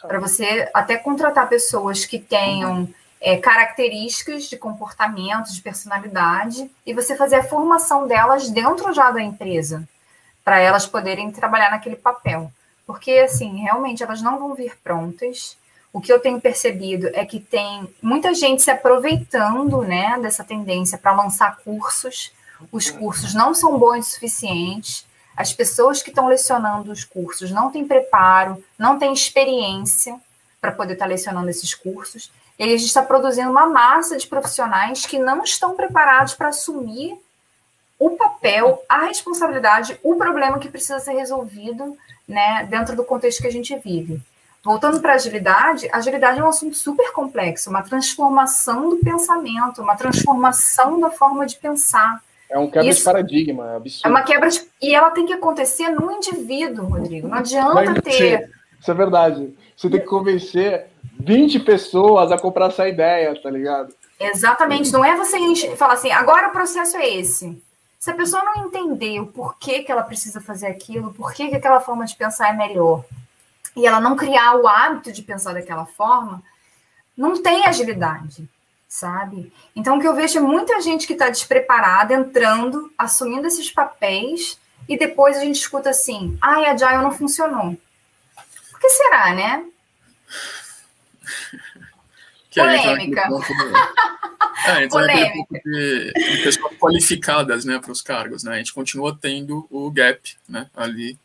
Para 0.01 0.20
você 0.20 0.70
até 0.74 0.97
contratar 0.97 1.47
pessoas 1.49 2.05
que 2.05 2.18
tenham 2.18 2.88
é, 3.22 3.38
características 3.38 4.45
de 4.45 4.57
comportamento, 4.57 5.51
de 5.51 5.62
personalidade, 5.62 6.70
e 6.86 6.93
você 6.93 7.16
fazer 7.16 7.36
a 7.36 7.43
formação 7.43 8.07
delas 8.07 8.49
dentro 8.49 8.93
já 8.93 9.12
da 9.12 9.22
empresa, 9.22 9.88
para 10.43 10.60
elas 10.60 10.86
poderem 10.86 11.32
trabalhar 11.32 11.70
naquele 11.70 11.97
papel. 11.97 12.51
Porque, 12.88 13.12
assim, 13.12 13.62
realmente 13.62 14.01
elas 14.01 14.22
não 14.22 14.39
vão 14.39 14.55
vir 14.55 14.78
prontas. 14.84 15.57
O 15.91 15.99
que 15.99 16.12
eu 16.12 16.20
tenho 16.20 16.39
percebido 16.39 17.07
é 17.14 17.26
que 17.26 17.39
tem 17.39 17.88
muita 18.01 18.34
gente 18.34 18.62
se 18.62 18.72
aproveitando 18.72 19.82
né, 19.82 20.18
dessa 20.20 20.43
tendência 20.43 20.97
para 20.97 21.12
lançar 21.12 21.57
cursos. 21.57 22.32
Os 22.72 22.89
cursos 22.89 23.34
não 23.34 23.53
são 23.53 23.78
bons 23.78 24.07
o 24.07 24.12
suficiente. 24.12 25.05
As 25.40 25.54
pessoas 25.54 26.04
que 26.04 26.10
estão 26.10 26.28
lecionando 26.28 26.92
os 26.92 27.06
cursos 27.06 27.50
não 27.50 27.72
têm 27.72 27.88
preparo, 27.88 28.62
não 28.78 29.00
têm 29.00 29.14
experiência 29.14 30.20
para 30.60 30.74
poder 30.74 30.96
estar 30.96 31.06
lecionando 31.06 31.50
esses 31.50 31.74
cursos. 31.74 32.30
E 32.60 32.64
aí 32.64 32.74
a 32.74 32.78
gente 32.78 32.90
está 32.90 33.02
produzindo 33.02 33.50
uma 33.50 33.66
massa 33.66 34.18
de 34.18 34.28
profissionais 34.28 35.06
que 35.06 35.18
não 35.18 35.42
estão 35.42 35.78
preparados 35.78 36.34
para 36.34 36.50
assumir 36.50 37.18
o 37.98 38.18
papel, 38.18 38.84
a 38.90 39.06
responsabilidade, 39.06 39.98
o 40.04 40.16
problema 40.16 40.60
que 40.60 40.68
precisa 40.68 41.00
ser 41.00 41.14
resolvido 41.14 41.98
né, 42.28 42.68
dentro 42.70 42.94
do 42.94 43.06
contexto 43.06 43.42
que 43.42 43.48
a 43.48 43.52
gente 43.52 43.74
vive. 43.78 44.22
Voltando 44.62 45.00
para 45.00 45.14
a 45.14 45.16
agilidade, 45.16 45.88
agilidade 45.94 46.38
é 46.38 46.44
um 46.44 46.50
assunto 46.50 46.76
super 46.76 47.14
complexo, 47.14 47.70
uma 47.70 47.82
transformação 47.82 48.90
do 48.90 48.98
pensamento, 48.98 49.82
uma 49.82 49.96
transformação 49.96 51.00
da 51.00 51.10
forma 51.10 51.46
de 51.46 51.56
pensar. 51.56 52.22
É 52.50 52.58
um 52.58 52.70
quebra 52.70 52.89
Isso, 52.89 53.00
de 53.00 53.06
paradigma, 53.06 53.74
é 53.74 53.76
absurdo. 53.76 54.08
É 54.08 54.10
uma 54.10 54.24
quebra 54.24 54.50
de, 54.50 54.68
e 54.82 54.95
ela 54.95 55.12
tem 55.12 55.26
que 55.26 55.34
acontecer 55.34 55.89
no 55.89 56.12
indivíduo, 56.12 56.86
Rodrigo. 56.86 57.28
Não 57.28 57.38
adianta 57.38 58.02
ter. 58.02 58.50
Isso 58.80 58.89
é 58.89 58.93
verdade. 58.93 59.56
Você 59.76 59.89
tem 59.89 60.00
que 60.00 60.08
convencer 60.08 60.88
20 61.20 61.60
pessoas 61.60 62.32
a 62.32 62.39
comprar 62.39 62.68
essa 62.68 62.88
ideia, 62.88 63.39
tá 63.41 63.50
ligado? 63.50 63.93
Exatamente. 64.20 64.91
Não 64.91 65.06
é 65.06 65.16
você 65.16 65.38
falar 65.76 65.93
assim, 65.93 66.12
agora 66.12 66.47
o 66.47 66.52
processo 66.52 66.97
é 66.97 67.08
esse. 67.08 67.62
Se 68.00 68.10
a 68.10 68.16
pessoa 68.16 68.43
não 68.43 68.66
entender 68.66 69.20
o 69.20 69.28
porquê 69.28 69.84
que 69.84 69.91
ela 69.91 70.04
precisa 70.04 70.39
fazer 70.39 70.68
aquilo, 70.68 71.14
porquê 71.14 71.50
que 71.50 71.56
aquela 71.56 71.82
forma 71.82 72.06
de 72.06 72.16
pensar 72.16 72.50
é 72.50 72.58
melhor, 72.58 73.04
e 73.76 73.86
ela 73.86 74.00
não 74.00 74.16
criar 74.16 74.56
o 74.56 74.68
hábito 74.68 75.12
de 75.12 75.22
pensar 75.22 75.54
daquela 75.54 75.86
forma, 75.86 76.41
não 77.16 77.43
tem 77.43 77.66
agilidade, 77.66 78.47
sabe? 78.90 79.54
Então, 79.76 79.98
o 79.98 80.02
que 80.02 80.08
eu 80.08 80.16
vejo 80.16 80.40
é 80.40 80.42
muita 80.42 80.82
gente 80.82 81.06
que 81.06 81.14
está 81.14 81.30
despreparada, 81.30 82.16
entrando, 82.16 82.92
assumindo 82.98 83.46
esses 83.46 83.72
papéis, 83.72 84.60
e 84.90 84.98
depois 84.98 85.38
a 85.38 85.42
gente 85.42 85.58
escuta 85.58 85.92
assim, 85.92 86.36
ai, 86.42 86.66
a 86.66 86.72
Agile 86.72 87.04
não 87.04 87.12
funcionou. 87.12 87.78
Por 88.72 88.80
que 88.80 88.90
será, 88.90 89.36
né? 89.36 89.66
Que 92.50 92.60
Polêmica. 92.60 93.30
É, 94.66 94.86
então 94.86 95.00
Polêmica. 95.00 95.62
De, 95.64 96.14
de, 96.14 96.44
pessoas 96.44 96.76
qualificadas 96.80 97.64
né, 97.64 97.78
para 97.78 97.92
os 97.92 98.02
cargos. 98.02 98.44
Né? 98.44 98.56
A 98.56 98.58
gente 98.58 98.74
continua 98.74 99.16
tendo 99.16 99.68
o 99.70 99.92
gap 99.92 100.36
né, 100.48 100.68
ali, 100.76 101.16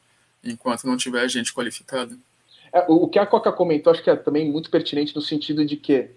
enquanto 0.44 0.86
não 0.86 0.98
tiver 0.98 1.26
gente 1.30 1.54
qualificada. 1.54 2.14
É, 2.70 2.84
o 2.88 3.08
que 3.08 3.18
a 3.18 3.24
Coca 3.24 3.50
comentou, 3.50 3.90
acho 3.90 4.02
que 4.02 4.10
é 4.10 4.16
também 4.16 4.52
muito 4.52 4.68
pertinente 4.68 5.16
no 5.16 5.22
sentido 5.22 5.64
de 5.64 5.78
que 5.78 6.10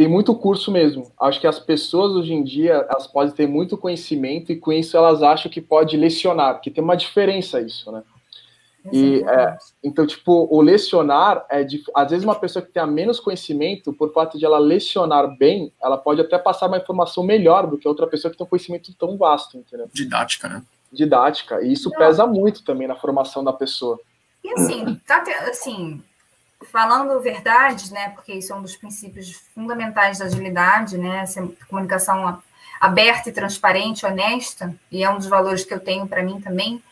tem 0.00 0.08
muito 0.08 0.34
curso 0.34 0.72
mesmo. 0.72 1.12
Acho 1.20 1.38
que 1.38 1.46
as 1.46 1.58
pessoas 1.58 2.12
hoje 2.12 2.32
em 2.32 2.42
dia 2.42 2.86
elas 2.88 3.06
podem 3.06 3.34
ter 3.34 3.46
muito 3.46 3.76
conhecimento 3.76 4.50
e 4.50 4.56
com 4.56 4.72
isso 4.72 4.96
elas 4.96 5.22
acham 5.22 5.52
que 5.52 5.60
pode 5.60 5.94
lecionar, 5.94 6.58
que 6.62 6.70
tem 6.70 6.82
uma 6.82 6.96
diferença 6.96 7.60
isso, 7.60 7.92
né? 7.92 8.02
E, 8.90 9.22
é, 9.28 9.58
então, 9.84 10.06
tipo, 10.06 10.48
o 10.50 10.62
lecionar 10.62 11.44
é 11.50 11.62
de, 11.62 11.82
às 11.94 12.12
vezes 12.12 12.24
uma 12.24 12.34
pessoa 12.34 12.64
que 12.64 12.72
tenha 12.72 12.86
menos 12.86 13.20
conhecimento, 13.20 13.92
por 13.92 14.10
fato 14.10 14.38
de 14.38 14.44
ela 14.46 14.58
lecionar 14.58 15.36
bem, 15.36 15.70
ela 15.82 15.98
pode 15.98 16.22
até 16.22 16.38
passar 16.38 16.68
uma 16.68 16.78
informação 16.78 17.22
melhor 17.22 17.66
do 17.66 17.76
que 17.76 17.86
outra 17.86 18.06
pessoa 18.06 18.32
que 18.32 18.38
tem 18.38 18.46
um 18.46 18.48
conhecimento 18.48 18.94
tão 18.94 19.18
vasto, 19.18 19.58
entendeu? 19.58 19.86
Didática, 19.92 20.48
né? 20.48 20.62
Didática. 20.90 21.60
E 21.60 21.74
isso 21.74 21.90
Não. 21.90 21.98
pesa 21.98 22.26
muito 22.26 22.64
também 22.64 22.88
na 22.88 22.96
formação 22.96 23.44
da 23.44 23.52
pessoa. 23.52 24.00
E 24.42 24.50
assim, 24.54 24.94
tá, 25.06 25.22
assim, 25.50 26.02
falando 26.66 27.20
verdade, 27.20 27.92
né? 27.92 28.10
Porque 28.10 28.32
isso 28.32 28.52
é 28.52 28.56
um 28.56 28.62
dos 28.62 28.76
princípios 28.76 29.32
fundamentais 29.54 30.18
da 30.18 30.26
agilidade, 30.26 30.98
né? 30.98 31.20
Essa 31.20 31.46
comunicação 31.68 32.42
aberta 32.80 33.28
e 33.28 33.32
transparente, 33.32 34.06
honesta, 34.06 34.74
e 34.90 35.04
é 35.04 35.10
um 35.10 35.16
dos 35.16 35.26
valores 35.26 35.64
que 35.64 35.74
eu 35.74 35.80
tenho 35.80 36.06
para 36.06 36.22
mim 36.22 36.40
também 36.40 36.82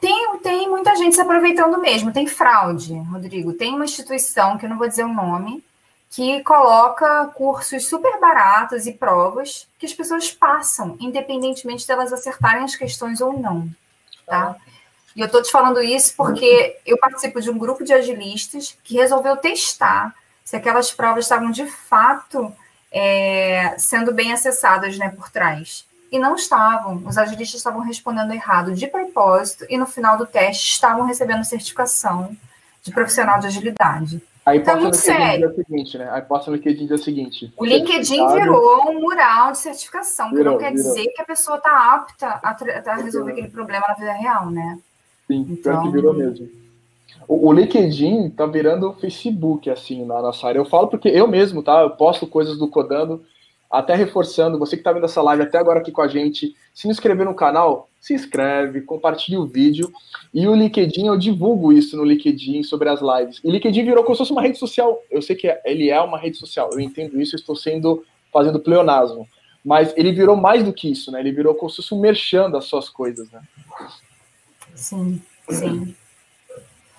tem, 0.00 0.38
tem 0.38 0.68
muita 0.68 0.96
gente 0.96 1.14
se 1.14 1.20
aproveitando 1.20 1.78
mesmo, 1.78 2.12
tem 2.12 2.26
fraude, 2.26 2.94
Rodrigo. 2.94 3.52
Tem 3.52 3.74
uma 3.74 3.84
instituição, 3.84 4.56
que 4.56 4.64
eu 4.64 4.70
não 4.70 4.78
vou 4.78 4.88
dizer 4.88 5.04
o 5.04 5.12
nome, 5.12 5.62
que 6.08 6.42
coloca 6.42 7.26
cursos 7.34 7.86
super 7.86 8.18
baratos 8.18 8.86
e 8.86 8.92
provas 8.92 9.68
que 9.78 9.84
as 9.84 9.92
pessoas 9.92 10.30
passam, 10.30 10.96
independentemente 10.98 11.86
delas 11.86 12.12
acertarem 12.12 12.64
as 12.64 12.74
questões 12.74 13.20
ou 13.20 13.38
não. 13.38 13.68
Tá? 14.26 14.56
E 15.14 15.20
eu 15.20 15.26
estou 15.26 15.42
te 15.42 15.50
falando 15.50 15.82
isso 15.82 16.14
porque 16.16 16.78
eu 16.86 16.96
participo 16.98 17.40
de 17.40 17.50
um 17.50 17.58
grupo 17.58 17.84
de 17.84 17.92
agilistas 17.92 18.76
que 18.84 18.94
resolveu 18.94 19.36
testar 19.36 20.14
se 20.44 20.56
aquelas 20.56 20.90
provas 20.90 21.24
estavam 21.24 21.50
de 21.50 21.66
fato 21.66 22.52
é, 22.92 23.74
sendo 23.78 24.12
bem 24.12 24.32
acessadas 24.32 24.98
né, 24.98 25.10
por 25.10 25.30
trás 25.30 25.84
e 26.10 26.18
não 26.18 26.34
estavam. 26.34 27.02
Os 27.06 27.16
agilistas 27.16 27.60
estavam 27.60 27.80
respondendo 27.80 28.32
errado 28.32 28.72
de 28.74 28.86
propósito 28.86 29.64
e 29.68 29.78
no 29.78 29.86
final 29.86 30.16
do 30.16 30.26
teste 30.26 30.72
estavam 30.72 31.04
recebendo 31.04 31.44
certificação 31.44 32.36
de 32.82 32.90
profissional 32.92 33.38
de 33.38 33.46
agilidade. 33.46 34.22
Aí 34.44 34.58
então, 34.58 34.76
é 34.76 34.80
muito 34.80 34.96
sério. 34.96 35.44
É 35.44 35.48
o 35.48 35.54
seguinte, 35.54 35.98
né? 35.98 36.08
Aí 36.10 36.22
posta 36.22 36.50
no 36.50 36.56
LinkedIn 36.56 36.90
é 36.90 36.94
o 36.94 36.98
seguinte. 36.98 37.52
O 37.56 37.64
LinkedIn 37.64 38.26
virou 38.32 38.90
um 38.90 39.00
mural 39.00 39.52
de 39.52 39.58
certificação, 39.58 40.30
virou, 40.30 40.44
que 40.44 40.50
não 40.50 40.58
quer 40.58 40.74
virou. 40.74 40.94
dizer 40.94 41.08
que 41.08 41.22
a 41.22 41.24
pessoa 41.24 41.58
está 41.58 41.94
apta 41.94 42.26
a, 42.42 42.56
a 42.90 42.94
resolver 42.96 43.32
aquele 43.32 43.48
problema 43.48 43.84
na 43.88 43.94
vida 43.94 44.12
real, 44.12 44.50
né? 44.50 44.78
Sim, 45.30 45.46
então... 45.48 45.56
pior 45.56 45.82
que 45.82 45.90
virou 45.90 46.12
mesmo. 46.12 46.48
O, 47.28 47.48
o 47.48 47.52
LinkedIn 47.52 48.30
tá 48.30 48.44
virando 48.46 48.88
o 48.88 48.94
Facebook, 48.94 49.70
assim, 49.70 50.04
na 50.04 50.20
nossa 50.20 50.48
área. 50.48 50.58
Eu 50.58 50.64
falo 50.64 50.88
porque 50.88 51.08
eu 51.08 51.28
mesmo, 51.28 51.62
tá? 51.62 51.82
Eu 51.82 51.90
posto 51.90 52.26
coisas 52.26 52.58
do 52.58 52.66
Codando 52.66 53.22
até 53.70 53.94
reforçando, 53.94 54.58
você 54.58 54.74
que 54.74 54.80
está 54.80 54.92
vendo 54.92 55.04
essa 55.04 55.22
live 55.22 55.44
até 55.44 55.56
agora 55.56 55.78
aqui 55.78 55.92
com 55.92 56.02
a 56.02 56.08
gente, 56.08 56.56
se 56.74 56.86
não 56.86 56.90
inscrever 56.90 57.24
no 57.24 57.36
canal, 57.36 57.88
se 58.00 58.12
inscreve, 58.12 58.80
compartilhe 58.80 59.36
o 59.36 59.46
vídeo. 59.46 59.92
E 60.34 60.48
o 60.48 60.56
LinkedIn, 60.56 61.06
eu 61.06 61.16
divulgo 61.16 61.72
isso 61.72 61.96
no 61.96 62.02
LinkedIn 62.02 62.64
sobre 62.64 62.88
as 62.88 63.00
lives. 63.00 63.40
E 63.44 63.48
LinkedIn 63.48 63.84
virou 63.84 64.02
como 64.02 64.16
se 64.16 64.18
fosse 64.18 64.32
uma 64.32 64.42
rede 64.42 64.58
social. 64.58 65.00
Eu 65.08 65.22
sei 65.22 65.36
que 65.36 65.46
é, 65.46 65.62
ele 65.64 65.88
é 65.88 66.00
uma 66.00 66.18
rede 66.18 66.36
social, 66.36 66.70
eu 66.72 66.80
entendo 66.80 67.20
isso, 67.20 67.36
eu 67.36 67.38
estou 67.38 67.54
sendo 67.54 68.04
fazendo 68.32 68.58
pleonasmo. 68.58 69.28
Mas 69.64 69.94
ele 69.96 70.10
virou 70.10 70.34
mais 70.34 70.64
do 70.64 70.72
que 70.72 70.90
isso, 70.90 71.12
né? 71.12 71.20
Ele 71.20 71.30
virou 71.30 71.54
como 71.54 71.70
se 71.70 71.76
fosse 71.76 71.94
um 71.94 72.00
merchan 72.00 72.50
das 72.50 72.64
suas 72.64 72.88
coisas, 72.88 73.30
né? 73.30 73.40
Sim, 74.80 75.22
sim. 75.50 75.94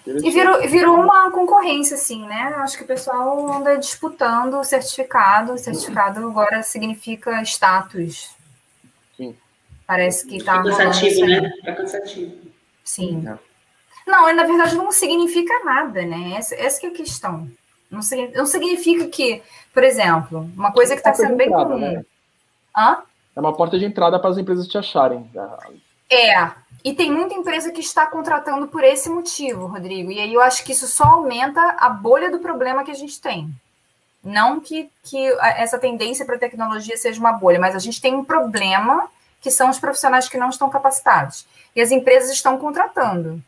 E 0.05 0.31
virou, 0.31 0.61
virou 0.61 0.99
uma 0.99 1.31
concorrência, 1.31 1.95
assim, 1.95 2.25
né? 2.27 2.53
Acho 2.57 2.77
que 2.77 2.83
o 2.83 2.87
pessoal 2.87 3.51
anda 3.51 3.77
disputando 3.77 4.59
o 4.59 4.63
certificado. 4.63 5.53
O 5.53 5.57
certificado 5.57 6.25
agora 6.27 6.61
significa 6.61 7.41
status. 7.41 8.35
Sim. 9.17 9.35
Parece 9.85 10.27
que 10.27 10.37
está. 10.37 10.59
É 10.59 10.63
cansativo, 10.63 11.25
né? 11.25 11.51
É 11.63 11.71
cansativo. 11.71 12.35
Sim. 12.83 13.27
É. 13.27 13.37
Não, 14.07 14.33
na 14.33 14.43
verdade 14.43 14.75
não 14.75 14.91
significa 14.91 15.63
nada, 15.63 16.03
né? 16.03 16.33
Essa, 16.35 16.55
essa 16.55 16.85
é 16.85 16.89
a 16.89 16.93
questão. 16.93 17.49
Não, 17.89 17.99
não 18.35 18.45
significa 18.45 19.07
que, 19.07 19.41
por 19.73 19.83
exemplo, 19.83 20.49
uma 20.55 20.71
coisa 20.71 20.93
que 20.93 20.99
está 20.99 21.13
sendo 21.13 21.35
bem 21.35 21.49
comum. 21.49 21.77
Né? 21.77 22.03
Hã? 22.75 23.03
É 23.35 23.39
uma 23.39 23.55
porta 23.55 23.77
de 23.77 23.85
entrada 23.85 24.19
para 24.19 24.29
as 24.29 24.37
empresas 24.37 24.67
te 24.67 24.77
acharem. 24.77 25.29
É, 26.09 26.51
e 26.83 26.93
tem 26.93 27.11
muita 27.11 27.35
empresa 27.35 27.71
que 27.71 27.81
está 27.81 28.05
contratando 28.05 28.67
por 28.67 28.83
esse 28.83 29.09
motivo, 29.09 29.67
Rodrigo. 29.67 30.11
E 30.11 30.19
aí 30.19 30.33
eu 30.33 30.41
acho 30.41 30.63
que 30.63 30.71
isso 30.71 30.87
só 30.87 31.03
aumenta 31.03 31.61
a 31.77 31.89
bolha 31.89 32.31
do 32.31 32.39
problema 32.39 32.83
que 32.83 32.91
a 32.91 32.95
gente 32.95 33.19
tem. 33.21 33.49
Não 34.23 34.59
que, 34.59 34.89
que 35.03 35.27
essa 35.57 35.79
tendência 35.79 36.25
para 36.25 36.35
a 36.35 36.39
tecnologia 36.39 36.95
seja 36.97 37.19
uma 37.19 37.33
bolha, 37.33 37.59
mas 37.59 37.75
a 37.75 37.79
gente 37.79 38.01
tem 38.01 38.15
um 38.15 38.23
problema 38.23 39.09
que 39.39 39.49
são 39.49 39.69
os 39.69 39.79
profissionais 39.79 40.29
que 40.29 40.37
não 40.37 40.49
estão 40.49 40.69
capacitados. 40.69 41.45
E 41.75 41.81
as 41.81 41.91
empresas 41.91 42.31
estão 42.31 42.57
contratando. 42.57 43.41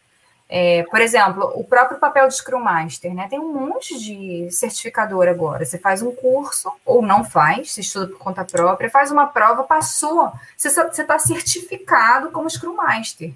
É, 0.55 0.83
por 0.83 1.01
exemplo, 1.01 1.51
o 1.55 1.63
próprio 1.63 1.97
papel 1.97 2.27
de 2.27 2.35
Scrum 2.35 2.59
Master, 2.59 3.11
né? 3.11 3.27
Tem 3.27 3.39
um 3.39 3.51
monte 3.51 3.97
de 3.97 4.51
certificador 4.51 5.27
agora. 5.27 5.65
Você 5.65 5.79
faz 5.79 6.03
um 6.03 6.13
curso, 6.13 6.71
ou 6.85 7.01
não 7.01 7.25
faz, 7.25 7.71
você 7.71 7.81
estuda 7.81 8.05
por 8.05 8.19
conta 8.19 8.45
própria, 8.45 8.87
faz 8.87 9.09
uma 9.09 9.25
prova, 9.25 9.63
passou. 9.63 10.31
Você 10.55 10.69
está 10.69 11.17
certificado 11.17 12.29
como 12.29 12.47
Scrum 12.47 12.75
Master. 12.75 13.33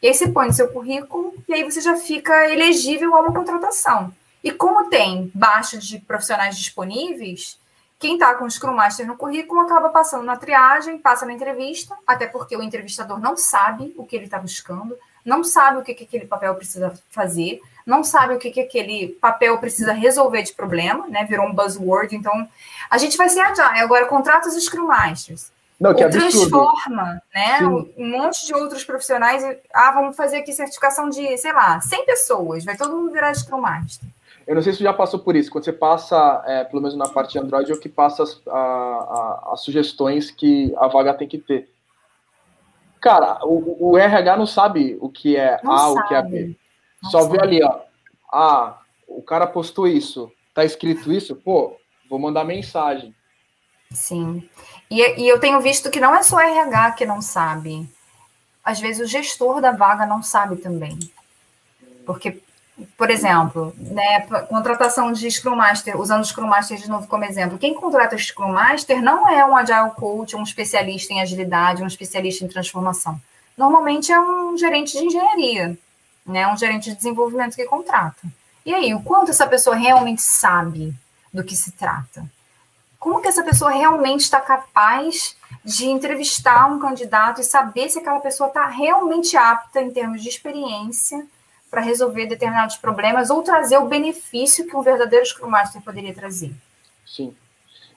E 0.00 0.08
aí 0.08 0.14
você 0.14 0.26
põe 0.26 0.46
no 0.46 0.54
seu 0.54 0.68
currículo 0.68 1.34
e 1.46 1.52
aí 1.52 1.62
você 1.62 1.82
já 1.82 1.96
fica 1.96 2.48
elegível 2.50 3.14
a 3.14 3.20
uma 3.20 3.34
contratação. 3.34 4.10
E 4.42 4.50
como 4.50 4.88
tem 4.88 5.30
baixo 5.34 5.76
de 5.76 5.98
profissionais 5.98 6.56
disponíveis, 6.56 7.60
quem 7.98 8.14
está 8.14 8.34
com 8.34 8.46
o 8.46 8.50
Scrum 8.50 8.72
Master 8.72 9.06
no 9.06 9.18
currículo 9.18 9.60
acaba 9.60 9.90
passando 9.90 10.24
na 10.24 10.38
triagem, 10.38 10.96
passa 10.96 11.26
na 11.26 11.34
entrevista, 11.34 11.94
até 12.06 12.26
porque 12.26 12.56
o 12.56 12.62
entrevistador 12.62 13.20
não 13.20 13.36
sabe 13.36 13.92
o 13.98 14.06
que 14.06 14.16
ele 14.16 14.24
está 14.24 14.38
buscando, 14.38 14.96
não 15.28 15.44
sabe 15.44 15.78
o 15.78 15.82
que, 15.82 15.92
que 15.92 16.04
aquele 16.04 16.24
papel 16.24 16.54
precisa 16.54 16.90
fazer, 17.10 17.60
não 17.86 18.02
sabe 18.02 18.34
o 18.34 18.38
que, 18.38 18.50
que 18.50 18.60
aquele 18.60 19.08
papel 19.20 19.58
precisa 19.58 19.92
resolver 19.92 20.42
de 20.42 20.54
problema, 20.54 21.06
né? 21.08 21.26
Virou 21.28 21.46
um 21.46 21.54
buzzword. 21.54 22.16
Então, 22.16 22.48
a 22.90 22.96
gente 22.96 23.16
vai 23.16 23.28
ser 23.28 23.40
agile. 23.40 23.80
Agora, 23.80 24.06
contrata 24.06 24.48
os 24.48 24.54
Scrum 24.54 24.86
Masters. 24.86 25.50
Não, 25.78 25.94
que 25.94 26.08
transforma, 26.08 27.22
né? 27.32 27.58
Sim. 27.58 27.92
Um 27.96 28.10
monte 28.10 28.46
de 28.46 28.54
outros 28.54 28.84
profissionais. 28.84 29.44
Ah, 29.72 29.92
vamos 29.92 30.16
fazer 30.16 30.38
aqui 30.38 30.52
certificação 30.52 31.08
de, 31.10 31.36
sei 31.36 31.52
lá, 31.52 31.78
100 31.80 32.06
pessoas. 32.06 32.64
Vai 32.64 32.76
todo 32.76 32.96
mundo 32.96 33.12
virar 33.12 33.32
Scrum 33.34 33.60
Master. 33.60 34.08
Eu 34.46 34.54
não 34.54 34.62
sei 34.62 34.72
se 34.72 34.78
você 34.78 34.84
já 34.84 34.94
passou 34.94 35.20
por 35.20 35.36
isso. 35.36 35.50
Quando 35.50 35.64
você 35.64 35.72
passa, 35.74 36.42
é, 36.46 36.64
pelo 36.64 36.80
menos 36.80 36.96
na 36.96 37.08
parte 37.08 37.32
de 37.32 37.38
Android, 37.38 37.70
é 37.70 37.74
o 37.74 37.78
que 37.78 37.88
passa 37.88 38.22
as, 38.22 38.40
a, 38.48 38.58
a, 38.58 39.50
as 39.52 39.60
sugestões 39.60 40.30
que 40.30 40.74
a 40.78 40.88
vaga 40.88 41.12
tem 41.12 41.28
que 41.28 41.36
ter. 41.36 41.68
Cara, 43.00 43.38
o, 43.44 43.90
o 43.92 43.98
RH 43.98 44.36
não 44.36 44.46
sabe 44.46 44.98
o 45.00 45.08
que 45.08 45.36
é 45.36 45.60
não 45.62 45.72
A, 45.72 45.78
sabe. 45.78 46.00
o 46.00 46.08
que 46.08 46.14
é 46.14 46.22
B. 46.22 46.56
Não 47.02 47.10
Só 47.10 47.22
sabe. 47.22 47.36
vê 47.36 47.42
ali, 47.42 47.62
ó. 47.62 47.80
Ah, 48.32 48.78
o 49.06 49.22
cara 49.22 49.46
postou 49.46 49.86
isso, 49.86 50.30
tá 50.52 50.64
escrito 50.64 51.12
isso, 51.12 51.34
pô, 51.36 51.76
vou 52.10 52.18
mandar 52.18 52.44
mensagem. 52.44 53.14
Sim. 53.90 54.48
E, 54.90 55.22
e 55.22 55.28
eu 55.28 55.40
tenho 55.40 55.60
visto 55.60 55.90
que 55.90 56.00
não 56.00 56.14
é 56.14 56.22
só 56.22 56.36
o 56.36 56.40
RH 56.40 56.92
que 56.92 57.06
não 57.06 57.22
sabe. 57.22 57.88
Às 58.62 58.80
vezes 58.80 59.00
o 59.00 59.10
gestor 59.10 59.60
da 59.60 59.72
vaga 59.72 60.04
não 60.04 60.22
sabe 60.22 60.56
também. 60.56 60.98
Porque, 62.04 62.42
por 62.96 63.10
exemplo, 63.10 63.74
né, 63.76 64.20
contratação 64.48 65.12
de 65.12 65.30
Scrum 65.30 65.56
Master, 65.56 66.00
usando 66.00 66.22
o 66.22 66.24
Scrum 66.24 66.46
Master 66.46 66.78
de 66.78 66.88
novo 66.88 67.06
como 67.06 67.24
exemplo, 67.24 67.58
quem 67.58 67.74
contrata 67.74 68.14
o 68.14 68.18
Scrum 68.18 68.52
Master 68.52 69.02
não 69.02 69.28
é 69.28 69.44
um 69.44 69.56
Agile 69.56 69.90
Coach, 69.96 70.36
um 70.36 70.42
especialista 70.42 71.12
em 71.12 71.20
agilidade, 71.20 71.82
um 71.82 71.86
especialista 71.86 72.44
em 72.44 72.48
transformação. 72.48 73.20
Normalmente 73.56 74.12
é 74.12 74.20
um 74.20 74.56
gerente 74.56 74.96
de 74.96 75.04
engenharia, 75.04 75.78
né, 76.24 76.46
um 76.46 76.56
gerente 76.56 76.90
de 76.90 76.96
desenvolvimento 76.96 77.56
que 77.56 77.64
contrata. 77.64 78.28
E 78.64 78.74
aí, 78.74 78.94
o 78.94 79.02
quanto 79.02 79.30
essa 79.30 79.46
pessoa 79.46 79.74
realmente 79.74 80.22
sabe 80.22 80.94
do 81.32 81.42
que 81.42 81.56
se 81.56 81.72
trata? 81.72 82.24
como 82.98 83.20
que 83.22 83.28
essa 83.28 83.42
pessoa 83.42 83.70
realmente 83.70 84.22
está 84.22 84.40
capaz 84.40 85.36
de 85.64 85.86
entrevistar 85.86 86.70
um 86.70 86.78
candidato 86.78 87.40
e 87.40 87.44
saber 87.44 87.88
se 87.88 87.98
aquela 87.98 88.20
pessoa 88.20 88.48
está 88.48 88.66
realmente 88.66 89.36
apta 89.36 89.80
em 89.80 89.90
termos 89.90 90.22
de 90.22 90.28
experiência 90.28 91.26
para 91.70 91.80
resolver 91.80 92.26
determinados 92.26 92.76
problemas 92.76 93.30
ou 93.30 93.42
trazer 93.42 93.78
o 93.78 93.86
benefício 93.86 94.66
que 94.66 94.76
um 94.76 94.82
verdadeiro 94.82 95.24
Scrum 95.26 95.50
Master 95.50 95.82
poderia 95.82 96.14
trazer. 96.14 96.52
Sim. 97.04 97.34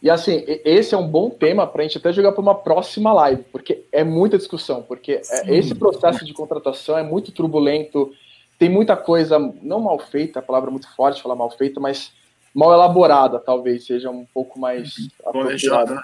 E 0.01 0.09
assim, 0.09 0.43
esse 0.65 0.95
é 0.95 0.97
um 0.97 1.07
bom 1.07 1.29
tema 1.29 1.67
para 1.67 1.81
a 1.81 1.83
gente 1.83 1.97
até 1.97 2.11
jogar 2.11 2.31
para 2.31 2.41
uma 2.41 2.55
próxima 2.55 3.13
live, 3.13 3.43
porque 3.51 3.85
é 3.91 4.03
muita 4.03 4.37
discussão, 4.37 4.81
porque 4.81 5.13
é, 5.13 5.23
Sim. 5.23 5.51
esse 5.53 5.75
processo 5.75 6.25
de 6.25 6.33
contratação 6.33 6.97
é 6.97 7.03
muito 7.03 7.31
turbulento, 7.31 8.11
tem 8.57 8.67
muita 8.67 8.97
coisa 8.97 9.37
não 9.61 9.79
mal 9.79 9.99
feita, 9.99 10.39
a 10.39 10.41
palavra 10.41 10.69
é 10.69 10.71
muito 10.71 10.93
forte 10.95 11.21
falar 11.21 11.35
mal 11.35 11.51
feita, 11.51 11.79
mas 11.79 12.11
mal 12.53 12.73
elaborada, 12.73 13.39
talvez 13.39 13.85
seja 13.85 14.09
um 14.09 14.25
pouco 14.33 14.59
mais 14.59 14.97
uhum. 14.97 15.31
planejada. 15.31 15.95
Né? 15.95 16.01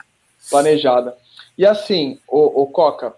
planejada. 0.50 1.18
E 1.58 1.66
assim, 1.66 2.20
o, 2.28 2.64
o 2.64 2.68
Coca, 2.68 3.16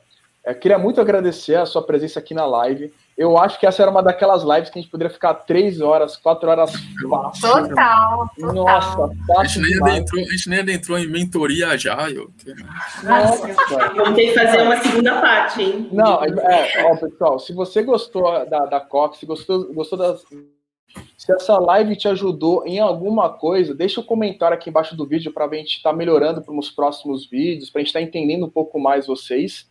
eu 0.52 0.56
queria 0.56 0.80
muito 0.80 1.00
agradecer 1.00 1.56
a 1.56 1.66
sua 1.66 1.82
presença 1.82 2.20
aqui 2.20 2.34
na 2.34 2.46
live. 2.46 2.92
Eu 3.18 3.38
acho 3.38 3.60
que 3.60 3.66
essa 3.66 3.82
era 3.82 3.92
uma 3.92 4.02
daquelas 4.02 4.44
lives 4.44 4.70
que 4.70 4.80
a 4.80 4.82
gente 4.82 4.92
poderia 4.92 5.14
ficar 5.14 5.34
três 5.34 5.82
horas, 5.82 6.16
quatro 6.16 6.50
horas 6.50 6.72
fácil. 7.10 7.42
Total, 7.42 8.30
total. 8.38 8.54
Nossa, 8.54 9.16
fácil 9.28 9.62
a 9.62 9.66
gente, 9.66 9.80
nem 9.80 9.80
adentrou, 9.80 10.22
a 10.22 10.32
gente 10.32 10.50
nem 10.50 10.60
adentrou 10.60 10.98
em 10.98 11.08
mentoria 11.08 11.68
Agile. 11.70 12.30
Nossa, 13.04 13.48
vamos 13.96 14.16
ter 14.16 14.28
que 14.28 14.34
fazer 14.34 14.62
uma 14.62 14.78
segunda 14.78 15.22
parte, 15.22 15.62
hein? 15.62 15.90
Não, 15.92 16.24
é, 16.24 16.86
ó, 16.86 16.96
pessoal, 16.96 17.40
se 17.40 17.54
você 17.54 17.84
gostou 17.84 18.46
da, 18.46 18.66
da 18.66 18.80
Coca, 18.80 19.18
se 19.18 19.26
gostou, 19.26 19.74
gostou 19.74 19.98
das 19.98 20.24
se 21.18 21.32
essa 21.34 21.60
live 21.60 21.96
te 21.96 22.08
ajudou 22.08 22.66
em 22.66 22.80
alguma 22.80 23.30
coisa, 23.30 23.76
deixa 23.76 24.00
o 24.00 24.04
um 24.04 24.08
comentário 24.08 24.56
aqui 24.56 24.70
embaixo 24.70 24.96
do 24.96 25.06
vídeo 25.06 25.32
para 25.32 25.46
a 25.46 25.54
gente 25.54 25.78
estar 25.78 25.92
tá 25.92 25.96
melhorando 25.96 26.42
para 26.42 26.54
os 26.54 26.72
próximos 26.72 27.30
vídeos, 27.30 27.70
para 27.70 27.80
a 27.80 27.82
gente 27.82 27.90
estar 27.90 28.00
tá 28.00 28.06
entendendo 28.06 28.46
um 28.46 28.50
pouco 28.50 28.80
mais 28.80 29.06
vocês. 29.06 29.69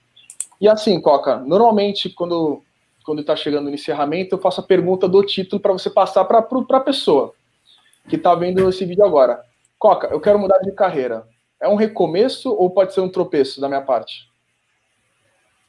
E 0.61 0.69
assim, 0.69 1.01
Coca, 1.01 1.37
normalmente 1.37 2.11
quando 2.11 2.63
quando 3.05 3.23
está 3.23 3.35
chegando 3.35 3.71
no 3.71 3.75
encerramento, 3.75 4.35
eu 4.35 4.39
faço 4.39 4.61
a 4.61 4.65
pergunta 4.65 5.09
do 5.09 5.25
título 5.25 5.63
para 5.63 5.73
você 5.73 5.89
passar 5.89 6.27
para 6.27 6.41
a 6.41 6.81
pessoa 6.81 7.33
que 8.07 8.17
está 8.17 8.35
vendo 8.35 8.69
esse 8.69 8.85
vídeo 8.85 9.03
agora. 9.03 9.43
Coca, 9.79 10.09
eu 10.09 10.21
quero 10.21 10.39
mudar 10.39 10.59
de 10.59 10.73
carreira. 10.73 11.27
É 11.59 11.67
um 11.67 11.75
recomeço 11.75 12.51
ou 12.51 12.69
pode 12.71 12.93
ser 12.93 13.01
um 13.01 13.09
tropeço 13.09 13.63
da 13.63 13.69
minha 13.69 13.81
parte? 13.81 14.29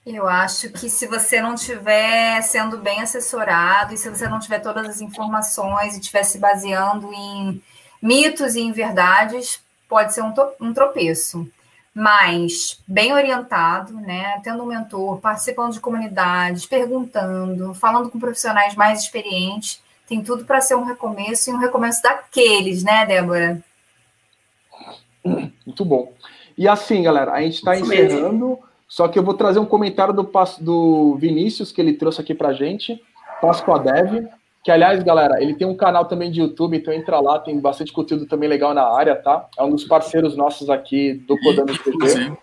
Eu 0.05 0.27
acho 0.27 0.69
que 0.71 0.89
se 0.89 1.07
você 1.07 1.41
não 1.41 1.53
estiver 1.53 2.41
sendo 2.41 2.77
bem 2.77 3.01
assessorado 3.01 3.93
e 3.93 3.97
se 3.97 4.09
você 4.09 4.27
não 4.27 4.39
tiver 4.39 4.59
todas 4.59 4.87
as 4.87 4.99
informações 4.99 5.95
e 5.95 5.99
estiver 5.99 6.23
se 6.23 6.39
baseando 6.39 7.13
em 7.13 7.61
mitos 8.01 8.55
e 8.55 8.61
em 8.61 8.71
verdades, 8.71 9.61
pode 9.87 10.13
ser 10.13 10.23
um, 10.23 10.33
um 10.59 10.73
tropeço. 10.73 11.49
Mas 11.99 12.81
bem 12.88 13.11
orientado, 13.11 13.91
né? 13.93 14.39
Tendo 14.41 14.63
um 14.63 14.67
mentor, 14.67 15.19
participando 15.19 15.73
de 15.73 15.81
comunidades, 15.81 16.65
perguntando, 16.65 17.73
falando 17.73 18.09
com 18.09 18.17
profissionais 18.17 18.73
mais 18.73 19.01
experientes, 19.01 19.81
tem 20.07 20.23
tudo 20.23 20.45
para 20.45 20.61
ser 20.61 20.76
um 20.76 20.85
recomeço 20.85 21.49
e 21.49 21.53
um 21.53 21.57
recomeço 21.57 22.01
daqueles, 22.01 22.84
né, 22.85 23.05
Débora? 23.05 23.61
Muito 25.26 25.84
bom. 25.84 26.13
E 26.57 26.69
assim, 26.69 27.03
galera, 27.03 27.34
a 27.34 27.41
gente 27.41 27.55
está 27.55 27.77
encerrando. 27.77 28.47
Mesmo. 28.47 28.63
Só 28.88 29.09
que 29.09 29.19
eu 29.19 29.23
vou 29.23 29.34
trazer 29.34 29.59
um 29.59 29.65
comentário 29.65 30.13
do, 30.13 30.31
do 30.61 31.15
Vinícius, 31.15 31.69
que 31.69 31.81
ele 31.81 31.91
trouxe 31.91 32.21
aqui 32.21 32.34
pra 32.34 32.53
gente, 32.53 33.03
Páscoa 33.41 33.77
Dev, 33.77 34.26
que 34.64 34.72
aliás, 34.72 35.02
galera, 35.03 35.41
ele 35.41 35.53
tem 35.53 35.65
um 35.65 35.76
canal 35.76 36.06
também 36.06 36.30
de 36.31 36.41
YouTube, 36.41 36.77
então 36.77 36.94
entra 36.94 37.19
lá, 37.19 37.40
tem 37.40 37.60
bastante 37.60 37.94
conteúdo 37.94 38.26
também 38.26 38.49
legal 38.49 38.73
na 38.73 38.84
área, 38.84 39.15
tá? 39.15 39.48
É 39.57 39.64
um 39.64 39.72
dos 39.72 39.86
parceiros 39.86 40.36
nossos 40.36 40.69
aqui 40.69 41.14
do 41.14 41.40
Codando 41.40 41.77
TV. 41.77 42.38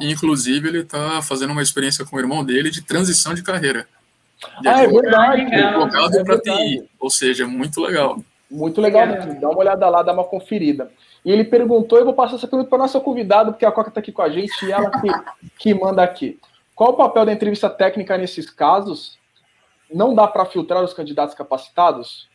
Inclusive, 0.00 0.68
ele 0.68 0.84
tá 0.84 1.20
fazendo 1.22 1.50
uma 1.50 1.62
experiência 1.62 2.04
com 2.04 2.16
o 2.16 2.20
irmão 2.20 2.44
dele 2.44 2.70
de 2.70 2.82
transição 2.82 3.34
de 3.34 3.42
carreira. 3.42 3.86
De 4.60 4.68
ah, 4.68 4.82
é 4.82 4.86
verdade. 4.86 5.42
Advogado 5.54 6.18
é 6.18 6.24
para 6.24 6.40
TI, 6.40 6.88
ou 7.00 7.10
seja, 7.10 7.46
muito 7.46 7.80
legal. 7.80 8.18
Muito 8.50 8.80
legal, 8.80 9.04
é. 9.04 9.34
dá 9.34 9.48
uma 9.48 9.58
olhada 9.58 9.88
lá, 9.88 10.02
dá 10.02 10.12
uma 10.12 10.24
conferida. 10.24 10.90
E 11.24 11.32
ele 11.32 11.42
perguntou, 11.42 11.98
eu 11.98 12.04
vou 12.04 12.14
passar 12.14 12.36
essa 12.36 12.46
pergunta 12.46 12.70
para 12.70 12.78
nossa 12.78 13.00
convidada, 13.00 13.50
porque 13.50 13.66
a 13.66 13.72
Coca 13.72 13.88
está 13.88 13.98
aqui 13.98 14.12
com 14.12 14.22
a 14.22 14.28
gente 14.28 14.64
e 14.64 14.70
ela 14.70 14.90
que, 14.90 15.08
que 15.58 15.74
manda 15.74 16.02
aqui. 16.02 16.38
Qual 16.74 16.90
o 16.90 16.96
papel 16.96 17.26
da 17.26 17.32
entrevista 17.32 17.68
técnica 17.68 18.16
nesses 18.16 18.48
casos? 18.48 19.18
Não 19.92 20.14
dá 20.14 20.26
para 20.26 20.46
filtrar 20.46 20.82
os 20.82 20.92
candidatos 20.92 21.34
capacitados? 21.34 22.28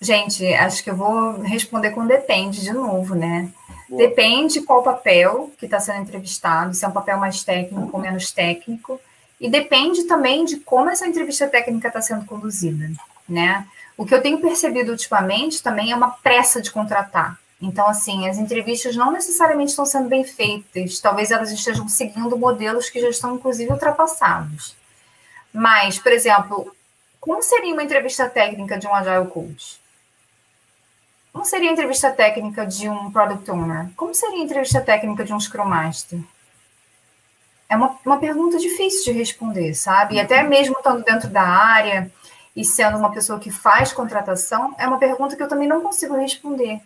Gente, 0.00 0.46
acho 0.54 0.82
que 0.82 0.90
eu 0.90 0.96
vou 0.96 1.40
responder 1.42 1.90
com 1.90 2.06
depende 2.06 2.62
de 2.62 2.72
novo, 2.72 3.14
né? 3.14 3.52
Boa. 3.88 4.00
Depende 4.00 4.62
qual 4.62 4.82
papel 4.82 5.52
que 5.58 5.66
está 5.66 5.78
sendo 5.78 6.00
entrevistado, 6.00 6.72
se 6.72 6.84
é 6.84 6.88
um 6.88 6.92
papel 6.92 7.18
mais 7.18 7.44
técnico 7.44 7.90
ou 7.92 8.00
menos 8.00 8.30
técnico, 8.30 8.98
e 9.38 9.50
depende 9.50 10.04
também 10.04 10.44
de 10.44 10.58
como 10.58 10.88
essa 10.88 11.06
entrevista 11.06 11.48
técnica 11.48 11.88
está 11.88 12.00
sendo 12.00 12.24
conduzida, 12.24 12.90
né? 13.28 13.66
O 13.96 14.06
que 14.06 14.14
eu 14.14 14.22
tenho 14.22 14.40
percebido 14.40 14.92
ultimamente 14.92 15.62
também 15.62 15.92
é 15.92 15.96
uma 15.96 16.10
pressa 16.10 16.62
de 16.62 16.70
contratar. 16.70 17.38
Então, 17.60 17.86
assim, 17.86 18.26
as 18.28 18.38
entrevistas 18.38 18.96
não 18.96 19.12
necessariamente 19.12 19.70
estão 19.70 19.84
sendo 19.84 20.08
bem 20.08 20.24
feitas, 20.24 20.98
talvez 20.98 21.30
elas 21.30 21.50
estejam 21.50 21.86
seguindo 21.88 22.38
modelos 22.38 22.88
que 22.88 23.00
já 23.00 23.08
estão, 23.08 23.34
inclusive, 23.34 23.70
ultrapassados. 23.70 24.74
Mas, 25.52 25.98
por 25.98 26.12
exemplo, 26.12 26.74
como 27.20 27.42
seria 27.42 27.74
uma 27.74 27.82
entrevista 27.82 28.28
técnica 28.28 28.78
de 28.78 28.86
um 28.86 28.94
Agile 28.94 29.26
Coach? 29.26 29.78
Como 31.32 31.44
seria 31.44 31.68
a 31.68 31.72
entrevista 31.72 32.10
técnica 32.10 32.66
de 32.66 32.88
um 32.88 33.10
Product 33.10 33.50
Owner? 33.50 33.90
Como 33.94 34.14
seria 34.14 34.40
a 34.40 34.44
entrevista 34.44 34.80
técnica 34.80 35.24
de 35.24 35.32
um 35.32 35.38
Scrum 35.38 35.66
Master? 35.66 36.18
É 37.68 37.76
uma, 37.76 37.96
uma 38.04 38.18
pergunta 38.18 38.58
difícil 38.58 39.12
de 39.12 39.18
responder, 39.18 39.74
sabe? 39.74 40.16
E 40.16 40.20
até 40.20 40.42
mesmo 40.42 40.76
estando 40.76 41.04
dentro 41.04 41.28
da 41.28 41.42
área, 41.42 42.10
e 42.54 42.64
sendo 42.64 42.98
uma 42.98 43.12
pessoa 43.12 43.38
que 43.38 43.50
faz 43.50 43.92
contratação, 43.92 44.74
é 44.78 44.86
uma 44.86 44.98
pergunta 44.98 45.36
que 45.36 45.42
eu 45.42 45.48
também 45.48 45.68
não 45.68 45.80
consigo 45.80 46.16
responder. 46.16 46.80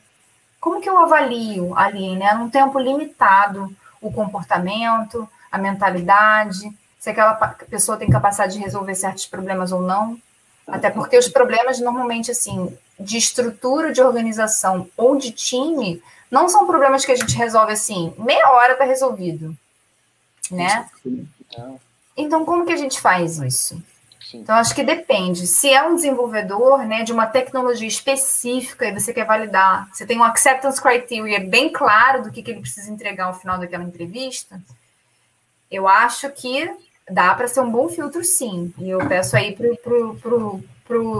Como 0.64 0.80
que 0.80 0.88
eu 0.88 0.96
avalio 0.96 1.76
ali, 1.76 2.16
né, 2.16 2.32
num 2.32 2.48
tempo 2.48 2.78
limitado, 2.78 3.70
o 4.00 4.10
comportamento, 4.10 5.28
a 5.52 5.58
mentalidade, 5.58 6.72
se 6.98 7.10
aquela 7.10 7.34
pessoa 7.68 7.98
tem 7.98 8.08
capacidade 8.08 8.54
de 8.54 8.60
resolver 8.60 8.94
certos 8.94 9.26
problemas 9.26 9.72
ou 9.72 9.82
não? 9.82 10.18
Até 10.66 10.88
porque 10.88 11.18
os 11.18 11.28
problemas, 11.28 11.78
normalmente, 11.80 12.30
assim, 12.30 12.74
de 12.98 13.18
estrutura 13.18 13.92
de 13.92 14.00
organização 14.00 14.88
ou 14.96 15.18
de 15.18 15.32
time, 15.32 16.02
não 16.30 16.48
são 16.48 16.66
problemas 16.66 17.04
que 17.04 17.12
a 17.12 17.16
gente 17.16 17.36
resolve 17.36 17.72
assim, 17.72 18.14
meia 18.16 18.50
hora 18.50 18.72
está 18.72 18.86
resolvido, 18.86 19.54
né? 20.50 20.88
Então, 22.16 22.42
como 22.46 22.64
que 22.64 22.72
a 22.72 22.78
gente 22.78 22.98
faz 22.98 23.36
isso? 23.36 23.82
Então, 24.36 24.56
acho 24.56 24.74
que 24.74 24.82
depende. 24.82 25.46
Se 25.46 25.72
é 25.72 25.82
um 25.82 25.94
desenvolvedor 25.94 26.78
né, 26.84 27.04
de 27.04 27.12
uma 27.12 27.26
tecnologia 27.26 27.86
específica 27.86 28.86
e 28.86 28.92
você 28.92 29.12
quer 29.12 29.24
validar, 29.24 29.88
você 29.92 30.04
tem 30.04 30.18
um 30.18 30.24
acceptance 30.24 30.80
criteria 30.82 31.40
bem 31.40 31.70
claro 31.70 32.22
do 32.22 32.32
que, 32.32 32.42
que 32.42 32.50
ele 32.50 32.60
precisa 32.60 32.90
entregar 32.90 33.26
ao 33.26 33.34
final 33.34 33.58
daquela 33.58 33.84
entrevista, 33.84 34.60
eu 35.70 35.86
acho 35.86 36.28
que 36.30 36.68
dá 37.08 37.34
para 37.34 37.48
ser 37.48 37.60
um 37.60 37.70
bom 37.70 37.88
filtro, 37.88 38.24
sim. 38.24 38.72
E 38.78 38.90
eu 38.90 39.06
peço 39.06 39.36
aí 39.36 39.56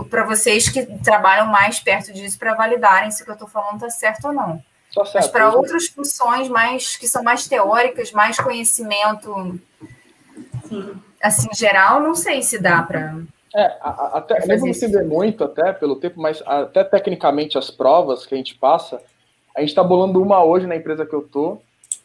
para 0.09 0.23
vocês 0.25 0.67
que 0.67 0.85
trabalham 0.99 1.47
mais 1.47 1.79
perto 1.79 2.11
disso 2.11 2.37
para 2.37 2.53
validarem 2.53 3.11
se 3.11 3.21
o 3.21 3.25
que 3.25 3.31
eu 3.31 3.35
estou 3.35 3.47
falando 3.47 3.75
está 3.75 3.89
certo 3.89 4.27
ou 4.27 4.33
não. 4.33 4.63
Certo, 4.91 5.13
Mas 5.13 5.27
para 5.27 5.51
outras 5.51 5.87
funções 5.87 6.47
mais 6.47 6.95
que 6.95 7.07
são 7.07 7.23
mais 7.23 7.47
teóricas, 7.47 8.11
mais 8.11 8.37
conhecimento. 8.37 9.59
Sim 10.67 10.99
assim, 11.25 11.47
geral, 11.53 11.99
não 12.01 12.13
sei 12.13 12.41
se 12.41 12.59
dá 12.59 12.83
para. 12.83 13.17
É, 13.55 13.77
até, 13.81 14.45
nem 14.45 14.59
vamos 14.59 14.77
entender 14.77 15.03
muito 15.03 15.43
até 15.43 15.71
pelo 15.73 15.95
tempo, 15.95 16.19
mas 16.19 16.43
até 16.45 16.83
tecnicamente 16.83 17.57
as 17.57 17.71
provas 17.71 18.25
que 18.25 18.35
a 18.35 18.37
gente 18.37 18.55
passa, 18.55 19.01
a 19.55 19.61
gente 19.61 19.69
está 19.69 19.83
bolando 19.83 20.21
uma 20.21 20.43
hoje 20.43 20.67
na 20.67 20.75
empresa 20.75 21.05
que 21.05 21.13
eu 21.13 21.21
tô 21.21 21.59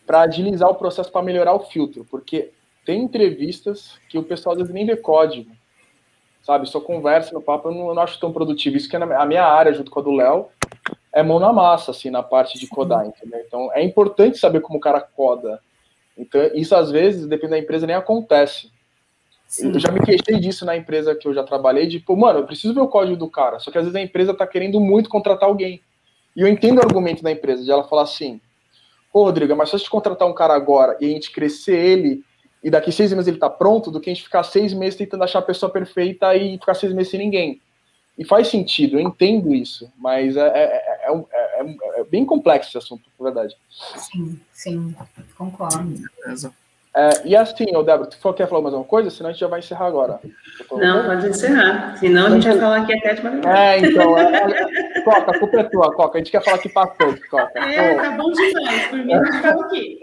para 0.06 0.20
agilizar 0.20 0.68
o 0.68 0.76
processo 0.76 1.10
para 1.10 1.22
melhorar 1.22 1.54
o 1.54 1.60
filtro, 1.60 2.06
porque 2.10 2.50
tem 2.84 3.02
entrevistas 3.02 3.98
que 4.08 4.16
o 4.16 4.22
pessoal 4.22 4.54
às 4.54 4.58
vezes 4.58 4.72
nem 4.72 4.86
vê 4.86 4.96
código, 4.96 5.50
sabe? 6.42 6.68
Só 6.68 6.80
conversa 6.80 7.32
no 7.34 7.42
papo, 7.42 7.68
eu 7.68 7.74
não, 7.74 7.88
eu 7.88 7.94
não 7.94 8.02
acho 8.02 8.18
tão 8.18 8.32
produtivo. 8.32 8.76
Isso 8.76 8.88
que 8.88 8.96
é 8.96 9.02
a 9.02 9.26
minha 9.26 9.44
área, 9.44 9.72
junto 9.72 9.90
com 9.90 10.00
a 10.00 10.02
do 10.02 10.12
Léo, 10.12 10.46
é 11.12 11.22
mão 11.22 11.40
na 11.40 11.52
massa, 11.52 11.90
assim, 11.90 12.10
na 12.10 12.22
parte 12.22 12.58
de 12.58 12.68
codar, 12.68 13.04
entendeu? 13.04 13.40
Então, 13.46 13.70
é 13.72 13.82
importante 13.82 14.38
saber 14.38 14.60
como 14.60 14.78
o 14.78 14.80
cara 14.80 15.00
coda. 15.00 15.60
Então, 16.20 16.50
isso 16.54 16.74
às 16.74 16.90
vezes, 16.90 17.26
dependendo 17.26 17.52
da 17.52 17.58
empresa, 17.58 17.86
nem 17.86 17.96
acontece. 17.96 18.70
Sim. 19.46 19.72
Eu 19.72 19.80
já 19.80 19.90
me 19.90 20.00
queixei 20.00 20.38
disso 20.38 20.64
na 20.64 20.76
empresa 20.76 21.14
que 21.14 21.26
eu 21.26 21.34
já 21.34 21.42
trabalhei, 21.42 21.86
de, 21.86 21.98
pô, 21.98 22.14
mano, 22.14 22.40
eu 22.40 22.46
preciso 22.46 22.74
ver 22.74 22.80
o 22.80 22.88
código 22.88 23.16
do 23.16 23.28
cara. 23.28 23.58
Só 23.58 23.70
que 23.70 23.78
às 23.78 23.84
vezes 23.84 23.96
a 23.96 24.02
empresa 24.02 24.34
tá 24.34 24.46
querendo 24.46 24.78
muito 24.78 25.08
contratar 25.08 25.48
alguém. 25.48 25.80
E 26.36 26.42
eu 26.42 26.46
entendo 26.46 26.78
o 26.78 26.82
argumento 26.82 27.22
da 27.22 27.32
empresa, 27.32 27.64
de 27.64 27.70
ela 27.70 27.82
falar 27.82 28.02
assim, 28.02 28.40
pô, 29.12 29.24
Rodrigo, 29.24 29.52
é 29.52 29.56
mais 29.56 29.70
fácil 29.70 29.84
de 29.84 29.90
contratar 29.90 30.28
um 30.28 30.34
cara 30.34 30.54
agora 30.54 30.96
e 31.00 31.06
a 31.06 31.08
gente 31.08 31.32
crescer 31.32 31.76
ele 31.76 32.22
e 32.62 32.70
daqui 32.70 32.92
seis 32.92 33.12
meses 33.12 33.26
ele 33.26 33.38
tá 33.38 33.48
pronto 33.48 33.90
do 33.90 34.00
que 34.00 34.10
a 34.10 34.14
gente 34.14 34.22
ficar 34.22 34.42
seis 34.42 34.72
meses 34.72 34.96
tentando 34.96 35.24
achar 35.24 35.38
a 35.38 35.42
pessoa 35.42 35.72
perfeita 35.72 36.36
e 36.36 36.58
ficar 36.58 36.74
seis 36.74 36.92
meses 36.92 37.10
sem 37.10 37.18
ninguém. 37.18 37.60
E 38.18 38.24
faz 38.24 38.48
sentido, 38.48 38.98
eu 38.98 39.00
entendo 39.00 39.54
isso, 39.54 39.90
mas 39.96 40.36
é, 40.36 40.46
é, 40.46 41.10
é, 41.10 41.12
é, 41.12 41.99
é 41.99 41.99
bem 42.10 42.24
complexo 42.24 42.70
esse 42.70 42.78
assunto, 42.78 43.04
na 43.18 43.24
verdade. 43.24 43.56
Sim, 43.96 44.40
sim, 44.52 44.94
concordo. 45.36 45.94
Beleza. 46.22 46.52
É, 46.92 47.08
e 47.24 47.36
assim, 47.36 47.66
ô 47.76 47.84
Débora, 47.84 48.10
tu 48.10 48.32
quer 48.32 48.48
falar 48.48 48.62
mais 48.62 48.74
alguma 48.74 48.88
coisa? 48.88 49.10
Senão 49.10 49.30
a 49.30 49.32
gente 49.32 49.40
já 49.40 49.46
vai 49.46 49.60
encerrar 49.60 49.86
agora. 49.86 50.18
Não, 50.72 51.04
pode 51.04 51.28
encerrar. 51.28 51.96
Senão 51.98 52.26
a 52.26 52.30
gente 52.30 52.48
vai 52.48 52.58
falar 52.58 52.76
aqui 52.78 52.98
até 52.98 53.14
de 53.14 53.22
madrugada. 53.22 53.58
É, 53.58 53.78
então. 53.78 54.18
É, 54.18 54.98
é, 54.98 55.00
Coca, 55.02 55.30
a 55.30 55.38
culpa 55.38 55.60
é 55.60 55.62
tua, 55.64 55.94
Coca. 55.94 56.18
A 56.18 56.20
gente 56.20 56.32
quer 56.32 56.42
falar 56.44 56.58
que 56.58 56.68
passou, 56.68 57.14
Coca. 57.30 57.60
É, 57.60 57.94
tá 57.94 58.10
bom 58.10 58.32
demais. 58.32 58.86
Por 58.88 58.98
mim, 58.98 59.14
a 59.14 59.24
gente 59.24 59.40
fala 59.40 59.66
aqui. 59.66 60.00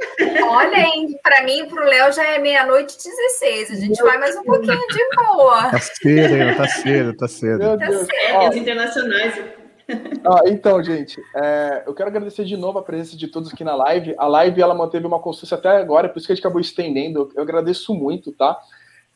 Olha, 0.50 0.78
hein, 0.78 1.20
pra 1.22 1.44
mim 1.44 1.60
e 1.60 1.68
pro 1.68 1.84
Léo 1.84 2.14
já 2.14 2.24
é 2.24 2.40
meia-noite 2.40 2.96
e 2.98 3.04
16. 3.04 3.72
A 3.72 3.76
gente 3.76 4.02
vai 4.02 4.18
mais 4.18 4.38
um 4.38 4.44
pouquinho 4.44 4.80
de 4.88 5.16
boa. 5.16 5.70
Tá 5.70 5.80
cedo, 5.80 6.56
tá 6.56 6.68
cedo, 6.70 7.18
tá 7.18 7.28
cedo. 7.28 7.60
Meu 7.60 7.78
Deus. 7.78 8.08
Tá 8.08 8.42
cedo. 8.42 8.58
internacionais. 8.58 9.36
Ah, 10.26 10.42
então, 10.48 10.84
gente, 10.84 11.22
é, 11.34 11.84
eu 11.88 11.94
quero 11.94 12.10
agradecer 12.10 12.44
de 12.44 12.58
novo 12.58 12.78
a 12.80 12.84
presença 12.84 13.16
de 13.16 13.28
todos 13.28 13.54
aqui 13.54 13.64
na 13.64 13.76
live. 13.76 14.14
A 14.18 14.28
live 14.28 14.62
ela 14.62 14.74
manteve 14.74 15.08
uma 15.08 15.20
constância 15.20 15.56
até 15.56 15.70
agora, 15.78 16.10
por 16.10 16.18
isso 16.18 16.28
que 16.28 16.34
a 16.34 16.36
gente 16.36 16.44
acabou 16.44 16.60
estendendo. 16.60 17.32
Eu 17.34 17.44
agradeço 17.44 17.94
muito, 17.96 18.34
tá? 18.34 18.60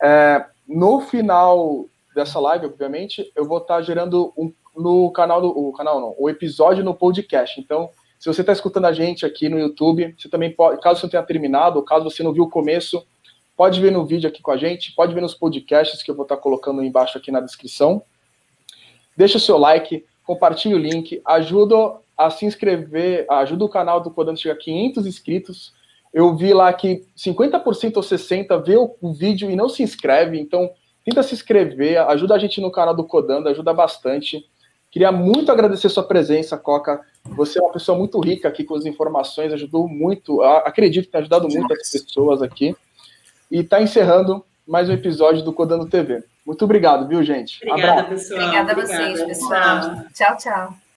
É, 0.01 0.45
no 0.65 1.01
final 1.01 1.85
dessa 2.15 2.39
live, 2.39 2.67
obviamente, 2.67 3.29
eu 3.35 3.45
vou 3.45 3.57
estar 3.57 3.81
gerando 3.81 4.33
um, 4.37 4.53
no 4.75 5.11
canal 5.11 5.41
do 5.41 5.49
o 5.49 5.73
canal 5.73 5.99
não, 5.99 6.15
o 6.17 6.29
episódio 6.29 6.83
no 6.83 6.95
podcast. 6.95 7.59
Então, 7.59 7.89
se 8.17 8.27
você 8.27 8.41
está 8.41 8.53
escutando 8.53 8.85
a 8.85 8.93
gente 8.93 9.25
aqui 9.25 9.49
no 9.49 9.59
YouTube, 9.59 10.15
você 10.17 10.29
também 10.29 10.51
pode, 10.51 10.79
caso 10.81 11.01
você 11.01 11.09
tenha 11.09 11.23
terminado, 11.23 11.79
ou 11.79 11.83
caso 11.83 12.09
você 12.09 12.23
não 12.23 12.31
viu 12.33 12.43
o 12.43 12.49
começo, 12.49 13.05
pode 13.57 13.81
ver 13.81 13.91
no 13.91 14.05
vídeo 14.05 14.29
aqui 14.29 14.41
com 14.41 14.51
a 14.51 14.57
gente, 14.57 14.93
pode 14.95 15.13
ver 15.13 15.21
nos 15.21 15.33
podcasts 15.33 16.01
que 16.01 16.09
eu 16.09 16.15
vou 16.15 16.23
estar 16.23 16.37
colocando 16.37 16.83
embaixo 16.83 17.17
aqui 17.17 17.31
na 17.31 17.41
descrição. 17.41 18.01
Deixa 19.17 19.37
o 19.37 19.41
seu 19.41 19.57
like, 19.57 20.05
compartilhe 20.31 20.73
o 20.73 20.77
link, 20.77 21.21
ajuda 21.25 21.75
a 22.17 22.29
se 22.29 22.45
inscrever, 22.45 23.25
ajuda 23.29 23.65
o 23.65 23.69
canal 23.69 23.99
do 23.99 24.09
Podando 24.09 24.39
chegar 24.39 24.55
a 24.55 24.57
500 24.57 25.05
inscritos. 25.05 25.73
Eu 26.13 26.35
vi 26.35 26.53
lá 26.53 26.71
que 26.71 27.05
50% 27.17 27.97
ou 27.97 28.03
60% 28.03 28.63
vê 28.65 28.77
o, 28.77 28.95
o, 29.01 29.13
vídeo 29.13 29.51
e 29.51 29.55
não 29.55 29.67
se 29.67 29.83
inscreve, 29.83 30.39
então 30.39 30.71
tenta 31.03 31.21
se 31.21 31.33
inscrever, 31.33 31.97
ajuda 32.09 32.35
a 32.35 32.37
gente 32.37 32.61
no 32.61 32.71
canal 32.71 32.95
do 32.95 33.03
Codando, 33.03 33.49
ajuda 33.49 33.73
bastante. 33.73 34.45
Queria 34.89 35.11
muito 35.11 35.51
agradecer 35.51 35.89
sua 35.89 36.03
presença, 36.03 36.57
Coca. 36.57 37.01
Você 37.25 37.59
é 37.59 37.61
uma 37.61 37.71
pessoa 37.71 37.97
muito 37.97 38.19
rica 38.19 38.47
aqui 38.47 38.63
com 38.63 38.75
as 38.75 38.85
informações, 38.85 39.51
ajudou 39.51 39.87
muito, 39.87 40.41
acredito 40.41 41.05
que 41.05 41.11
tem 41.11 41.21
ajudado 41.21 41.47
muito 41.49 41.73
as 41.73 41.89
pessoas 41.89 42.41
aqui. 42.41 42.75
E 43.49 43.59
está 43.59 43.81
encerrando 43.81 44.45
mais 44.65 44.87
um 44.87 44.93
episódio 44.93 45.43
do 45.43 45.51
Codando 45.51 45.89
TV. 45.89 46.23
Muito 46.45 46.65
obrigado, 46.65 47.07
viu, 47.07 47.23
gente? 47.23 47.59
Obrigada, 47.67 48.03
pessoal. 48.03 48.41
Obrigada 48.41 48.71
a 48.71 48.75
vocês, 48.75 49.23
pessoal. 49.23 50.05
tchau. 50.13 50.37
tchau. 50.37 50.80